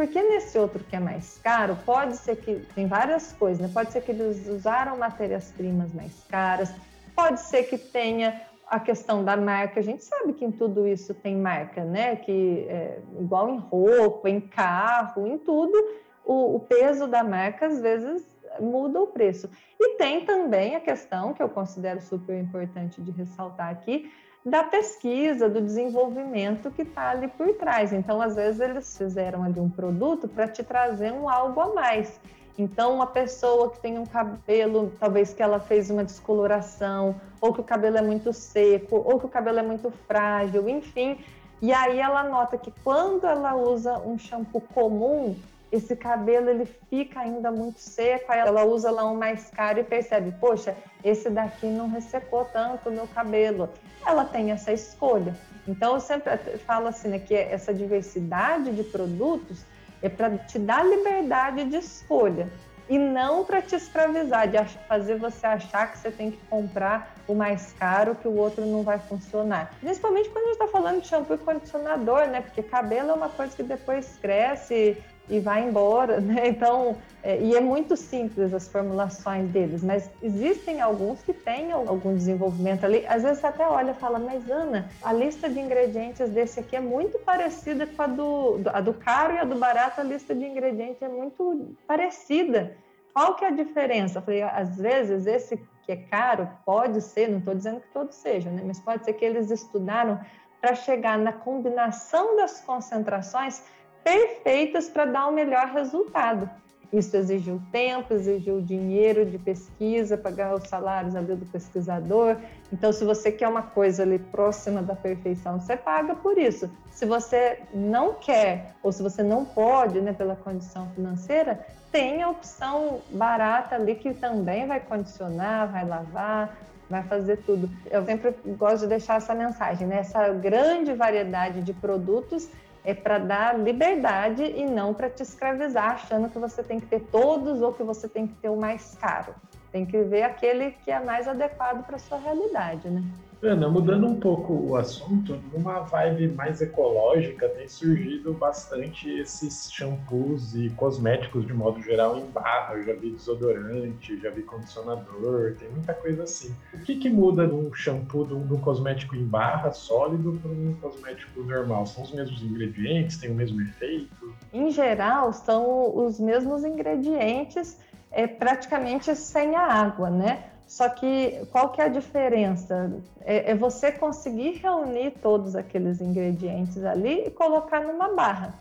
Porque 0.00 0.22
nesse 0.22 0.56
outro 0.56 0.82
que 0.82 0.96
é 0.96 0.98
mais 0.98 1.38
caro, 1.44 1.76
pode 1.84 2.16
ser 2.16 2.36
que 2.36 2.54
tem 2.74 2.86
várias 2.86 3.34
coisas, 3.34 3.60
né? 3.60 3.70
Pode 3.70 3.92
ser 3.92 4.00
que 4.00 4.10
eles 4.10 4.48
usaram 4.48 4.96
matérias-primas 4.96 5.92
mais 5.92 6.24
caras, 6.26 6.72
pode 7.14 7.38
ser 7.40 7.64
que 7.64 7.76
tenha 7.76 8.40
a 8.66 8.80
questão 8.80 9.22
da 9.22 9.36
marca, 9.36 9.78
a 9.78 9.82
gente 9.82 10.02
sabe 10.02 10.32
que 10.32 10.42
em 10.42 10.50
tudo 10.50 10.88
isso 10.88 11.12
tem 11.12 11.36
marca, 11.36 11.84
né? 11.84 12.16
Que 12.16 12.66
é, 12.70 12.98
igual 13.18 13.50
em 13.50 13.58
roupa, 13.58 14.30
em 14.30 14.40
carro, 14.40 15.26
em 15.26 15.36
tudo, 15.36 15.76
o, 16.24 16.56
o, 16.56 16.60
peso 16.60 17.06
da 17.06 17.22
marca 17.22 17.66
às 17.66 17.78
vezes 17.78 18.24
muda 18.58 19.02
o 19.02 19.06
preço. 19.06 19.50
E 19.78 19.98
tem 19.98 20.24
também 20.24 20.76
a 20.76 20.80
questão 20.80 21.34
que 21.34 21.42
eu 21.42 21.48
considero 21.50 22.00
super 22.00 22.40
importante 22.40 23.02
de 23.02 23.10
ressaltar 23.10 23.68
aqui 23.68 24.10
da 24.44 24.62
pesquisa, 24.64 25.48
do 25.48 25.60
desenvolvimento 25.60 26.70
que 26.70 26.82
está 26.82 27.10
ali 27.10 27.28
por 27.28 27.54
trás. 27.54 27.92
Então, 27.92 28.20
às 28.20 28.36
vezes 28.36 28.60
eles 28.60 28.96
fizeram 28.96 29.42
ali 29.42 29.60
um 29.60 29.68
produto 29.68 30.26
para 30.26 30.48
te 30.48 30.62
trazer 30.62 31.12
um 31.12 31.28
algo 31.28 31.60
a 31.60 31.74
mais. 31.74 32.20
Então, 32.58 32.94
uma 32.94 33.06
pessoa 33.06 33.70
que 33.70 33.80
tem 33.80 33.98
um 33.98 34.06
cabelo, 34.06 34.92
talvez 34.98 35.32
que 35.32 35.42
ela 35.42 35.60
fez 35.60 35.90
uma 35.90 36.04
descoloração, 36.04 37.18
ou 37.40 37.54
que 37.54 37.60
o 37.60 37.64
cabelo 37.64 37.96
é 37.96 38.02
muito 38.02 38.32
seco, 38.32 38.96
ou 38.96 39.18
que 39.18 39.26
o 39.26 39.28
cabelo 39.28 39.58
é 39.58 39.62
muito 39.62 39.90
frágil, 40.06 40.68
enfim. 40.68 41.18
E 41.62 41.72
aí 41.72 41.98
ela 41.98 42.24
nota 42.24 42.56
que 42.56 42.72
quando 42.82 43.26
ela 43.26 43.54
usa 43.54 43.98
um 43.98 44.18
shampoo 44.18 44.62
comum, 44.74 45.36
esse 45.72 45.94
cabelo 45.94 46.50
ele 46.50 46.66
fica 46.88 47.20
ainda 47.20 47.50
muito 47.50 47.78
seco, 47.78 48.32
aí 48.32 48.40
ela 48.40 48.64
usa 48.64 48.90
lá 48.90 49.04
um 49.10 49.16
mais 49.16 49.50
caro 49.50 49.78
e 49.78 49.84
percebe, 49.84 50.34
poxa, 50.40 50.76
esse 51.04 51.30
daqui 51.30 51.66
não 51.66 51.88
ressecou 51.88 52.44
tanto 52.46 52.88
o 52.88 52.92
meu 52.92 53.06
cabelo. 53.06 53.68
Ela 54.04 54.24
tem 54.24 54.50
essa 54.50 54.72
escolha. 54.72 55.36
Então 55.68 55.94
eu 55.94 56.00
sempre 56.00 56.36
falo 56.66 56.88
assim, 56.88 57.08
né, 57.08 57.18
que 57.18 57.34
essa 57.34 57.72
diversidade 57.72 58.72
de 58.72 58.82
produtos 58.82 59.64
é 60.02 60.08
para 60.08 60.36
te 60.38 60.58
dar 60.58 60.84
liberdade 60.84 61.64
de 61.64 61.76
escolha 61.76 62.48
e 62.88 62.98
não 62.98 63.44
para 63.44 63.62
te 63.62 63.76
escravizar, 63.76 64.48
de 64.48 64.58
fazer 64.88 65.16
você 65.16 65.46
achar 65.46 65.92
que 65.92 65.98
você 65.98 66.10
tem 66.10 66.32
que 66.32 66.38
comprar 66.48 67.14
o 67.28 67.34
mais 67.36 67.72
caro, 67.74 68.16
que 68.16 68.26
o 68.26 68.34
outro 68.34 68.66
não 68.66 68.82
vai 68.82 68.98
funcionar. 68.98 69.72
Principalmente 69.78 70.28
quando 70.28 70.46
a 70.46 70.48
gente 70.48 70.60
está 70.60 70.66
falando 70.66 71.00
de 71.00 71.06
shampoo 71.06 71.34
e 71.34 71.38
condicionador, 71.38 72.26
né? 72.26 72.40
Porque 72.40 72.64
cabelo 72.64 73.10
é 73.10 73.14
uma 73.14 73.28
coisa 73.28 73.54
que 73.54 73.62
depois 73.62 74.18
cresce 74.20 75.00
e 75.30 75.38
vai 75.38 75.62
embora, 75.62 76.20
né? 76.20 76.48
Então, 76.48 76.96
é, 77.22 77.40
e 77.40 77.54
é 77.54 77.60
muito 77.60 77.96
simples 77.96 78.52
as 78.52 78.66
formulações 78.66 79.48
deles, 79.50 79.82
mas 79.82 80.10
existem 80.22 80.80
alguns 80.80 81.22
que 81.22 81.32
têm 81.32 81.70
algum 81.70 82.14
desenvolvimento 82.14 82.84
ali. 82.84 83.06
Às 83.06 83.22
vezes 83.22 83.38
você 83.38 83.46
até 83.46 83.66
olha 83.66 83.92
e 83.92 83.94
fala, 83.94 84.18
mas 84.18 84.50
Ana, 84.50 84.90
a 85.02 85.12
lista 85.12 85.48
de 85.48 85.60
ingredientes 85.60 86.28
desse 86.30 86.60
aqui 86.60 86.76
é 86.76 86.80
muito 86.80 87.18
parecida 87.20 87.86
com 87.86 88.02
a 88.02 88.06
do, 88.06 88.60
a 88.72 88.80
do 88.80 88.94
caro 88.94 89.34
e 89.34 89.38
a 89.38 89.44
do 89.44 89.56
barato, 89.56 90.00
a 90.00 90.04
lista 90.04 90.34
de 90.34 90.44
ingredientes 90.44 91.00
é 91.00 91.08
muito 91.08 91.74
parecida. 91.86 92.76
Qual 93.12 93.34
que 93.34 93.44
é 93.44 93.48
a 93.48 93.52
diferença? 93.52 94.18
Eu 94.18 94.22
falei, 94.22 94.42
às 94.42 94.76
vezes 94.76 95.26
esse 95.26 95.56
que 95.84 95.92
é 95.92 95.96
caro 95.96 96.48
pode 96.64 97.00
ser, 97.00 97.28
não 97.28 97.38
estou 97.38 97.54
dizendo 97.54 97.80
que 97.80 97.88
todos 97.88 98.14
sejam, 98.16 98.52
né? 98.52 98.62
mas 98.64 98.80
pode 98.80 99.04
ser 99.04 99.12
que 99.12 99.24
eles 99.24 99.50
estudaram 99.50 100.20
para 100.60 100.74
chegar 100.74 101.18
na 101.18 101.32
combinação 101.32 102.36
das 102.36 102.60
concentrações 102.60 103.62
perfeitas 104.02 104.88
para 104.88 105.04
dar 105.04 105.28
o 105.28 105.32
melhor 105.32 105.68
resultado. 105.68 106.48
Isso 106.92 107.16
exigiu 107.16 107.62
tempo, 107.70 108.12
exigiu 108.12 108.60
dinheiro 108.60 109.24
de 109.24 109.38
pesquisa, 109.38 110.18
pagar 110.18 110.54
os 110.54 110.68
salários 110.68 111.14
ali 111.14 111.36
do 111.36 111.46
pesquisador. 111.46 112.36
Então, 112.72 112.92
se 112.92 113.04
você 113.04 113.30
quer 113.30 113.46
uma 113.46 113.62
coisa 113.62 114.02
ali 114.02 114.18
próxima 114.18 114.82
da 114.82 114.96
perfeição, 114.96 115.60
você 115.60 115.76
paga 115.76 116.16
por 116.16 116.36
isso. 116.36 116.68
Se 116.90 117.06
você 117.06 117.60
não 117.72 118.14
quer 118.14 118.74
ou 118.82 118.90
se 118.90 119.04
você 119.04 119.22
não 119.22 119.44
pode, 119.44 120.00
né, 120.00 120.12
pela 120.12 120.34
condição 120.34 120.88
financeira, 120.90 121.64
tem 121.92 122.22
a 122.22 122.30
opção 122.30 123.00
barata 123.10 123.76
ali 123.76 123.94
que 123.94 124.12
também 124.12 124.66
vai 124.66 124.80
condicionar, 124.80 125.70
vai 125.70 125.86
lavar, 125.86 126.56
vai 126.88 127.04
fazer 127.04 127.36
tudo. 127.38 127.70
Eu 127.88 128.04
sempre 128.04 128.34
gosto 128.58 128.80
de 128.80 128.88
deixar 128.88 129.18
essa 129.18 129.34
mensagem, 129.34 129.86
né? 129.86 129.98
Essa 129.98 130.28
grande 130.30 130.92
variedade 130.92 131.62
de 131.62 131.72
produtos 131.72 132.48
é 132.84 132.94
para 132.94 133.18
dar 133.18 133.58
liberdade 133.58 134.42
e 134.42 134.64
não 134.64 134.94
para 134.94 135.10
te 135.10 135.22
escravizar, 135.22 135.92
achando 135.92 136.28
que 136.28 136.38
você 136.38 136.62
tem 136.62 136.80
que 136.80 136.86
ter 136.86 137.00
todos 137.00 137.60
ou 137.60 137.72
que 137.72 137.82
você 137.82 138.08
tem 138.08 138.26
que 138.26 138.34
ter 138.34 138.48
o 138.48 138.56
mais 138.56 138.96
caro. 139.00 139.34
Tem 139.70 139.84
que 139.86 140.02
ver 140.02 140.22
aquele 140.22 140.72
que 140.72 140.90
é 140.90 140.98
mais 140.98 141.28
adequado 141.28 141.84
para 141.84 141.98
sua 141.98 142.18
realidade, 142.18 142.88
né? 142.88 143.02
Ana, 143.42 143.70
mudando 143.70 144.06
um 144.06 144.20
pouco 144.20 144.52
o 144.52 144.76
assunto, 144.76 145.40
numa 145.50 145.80
vibe 145.80 146.28
mais 146.28 146.60
ecológica, 146.60 147.48
tem 147.48 147.66
surgido 147.66 148.34
bastante 148.34 149.08
esses 149.08 149.72
shampoos 149.72 150.54
e 150.54 150.68
cosméticos 150.70 151.46
de 151.46 151.54
modo 151.54 151.80
geral 151.80 152.18
em 152.18 152.26
barra. 152.26 152.74
Eu 152.74 152.84
já 152.84 152.92
vi 152.92 153.12
desodorante, 153.12 154.20
já 154.20 154.28
vi 154.28 154.42
condicionador, 154.42 155.54
tem 155.58 155.70
muita 155.70 155.94
coisa 155.94 156.24
assim. 156.24 156.54
O 156.74 156.80
que, 156.80 156.96
que 156.96 157.08
muda 157.08 157.46
num 157.46 157.72
shampoo, 157.72 158.26
de 158.26 158.34
um 158.34 158.60
cosmético 158.60 159.16
em 159.16 159.24
barra 159.24 159.72
sólido 159.72 160.38
para 160.42 160.50
um 160.50 160.74
cosmético 160.74 161.42
normal? 161.42 161.86
São 161.86 162.02
os 162.02 162.12
mesmos 162.12 162.42
ingredientes? 162.42 163.16
Tem 163.16 163.30
o 163.30 163.34
mesmo 163.34 163.62
efeito? 163.62 164.34
Em 164.52 164.70
geral, 164.70 165.32
são 165.32 165.96
os 165.96 166.20
mesmos 166.20 166.62
ingredientes, 166.62 167.80
é, 168.10 168.26
praticamente 168.26 169.16
sem 169.16 169.56
a 169.56 169.62
água, 169.62 170.10
né? 170.10 170.49
Só 170.70 170.88
que 170.88 171.44
qual 171.50 171.70
que 171.70 171.82
é 171.82 171.86
a 171.86 171.88
diferença? 171.88 172.92
É, 173.22 173.50
é, 173.50 173.54
você 173.56 173.90
conseguir 173.90 174.60
reunir 174.62 175.10
todos 175.20 175.56
aqueles 175.56 176.00
ingredientes 176.00 176.84
ali 176.84 177.26
e 177.26 177.30
colocar 177.32 177.80
numa 177.80 178.14
barra. 178.14 178.54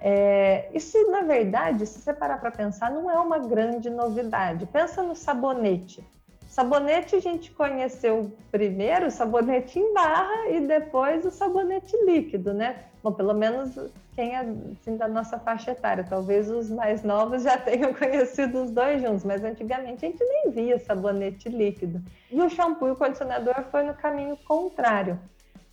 É, 0.00 0.70
isso, 0.72 0.96
na 1.10 1.20
verdade, 1.20 1.86
se 1.86 2.00
você 2.00 2.14
parar 2.14 2.40
para 2.40 2.50
pensar, 2.50 2.90
não 2.90 3.10
é 3.10 3.18
uma 3.18 3.38
grande 3.38 3.90
novidade. 3.90 4.64
Pensa 4.64 5.02
no 5.02 5.14
sabonete. 5.14 6.02
Sabonete 6.48 7.16
a 7.16 7.20
gente 7.20 7.50
conheceu 7.50 8.32
primeiro 8.50 9.08
o 9.08 9.10
sabonete 9.10 9.78
em 9.78 9.92
barra 9.92 10.48
e 10.48 10.66
depois 10.66 11.26
o 11.26 11.30
sabonete 11.30 11.94
líquido, 12.06 12.54
né? 12.54 12.76
Bom, 13.02 13.12
pelo 13.12 13.34
menos 13.34 13.76
quem 14.14 14.34
é 14.34 14.38
assim, 14.38 14.96
da 14.96 15.08
nossa 15.08 15.38
faixa 15.38 15.72
etária. 15.72 16.06
Talvez 16.08 16.48
os 16.48 16.70
mais 16.70 17.02
novos 17.02 17.42
já 17.42 17.58
tenham 17.58 17.92
conhecido 17.94 18.62
os 18.62 18.70
dois 18.70 19.02
juntos, 19.02 19.24
mas 19.24 19.42
antigamente 19.42 20.04
a 20.06 20.08
gente 20.08 20.24
nem 20.24 20.50
via 20.50 20.78
sabonete 20.78 21.48
líquido. 21.48 22.00
E 22.30 22.40
o 22.40 22.48
shampoo 22.48 22.88
e 22.88 22.90
o 22.92 22.96
condicionador 22.96 23.64
foi 23.70 23.82
no 23.82 23.94
caminho 23.94 24.36
contrário. 24.46 25.18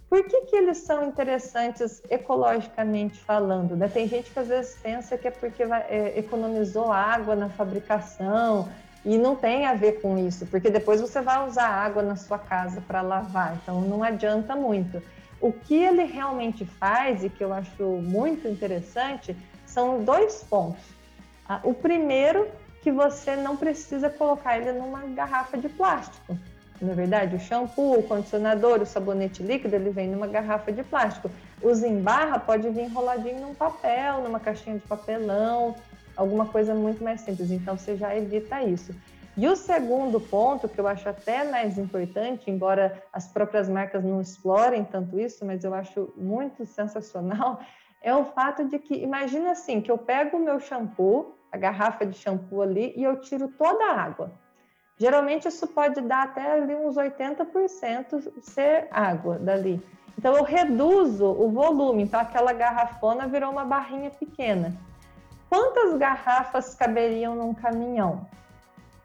Por 0.10 0.24
que, 0.24 0.42
que 0.42 0.56
eles 0.56 0.80
são 0.80 1.06
interessantes 1.06 2.02
ecologicamente 2.10 3.20
falando? 3.20 3.76
Né? 3.76 3.88
Tem 3.88 4.08
gente 4.08 4.32
que 4.32 4.40
às 4.40 4.48
vezes 4.48 4.76
pensa 4.82 5.16
que 5.16 5.28
é 5.28 5.32
porque 5.32 5.62
é, 5.62 6.18
economizou 6.18 6.92
água 6.92 7.36
na 7.36 7.48
fabricação 7.50 8.68
e 9.06 9.20
não 9.20 9.36
tem 9.36 9.68
a 9.68 9.76
ver 9.76 10.02
com 10.02 10.18
isso, 10.18 10.48
porque 10.48 10.70
depois 10.70 11.00
você 11.00 11.22
vai 11.22 11.48
usar 11.48 11.68
água 11.68 12.02
na 12.02 12.16
sua 12.16 12.40
casa 12.40 12.82
para 12.82 13.02
lavar, 13.02 13.58
então 13.62 13.82
não 13.82 14.04
adianta 14.04 14.56
muito. 14.56 15.02
O 15.42 15.52
que 15.54 15.76
ele 15.76 16.04
realmente 16.04 16.66
faz 16.66 17.24
e 17.24 17.30
que 17.30 17.44
eu 17.44 17.54
acho 17.54 17.84
muito 17.84 18.48
interessante 18.48 19.36
são 19.66 20.04
dois 20.04 20.44
pontos. 20.44 20.84
Ah, 21.48 21.62
o 21.64 21.74
primeiro, 21.74 22.48
que 22.82 22.92
você 22.92 23.36
não 23.36 23.58
precisa 23.58 24.10
colocar 24.10 24.58
ele 24.58 24.72
numa 24.74 25.02
garrafa 25.08 25.58
de 25.58 25.70
plástico. 25.70 26.38
Na 26.82 26.94
é 26.94 26.96
verdade, 26.96 27.36
o 27.36 27.40
shampoo, 27.40 28.00
o 28.00 28.04
condicionador, 28.04 28.82
o 28.82 28.86
sabonete 28.86 29.44
líquido, 29.44 29.76
ele 29.76 29.90
vem 29.90 30.08
numa 30.08 30.28
garrafa 30.28 30.72
de 30.72 30.82
plástico. 30.82 31.30
Os 31.62 31.84
em 31.84 32.02
barra 32.02 32.40
pode 32.40 32.70
vir 32.70 32.84
enroladinho 32.84 33.42
num 33.42 33.54
papel, 33.54 34.24
numa 34.24 34.40
caixinha 34.40 34.78
de 34.78 34.88
papelão, 34.88 35.76
alguma 36.16 36.46
coisa 36.46 36.74
muito 36.74 37.04
mais 37.04 37.20
simples. 37.22 37.52
Então 37.52 37.78
você 37.78 37.98
já 37.98 38.16
evita 38.16 38.62
isso. 38.64 38.96
E 39.40 39.48
o 39.48 39.56
segundo 39.56 40.20
ponto, 40.20 40.68
que 40.68 40.82
eu 40.82 40.86
acho 40.86 41.08
até 41.08 41.50
mais 41.50 41.78
importante, 41.78 42.52
embora 42.52 43.02
as 43.14 43.30
próprias 43.30 43.70
marcas 43.70 44.04
não 44.04 44.20
explorem 44.20 44.84
tanto 44.84 45.18
isso, 45.18 45.46
mas 45.46 45.64
eu 45.64 45.74
acho 45.74 46.14
muito 46.18 46.66
sensacional, 46.66 47.58
é 48.04 48.14
o 48.14 48.26
fato 48.26 48.66
de 48.66 48.78
que, 48.78 48.94
imagina 48.96 49.52
assim, 49.52 49.80
que 49.80 49.90
eu 49.90 49.98
pego 49.98 50.36
o 50.36 50.44
meu 50.44 50.60
shampoo, 50.60 51.38
a 51.54 51.58
garrafa 51.58 52.06
de 52.06 52.18
shampoo 52.18 52.62
ali, 52.62 52.94
e 52.98 53.02
eu 53.02 53.22
tiro 53.22 53.48
toda 53.48 53.86
a 53.86 54.02
água. 54.02 54.30
Geralmente 54.98 55.48
isso 55.48 55.68
pode 55.68 56.02
dar 56.02 56.24
até 56.24 56.56
ali 56.56 56.76
uns 56.76 56.98
80% 56.98 58.42
ser 58.42 58.90
água 58.92 59.40
dali. 59.40 59.82
Então 60.18 60.36
eu 60.36 60.44
reduzo 60.44 61.26
o 61.26 61.50
volume, 61.50 62.04
então 62.04 62.20
aquela 62.20 62.52
garrafona 62.52 63.26
virou 63.26 63.50
uma 63.54 63.64
barrinha 63.64 64.12
pequena. 64.12 64.76
Quantas 65.50 65.98
garrafas 65.98 66.76
caberiam 66.76 67.36
num 67.36 67.54
caminhão? 67.54 68.28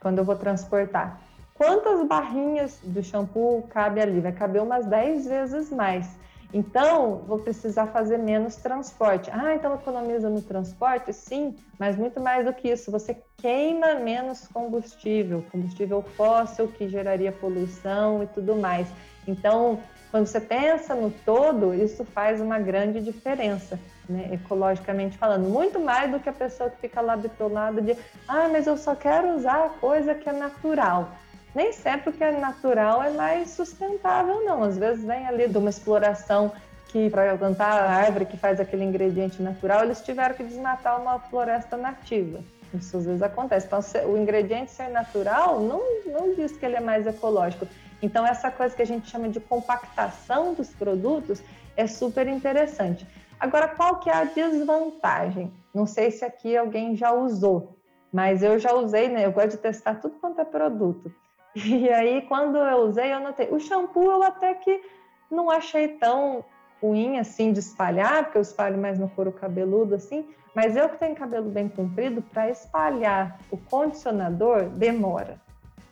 Quando 0.05 0.19
eu 0.19 0.25
vou 0.25 0.37
transportar. 0.37 1.19
Quantas 1.55 2.07
barrinhas 2.07 2.79
do 2.83 3.03
shampoo 3.03 3.63
cabe 3.71 4.03
ali? 4.03 4.21
Vai 4.21 4.33
caber 4.33 4.61
umas 4.61 4.85
10 4.85 5.27
vezes 5.27 5.71
mais. 5.71 6.07
Então, 6.53 7.23
vou 7.27 7.39
precisar 7.39 7.87
fazer 7.87 8.19
menos 8.19 8.57
transporte. 8.57 9.31
Ah, 9.33 9.55
então 9.55 9.75
economiza 9.75 10.29
no 10.29 10.43
transporte? 10.43 11.11
Sim, 11.15 11.57
mas 11.79 11.97
muito 11.97 12.21
mais 12.21 12.45
do 12.45 12.53
que 12.53 12.69
isso. 12.69 12.91
Você 12.91 13.17
queima 13.39 13.95
menos 13.95 14.47
combustível, 14.47 15.43
combustível 15.51 16.03
fóssil 16.03 16.69
que 16.69 16.87
geraria 16.87 17.33
poluição 17.33 18.23
e 18.23 18.27
tudo 18.27 18.57
mais. 18.57 18.87
Então, 19.27 19.81
quando 20.11 20.27
você 20.27 20.39
pensa 20.39 20.95
no 20.95 21.11
todo, 21.11 21.73
isso 21.73 22.05
faz 22.05 22.43
uma 22.43 22.59
grande 22.59 23.01
diferença. 23.01 23.81
Né, 24.09 24.31
ecologicamente 24.33 25.17
falando, 25.17 25.49
muito 25.49 25.81
mais 25.81 26.11
do 26.11 26.21
que 26.21 26.29
a 26.29 26.33
pessoa 26.33 26.71
que 26.71 26.81
fica 26.81 27.01
lá 27.01 27.17
bitolada 27.17 27.81
de, 27.81 27.97
ah, 28.29 28.49
mas 28.51 28.67
eu 28.67 28.77
só 28.77 28.95
quero 28.95 29.35
usar 29.37 29.65
a 29.65 29.69
coisa 29.69 30.15
que 30.15 30.29
é 30.29 30.33
natural. 30.33 31.11
Nem 31.55 31.73
sempre 31.73 32.11
o 32.11 32.13
que 32.13 32.25
é 32.25 32.33
natural 32.33 33.03
é 33.03 33.11
mais 33.11 33.51
sustentável, 33.51 34.45
não. 34.45 34.63
Às 34.63 34.77
vezes 34.77 35.05
vem 35.05 35.27
ali 35.27 35.49
de 35.49 35.57
uma 35.57 35.71
exploração 35.71 36.53
que 36.89 37.09
para 37.11 37.37
plantar 37.37 37.71
a 37.71 37.91
árvore 37.91 38.27
que 38.27 38.37
faz 38.37 38.61
aquele 38.61 38.85
ingrediente 38.85 39.41
natural, 39.41 39.85
eles 39.85 40.01
tiveram 40.01 40.35
que 40.35 40.43
desmatar 40.43 41.01
uma 41.01 41.19
floresta 41.19 41.77
nativa. 41.77 42.41
Isso 42.73 42.97
às 42.97 43.05
vezes 43.05 43.23
acontece. 43.23 43.67
Então, 43.67 43.81
o 44.13 44.19
ingrediente 44.19 44.73
ser 44.73 44.89
natural 44.89 45.61
não, 45.61 45.81
não 46.07 46.35
diz 46.35 46.57
que 46.57 46.67
ele 46.67 46.77
é 46.77 46.81
mais 46.81 47.07
ecológico. 47.07 47.69
Então, 48.03 48.27
essa 48.27 48.51
coisa 48.51 48.75
que 48.75 48.83
a 48.83 48.87
gente 48.87 49.09
chama 49.09 49.29
de 49.29 49.41
compactação 49.41 50.55
dos 50.55 50.71
produtos 50.71 51.43
é 51.77 51.87
super 51.87 52.27
interessante. 52.27 53.07
Agora, 53.39 53.69
qual 53.69 54.01
que 54.01 54.09
é 54.09 54.15
a 54.15 54.25
desvantagem? 54.25 55.53
Não 55.75 55.87
sei 55.87 56.11
se 56.11 56.25
aqui 56.25 56.57
alguém 56.57 56.97
já 56.97 57.13
usou, 57.13 57.77
mas 58.13 58.43
eu 58.43 58.59
já 58.59 58.73
usei, 58.75 59.09
né? 59.09 59.25
Eu 59.27 59.33
gosto 59.33 59.51
de 59.51 59.59
testar 59.59 59.97
tudo 59.97 60.17
quanto 60.21 60.41
é 60.41 60.45
produto. 60.45 61.13
E 61.57 61.89
aí, 61.89 62.23
quando 62.23 62.59
eu 62.59 62.79
usei, 62.79 63.13
eu 63.13 63.21
notei. 63.21 63.49
O 63.49 63.61
shampoo 63.61 64.11
eu 64.11 64.25
até 64.25 64.55
que 64.55 64.83
não 65.31 65.49
achei 65.49 65.87
tão 65.87 66.45
ruim 66.83 67.19
assim 67.19 67.53
de 67.53 67.61
espalhar, 67.61 68.25
porque 68.25 68.39
eu 68.39 68.43
espalho 68.43 68.77
mais 68.77 68.99
no 68.99 69.09
couro 69.09 69.31
cabeludo 69.31 69.95
assim, 69.95 70.29
mas 70.55 70.77
eu 70.77 70.89
que 70.89 70.99
tenho 70.99 71.15
cabelo 71.15 71.51
bem 71.51 71.69
comprido, 71.69 72.23
para 72.23 72.51
espalhar 72.51 73.39
o 73.51 73.57
condicionador 73.57 74.65
demora. 74.69 75.41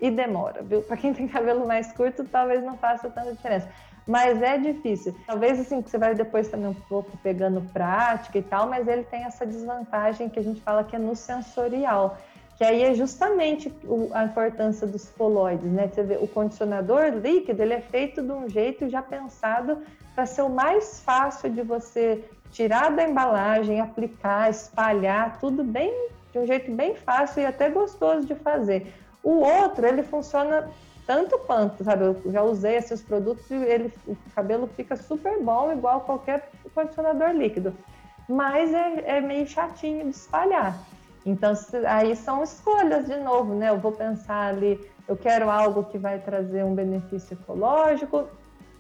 E 0.01 0.11
demora, 0.11 0.63
viu? 0.63 0.83
Para 0.83 0.97
quem 0.97 1.15
tem 1.15 1.29
cabelo 1.29 1.67
mais 1.67 1.93
curto, 1.93 2.25
talvez 2.25 2.63
não 2.63 2.77
faça 2.77 3.09
tanta 3.09 3.33
diferença. 3.33 3.69
Mas 4.07 4.43
é 4.43 4.59
difícil. 4.59 5.15
Talvez 5.27 5.61
assim, 5.61 5.81
você 5.81 5.97
vai 5.97 6.15
depois 6.15 6.49
também 6.49 6.69
um 6.69 6.75
pouco 6.75 7.17
pegando 7.19 7.61
prática 7.73 8.39
e 8.39 8.43
tal, 8.43 8.69
mas 8.69 8.87
ele 8.89 9.05
tem 9.05 9.25
essa 9.25 9.47
desvantagem 9.47 10.29
que 10.29 10.39
a 10.39 10.43
gente 10.43 10.61
fala 10.61 10.83
que 10.83 10.97
é 10.97 10.99
no 10.99 11.15
sensorial 11.15 12.19
que 12.63 12.65
aí 12.65 12.85
é 12.85 12.95
justamente 12.95 13.73
a 14.13 14.25
importância 14.25 14.87
dos 14.87 15.09
colóides, 15.11 15.67
né? 15.69 15.89
Você 15.89 16.03
vê, 16.05 16.17
o 16.21 16.29
condicionador 16.29 17.07
líquido 17.15 17.61
ele 17.61 17.75
é 17.75 17.81
feito 17.81 18.23
de 18.23 18.31
um 18.31 18.49
jeito 18.49 18.89
já 18.89 19.03
pensado 19.03 19.79
para 20.15 20.27
ser 20.27 20.43
o 20.43 20.49
mais 20.49 21.01
fácil 21.01 21.51
de 21.51 21.63
você 21.63 22.25
tirar 22.53 22.93
da 22.93 23.03
embalagem, 23.03 23.81
aplicar, 23.81 24.49
espalhar, 24.49 25.41
tudo 25.41 25.65
bem 25.65 25.93
de 26.31 26.39
um 26.39 26.47
jeito 26.47 26.71
bem 26.71 26.95
fácil 26.95 27.43
e 27.43 27.47
até 27.47 27.69
gostoso 27.69 28.27
de 28.27 28.35
fazer. 28.37 28.95
O 29.25 29.41
outro, 29.41 29.85
ele 29.85 30.03
funciona 30.05 30.71
tanto 31.07 31.39
quanto, 31.41 31.83
sabe? 31.85 32.05
Eu 32.05 32.23
já 32.27 32.43
usei 32.43 32.77
esses 32.77 33.03
produtos 33.03 33.51
e 33.51 33.55
ele, 33.55 33.93
o 34.07 34.17
cabelo 34.35 34.67
fica 34.67 34.97
super 34.97 35.41
bom, 35.41 35.73
igual 35.73 36.03
qualquer 36.03 36.51
condicionador 36.75 37.31
líquido. 37.31 37.75
Mas 38.29 38.73
é, 38.73 39.19
é 39.19 39.21
meio 39.21 39.47
chatinho 39.47 40.05
de 40.05 40.17
espalhar. 40.17 40.79
Então, 41.25 41.53
aí 41.87 42.17
são 42.17 42.43
escolhas 42.43 43.07
de 43.07 43.17
novo, 43.19 43.55
né? 43.55 43.71
Eu 43.71 43.79
vou 43.79 43.93
pensar 43.93 44.49
ali, 44.49 44.81
eu 45.07 45.17
quero 45.17 45.51
algo 45.51 45.85
que 45.85 45.99
vai 45.99 46.19
trazer 46.19 46.65
um 46.65 46.75
benefício 46.75 47.35
ecológico, 47.35 48.27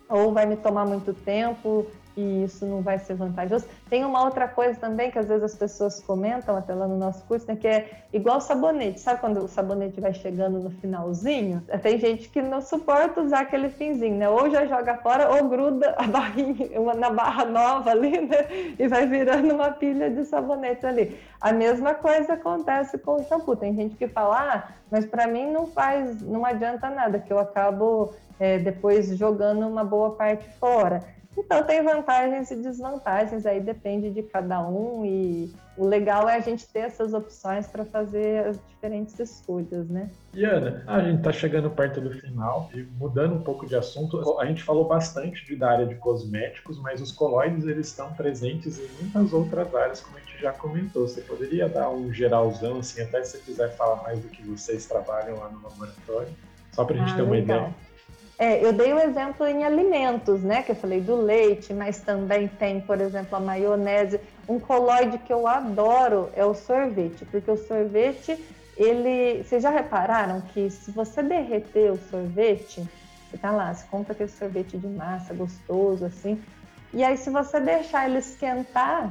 ou 0.08 0.32
vai 0.32 0.46
me 0.46 0.56
tomar 0.56 0.84
muito 0.84 1.14
tempo 1.14 1.86
e 2.16 2.44
isso 2.44 2.66
não 2.66 2.82
vai 2.82 2.98
ser 2.98 3.14
vantajoso. 3.14 3.66
Tem 3.88 4.04
uma 4.04 4.22
outra 4.24 4.46
coisa 4.46 4.78
também 4.78 5.10
que 5.10 5.18
às 5.18 5.28
vezes 5.28 5.44
as 5.44 5.54
pessoas 5.54 6.00
comentam 6.00 6.56
até 6.56 6.74
lá 6.74 6.86
no 6.86 6.98
nosso 6.98 7.24
curso, 7.24 7.46
né, 7.46 7.56
que 7.56 7.66
é 7.66 8.04
igual 8.12 8.40
sabonete. 8.40 9.00
Sabe 9.00 9.20
quando 9.20 9.44
o 9.44 9.48
sabonete 9.48 10.00
vai 10.00 10.12
chegando 10.12 10.58
no 10.60 10.70
finalzinho? 10.70 11.62
Tem 11.82 11.98
gente 11.98 12.28
que 12.28 12.42
não 12.42 12.60
suporta 12.60 13.22
usar 13.22 13.40
aquele 13.40 13.70
finzinho, 13.70 14.16
né? 14.16 14.28
Ou 14.28 14.50
já 14.50 14.66
joga 14.66 14.96
fora 14.98 15.30
ou 15.30 15.48
gruda 15.48 15.94
a 15.96 16.06
barrinha 16.08 16.80
uma, 16.80 16.94
na 16.94 17.10
barra 17.10 17.44
nova 17.44 17.90
ali, 17.90 18.20
né? 18.20 18.74
E 18.78 18.86
vai 18.88 19.06
virando 19.06 19.54
uma 19.54 19.70
pilha 19.70 20.10
de 20.10 20.24
sabonete 20.24 20.86
ali. 20.86 21.18
A 21.40 21.52
mesma 21.52 21.94
coisa 21.94 22.34
acontece 22.34 22.98
com 22.98 23.16
o 23.16 23.24
shampoo. 23.24 23.56
Tem 23.56 23.74
gente 23.74 23.96
que 23.96 24.06
fala, 24.08 24.54
ah, 24.54 24.68
mas 24.90 25.06
para 25.06 25.26
mim 25.26 25.50
não 25.50 25.66
faz, 25.66 26.20
não 26.22 26.44
adianta 26.44 26.90
nada, 26.90 27.18
que 27.18 27.32
eu 27.32 27.38
acabo 27.38 28.12
é, 28.38 28.58
depois 28.58 29.16
jogando 29.16 29.66
uma 29.66 29.84
boa 29.84 30.10
parte 30.10 30.48
fora. 30.58 31.02
Então 31.36 31.62
tem 31.62 31.82
vantagens 31.82 32.50
e 32.50 32.56
desvantagens, 32.56 33.46
aí 33.46 33.60
depende 33.60 34.10
de 34.10 34.22
cada 34.22 34.66
um 34.66 35.04
e 35.04 35.52
o 35.76 35.86
legal 35.86 36.28
é 36.28 36.36
a 36.36 36.40
gente 36.40 36.66
ter 36.68 36.80
essas 36.80 37.14
opções 37.14 37.66
para 37.66 37.84
fazer 37.84 38.46
as 38.46 38.60
diferentes 38.68 39.18
escolhas, 39.18 39.88
né? 39.88 40.10
E 40.34 40.44
Ana, 40.44 40.82
a 40.86 41.00
gente 41.00 41.18
está 41.18 41.32
chegando 41.32 41.70
perto 41.70 42.00
do 42.00 42.10
final 42.10 42.68
e 42.74 42.82
mudando 42.82 43.34
um 43.34 43.42
pouco 43.42 43.66
de 43.66 43.74
assunto, 43.74 44.38
a 44.38 44.44
gente 44.44 44.62
falou 44.62 44.86
bastante 44.86 45.44
de, 45.46 45.56
da 45.56 45.70
área 45.70 45.86
de 45.86 45.94
cosméticos, 45.94 46.78
mas 46.78 47.00
os 47.00 47.10
colóides 47.10 47.66
eles 47.66 47.88
estão 47.88 48.12
presentes 48.12 48.78
em 48.78 48.88
muitas 49.00 49.32
outras 49.32 49.74
áreas, 49.74 50.00
como 50.00 50.18
a 50.18 50.20
gente 50.20 50.38
já 50.40 50.52
comentou. 50.52 51.08
Você 51.08 51.22
poderia 51.22 51.68
dar 51.68 51.88
um 51.88 52.12
geralzão, 52.12 52.78
assim, 52.78 53.00
até 53.00 53.22
se 53.24 53.32
você 53.32 53.38
quiser 53.38 53.74
falar 53.76 54.02
mais 54.02 54.20
do 54.20 54.28
que 54.28 54.42
vocês 54.42 54.84
trabalham 54.84 55.38
lá 55.38 55.48
no 55.48 55.62
laboratório, 55.62 56.32
só 56.72 56.84
para 56.84 56.96
a 56.96 56.98
gente 56.98 57.12
ah, 57.12 57.16
ter 57.16 57.22
uma 57.22 57.32
legal. 57.32 57.58
ideia. 57.58 57.91
É, 58.38 58.64
eu 58.64 58.72
dei 58.72 58.92
o 58.92 58.96
um 58.96 59.00
exemplo 59.00 59.46
em 59.46 59.64
alimentos, 59.64 60.42
né? 60.42 60.62
Que 60.62 60.72
eu 60.72 60.76
falei 60.76 61.00
do 61.00 61.14
leite, 61.14 61.72
mas 61.72 62.00
também 62.00 62.48
tem, 62.48 62.80
por 62.80 63.00
exemplo, 63.00 63.36
a 63.36 63.40
maionese. 63.40 64.20
Um 64.48 64.58
colóide 64.58 65.18
que 65.18 65.32
eu 65.32 65.46
adoro 65.46 66.30
é 66.34 66.44
o 66.44 66.54
sorvete, 66.54 67.24
porque 67.26 67.50
o 67.50 67.56
sorvete, 67.56 68.38
ele. 68.76 69.44
Vocês 69.44 69.62
já 69.62 69.70
repararam 69.70 70.40
que 70.40 70.70
se 70.70 70.90
você 70.90 71.22
derreter 71.22 71.92
o 71.92 71.98
sorvete, 72.10 72.82
você 73.30 73.38
tá 73.38 73.50
lá, 73.50 73.72
você 73.72 73.86
compra 73.86 74.12
aquele 74.12 74.28
sorvete 74.28 74.76
de 74.76 74.86
massa 74.88 75.32
gostoso, 75.32 76.04
assim, 76.04 76.42
e 76.92 77.02
aí 77.02 77.16
se 77.16 77.30
você 77.30 77.58
deixar 77.58 78.08
ele 78.08 78.18
esquentar 78.18 79.10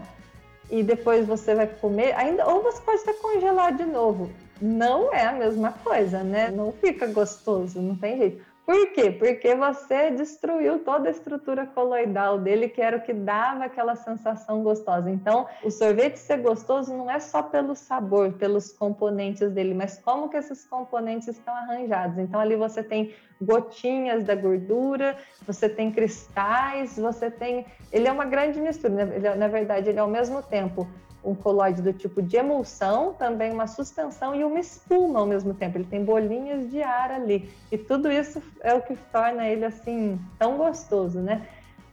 e 0.69 0.83
depois 0.83 1.25
você 1.25 1.55
vai 1.55 1.67
comer, 1.67 2.13
ainda, 2.15 2.47
ou 2.47 2.61
você 2.61 2.79
pode 2.81 3.01
até 3.01 3.13
congelar 3.13 3.75
de 3.75 3.83
novo. 3.83 4.31
Não 4.61 5.11
é 5.11 5.25
a 5.25 5.31
mesma 5.31 5.71
coisa, 5.71 6.23
né? 6.23 6.51
Não 6.51 6.71
fica 6.71 7.07
gostoso, 7.07 7.81
não 7.81 7.95
tem 7.95 8.17
jeito. 8.17 8.50
Por 8.65 8.93
quê? 8.93 9.11
Porque 9.11 9.55
você 9.55 10.11
destruiu 10.11 10.79
toda 10.79 11.07
a 11.09 11.11
estrutura 11.11 11.65
coloidal 11.65 12.37
dele, 12.37 12.69
que 12.69 12.81
era 12.81 12.97
o 12.97 13.01
que 13.01 13.13
dava 13.13 13.65
aquela 13.65 13.95
sensação 13.95 14.61
gostosa. 14.61 15.09
Então, 15.09 15.47
o 15.63 15.71
sorvete 15.71 16.17
ser 16.17 16.37
gostoso 16.37 16.95
não 16.95 17.09
é 17.09 17.19
só 17.19 17.41
pelo 17.41 17.75
sabor, 17.75 18.33
pelos 18.33 18.71
componentes 18.71 19.51
dele, 19.51 19.73
mas 19.73 19.97
como 19.97 20.29
que 20.29 20.37
esses 20.37 20.65
componentes 20.65 21.27
estão 21.27 21.53
arranjados. 21.53 22.17
Então, 22.19 22.39
ali 22.39 22.55
você 22.55 22.83
tem 22.83 23.13
gotinhas 23.41 24.23
da 24.23 24.35
gordura, 24.35 25.17
você 25.45 25.67
tem 25.67 25.91
cristais, 25.91 26.97
você 26.97 27.31
tem. 27.31 27.65
Ele 27.91 28.07
é 28.07 28.11
uma 28.11 28.25
grande 28.25 28.61
mistura, 28.61 28.93
né? 28.93 29.21
é, 29.23 29.35
na 29.35 29.47
verdade, 29.47 29.89
ele 29.89 29.97
é 29.97 30.01
ao 30.01 30.07
mesmo 30.07 30.41
tempo 30.43 30.87
um 31.23 31.35
colóide 31.35 31.81
do 31.81 31.93
tipo 31.93 32.21
de 32.21 32.37
emulsão, 32.37 33.13
também 33.13 33.51
uma 33.51 33.67
suspensão 33.67 34.33
e 34.33 34.43
uma 34.43 34.59
espuma 34.59 35.19
ao 35.19 35.25
mesmo 35.25 35.53
tempo. 35.53 35.77
Ele 35.77 35.85
tem 35.85 36.03
bolinhas 36.03 36.69
de 36.69 36.81
ar 36.81 37.11
ali. 37.11 37.49
E 37.71 37.77
tudo 37.77 38.11
isso 38.11 38.41
é 38.61 38.73
o 38.73 38.81
que 38.81 38.95
torna 39.11 39.47
ele 39.47 39.65
assim 39.65 40.19
tão 40.39 40.57
gostoso, 40.57 41.19
né? 41.19 41.47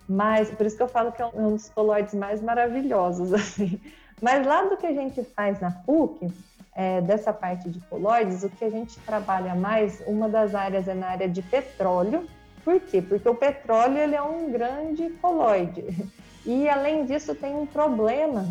Mas 0.09 0.51
por 0.51 0.65
isso 0.65 0.77
que 0.77 0.83
eu 0.83 0.89
falo 0.89 1.13
que 1.13 1.21
é 1.21 1.27
um 1.27 1.53
dos 1.53 1.69
colóides 1.69 2.15
mais 2.15 2.41
maravilhosos 2.41 3.33
assim. 3.35 3.81
Mas 4.21 4.47
lá 4.47 4.65
do 4.65 4.77
que 4.77 4.87
a 4.87 4.93
gente 4.93 5.23
faz 5.23 5.61
na 5.61 5.71
PUC, 5.71 6.33
é, 6.75 7.01
dessa 7.01 7.33
parte 7.33 7.69
de 7.69 7.81
colóides, 7.81 8.43
o 8.45 8.49
que 8.49 8.65
a 8.65 8.71
gente 8.71 8.99
trabalha 9.01 9.55
mais, 9.55 10.03
uma 10.07 10.29
das 10.29 10.55
áreas 10.55 10.89
é 10.89 10.95
na 10.95 11.09
área 11.09 11.29
de 11.29 11.43
petróleo. 11.43 12.27
Por 12.65 12.81
quê? 12.81 13.03
Porque 13.03 13.29
o 13.29 13.35
petróleo 13.35 13.99
ele 13.99 14.15
é 14.15 14.23
um 14.23 14.51
grande 14.51 15.11
colóide. 15.21 15.85
E 16.47 16.67
além 16.67 17.05
disso 17.05 17.35
tem 17.35 17.55
um 17.55 17.67
problema 17.67 18.47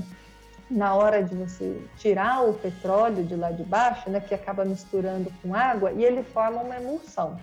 na 0.69 0.93
hora 0.95 1.23
de 1.23 1.33
você 1.35 1.81
tirar 1.97 2.43
o 2.43 2.53
petróleo 2.53 3.23
de 3.23 3.35
lá 3.35 3.51
de 3.51 3.63
baixo, 3.63 4.09
né, 4.09 4.19
que 4.19 4.33
acaba 4.33 4.65
misturando 4.65 5.31
com 5.41 5.55
água, 5.55 5.91
e 5.91 6.03
ele 6.03 6.23
forma 6.23 6.61
uma 6.61 6.77
emulsão. 6.77 7.39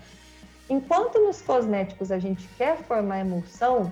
Enquanto 0.69 1.19
nos 1.19 1.41
cosméticos 1.41 2.11
a 2.11 2.19
gente 2.19 2.47
quer 2.57 2.77
formar 2.77 3.19
emulsão, 3.19 3.91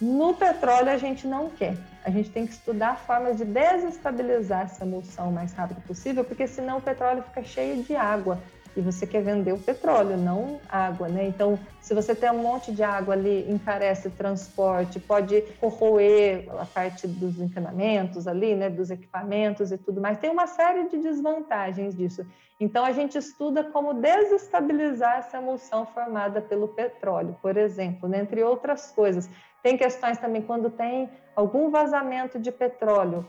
no 0.00 0.34
petróleo 0.34 0.90
a 0.90 0.96
gente 0.96 1.26
não 1.26 1.50
quer. 1.50 1.76
A 2.04 2.10
gente 2.10 2.30
tem 2.30 2.46
que 2.46 2.52
estudar 2.52 2.98
formas 2.98 3.38
de 3.38 3.44
desestabilizar 3.44 4.62
essa 4.62 4.84
emulsão 4.84 5.30
o 5.30 5.32
mais 5.32 5.52
rápido 5.52 5.80
possível, 5.82 6.24
porque 6.24 6.46
senão 6.46 6.78
o 6.78 6.82
petróleo 6.82 7.22
fica 7.22 7.42
cheio 7.42 7.82
de 7.82 7.96
água 7.96 8.38
e 8.76 8.80
você 8.80 9.06
quer 9.06 9.22
vender 9.22 9.52
o 9.52 9.58
petróleo, 9.58 10.16
não 10.16 10.60
água, 10.68 11.08
né? 11.08 11.26
Então, 11.26 11.58
se 11.80 11.94
você 11.94 12.14
tem 12.14 12.30
um 12.30 12.38
monte 12.38 12.72
de 12.72 12.82
água 12.82 13.14
ali, 13.14 13.50
encarece 13.50 14.10
transporte, 14.10 14.98
pode 14.98 15.42
corroer 15.60 16.46
a 16.58 16.64
parte 16.64 17.06
dos 17.06 17.38
encanamentos 17.40 18.26
ali, 18.26 18.54
né, 18.54 18.68
dos 18.68 18.90
equipamentos 18.90 19.70
e 19.70 19.78
tudo 19.78 20.00
mais. 20.00 20.18
Tem 20.18 20.30
uma 20.30 20.46
série 20.46 20.88
de 20.88 20.98
desvantagens 20.98 21.94
disso. 21.94 22.26
Então, 22.58 22.84
a 22.84 22.92
gente 22.92 23.18
estuda 23.18 23.64
como 23.64 23.94
desestabilizar 23.94 25.18
essa 25.18 25.38
emulsão 25.38 25.86
formada 25.86 26.40
pelo 26.40 26.68
petróleo, 26.68 27.36
por 27.42 27.56
exemplo, 27.56 28.08
né? 28.08 28.20
entre 28.20 28.42
outras 28.42 28.90
coisas. 28.90 29.28
Tem 29.62 29.76
questões 29.76 30.18
também 30.18 30.42
quando 30.42 30.70
tem 30.70 31.10
algum 31.34 31.70
vazamento 31.70 32.38
de 32.38 32.52
petróleo, 32.52 33.26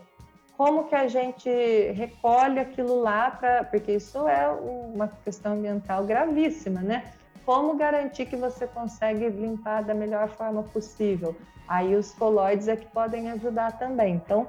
como 0.57 0.87
que 0.87 0.95
a 0.95 1.07
gente 1.07 1.49
recolhe 1.91 2.59
aquilo 2.59 3.01
lá 3.01 3.31
para 3.31 3.63
porque 3.63 3.93
isso 3.93 4.27
é 4.27 4.47
uma 4.49 5.07
questão 5.23 5.53
ambiental 5.53 6.03
gravíssima, 6.05 6.81
né? 6.81 7.11
como 7.45 7.75
garantir 7.75 8.25
que 8.25 8.35
você 8.35 8.65
consegue 8.65 9.29
limpar 9.29 9.83
da 9.83 9.93
melhor 9.93 10.27
forma 10.29 10.63
possível. 10.63 11.35
Aí 11.67 11.95
os 11.95 12.11
colóides 12.11 12.67
é 12.67 12.75
que 12.75 12.87
podem 12.87 13.29
ajudar 13.31 13.77
também. 13.77 14.15
Então, 14.15 14.47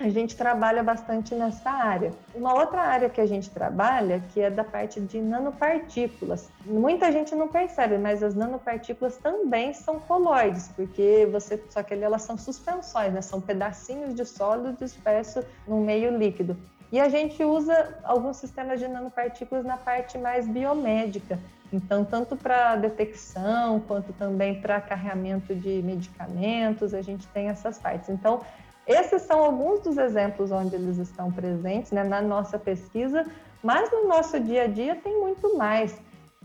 a 0.00 0.08
gente 0.08 0.36
trabalha 0.36 0.82
bastante 0.82 1.34
nessa 1.34 1.70
área. 1.70 2.12
Uma 2.34 2.54
outra 2.54 2.80
área 2.80 3.08
que 3.08 3.20
a 3.20 3.26
gente 3.26 3.50
trabalha, 3.50 4.22
que 4.32 4.40
é 4.40 4.48
da 4.48 4.62
parte 4.62 5.00
de 5.00 5.20
nanopartículas. 5.20 6.50
Muita 6.64 7.10
gente 7.10 7.34
não 7.34 7.48
percebe, 7.48 7.98
mas 7.98 8.22
as 8.22 8.34
nanopartículas 8.34 9.16
também 9.16 9.72
são 9.72 9.98
colóides, 9.98 10.68
porque 10.68 11.28
você 11.32 11.60
só 11.68 11.82
que 11.82 11.94
elas 11.94 12.22
são 12.22 12.38
suspensões, 12.38 13.12
né? 13.12 13.20
São 13.20 13.40
pedacinhos 13.40 14.14
de 14.14 14.24
sólido 14.24 14.76
disperso 14.78 15.44
no 15.66 15.80
meio 15.80 16.16
líquido. 16.16 16.56
E 16.92 17.00
a 17.00 17.08
gente 17.08 17.44
usa 17.44 17.98
alguns 18.04 18.36
sistemas 18.36 18.78
de 18.78 18.86
nanopartículas 18.86 19.64
na 19.64 19.76
parte 19.76 20.16
mais 20.16 20.46
biomédica. 20.46 21.38
Então, 21.70 22.02
tanto 22.02 22.34
para 22.34 22.76
detecção 22.76 23.80
quanto 23.80 24.12
também 24.14 24.58
para 24.58 24.80
carregamento 24.80 25.54
de 25.54 25.82
medicamentos, 25.82 26.94
a 26.94 27.02
gente 27.02 27.26
tem 27.28 27.48
essas 27.48 27.78
partes. 27.78 28.08
Então, 28.08 28.40
esses 28.88 29.22
são 29.22 29.44
alguns 29.44 29.80
dos 29.80 29.98
exemplos 29.98 30.50
onde 30.50 30.74
eles 30.74 30.96
estão 30.96 31.30
presentes 31.30 31.92
né, 31.92 32.02
na 32.02 32.20
nossa 32.20 32.58
pesquisa, 32.58 33.26
mas 33.62 33.92
no 33.92 34.08
nosso 34.08 34.40
dia 34.40 34.64
a 34.64 34.66
dia 34.66 34.96
tem 34.96 35.20
muito 35.20 35.56
mais. 35.56 35.94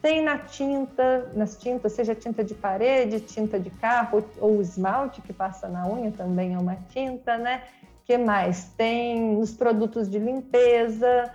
Tem 0.02 0.22
na 0.22 0.38
tinta, 0.38 1.32
nas 1.34 1.58
tintas, 1.58 1.94
seja 1.94 2.14
tinta 2.14 2.44
de 2.44 2.54
parede, 2.54 3.22
tinta 3.22 3.58
de 3.58 3.70
carro 3.70 4.22
ou 4.42 4.62
esmalte 4.62 5.22
que 5.22 5.32
passa 5.32 5.70
na 5.70 5.88
unha 5.88 6.12
também 6.12 6.54
é 6.54 6.60
uma 6.60 6.76
tinta, 6.90 7.38
né? 7.38 7.64
que 8.06 8.18
mais? 8.18 8.66
Tem 8.78 9.36
nos 9.36 9.54
produtos 9.54 10.10
de 10.10 10.20
limpeza, 10.20 11.32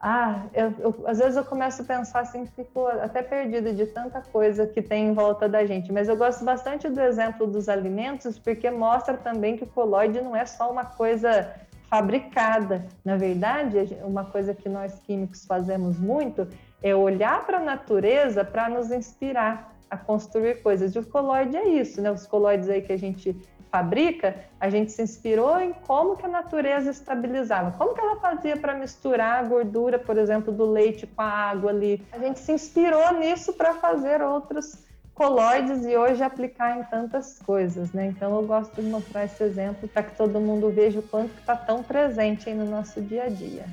ah, 0.00 0.44
eu, 0.54 0.74
eu, 0.78 1.04
às 1.06 1.18
vezes 1.18 1.36
eu 1.36 1.44
começo 1.44 1.82
a 1.82 1.84
pensar 1.84 2.20
assim, 2.20 2.46
fico 2.46 2.86
até 2.86 3.22
perdida 3.22 3.70
de 3.70 3.84
tanta 3.84 4.22
coisa 4.22 4.66
que 4.66 4.80
tem 4.80 5.08
em 5.08 5.12
volta 5.12 5.46
da 5.46 5.66
gente. 5.66 5.92
Mas 5.92 6.08
eu 6.08 6.16
gosto 6.16 6.42
bastante 6.42 6.88
do 6.88 7.00
exemplo 7.00 7.46
dos 7.46 7.68
alimentos, 7.68 8.38
porque 8.38 8.70
mostra 8.70 9.18
também 9.18 9.58
que 9.58 9.64
o 9.64 9.66
colóide 9.66 10.22
não 10.22 10.34
é 10.34 10.46
só 10.46 10.70
uma 10.70 10.86
coisa 10.86 11.52
fabricada. 11.90 12.86
Na 13.04 13.18
verdade, 13.18 13.98
uma 14.02 14.24
coisa 14.24 14.54
que 14.54 14.70
nós 14.70 14.98
químicos 15.00 15.44
fazemos 15.44 15.98
muito 15.98 16.48
é 16.82 16.94
olhar 16.94 17.44
para 17.44 17.58
a 17.58 17.62
natureza 17.62 18.42
para 18.42 18.70
nos 18.70 18.90
inspirar 18.90 19.74
a 19.90 19.98
construir 19.98 20.62
coisas. 20.62 20.94
E 20.94 20.98
o 20.98 21.04
colóide 21.04 21.58
é 21.58 21.68
isso, 21.68 22.00
né? 22.00 22.10
Os 22.10 22.26
colóides 22.26 22.70
aí 22.70 22.80
que 22.80 22.92
a 22.92 22.98
gente 22.98 23.36
fabrica, 23.70 24.36
a 24.58 24.68
gente 24.68 24.90
se 24.92 25.00
inspirou 25.00 25.60
em 25.60 25.72
como 25.72 26.16
que 26.16 26.26
a 26.26 26.28
natureza 26.28 26.90
estabilizava, 26.90 27.70
como 27.72 27.94
que 27.94 28.00
ela 28.00 28.16
fazia 28.16 28.56
para 28.56 28.74
misturar 28.74 29.38
a 29.38 29.48
gordura, 29.48 29.98
por 29.98 30.18
exemplo, 30.18 30.52
do 30.52 30.70
leite 30.70 31.06
com 31.06 31.22
a 31.22 31.28
água 31.28 31.70
ali. 31.70 32.02
A 32.12 32.18
gente 32.18 32.40
se 32.40 32.52
inspirou 32.52 33.14
nisso 33.14 33.52
para 33.52 33.74
fazer 33.74 34.20
outros 34.20 34.76
colóides 35.14 35.84
e 35.84 35.96
hoje 35.96 36.22
aplicar 36.22 36.78
em 36.78 36.84
tantas 36.84 37.38
coisas, 37.40 37.92
né? 37.92 38.06
Então 38.06 38.34
eu 38.36 38.46
gosto 38.46 38.80
de 38.80 38.88
mostrar 38.88 39.24
esse 39.24 39.42
exemplo 39.42 39.88
para 39.88 40.02
que 40.02 40.16
todo 40.16 40.40
mundo 40.40 40.70
veja 40.70 40.98
o 40.98 41.02
quanto 41.02 41.30
está 41.38 41.54
tão 41.54 41.82
presente 41.82 42.48
aí 42.48 42.54
no 42.54 42.64
nosso 42.64 43.00
dia 43.00 43.24
a 43.24 43.28
dia. 43.28 43.64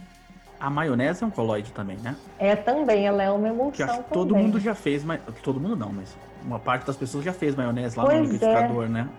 A 0.60 0.70
maionese 0.70 1.24
é 1.24 1.28
um 1.28 1.30
colóide 1.30 1.72
também, 1.72 1.98
né? 1.98 2.16
É 2.38 2.56
também, 2.56 3.06
ela 3.06 3.24
é 3.24 3.32
uma 3.32 3.48
emulsão 3.48 3.72
que 3.72 3.84
acho 3.84 4.04
que 4.04 4.12
todo 4.12 4.36
mundo 4.36 4.60
já 4.60 4.76
fez, 4.76 5.04
mas 5.04 5.22
todo 5.42 5.60
mundo 5.60 5.76
não, 5.76 5.94
mas 5.94 6.18
uma 6.44 6.60
parte 6.60 6.86
das 6.86 6.98
pessoas 6.98 7.24
já 7.24 7.32
fez 7.32 7.56
maionese 7.56 7.98
lá 7.98 8.06
pois 8.06 8.18
no 8.18 8.24
liquidificador, 8.24 8.86
é. 8.86 8.90
né? 8.90 9.10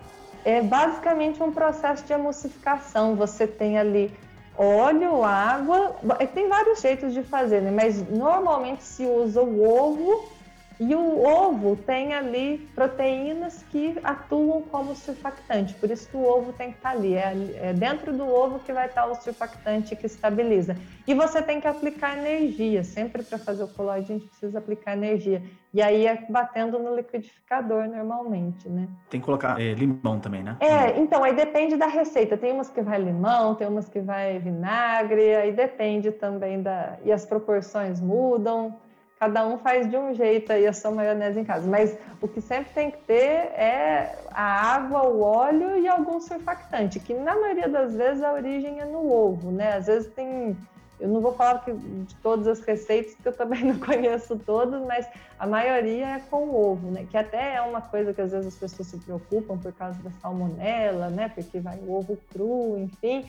É 0.44 0.62
basicamente 0.62 1.43
um 1.43 1.52
processo 1.52 2.05
de 2.05 2.12
emulsificação. 2.12 3.16
Você 3.16 3.47
tem 3.47 3.78
ali 3.78 4.12
óleo, 4.56 5.23
água, 5.23 5.97
tem 6.35 6.48
vários 6.48 6.81
jeitos 6.81 7.15
de 7.15 7.23
fazer, 7.23 7.62
né? 7.62 7.70
mas 7.70 8.09
normalmente 8.09 8.82
se 8.82 9.05
usa 9.05 9.40
o 9.40 9.62
ovo 9.62 10.38
e 10.80 10.94
o 10.94 11.24
ovo 11.24 11.74
tem 11.74 12.14
ali 12.14 12.70
proteínas 12.72 13.64
que 13.64 13.98
atuam 14.05 14.62
como 14.62 14.94
surfactante, 14.94 15.74
por 15.74 15.90
isso 15.90 16.09
que 16.09 16.16
o 16.16 16.22
ovo 16.22 16.52
tem 16.52 16.70
que 16.70 16.76
estar 16.76 16.90
ali. 16.90 17.14
É, 17.14 17.34
é, 17.56 17.72
dentro 17.72 18.12
do 18.12 18.28
ovo 18.28 18.60
que 18.60 18.72
vai 18.72 18.86
estar 18.86 19.06
o 19.06 19.14
surfactante 19.16 19.96
que 19.96 20.06
estabiliza. 20.06 20.76
E 21.05 21.14
você 21.14 21.42
tem 21.42 21.60
que 21.60 21.66
aplicar 21.66 22.16
energia, 22.16 22.84
sempre 22.84 23.24
para 23.24 23.38
fazer 23.38 23.64
o 23.64 23.68
colóide 23.68 24.12
a 24.12 24.18
gente 24.18 24.28
precisa 24.28 24.59
aplicar 24.60 24.92
energia. 24.92 25.42
E 25.74 25.82
aí 25.82 26.06
é 26.06 26.24
batendo 26.30 26.78
no 26.78 26.94
liquidificador 26.94 27.88
normalmente, 27.88 28.68
né? 28.68 28.88
Tem 29.10 29.20
que 29.20 29.26
colocar 29.26 29.60
é, 29.60 29.74
limão 29.74 30.20
também, 30.20 30.44
né? 30.44 30.56
É, 30.60 30.98
então 30.98 31.24
aí 31.24 31.34
depende 31.34 31.76
da 31.76 31.86
receita. 31.86 32.36
Tem 32.36 32.52
umas 32.52 32.70
que 32.70 32.80
vai 32.80 32.98
limão, 32.98 33.56
tem 33.56 33.66
umas 33.66 33.88
que 33.88 34.00
vai 34.00 34.38
vinagre, 34.38 35.34
aí 35.34 35.52
depende 35.52 36.12
também 36.12 36.62
da. 36.62 36.98
E 37.05 37.10
as 37.10 37.26
proporções 37.26 38.00
mudam 38.00 38.76
cada 39.19 39.47
um 39.47 39.59
faz 39.59 39.90
de 39.90 39.97
um 39.97 40.15
jeito 40.15 40.53
aí 40.53 40.66
a 40.66 40.73
sua 40.73 40.90
maionese 40.90 41.40
em 41.40 41.45
casa. 41.45 41.69
Mas 41.69 41.97
o 42.20 42.28
que 42.28 42.40
sempre 42.40 42.73
tem 42.73 42.90
que 42.90 42.99
ter 42.99 43.15
é 43.15 44.16
a 44.31 44.74
água, 44.74 45.09
o 45.09 45.20
óleo 45.20 45.78
e 45.78 45.89
algum 45.89 46.20
surfactante, 46.20 47.01
que 47.01 47.12
na 47.12 47.35
maioria 47.35 47.69
das 47.69 47.95
vezes 47.95 48.23
a 48.23 48.32
origem 48.32 48.81
é 48.81 48.85
no 48.85 49.11
ovo, 49.12 49.51
né? 49.51 49.77
Às 49.77 49.86
vezes 49.86 50.12
tem. 50.15 50.57
Eu 51.01 51.09
não 51.09 51.20
vou 51.20 51.32
falar 51.32 51.65
de 51.65 52.15
todas 52.16 52.49
as 52.49 52.61
receitas, 52.61 53.15
porque 53.15 53.28
eu 53.28 53.36
também 53.36 53.62
não 53.65 53.78
conheço 53.78 54.36
todas, 54.36 54.82
mas 54.85 55.07
a 55.39 55.47
maioria 55.47 56.07
é 56.16 56.20
com 56.31 56.53
ovo, 56.53 56.90
né? 56.90 57.07
Que 57.09 57.16
até 57.16 57.55
é 57.55 57.62
uma 57.62 57.81
coisa 57.81 58.12
que 58.12 58.20
às 58.20 58.32
vezes 58.32 58.49
as 58.49 58.57
pessoas 58.57 58.89
se 58.89 58.99
preocupam 58.99 59.57
por 59.59 59.73
causa 59.73 60.01
da 60.03 60.11
salmonela, 60.20 61.09
né? 61.09 61.31
Porque 61.32 61.61
vai 61.61 61.78
o 61.78 61.93
ovo 61.93 62.19
cru, 62.32 62.77
enfim. 62.78 63.27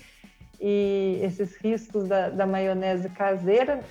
E 0.60 1.20
esses 1.24 1.56
riscos 1.56 2.08
da, 2.08 2.30
da 2.30 2.46
maionese 2.46 3.08
caseira, 3.10 3.82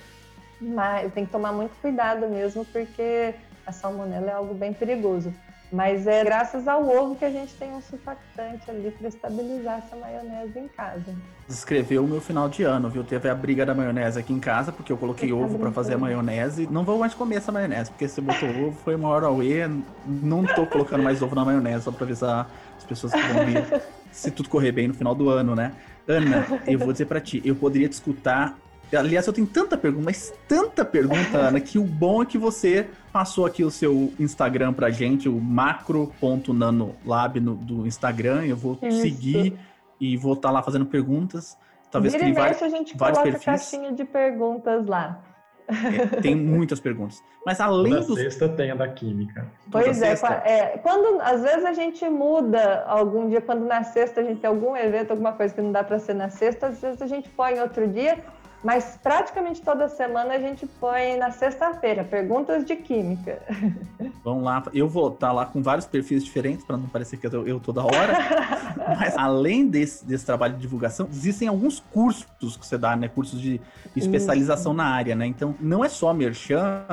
mas 0.59 1.13
tem 1.13 1.25
que 1.25 1.31
tomar 1.31 1.51
muito 1.51 1.71
cuidado 1.81 2.27
mesmo, 2.27 2.65
porque 2.65 3.33
a 3.65 3.71
salmonela 3.71 4.29
é 4.29 4.33
algo 4.33 4.53
bem 4.53 4.73
perigoso. 4.73 5.33
Mas 5.71 6.07
é 6.07 6.23
graças 6.23 6.67
ao 6.67 6.83
ovo 6.83 7.15
que 7.15 7.23
a 7.23 7.29
gente 7.29 7.53
tem 7.53 7.71
um 7.71 7.81
surfactante 7.81 8.69
ali 8.69 8.89
para 8.89 9.07
estabilizar 9.07 9.77
essa 9.77 9.95
maionese 9.95 10.57
em 10.57 10.67
casa. 10.67 11.15
Descreveu 11.47 12.03
o 12.03 12.07
meu 12.07 12.19
final 12.19 12.49
de 12.49 12.63
ano, 12.63 12.89
viu? 12.89 13.03
Teve 13.03 13.29
a 13.29 13.35
briga 13.35 13.63
da 13.67 13.75
maionese 13.75 14.17
aqui 14.17 14.33
em 14.33 14.39
casa, 14.39 14.71
porque 14.71 14.91
eu 14.91 14.97
coloquei 14.97 15.31
ovo 15.31 15.53
tá 15.53 15.59
para 15.59 15.71
fazer 15.71 15.93
a 15.93 15.97
maionese. 15.99 16.67
Não 16.71 16.83
vou 16.83 16.97
mais 16.97 17.13
comer 17.13 17.35
essa 17.35 17.51
maionese, 17.51 17.91
porque 17.91 18.07
você 18.07 18.19
botou 18.19 18.49
ovo, 18.49 18.79
foi 18.83 18.95
uma 18.95 19.09
hora 19.09 19.27
auê. 19.27 19.69
Não 20.07 20.43
tô 20.43 20.65
colocando 20.65 21.03
mais 21.03 21.21
ovo 21.21 21.35
na 21.35 21.45
maionese, 21.45 21.83
só 21.83 21.91
para 21.91 22.03
avisar 22.03 22.49
as 22.75 22.83
pessoas 22.83 23.13
que 23.13 23.21
vão 23.21 23.45
vir, 23.45 23.81
se 24.11 24.31
tudo 24.31 24.49
correr 24.49 24.71
bem 24.71 24.87
no 24.87 24.95
final 24.95 25.13
do 25.13 25.29
ano, 25.29 25.55
né? 25.55 25.73
Ana, 26.07 26.47
eu 26.65 26.79
vou 26.79 26.91
dizer 26.91 27.05
para 27.05 27.21
ti, 27.21 27.43
eu 27.45 27.55
poderia 27.55 27.87
te 27.87 27.93
escutar 27.93 28.57
Aliás, 28.95 29.27
eu 29.27 29.33
tenho 29.33 29.47
tanta 29.47 29.77
pergunta, 29.77 30.05
mas 30.05 30.33
tanta 30.47 30.83
pergunta, 30.83 31.37
Ana, 31.37 31.59
que 31.59 31.77
o 31.77 31.83
bom 31.83 32.23
é 32.23 32.25
que 32.25 32.37
você 32.37 32.87
passou 33.13 33.45
aqui 33.45 33.63
o 33.63 33.69
seu 33.69 34.11
Instagram 34.19 34.73
pra 34.73 34.89
gente, 34.89 35.29
o 35.29 35.39
macro.nanolab 35.39 37.39
no, 37.39 37.55
do 37.55 37.85
Instagram. 37.85 38.45
Eu 38.45 38.57
vou 38.57 38.77
Isso. 38.81 39.01
seguir 39.01 39.57
e 39.99 40.17
vou 40.17 40.33
estar 40.33 40.49
tá 40.49 40.53
lá 40.53 40.63
fazendo 40.63 40.85
perguntas. 40.85 41.57
Talvez 41.91 42.13
Vira 42.13 42.25
criar 42.25 42.49
a 42.49 42.69
gente 42.69 42.95
vários 42.95 43.19
coloca 43.19 43.23
perfis. 43.23 43.45
caixinha 43.45 43.91
de 43.91 44.05
perguntas 44.05 44.85
lá. 44.85 45.19
É, 45.67 46.21
tem 46.21 46.33
muitas 46.35 46.79
perguntas. 46.79 47.21
Mas 47.45 47.59
além 47.59 47.93
da 47.93 47.99
dos... 47.99 48.19
sexta 48.19 48.49
tem 48.49 48.71
a 48.71 48.75
da 48.75 48.87
química. 48.87 49.47
Pois 49.71 50.01
é, 50.01 50.13
é, 50.45 50.77
quando 50.79 51.21
às 51.21 51.41
vezes 51.41 51.65
a 51.65 51.73
gente 51.73 52.07
muda 52.09 52.83
algum 52.85 53.29
dia, 53.29 53.41
quando 53.41 53.65
na 53.65 53.83
sexta 53.83 54.21
a 54.21 54.23
gente 54.23 54.41
tem 54.41 54.47
algum 54.47 54.75
evento, 54.75 55.11
alguma 55.11 55.33
coisa 55.33 55.53
que 55.53 55.61
não 55.61 55.71
dá 55.71 55.83
para 55.83 55.99
ser 55.99 56.13
na 56.13 56.29
sexta, 56.29 56.67
às 56.67 56.81
vezes 56.81 57.01
a 57.01 57.07
gente 57.07 57.29
põe 57.29 57.59
outro 57.59 57.87
dia 57.87 58.17
mas 58.63 58.99
praticamente 59.01 59.61
toda 59.61 59.87
semana 59.87 60.33
a 60.33 60.39
gente 60.39 60.67
põe 60.79 61.15
na 61.17 61.31
sexta-feira 61.31 62.03
perguntas 62.03 62.65
de 62.65 62.75
química. 62.75 63.41
Vamos 64.23 64.43
lá, 64.43 64.63
eu 64.73 64.87
vou 64.87 65.07
estar 65.07 65.27
tá 65.27 65.33
lá 65.33 65.45
com 65.45 65.61
vários 65.61 65.85
perfis 65.85 66.23
diferentes 66.23 66.65
para 66.65 66.75
não 66.75 66.87
parecer 66.87 67.17
que 67.17 67.27
eu, 67.27 67.47
eu 67.47 67.59
toda 67.59 67.83
hora. 67.83 68.17
Mas 68.99 69.17
além 69.17 69.67
desse, 69.67 70.05
desse 70.05 70.25
trabalho 70.25 70.55
de 70.55 70.61
divulgação, 70.61 71.07
existem 71.09 71.47
alguns 71.47 71.79
cursos 71.79 72.25
que 72.57 72.65
você 72.65 72.77
dá, 72.77 72.95
né? 72.95 73.07
Cursos 73.07 73.39
de 73.39 73.61
especialização 73.95 74.73
Isso. 74.73 74.77
na 74.77 74.85
área, 74.85 75.15
né? 75.15 75.25
Então 75.25 75.55
não 75.59 75.83
é 75.83 75.89
só 75.89 76.13
merchan. 76.13 76.83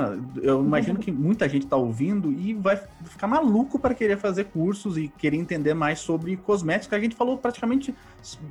Eu 0.42 0.64
imagino 0.64 0.98
que 0.98 1.10
muita 1.10 1.48
gente 1.48 1.64
está 1.64 1.76
ouvindo 1.76 2.32
e 2.32 2.54
vai 2.54 2.80
ficar 3.04 3.26
maluco 3.26 3.78
para 3.78 3.94
querer 3.94 4.18
fazer 4.18 4.44
cursos 4.44 4.96
e 4.96 5.08
querer 5.08 5.36
entender 5.36 5.74
mais 5.74 5.98
sobre 5.98 6.36
cosméticos. 6.36 6.96
A 6.96 7.00
gente 7.00 7.16
falou 7.16 7.38
praticamente, 7.38 7.94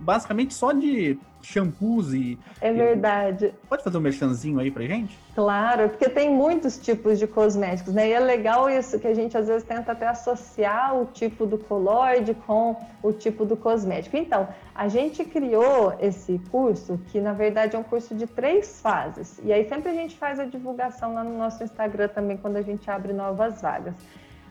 basicamente 0.02 0.54
só 0.54 0.72
de 0.72 1.18
shampoos 1.46 2.14
e. 2.14 2.38
É 2.60 2.74
verdade. 2.74 3.46
E... 3.46 3.68
Pode 3.68 3.84
fazer 3.84 3.98
um 3.98 4.02
merchanzinho 4.02 4.60
aí 4.60 4.72
pra 4.72 4.84
gente? 4.84 5.18
Claro, 5.34 5.90
porque 5.90 6.10
tem 6.10 6.30
muitos 6.30 6.78
tipos 6.78 7.20
de 7.20 7.28
cosméticos, 7.28 7.94
né? 7.94 8.10
E 8.10 8.14
é 8.14 8.20
legal 8.20 8.70
isso 8.70 9.00
que 9.00 9.08
a 9.08 9.14
gente 9.14 9.38
às 9.38 9.48
vezes 9.48 9.64
tenta 9.64 9.92
até 9.92 10.08
associar 10.08 10.96
o 10.96 11.06
tipo 11.06 11.46
do 11.46 11.58
colóide 11.58 12.34
com 12.34 12.76
o 13.04 13.12
tipo 13.12 13.46
do 13.46 13.56
cosmético. 13.56 14.18
Então, 14.18 14.48
a 14.74 14.88
gente 14.88 15.24
criou 15.24 15.94
esse 16.00 16.40
curso, 16.50 17.00
que 17.12 17.20
na 17.20 17.34
verdade 17.34 17.76
é 17.76 17.80
um 17.80 17.84
curso 17.84 18.16
de 18.16 18.28
três 18.28 18.82
fases. 18.82 19.40
E 19.44 19.54
aí 19.54 19.68
sempre 19.68 19.92
a 19.92 19.94
gente 19.94 20.18
faz 20.18 20.40
a 20.40 20.46
divulgação 20.46 21.14
lá 21.14 21.24
no 21.24 21.38
nosso 21.38 21.64
Instagram 21.64 22.08
também 22.08 22.38
quando 22.38 22.58
a 22.58 22.62
gente 22.62 22.90
abre 22.90 23.14
novas 23.14 23.62
vagas. 23.62 23.94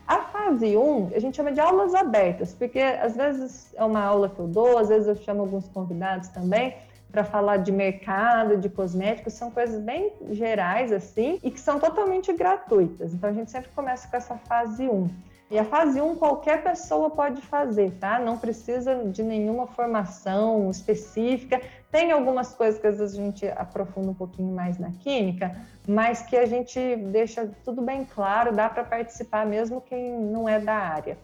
A 0.07 0.19
fase 0.19 0.77
1, 0.77 1.11
a 1.15 1.19
gente 1.19 1.35
chama 1.35 1.51
de 1.51 1.59
aulas 1.59 1.95
abertas, 1.95 2.53
porque 2.53 2.79
às 2.79 3.15
vezes 3.15 3.73
é 3.75 3.83
uma 3.83 4.03
aula 4.03 4.29
que 4.29 4.37
eu 4.37 4.47
dou, 4.47 4.77
às 4.77 4.89
vezes 4.89 5.07
eu 5.07 5.15
chamo 5.15 5.41
alguns 5.41 5.67
convidados 5.69 6.27
também, 6.27 6.75
para 7.15 7.23
falar 7.23 7.57
de 7.57 7.71
mercado, 7.71 8.57
de 8.57 8.67
cosméticos, 8.67 9.35
são 9.35 9.49
coisas 9.49 9.81
bem 9.81 10.11
gerais 10.31 10.91
assim 10.91 11.39
e 11.41 11.49
que 11.49 11.61
são 11.61 11.79
totalmente 11.79 12.33
gratuitas. 12.33 13.13
Então 13.13 13.29
a 13.29 13.33
gente 13.33 13.49
sempre 13.49 13.69
começa 13.73 14.05
com 14.09 14.17
essa 14.17 14.35
fase 14.35 14.85
1. 14.85 15.09
E 15.49 15.57
a 15.57 15.63
fase 15.63 16.01
1 16.01 16.15
qualquer 16.17 16.61
pessoa 16.61 17.09
pode 17.09 17.41
fazer, 17.41 17.91
tá? 18.01 18.19
Não 18.19 18.37
precisa 18.37 19.05
de 19.05 19.23
nenhuma 19.23 19.65
formação 19.65 20.69
específica. 20.69 21.61
Tem 21.89 22.11
algumas 22.11 22.53
coisas 22.53 22.81
que 22.81 22.87
às 22.87 22.97
vezes 22.97 23.17
a 23.17 23.21
gente 23.21 23.47
aprofunda 23.47 24.09
um 24.09 24.13
pouquinho 24.13 24.53
mais 24.53 24.77
na 24.77 24.91
química, 24.91 25.55
mas 25.87 26.21
que 26.21 26.35
a 26.35 26.45
gente 26.45 26.97
deixa 26.97 27.49
tudo 27.63 27.81
bem 27.81 28.03
claro, 28.03 28.51
dá 28.51 28.67
para 28.67 28.83
participar 28.83 29.45
mesmo 29.45 29.79
quem 29.79 30.19
não 30.19 30.49
é 30.49 30.59
da 30.59 30.75
área. 30.75 31.17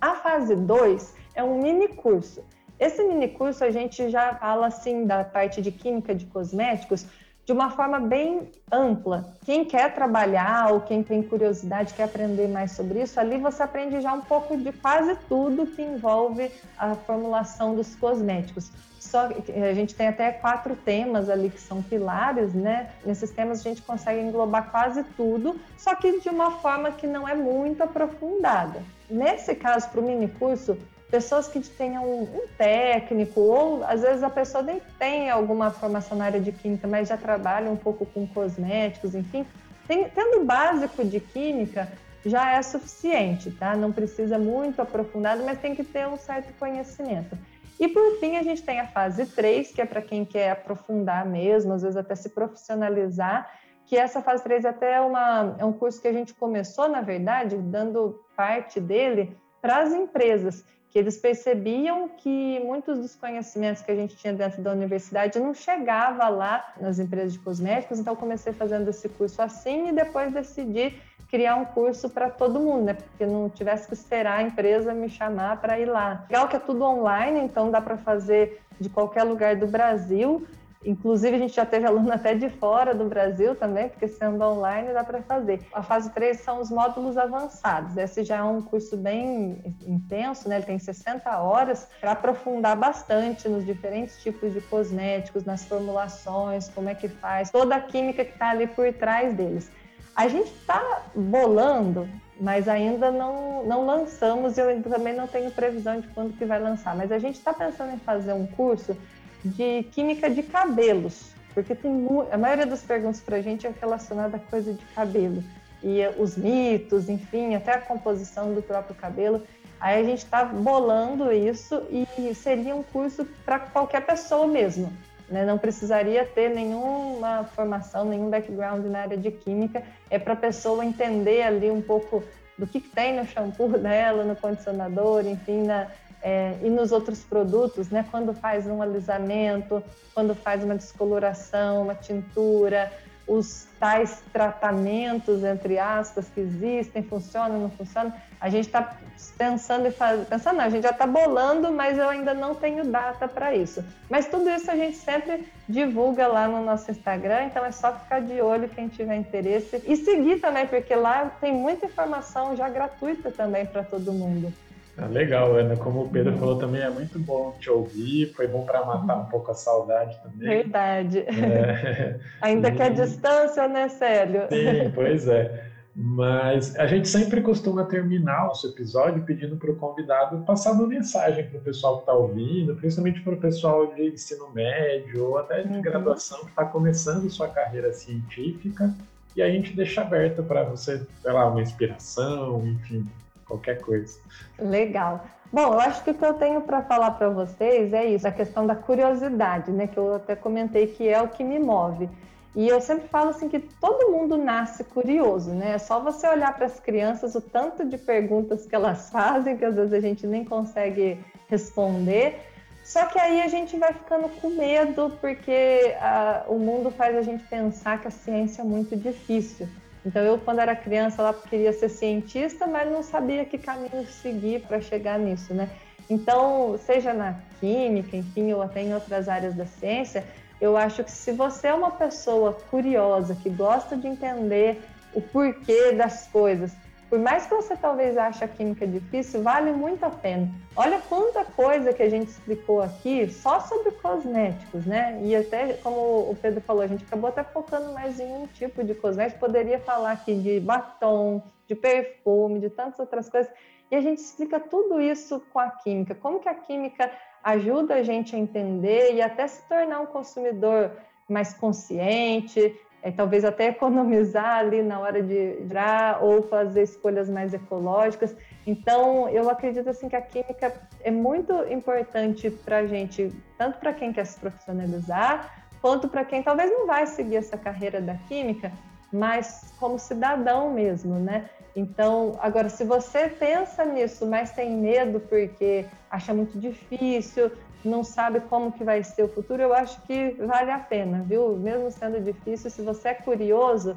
A 0.00 0.14
fase 0.14 0.54
2 0.54 1.16
é 1.34 1.42
um 1.42 1.60
mini 1.60 1.88
curso. 1.88 2.44
Esse 2.80 3.04
mini 3.04 3.28
curso 3.28 3.62
a 3.62 3.70
gente 3.70 4.08
já 4.08 4.34
fala 4.36 4.68
assim 4.68 5.04
da 5.04 5.22
parte 5.22 5.60
de 5.60 5.70
química 5.70 6.14
de 6.14 6.24
cosméticos 6.24 7.04
de 7.44 7.52
uma 7.52 7.68
forma 7.68 8.00
bem 8.00 8.50
ampla. 8.72 9.34
Quem 9.44 9.66
quer 9.66 9.94
trabalhar 9.94 10.72
ou 10.72 10.80
quem 10.80 11.02
tem 11.02 11.22
curiosidade, 11.22 11.92
quer 11.92 12.04
aprender 12.04 12.48
mais 12.48 12.72
sobre 12.72 13.02
isso, 13.02 13.20
ali 13.20 13.36
você 13.36 13.62
aprende 13.62 14.00
já 14.00 14.14
um 14.14 14.22
pouco 14.22 14.56
de 14.56 14.72
quase 14.72 15.14
tudo 15.28 15.66
que 15.66 15.82
envolve 15.82 16.50
a 16.78 16.94
formulação 16.94 17.74
dos 17.74 17.94
cosméticos. 17.96 18.70
Só 18.98 19.26
a 19.26 19.74
gente 19.74 19.94
tem 19.94 20.08
até 20.08 20.30
quatro 20.30 20.74
temas 20.76 21.28
ali 21.28 21.50
que 21.50 21.60
são 21.60 21.82
pilares, 21.82 22.54
né? 22.54 22.90
Nesses 23.04 23.30
temas 23.30 23.60
a 23.60 23.62
gente 23.62 23.82
consegue 23.82 24.20
englobar 24.20 24.70
quase 24.70 25.02
tudo, 25.16 25.60
só 25.76 25.94
que 25.94 26.20
de 26.20 26.28
uma 26.28 26.52
forma 26.52 26.92
que 26.92 27.06
não 27.06 27.28
é 27.28 27.34
muito 27.34 27.82
aprofundada. 27.82 28.82
Nesse 29.10 29.54
caso, 29.54 29.88
para 29.88 30.00
o 30.00 30.04
mini 30.04 30.28
curso, 30.28 30.78
pessoas 31.10 31.48
que 31.48 31.60
tenham 31.60 32.04
um 32.04 32.46
técnico, 32.56 33.40
ou 33.40 33.84
às 33.84 34.02
vezes 34.02 34.22
a 34.22 34.30
pessoa 34.30 34.62
nem 34.62 34.80
tem 34.98 35.28
alguma 35.28 35.70
formação 35.70 36.16
na 36.16 36.26
área 36.26 36.40
de 36.40 36.52
química, 36.52 36.86
mas 36.86 37.08
já 37.08 37.16
trabalha 37.16 37.70
um 37.70 37.76
pouco 37.76 38.06
com 38.06 38.26
cosméticos, 38.26 39.14
enfim, 39.14 39.44
tem, 39.88 40.08
tendo 40.08 40.44
básico 40.44 41.04
de 41.04 41.18
química 41.18 41.88
já 42.24 42.52
é 42.52 42.62
suficiente, 42.62 43.50
tá? 43.50 43.74
Não 43.74 43.90
precisa 43.90 44.38
muito 44.38 44.80
aprofundado, 44.80 45.42
mas 45.42 45.58
tem 45.58 45.74
que 45.74 45.82
ter 45.82 46.06
um 46.06 46.16
certo 46.16 46.52
conhecimento. 46.58 47.36
E 47.78 47.88
por 47.88 48.20
fim, 48.20 48.36
a 48.36 48.42
gente 48.42 48.62
tem 48.62 48.78
a 48.78 48.86
fase 48.86 49.24
3, 49.24 49.72
que 49.72 49.80
é 49.80 49.86
para 49.86 50.02
quem 50.02 50.24
quer 50.24 50.50
aprofundar 50.50 51.24
mesmo, 51.24 51.72
às 51.72 51.82
vezes 51.82 51.96
até 51.96 52.14
se 52.14 52.28
profissionalizar, 52.28 53.50
que 53.86 53.96
essa 53.96 54.20
fase 54.20 54.44
3 54.44 54.66
é 54.66 54.68
até 54.68 55.00
uma, 55.00 55.56
é 55.58 55.64
um 55.64 55.72
curso 55.72 56.00
que 56.00 56.06
a 56.06 56.12
gente 56.12 56.34
começou, 56.34 56.88
na 56.88 57.00
verdade, 57.00 57.56
dando 57.56 58.22
parte 58.36 58.78
dele 58.78 59.34
para 59.62 59.78
as 59.78 59.92
empresas 59.92 60.62
que 60.90 60.98
eles 60.98 61.16
percebiam 61.16 62.08
que 62.08 62.60
muitos 62.64 62.98
dos 62.98 63.14
conhecimentos 63.14 63.80
que 63.80 63.92
a 63.92 63.94
gente 63.94 64.16
tinha 64.16 64.32
dentro 64.32 64.60
da 64.60 64.72
universidade 64.72 65.38
não 65.38 65.54
chegava 65.54 66.28
lá 66.28 66.74
nas 66.80 66.98
empresas 66.98 67.32
de 67.32 67.38
cosméticos, 67.38 68.00
então 68.00 68.16
comecei 68.16 68.52
fazendo 68.52 68.90
esse 68.90 69.08
curso 69.08 69.40
assim 69.40 69.88
e 69.88 69.92
depois 69.92 70.32
decidi 70.32 70.96
criar 71.30 71.54
um 71.54 71.64
curso 71.64 72.10
para 72.10 72.28
todo 72.28 72.58
mundo, 72.58 72.86
né? 72.86 72.94
Porque 72.94 73.24
não 73.24 73.48
tivesse 73.48 73.86
que 73.86 73.94
esperar 73.94 74.40
a 74.40 74.42
empresa 74.42 74.92
me 74.92 75.08
chamar 75.08 75.60
para 75.60 75.78
ir 75.78 75.86
lá. 75.86 76.24
Legal 76.28 76.48
que 76.48 76.56
é 76.56 76.58
tudo 76.58 76.84
online, 76.84 77.38
então 77.38 77.70
dá 77.70 77.80
para 77.80 77.96
fazer 77.96 78.60
de 78.80 78.88
qualquer 78.88 79.22
lugar 79.22 79.54
do 79.54 79.68
Brasil. 79.68 80.44
Inclusive, 80.84 81.36
a 81.36 81.38
gente 81.38 81.54
já 81.54 81.66
teve 81.66 81.86
aluno 81.86 82.10
até 82.12 82.34
de 82.34 82.48
fora 82.48 82.94
do 82.94 83.04
Brasil 83.04 83.54
também, 83.54 83.88
porque 83.88 84.08
sendo 84.08 84.42
online 84.42 84.92
dá 84.92 85.04
para 85.04 85.22
fazer. 85.22 85.60
A 85.72 85.82
fase 85.82 86.10
3 86.10 86.40
são 86.40 86.60
os 86.60 86.70
módulos 86.70 87.18
avançados. 87.18 87.96
Esse 87.96 88.24
já 88.24 88.38
é 88.38 88.42
um 88.42 88.62
curso 88.62 88.96
bem 88.96 89.76
intenso, 89.86 90.48
né? 90.48 90.56
ele 90.56 90.64
tem 90.64 90.78
60 90.78 91.38
horas 91.38 91.86
para 92.00 92.12
aprofundar 92.12 92.76
bastante 92.76 93.48
nos 93.48 93.64
diferentes 93.64 94.22
tipos 94.22 94.52
de 94.52 94.60
cosméticos, 94.62 95.44
nas 95.44 95.66
formulações, 95.66 96.68
como 96.68 96.88
é 96.88 96.94
que 96.94 97.08
faz, 97.08 97.50
toda 97.50 97.76
a 97.76 97.80
química 97.80 98.24
que 98.24 98.32
está 98.32 98.50
ali 98.50 98.66
por 98.66 98.90
trás 98.94 99.34
deles. 99.34 99.70
A 100.16 100.28
gente 100.28 100.50
está 100.50 101.02
bolando, 101.14 102.08
mas 102.40 102.68
ainda 102.68 103.10
não, 103.10 103.64
não 103.64 103.86
lançamos 103.86 104.56
e 104.56 104.60
eu 104.60 104.82
também 104.82 105.14
não 105.14 105.26
tenho 105.26 105.50
previsão 105.50 106.00
de 106.00 106.08
quando 106.08 106.36
que 106.36 106.44
vai 106.44 106.58
lançar. 106.58 106.96
Mas 106.96 107.12
a 107.12 107.18
gente 107.18 107.36
está 107.36 107.52
pensando 107.52 107.92
em 107.94 107.98
fazer 107.98 108.32
um 108.32 108.46
curso 108.46 108.96
de 109.44 109.84
química 109.92 110.28
de 110.28 110.42
cabelos, 110.42 111.32
porque 111.54 111.74
tem 111.74 112.06
a 112.30 112.38
maioria 112.38 112.66
das 112.66 112.82
perguntas 112.82 113.20
para 113.20 113.36
a 113.36 113.42
gente 113.42 113.66
é 113.66 113.72
relacionada 113.80 114.36
a 114.36 114.40
coisa 114.40 114.72
de 114.72 114.84
cabelo 114.94 115.42
e 115.82 116.00
os 116.18 116.36
mitos, 116.36 117.08
enfim, 117.08 117.54
até 117.54 117.74
a 117.74 117.80
composição 117.80 118.54
do 118.54 118.62
próprio 118.62 118.94
cabelo. 118.94 119.42
Aí 119.80 120.00
a 120.00 120.04
gente 120.04 120.18
está 120.24 120.44
bolando 120.44 121.32
isso 121.32 121.82
e 121.90 122.34
seria 122.34 122.76
um 122.76 122.82
curso 122.82 123.24
para 123.44 123.58
qualquer 123.58 124.04
pessoa 124.04 124.46
mesmo. 124.46 124.92
Né? 125.30 125.44
Não 125.44 125.56
precisaria 125.56 126.24
ter 126.24 126.50
nenhuma 126.50 127.44
formação, 127.54 128.04
nenhum 128.04 128.28
background 128.28 128.84
na 128.86 129.00
área 129.00 129.16
de 129.16 129.30
química. 129.30 129.82
É 130.10 130.18
para 130.18 130.34
a 130.34 130.36
pessoa 130.36 130.84
entender 130.84 131.42
ali 131.42 131.70
um 131.70 131.80
pouco 131.80 132.22
do 132.58 132.66
que, 132.66 132.80
que 132.80 132.88
tem 132.90 133.16
no 133.16 133.24
shampoo 133.24 133.68
dela, 133.78 134.24
no 134.24 134.36
condicionador, 134.36 135.26
enfim, 135.26 135.62
na, 135.62 135.86
é, 136.22 136.58
e 136.62 136.68
nos 136.68 136.92
outros 136.92 137.20
produtos, 137.22 137.88
né, 137.90 138.04
quando 138.10 138.34
faz 138.34 138.66
um 138.66 138.82
alisamento, 138.82 139.82
quando 140.14 140.34
faz 140.34 140.62
uma 140.62 140.74
descoloração, 140.74 141.82
uma 141.82 141.94
tintura, 141.94 142.92
os 143.30 143.68
tais 143.78 144.22
tratamentos, 144.32 145.44
entre 145.44 145.78
aspas, 145.78 146.28
que 146.28 146.40
existem, 146.40 147.00
funcionam, 147.02 147.60
não 147.60 147.70
funcionam, 147.70 148.12
a 148.40 148.50
gente 148.50 148.66
está 148.66 148.96
pensando 149.38 149.86
e 149.86 149.92
faz... 149.92 150.26
pensando, 150.26 150.56
não, 150.56 150.64
a 150.64 150.68
gente 150.68 150.82
já 150.82 150.90
está 150.90 151.06
bolando, 151.06 151.70
mas 151.70 151.96
eu 151.96 152.08
ainda 152.08 152.34
não 152.34 152.56
tenho 152.56 152.84
data 152.86 153.28
para 153.28 153.54
isso. 153.54 153.84
Mas 154.10 154.26
tudo 154.26 154.50
isso 154.50 154.68
a 154.68 154.74
gente 154.74 154.96
sempre 154.96 155.46
divulga 155.68 156.26
lá 156.26 156.48
no 156.48 156.64
nosso 156.64 156.90
Instagram, 156.90 157.44
então 157.44 157.64
é 157.64 157.70
só 157.70 157.92
ficar 157.92 158.20
de 158.20 158.40
olho 158.40 158.68
quem 158.68 158.88
tiver 158.88 159.14
interesse 159.14 159.80
e 159.86 159.96
seguir 159.96 160.40
também, 160.40 160.66
porque 160.66 160.94
lá 160.96 161.26
tem 161.40 161.52
muita 161.52 161.86
informação 161.86 162.56
já 162.56 162.68
gratuita 162.68 163.30
também 163.30 163.64
para 163.64 163.84
todo 163.84 164.12
mundo. 164.12 164.52
Ah, 165.00 165.06
legal, 165.06 165.56
Ana. 165.56 165.76
Como 165.76 166.02
o 166.02 166.08
Pedro 166.08 166.36
falou 166.36 166.58
também, 166.58 166.82
é 166.82 166.90
muito 166.90 167.18
bom 167.18 167.56
te 167.58 167.70
ouvir. 167.70 168.32
Foi 168.34 168.46
bom 168.46 168.64
para 168.66 168.84
matar 168.84 169.16
um 169.16 169.24
pouco 169.26 169.50
a 169.50 169.54
saudade 169.54 170.18
também. 170.22 170.48
Verdade. 170.48 171.20
É. 171.20 172.20
Ainda 172.42 172.68
e... 172.68 172.72
que 172.72 172.82
a 172.82 172.88
distância, 172.90 173.66
né, 173.66 173.88
Célio? 173.88 174.42
Sim, 174.50 174.90
pois 174.94 175.26
é. 175.26 175.70
Mas 175.94 176.78
a 176.78 176.86
gente 176.86 177.08
sempre 177.08 177.40
costuma 177.40 177.84
terminar 177.84 178.46
nosso 178.46 178.68
episódio 178.68 179.24
pedindo 179.24 179.56
para 179.56 179.70
o 179.70 179.76
convidado 179.76 180.44
passar 180.44 180.72
uma 180.72 180.86
mensagem 180.86 181.46
para 181.48 181.58
o 181.58 181.62
pessoal 181.62 181.96
que 181.96 182.02
está 182.02 182.12
ouvindo, 182.12 182.76
principalmente 182.76 183.20
para 183.22 183.34
o 183.34 183.36
pessoal 183.36 183.92
de 183.94 184.08
ensino 184.08 184.50
médio 184.50 185.24
ou 185.24 185.38
até 185.38 185.62
de 185.62 185.74
uhum. 185.74 185.82
graduação 185.82 186.40
que 186.40 186.50
está 186.50 186.64
começando 186.64 187.28
sua 187.28 187.48
carreira 187.48 187.92
científica. 187.92 188.94
E 189.34 189.42
a 189.42 189.50
gente 189.50 189.74
deixa 189.74 190.02
aberto 190.02 190.42
para 190.42 190.64
você, 190.64 191.04
sei 191.22 191.32
lá, 191.32 191.48
uma 191.48 191.62
inspiração, 191.62 192.66
enfim, 192.66 193.06
qualquer 193.50 193.80
coisa. 193.80 194.18
Legal. 194.58 195.26
Bom, 195.52 195.72
eu 195.74 195.80
acho 195.80 196.04
que 196.04 196.10
o 196.10 196.14
que 196.14 196.24
eu 196.24 196.34
tenho 196.34 196.60
para 196.60 196.82
falar 196.82 197.10
para 197.12 197.28
vocês 197.28 197.92
é 197.92 198.04
isso, 198.04 198.26
a 198.26 198.30
questão 198.30 198.66
da 198.66 198.76
curiosidade, 198.76 199.72
né? 199.72 199.88
Que 199.88 199.98
eu 199.98 200.14
até 200.14 200.36
comentei 200.36 200.86
que 200.86 201.08
é 201.08 201.20
o 201.20 201.28
que 201.28 201.42
me 201.42 201.58
move. 201.58 202.08
E 202.54 202.68
eu 202.68 202.80
sempre 202.80 203.08
falo 203.08 203.30
assim 203.30 203.48
que 203.48 203.58
todo 203.58 204.10
mundo 204.12 204.36
nasce 204.36 204.84
curioso, 204.84 205.50
né? 205.50 205.72
É 205.72 205.78
só 205.78 206.00
você 206.00 206.28
olhar 206.28 206.54
para 206.54 206.66
as 206.66 206.78
crianças, 206.78 207.34
o 207.34 207.40
tanto 207.40 207.84
de 207.84 207.98
perguntas 207.98 208.64
que 208.64 208.74
elas 208.74 209.10
fazem, 209.10 209.56
que 209.56 209.64
às 209.64 209.74
vezes 209.74 209.92
a 209.92 210.00
gente 210.00 210.26
nem 210.26 210.44
consegue 210.44 211.18
responder. 211.48 212.40
Só 212.84 213.06
que 213.06 213.18
aí 213.18 213.40
a 213.42 213.48
gente 213.48 213.76
vai 213.76 213.92
ficando 213.92 214.28
com 214.40 214.50
medo, 214.50 215.16
porque 215.20 215.94
a, 216.00 216.44
o 216.48 216.58
mundo 216.58 216.90
faz 216.90 217.16
a 217.16 217.22
gente 217.22 217.44
pensar 217.44 218.00
que 218.00 218.08
a 218.08 218.10
ciência 218.10 218.62
é 218.62 218.64
muito 218.64 218.96
difícil. 218.96 219.68
Então 220.04 220.22
eu 220.22 220.38
quando 220.38 220.60
era 220.60 220.74
criança 220.74 221.22
lá 221.22 221.34
queria 221.34 221.72
ser 221.72 221.88
cientista, 221.88 222.66
mas 222.66 222.90
não 222.90 223.02
sabia 223.02 223.44
que 223.44 223.58
caminho 223.58 224.06
seguir 224.06 224.66
para 224.66 224.80
chegar 224.80 225.18
nisso, 225.18 225.54
né? 225.54 225.70
Então, 226.08 226.76
seja 226.76 227.14
na 227.14 227.42
química, 227.60 228.16
enfim, 228.16 228.52
ou 228.52 228.62
até 228.62 228.82
em 228.82 228.92
outras 228.92 229.28
áreas 229.28 229.54
da 229.54 229.64
ciência, 229.64 230.26
eu 230.60 230.76
acho 230.76 231.04
que 231.04 231.10
se 231.10 231.32
você 231.32 231.68
é 231.68 231.74
uma 231.74 231.92
pessoa 231.92 232.52
curiosa, 232.52 233.36
que 233.36 233.48
gosta 233.48 233.96
de 233.96 234.08
entender 234.08 234.88
o 235.12 235.22
porquê 235.22 235.92
das 235.92 236.26
coisas, 236.26 236.76
por 237.10 237.18
mais 237.18 237.44
que 237.44 237.54
você 237.54 237.76
talvez 237.76 238.16
ache 238.16 238.44
a 238.44 238.48
química 238.48 238.86
difícil, 238.86 239.42
vale 239.42 239.72
muito 239.72 240.04
a 240.04 240.10
pena. 240.10 240.48
Olha 240.76 241.00
quanta 241.00 241.44
coisa 241.44 241.92
que 241.92 242.04
a 242.04 242.08
gente 242.08 242.28
explicou 242.28 242.80
aqui 242.80 243.28
só 243.28 243.58
sobre 243.58 243.90
cosméticos, 243.90 244.86
né? 244.86 245.20
E 245.24 245.34
até, 245.34 245.72
como 245.82 246.30
o 246.30 246.38
Pedro 246.40 246.60
falou, 246.60 246.82
a 246.82 246.86
gente 246.86 247.02
acabou 247.02 247.28
até 247.28 247.42
focando 247.42 247.92
mais 247.92 248.20
em 248.20 248.32
um 248.32 248.46
tipo 248.46 248.84
de 248.84 248.94
cosmético. 248.94 249.40
Poderia 249.40 249.80
falar 249.80 250.12
aqui 250.12 250.36
de 250.36 250.60
batom, 250.60 251.42
de 251.66 251.74
perfume, 251.74 252.60
de 252.60 252.70
tantas 252.70 253.00
outras 253.00 253.28
coisas. 253.28 253.52
E 253.90 253.96
a 253.96 254.00
gente 254.00 254.18
explica 254.18 254.60
tudo 254.60 255.00
isso 255.00 255.42
com 255.52 255.58
a 255.58 255.68
química. 255.68 256.14
Como 256.14 256.38
que 256.38 256.48
a 256.48 256.54
química 256.54 257.10
ajuda 257.42 257.94
a 257.94 258.02
gente 258.04 258.36
a 258.36 258.38
entender 258.38 259.14
e 259.14 259.20
até 259.20 259.48
se 259.48 259.66
tornar 259.68 260.00
um 260.00 260.06
consumidor 260.06 260.92
mais 261.28 261.54
consciente, 261.54 262.78
é, 263.02 263.10
talvez 263.10 263.44
até 263.44 263.68
economizar 263.68 264.58
ali 264.58 264.82
na 264.82 265.00
hora 265.00 265.22
de 265.22 265.56
virar 265.62 266.22
ou 266.22 266.42
fazer 266.42 266.82
escolhas 266.82 267.28
mais 267.30 267.54
ecológicas. 267.54 268.36
Então, 268.66 269.28
eu 269.28 269.48
acredito 269.48 269.88
assim 269.88 270.08
que 270.08 270.16
a 270.16 270.20
química 270.20 270.72
é 271.02 271.10
muito 271.10 271.52
importante 271.70 272.50
para 272.50 272.78
a 272.78 272.86
gente, 272.86 273.32
tanto 273.56 273.78
para 273.78 273.92
quem 273.92 274.12
quer 274.12 274.26
se 274.26 274.38
profissionalizar, 274.38 275.50
quanto 275.80 276.08
para 276.08 276.24
quem 276.24 276.42
talvez 276.42 276.70
não 276.70 276.86
vai 276.86 277.06
seguir 277.06 277.36
essa 277.36 277.56
carreira 277.56 278.00
da 278.00 278.14
química, 278.14 278.70
mas 279.12 279.74
como 279.78 279.98
cidadão 279.98 280.72
mesmo, 280.72 281.14
né? 281.18 281.48
Então, 281.74 282.36
agora, 282.40 282.68
se 282.68 282.84
você 282.84 283.28
pensa 283.28 283.84
nisso, 283.84 284.26
mas 284.26 284.52
tem 284.52 284.76
medo 284.76 285.20
porque 285.20 285.86
acha 286.10 286.34
muito 286.34 286.58
difícil, 286.58 287.50
não 287.84 288.04
sabe 288.04 288.40
como 288.40 288.72
que 288.72 288.84
vai 288.84 289.02
ser 289.02 289.22
o 289.22 289.28
futuro, 289.28 289.62
eu 289.62 289.72
acho 289.72 290.00
que 290.02 290.32
vale 290.38 290.70
a 290.70 290.78
pena, 290.78 291.22
viu? 291.26 291.56
Mesmo 291.56 291.90
sendo 291.90 292.20
difícil, 292.20 292.70
se 292.70 292.82
você 292.82 293.08
é 293.08 293.14
curioso, 293.14 293.96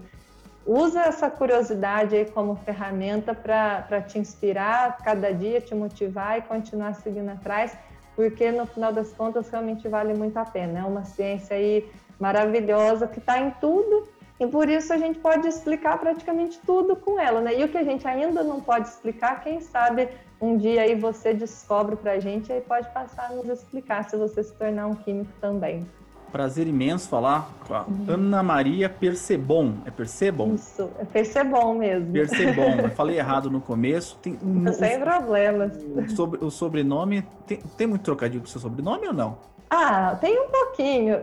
usa 0.65 1.01
essa 1.01 1.29
curiosidade 1.29 2.15
aí 2.15 2.25
como 2.25 2.55
ferramenta 2.55 3.33
para 3.33 4.01
te 4.01 4.17
inspirar 4.17 4.97
cada 4.97 5.33
dia, 5.33 5.59
te 5.59 5.75
motivar 5.75 6.37
e 6.37 6.41
continuar 6.41 6.93
seguindo 6.95 7.29
atrás, 7.29 7.77
porque 8.15 8.51
no 8.51 8.65
final 8.65 8.93
das 8.93 9.11
contas 9.11 9.49
realmente 9.49 9.87
vale 9.87 10.13
muito 10.13 10.37
a 10.37 10.45
pena. 10.45 10.79
É 10.79 10.83
uma 10.83 11.03
ciência 11.03 11.55
aí 11.55 11.89
maravilhosa 12.19 13.07
que 13.07 13.19
está 13.19 13.39
em 13.39 13.51
tudo 13.59 14.07
e 14.39 14.47
por 14.47 14.69
isso 14.69 14.91
a 14.93 14.97
gente 14.97 15.19
pode 15.19 15.47
explicar 15.47 15.97
praticamente 15.97 16.59
tudo 16.65 16.95
com 16.95 17.19
ela, 17.19 17.41
né? 17.41 17.59
E 17.59 17.63
o 17.63 17.69
que 17.69 17.77
a 17.77 17.83
gente 17.83 18.07
ainda 18.07 18.43
não 18.43 18.59
pode 18.59 18.87
explicar, 18.87 19.41
quem 19.43 19.61
sabe 19.61 20.09
um 20.43 20.57
dia 20.57 20.81
aí 20.81 20.93
você 20.93 21.33
descobre 21.33 21.95
para 21.95 22.13
a 22.13 22.19
gente 22.19 22.51
e 22.51 22.59
pode 22.59 22.89
passar 22.89 23.31
a 23.31 23.35
nos 23.35 23.47
explicar 23.47 24.03
se 24.09 24.17
você 24.17 24.43
se 24.43 24.53
tornar 24.53 24.87
um 24.87 24.93
químico 24.93 25.31
também. 25.39 25.85
Prazer 26.33 26.67
imenso 26.67 27.07
falar 27.07 27.49
com 27.65 27.73
a 27.73 27.83
uhum. 27.83 28.05
Ana 28.09 28.43
Maria 28.43 28.89
Percebon. 28.89 29.75
É 29.85 29.91
Percebon? 29.91 30.55
Isso, 30.55 30.89
é 30.99 31.05
Percebon 31.05 31.75
mesmo. 31.75 32.11
Percebon. 32.11 32.81
Eu 32.83 32.89
falei 32.91 33.19
errado 33.19 33.49
no 33.49 33.61
começo. 33.61 34.17
Tem, 34.17 34.37
Sem 34.73 34.97
o, 34.97 35.01
problemas. 35.01 35.71
O, 35.77 36.09
sobre, 36.09 36.43
o 36.43 36.49
sobrenome. 36.49 37.23
Tem, 37.45 37.59
tem 37.77 37.87
muito 37.87 38.01
trocadilho 38.01 38.41
com 38.41 38.47
o 38.47 38.49
seu 38.49 38.59
sobrenome 38.59 39.07
ou 39.07 39.13
não? 39.13 39.37
Ah, 39.69 40.17
tem 40.19 40.37
um 40.39 40.49
pouquinho. 40.49 41.17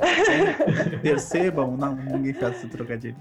Percebam, 1.02 1.76
não, 1.76 1.94
ninguém 1.94 2.32
faz 2.32 2.56
esse 2.56 2.68
trocadilho. 2.68 3.16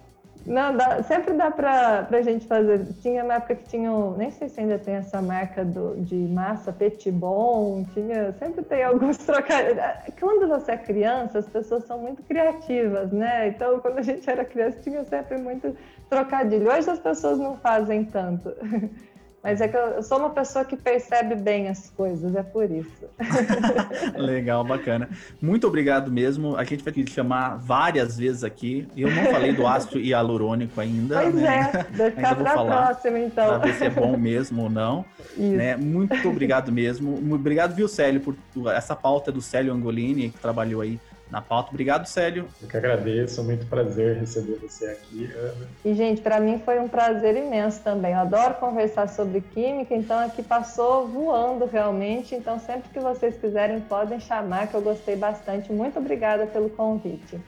Não, 0.49 0.76
dá, 0.76 1.03
sempre 1.03 1.34
dá 1.35 1.51
pra, 1.51 2.01
pra 2.05 2.23
gente 2.23 2.47
fazer. 2.47 2.84
Tinha 3.01 3.23
uma 3.23 3.35
época 3.35 3.53
que 3.53 3.65
tinha, 3.65 3.91
nem 4.17 4.31
sei 4.31 4.49
se 4.49 4.59
ainda 4.59 4.80
tem 4.80 4.95
essa 4.95 5.21
marca 5.21 5.63
do, 5.63 5.95
de 6.01 6.15
massa 6.15 6.73
Petit 6.73 7.11
Bon, 7.11 7.85
tinha, 7.93 8.34
sempre 8.34 8.63
tem 8.63 8.84
alguns 8.84 9.15
trocadilhos. 9.23 9.77
Quando 10.19 10.47
você 10.47 10.71
é 10.71 10.77
criança, 10.77 11.38
as 11.38 11.47
pessoas 11.47 11.85
são 11.85 11.99
muito 11.99 12.23
criativas, 12.23 13.11
né? 13.11 13.49
Então, 13.49 13.80
quando 13.80 13.99
a 13.99 14.01
gente 14.01 14.27
era 14.27 14.43
criança, 14.43 14.80
tinha 14.81 15.05
sempre 15.05 15.38
muito 15.38 15.77
trocadilho. 16.09 16.67
Hoje 16.67 16.89
as 16.89 16.99
pessoas 16.99 17.38
não 17.38 17.55
fazem 17.55 18.05
tanto. 18.05 18.51
Mas 19.41 19.61
é 19.61 19.67
que 19.69 19.77
eu 19.77 20.03
sou 20.03 20.19
uma 20.19 20.31
pessoa 20.31 20.65
que 20.65 20.75
percebe 20.75 21.33
bem 21.33 21.69
as 21.69 21.89
coisas, 21.91 22.35
é 22.35 22.43
por 22.43 22.69
isso. 22.69 23.05
Legal, 24.17 24.65
bacana. 24.65 25.09
Muito 25.41 25.65
obrigado 25.65 26.11
mesmo. 26.11 26.57
A 26.57 26.63
gente 26.65 26.83
vai 26.83 26.91
te 26.91 27.09
chamar 27.09 27.55
várias 27.55 28.17
vezes 28.17 28.43
aqui. 28.43 28.85
Eu 28.97 29.09
não 29.09 29.23
falei 29.25 29.53
do 29.53 29.65
ácido 29.65 29.97
hialurônico 29.99 30.81
ainda. 30.81 31.21
Pois 31.21 31.35
né? 31.35 31.71
é, 31.73 31.97
vai 31.97 32.11
ficar 32.11 32.35
para 32.35 32.51
a 32.51 32.65
próxima, 32.65 33.19
então. 33.19 33.47
Para 33.47 33.57
ver 33.59 33.73
se 33.75 33.85
é 33.85 33.89
bom 33.89 34.17
mesmo 34.17 34.63
ou 34.63 34.69
não. 34.69 35.05
Né? 35.37 35.77
Muito 35.77 36.27
obrigado 36.27 36.69
mesmo. 36.69 37.17
Obrigado, 37.33 37.73
viu, 37.73 37.87
Célio, 37.87 38.19
por 38.19 38.35
essa 38.73 38.95
pauta 38.95 39.31
do 39.31 39.41
Célio 39.41 39.73
Angolini, 39.73 40.31
que 40.31 40.39
trabalhou 40.39 40.81
aí 40.81 40.99
na 41.30 41.41
pauta. 41.41 41.69
Obrigado, 41.69 42.06
Célio. 42.06 42.47
Eu 42.61 42.68
que 42.68 42.76
agradeço, 42.76 43.43
muito 43.43 43.65
prazer 43.68 44.18
receber 44.18 44.56
você 44.56 44.88
aqui, 44.88 45.30
Ana. 45.34 45.68
E, 45.85 45.93
gente, 45.93 46.22
para 46.22 46.39
mim 46.39 46.60
foi 46.64 46.80
um 46.80 46.88
prazer 46.88 47.35
imenso 47.38 47.81
também. 47.81 48.14
Eu 48.14 48.19
adoro 48.19 48.56
conversar 48.56 49.07
sobre 49.10 49.41
química, 49.41 49.95
então 49.95 50.18
aqui 50.19 50.41
passou 50.41 51.07
voando 51.07 51.65
realmente. 51.65 52.35
Então, 52.35 52.60
sempre 52.60 52.89
que 52.89 52.99
vocês 52.99 53.38
quiserem, 53.38 53.80
podem 53.81 54.19
chamar, 54.19 54.68
que 54.68 54.73
eu 54.73 54.81
gostei 54.81 55.15
bastante. 55.15 55.72
Muito 55.72 55.99
obrigada 55.99 56.47
pelo 56.47 56.69
convite. 56.69 57.39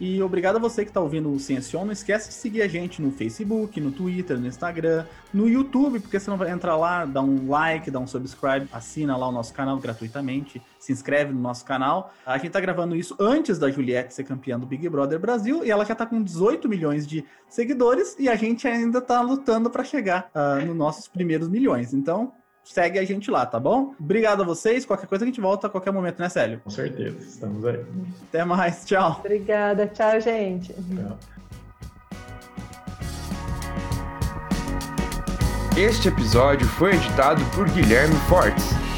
E 0.00 0.22
obrigado 0.22 0.56
a 0.56 0.58
você 0.58 0.84
que 0.84 0.90
está 0.90 1.00
ouvindo 1.00 1.32
o 1.32 1.38
Ciencion. 1.38 1.84
Não 1.84 1.92
esquece 1.92 2.28
de 2.28 2.34
seguir 2.34 2.62
a 2.62 2.68
gente 2.68 3.00
no 3.00 3.10
Facebook, 3.10 3.80
no 3.80 3.90
Twitter, 3.90 4.38
no 4.38 4.46
Instagram, 4.46 5.04
no 5.32 5.48
YouTube, 5.48 6.00
porque 6.00 6.18
você 6.18 6.30
não 6.30 6.36
vai 6.36 6.50
entrar 6.50 6.76
lá, 6.76 7.04
dá 7.04 7.22
um 7.22 7.48
like, 7.48 7.90
dá 7.90 7.98
um 7.98 8.06
subscribe, 8.06 8.68
assina 8.72 9.16
lá 9.16 9.28
o 9.28 9.32
nosso 9.32 9.52
canal 9.52 9.78
gratuitamente, 9.78 10.60
se 10.78 10.92
inscreve 10.92 11.32
no 11.32 11.40
nosso 11.40 11.64
canal. 11.64 12.12
A 12.24 12.36
gente 12.36 12.48
está 12.48 12.60
gravando 12.60 12.94
isso 12.96 13.16
antes 13.18 13.58
da 13.58 13.70
Juliette 13.70 14.14
ser 14.14 14.24
campeã 14.24 14.58
do 14.58 14.66
Big 14.66 14.88
Brother 14.88 15.18
Brasil 15.18 15.64
e 15.64 15.70
ela 15.70 15.84
já 15.84 15.92
está 15.92 16.06
com 16.06 16.22
18 16.22 16.68
milhões 16.68 17.06
de 17.06 17.24
seguidores 17.48 18.16
e 18.18 18.28
a 18.28 18.36
gente 18.36 18.66
ainda 18.66 18.98
está 18.98 19.20
lutando 19.20 19.70
para 19.70 19.84
chegar 19.84 20.30
uh, 20.34 20.64
nos 20.64 20.76
nossos 20.76 21.08
primeiros 21.08 21.48
milhões. 21.48 21.94
Então, 21.94 22.32
segue 22.64 22.98
a 22.98 23.04
gente 23.04 23.30
lá, 23.30 23.44
tá 23.44 23.60
bom? 23.60 23.94
Obrigado 24.00 24.42
a 24.42 24.44
vocês. 24.44 24.84
Qualquer 24.84 25.06
coisa 25.06 25.24
a 25.24 25.26
gente 25.26 25.40
volta 25.40 25.66
a 25.66 25.70
qualquer 25.70 25.92
momento, 25.92 26.18
né, 26.18 26.28
Célio? 26.28 26.60
Com 26.64 26.70
certeza, 26.70 27.18
estamos 27.18 27.64
aí. 27.64 27.84
Até 28.28 28.44
mais, 28.44 28.84
tchau. 28.84 29.20
Obrigada, 29.20 29.86
tchau, 29.86 30.20
gente. 30.20 30.72
Tchau. 30.72 31.18
Este 35.76 36.08
episódio 36.08 36.66
foi 36.68 36.94
editado 36.94 37.44
por 37.46 37.68
Guilherme 37.68 38.14
Fortes. 38.28 38.93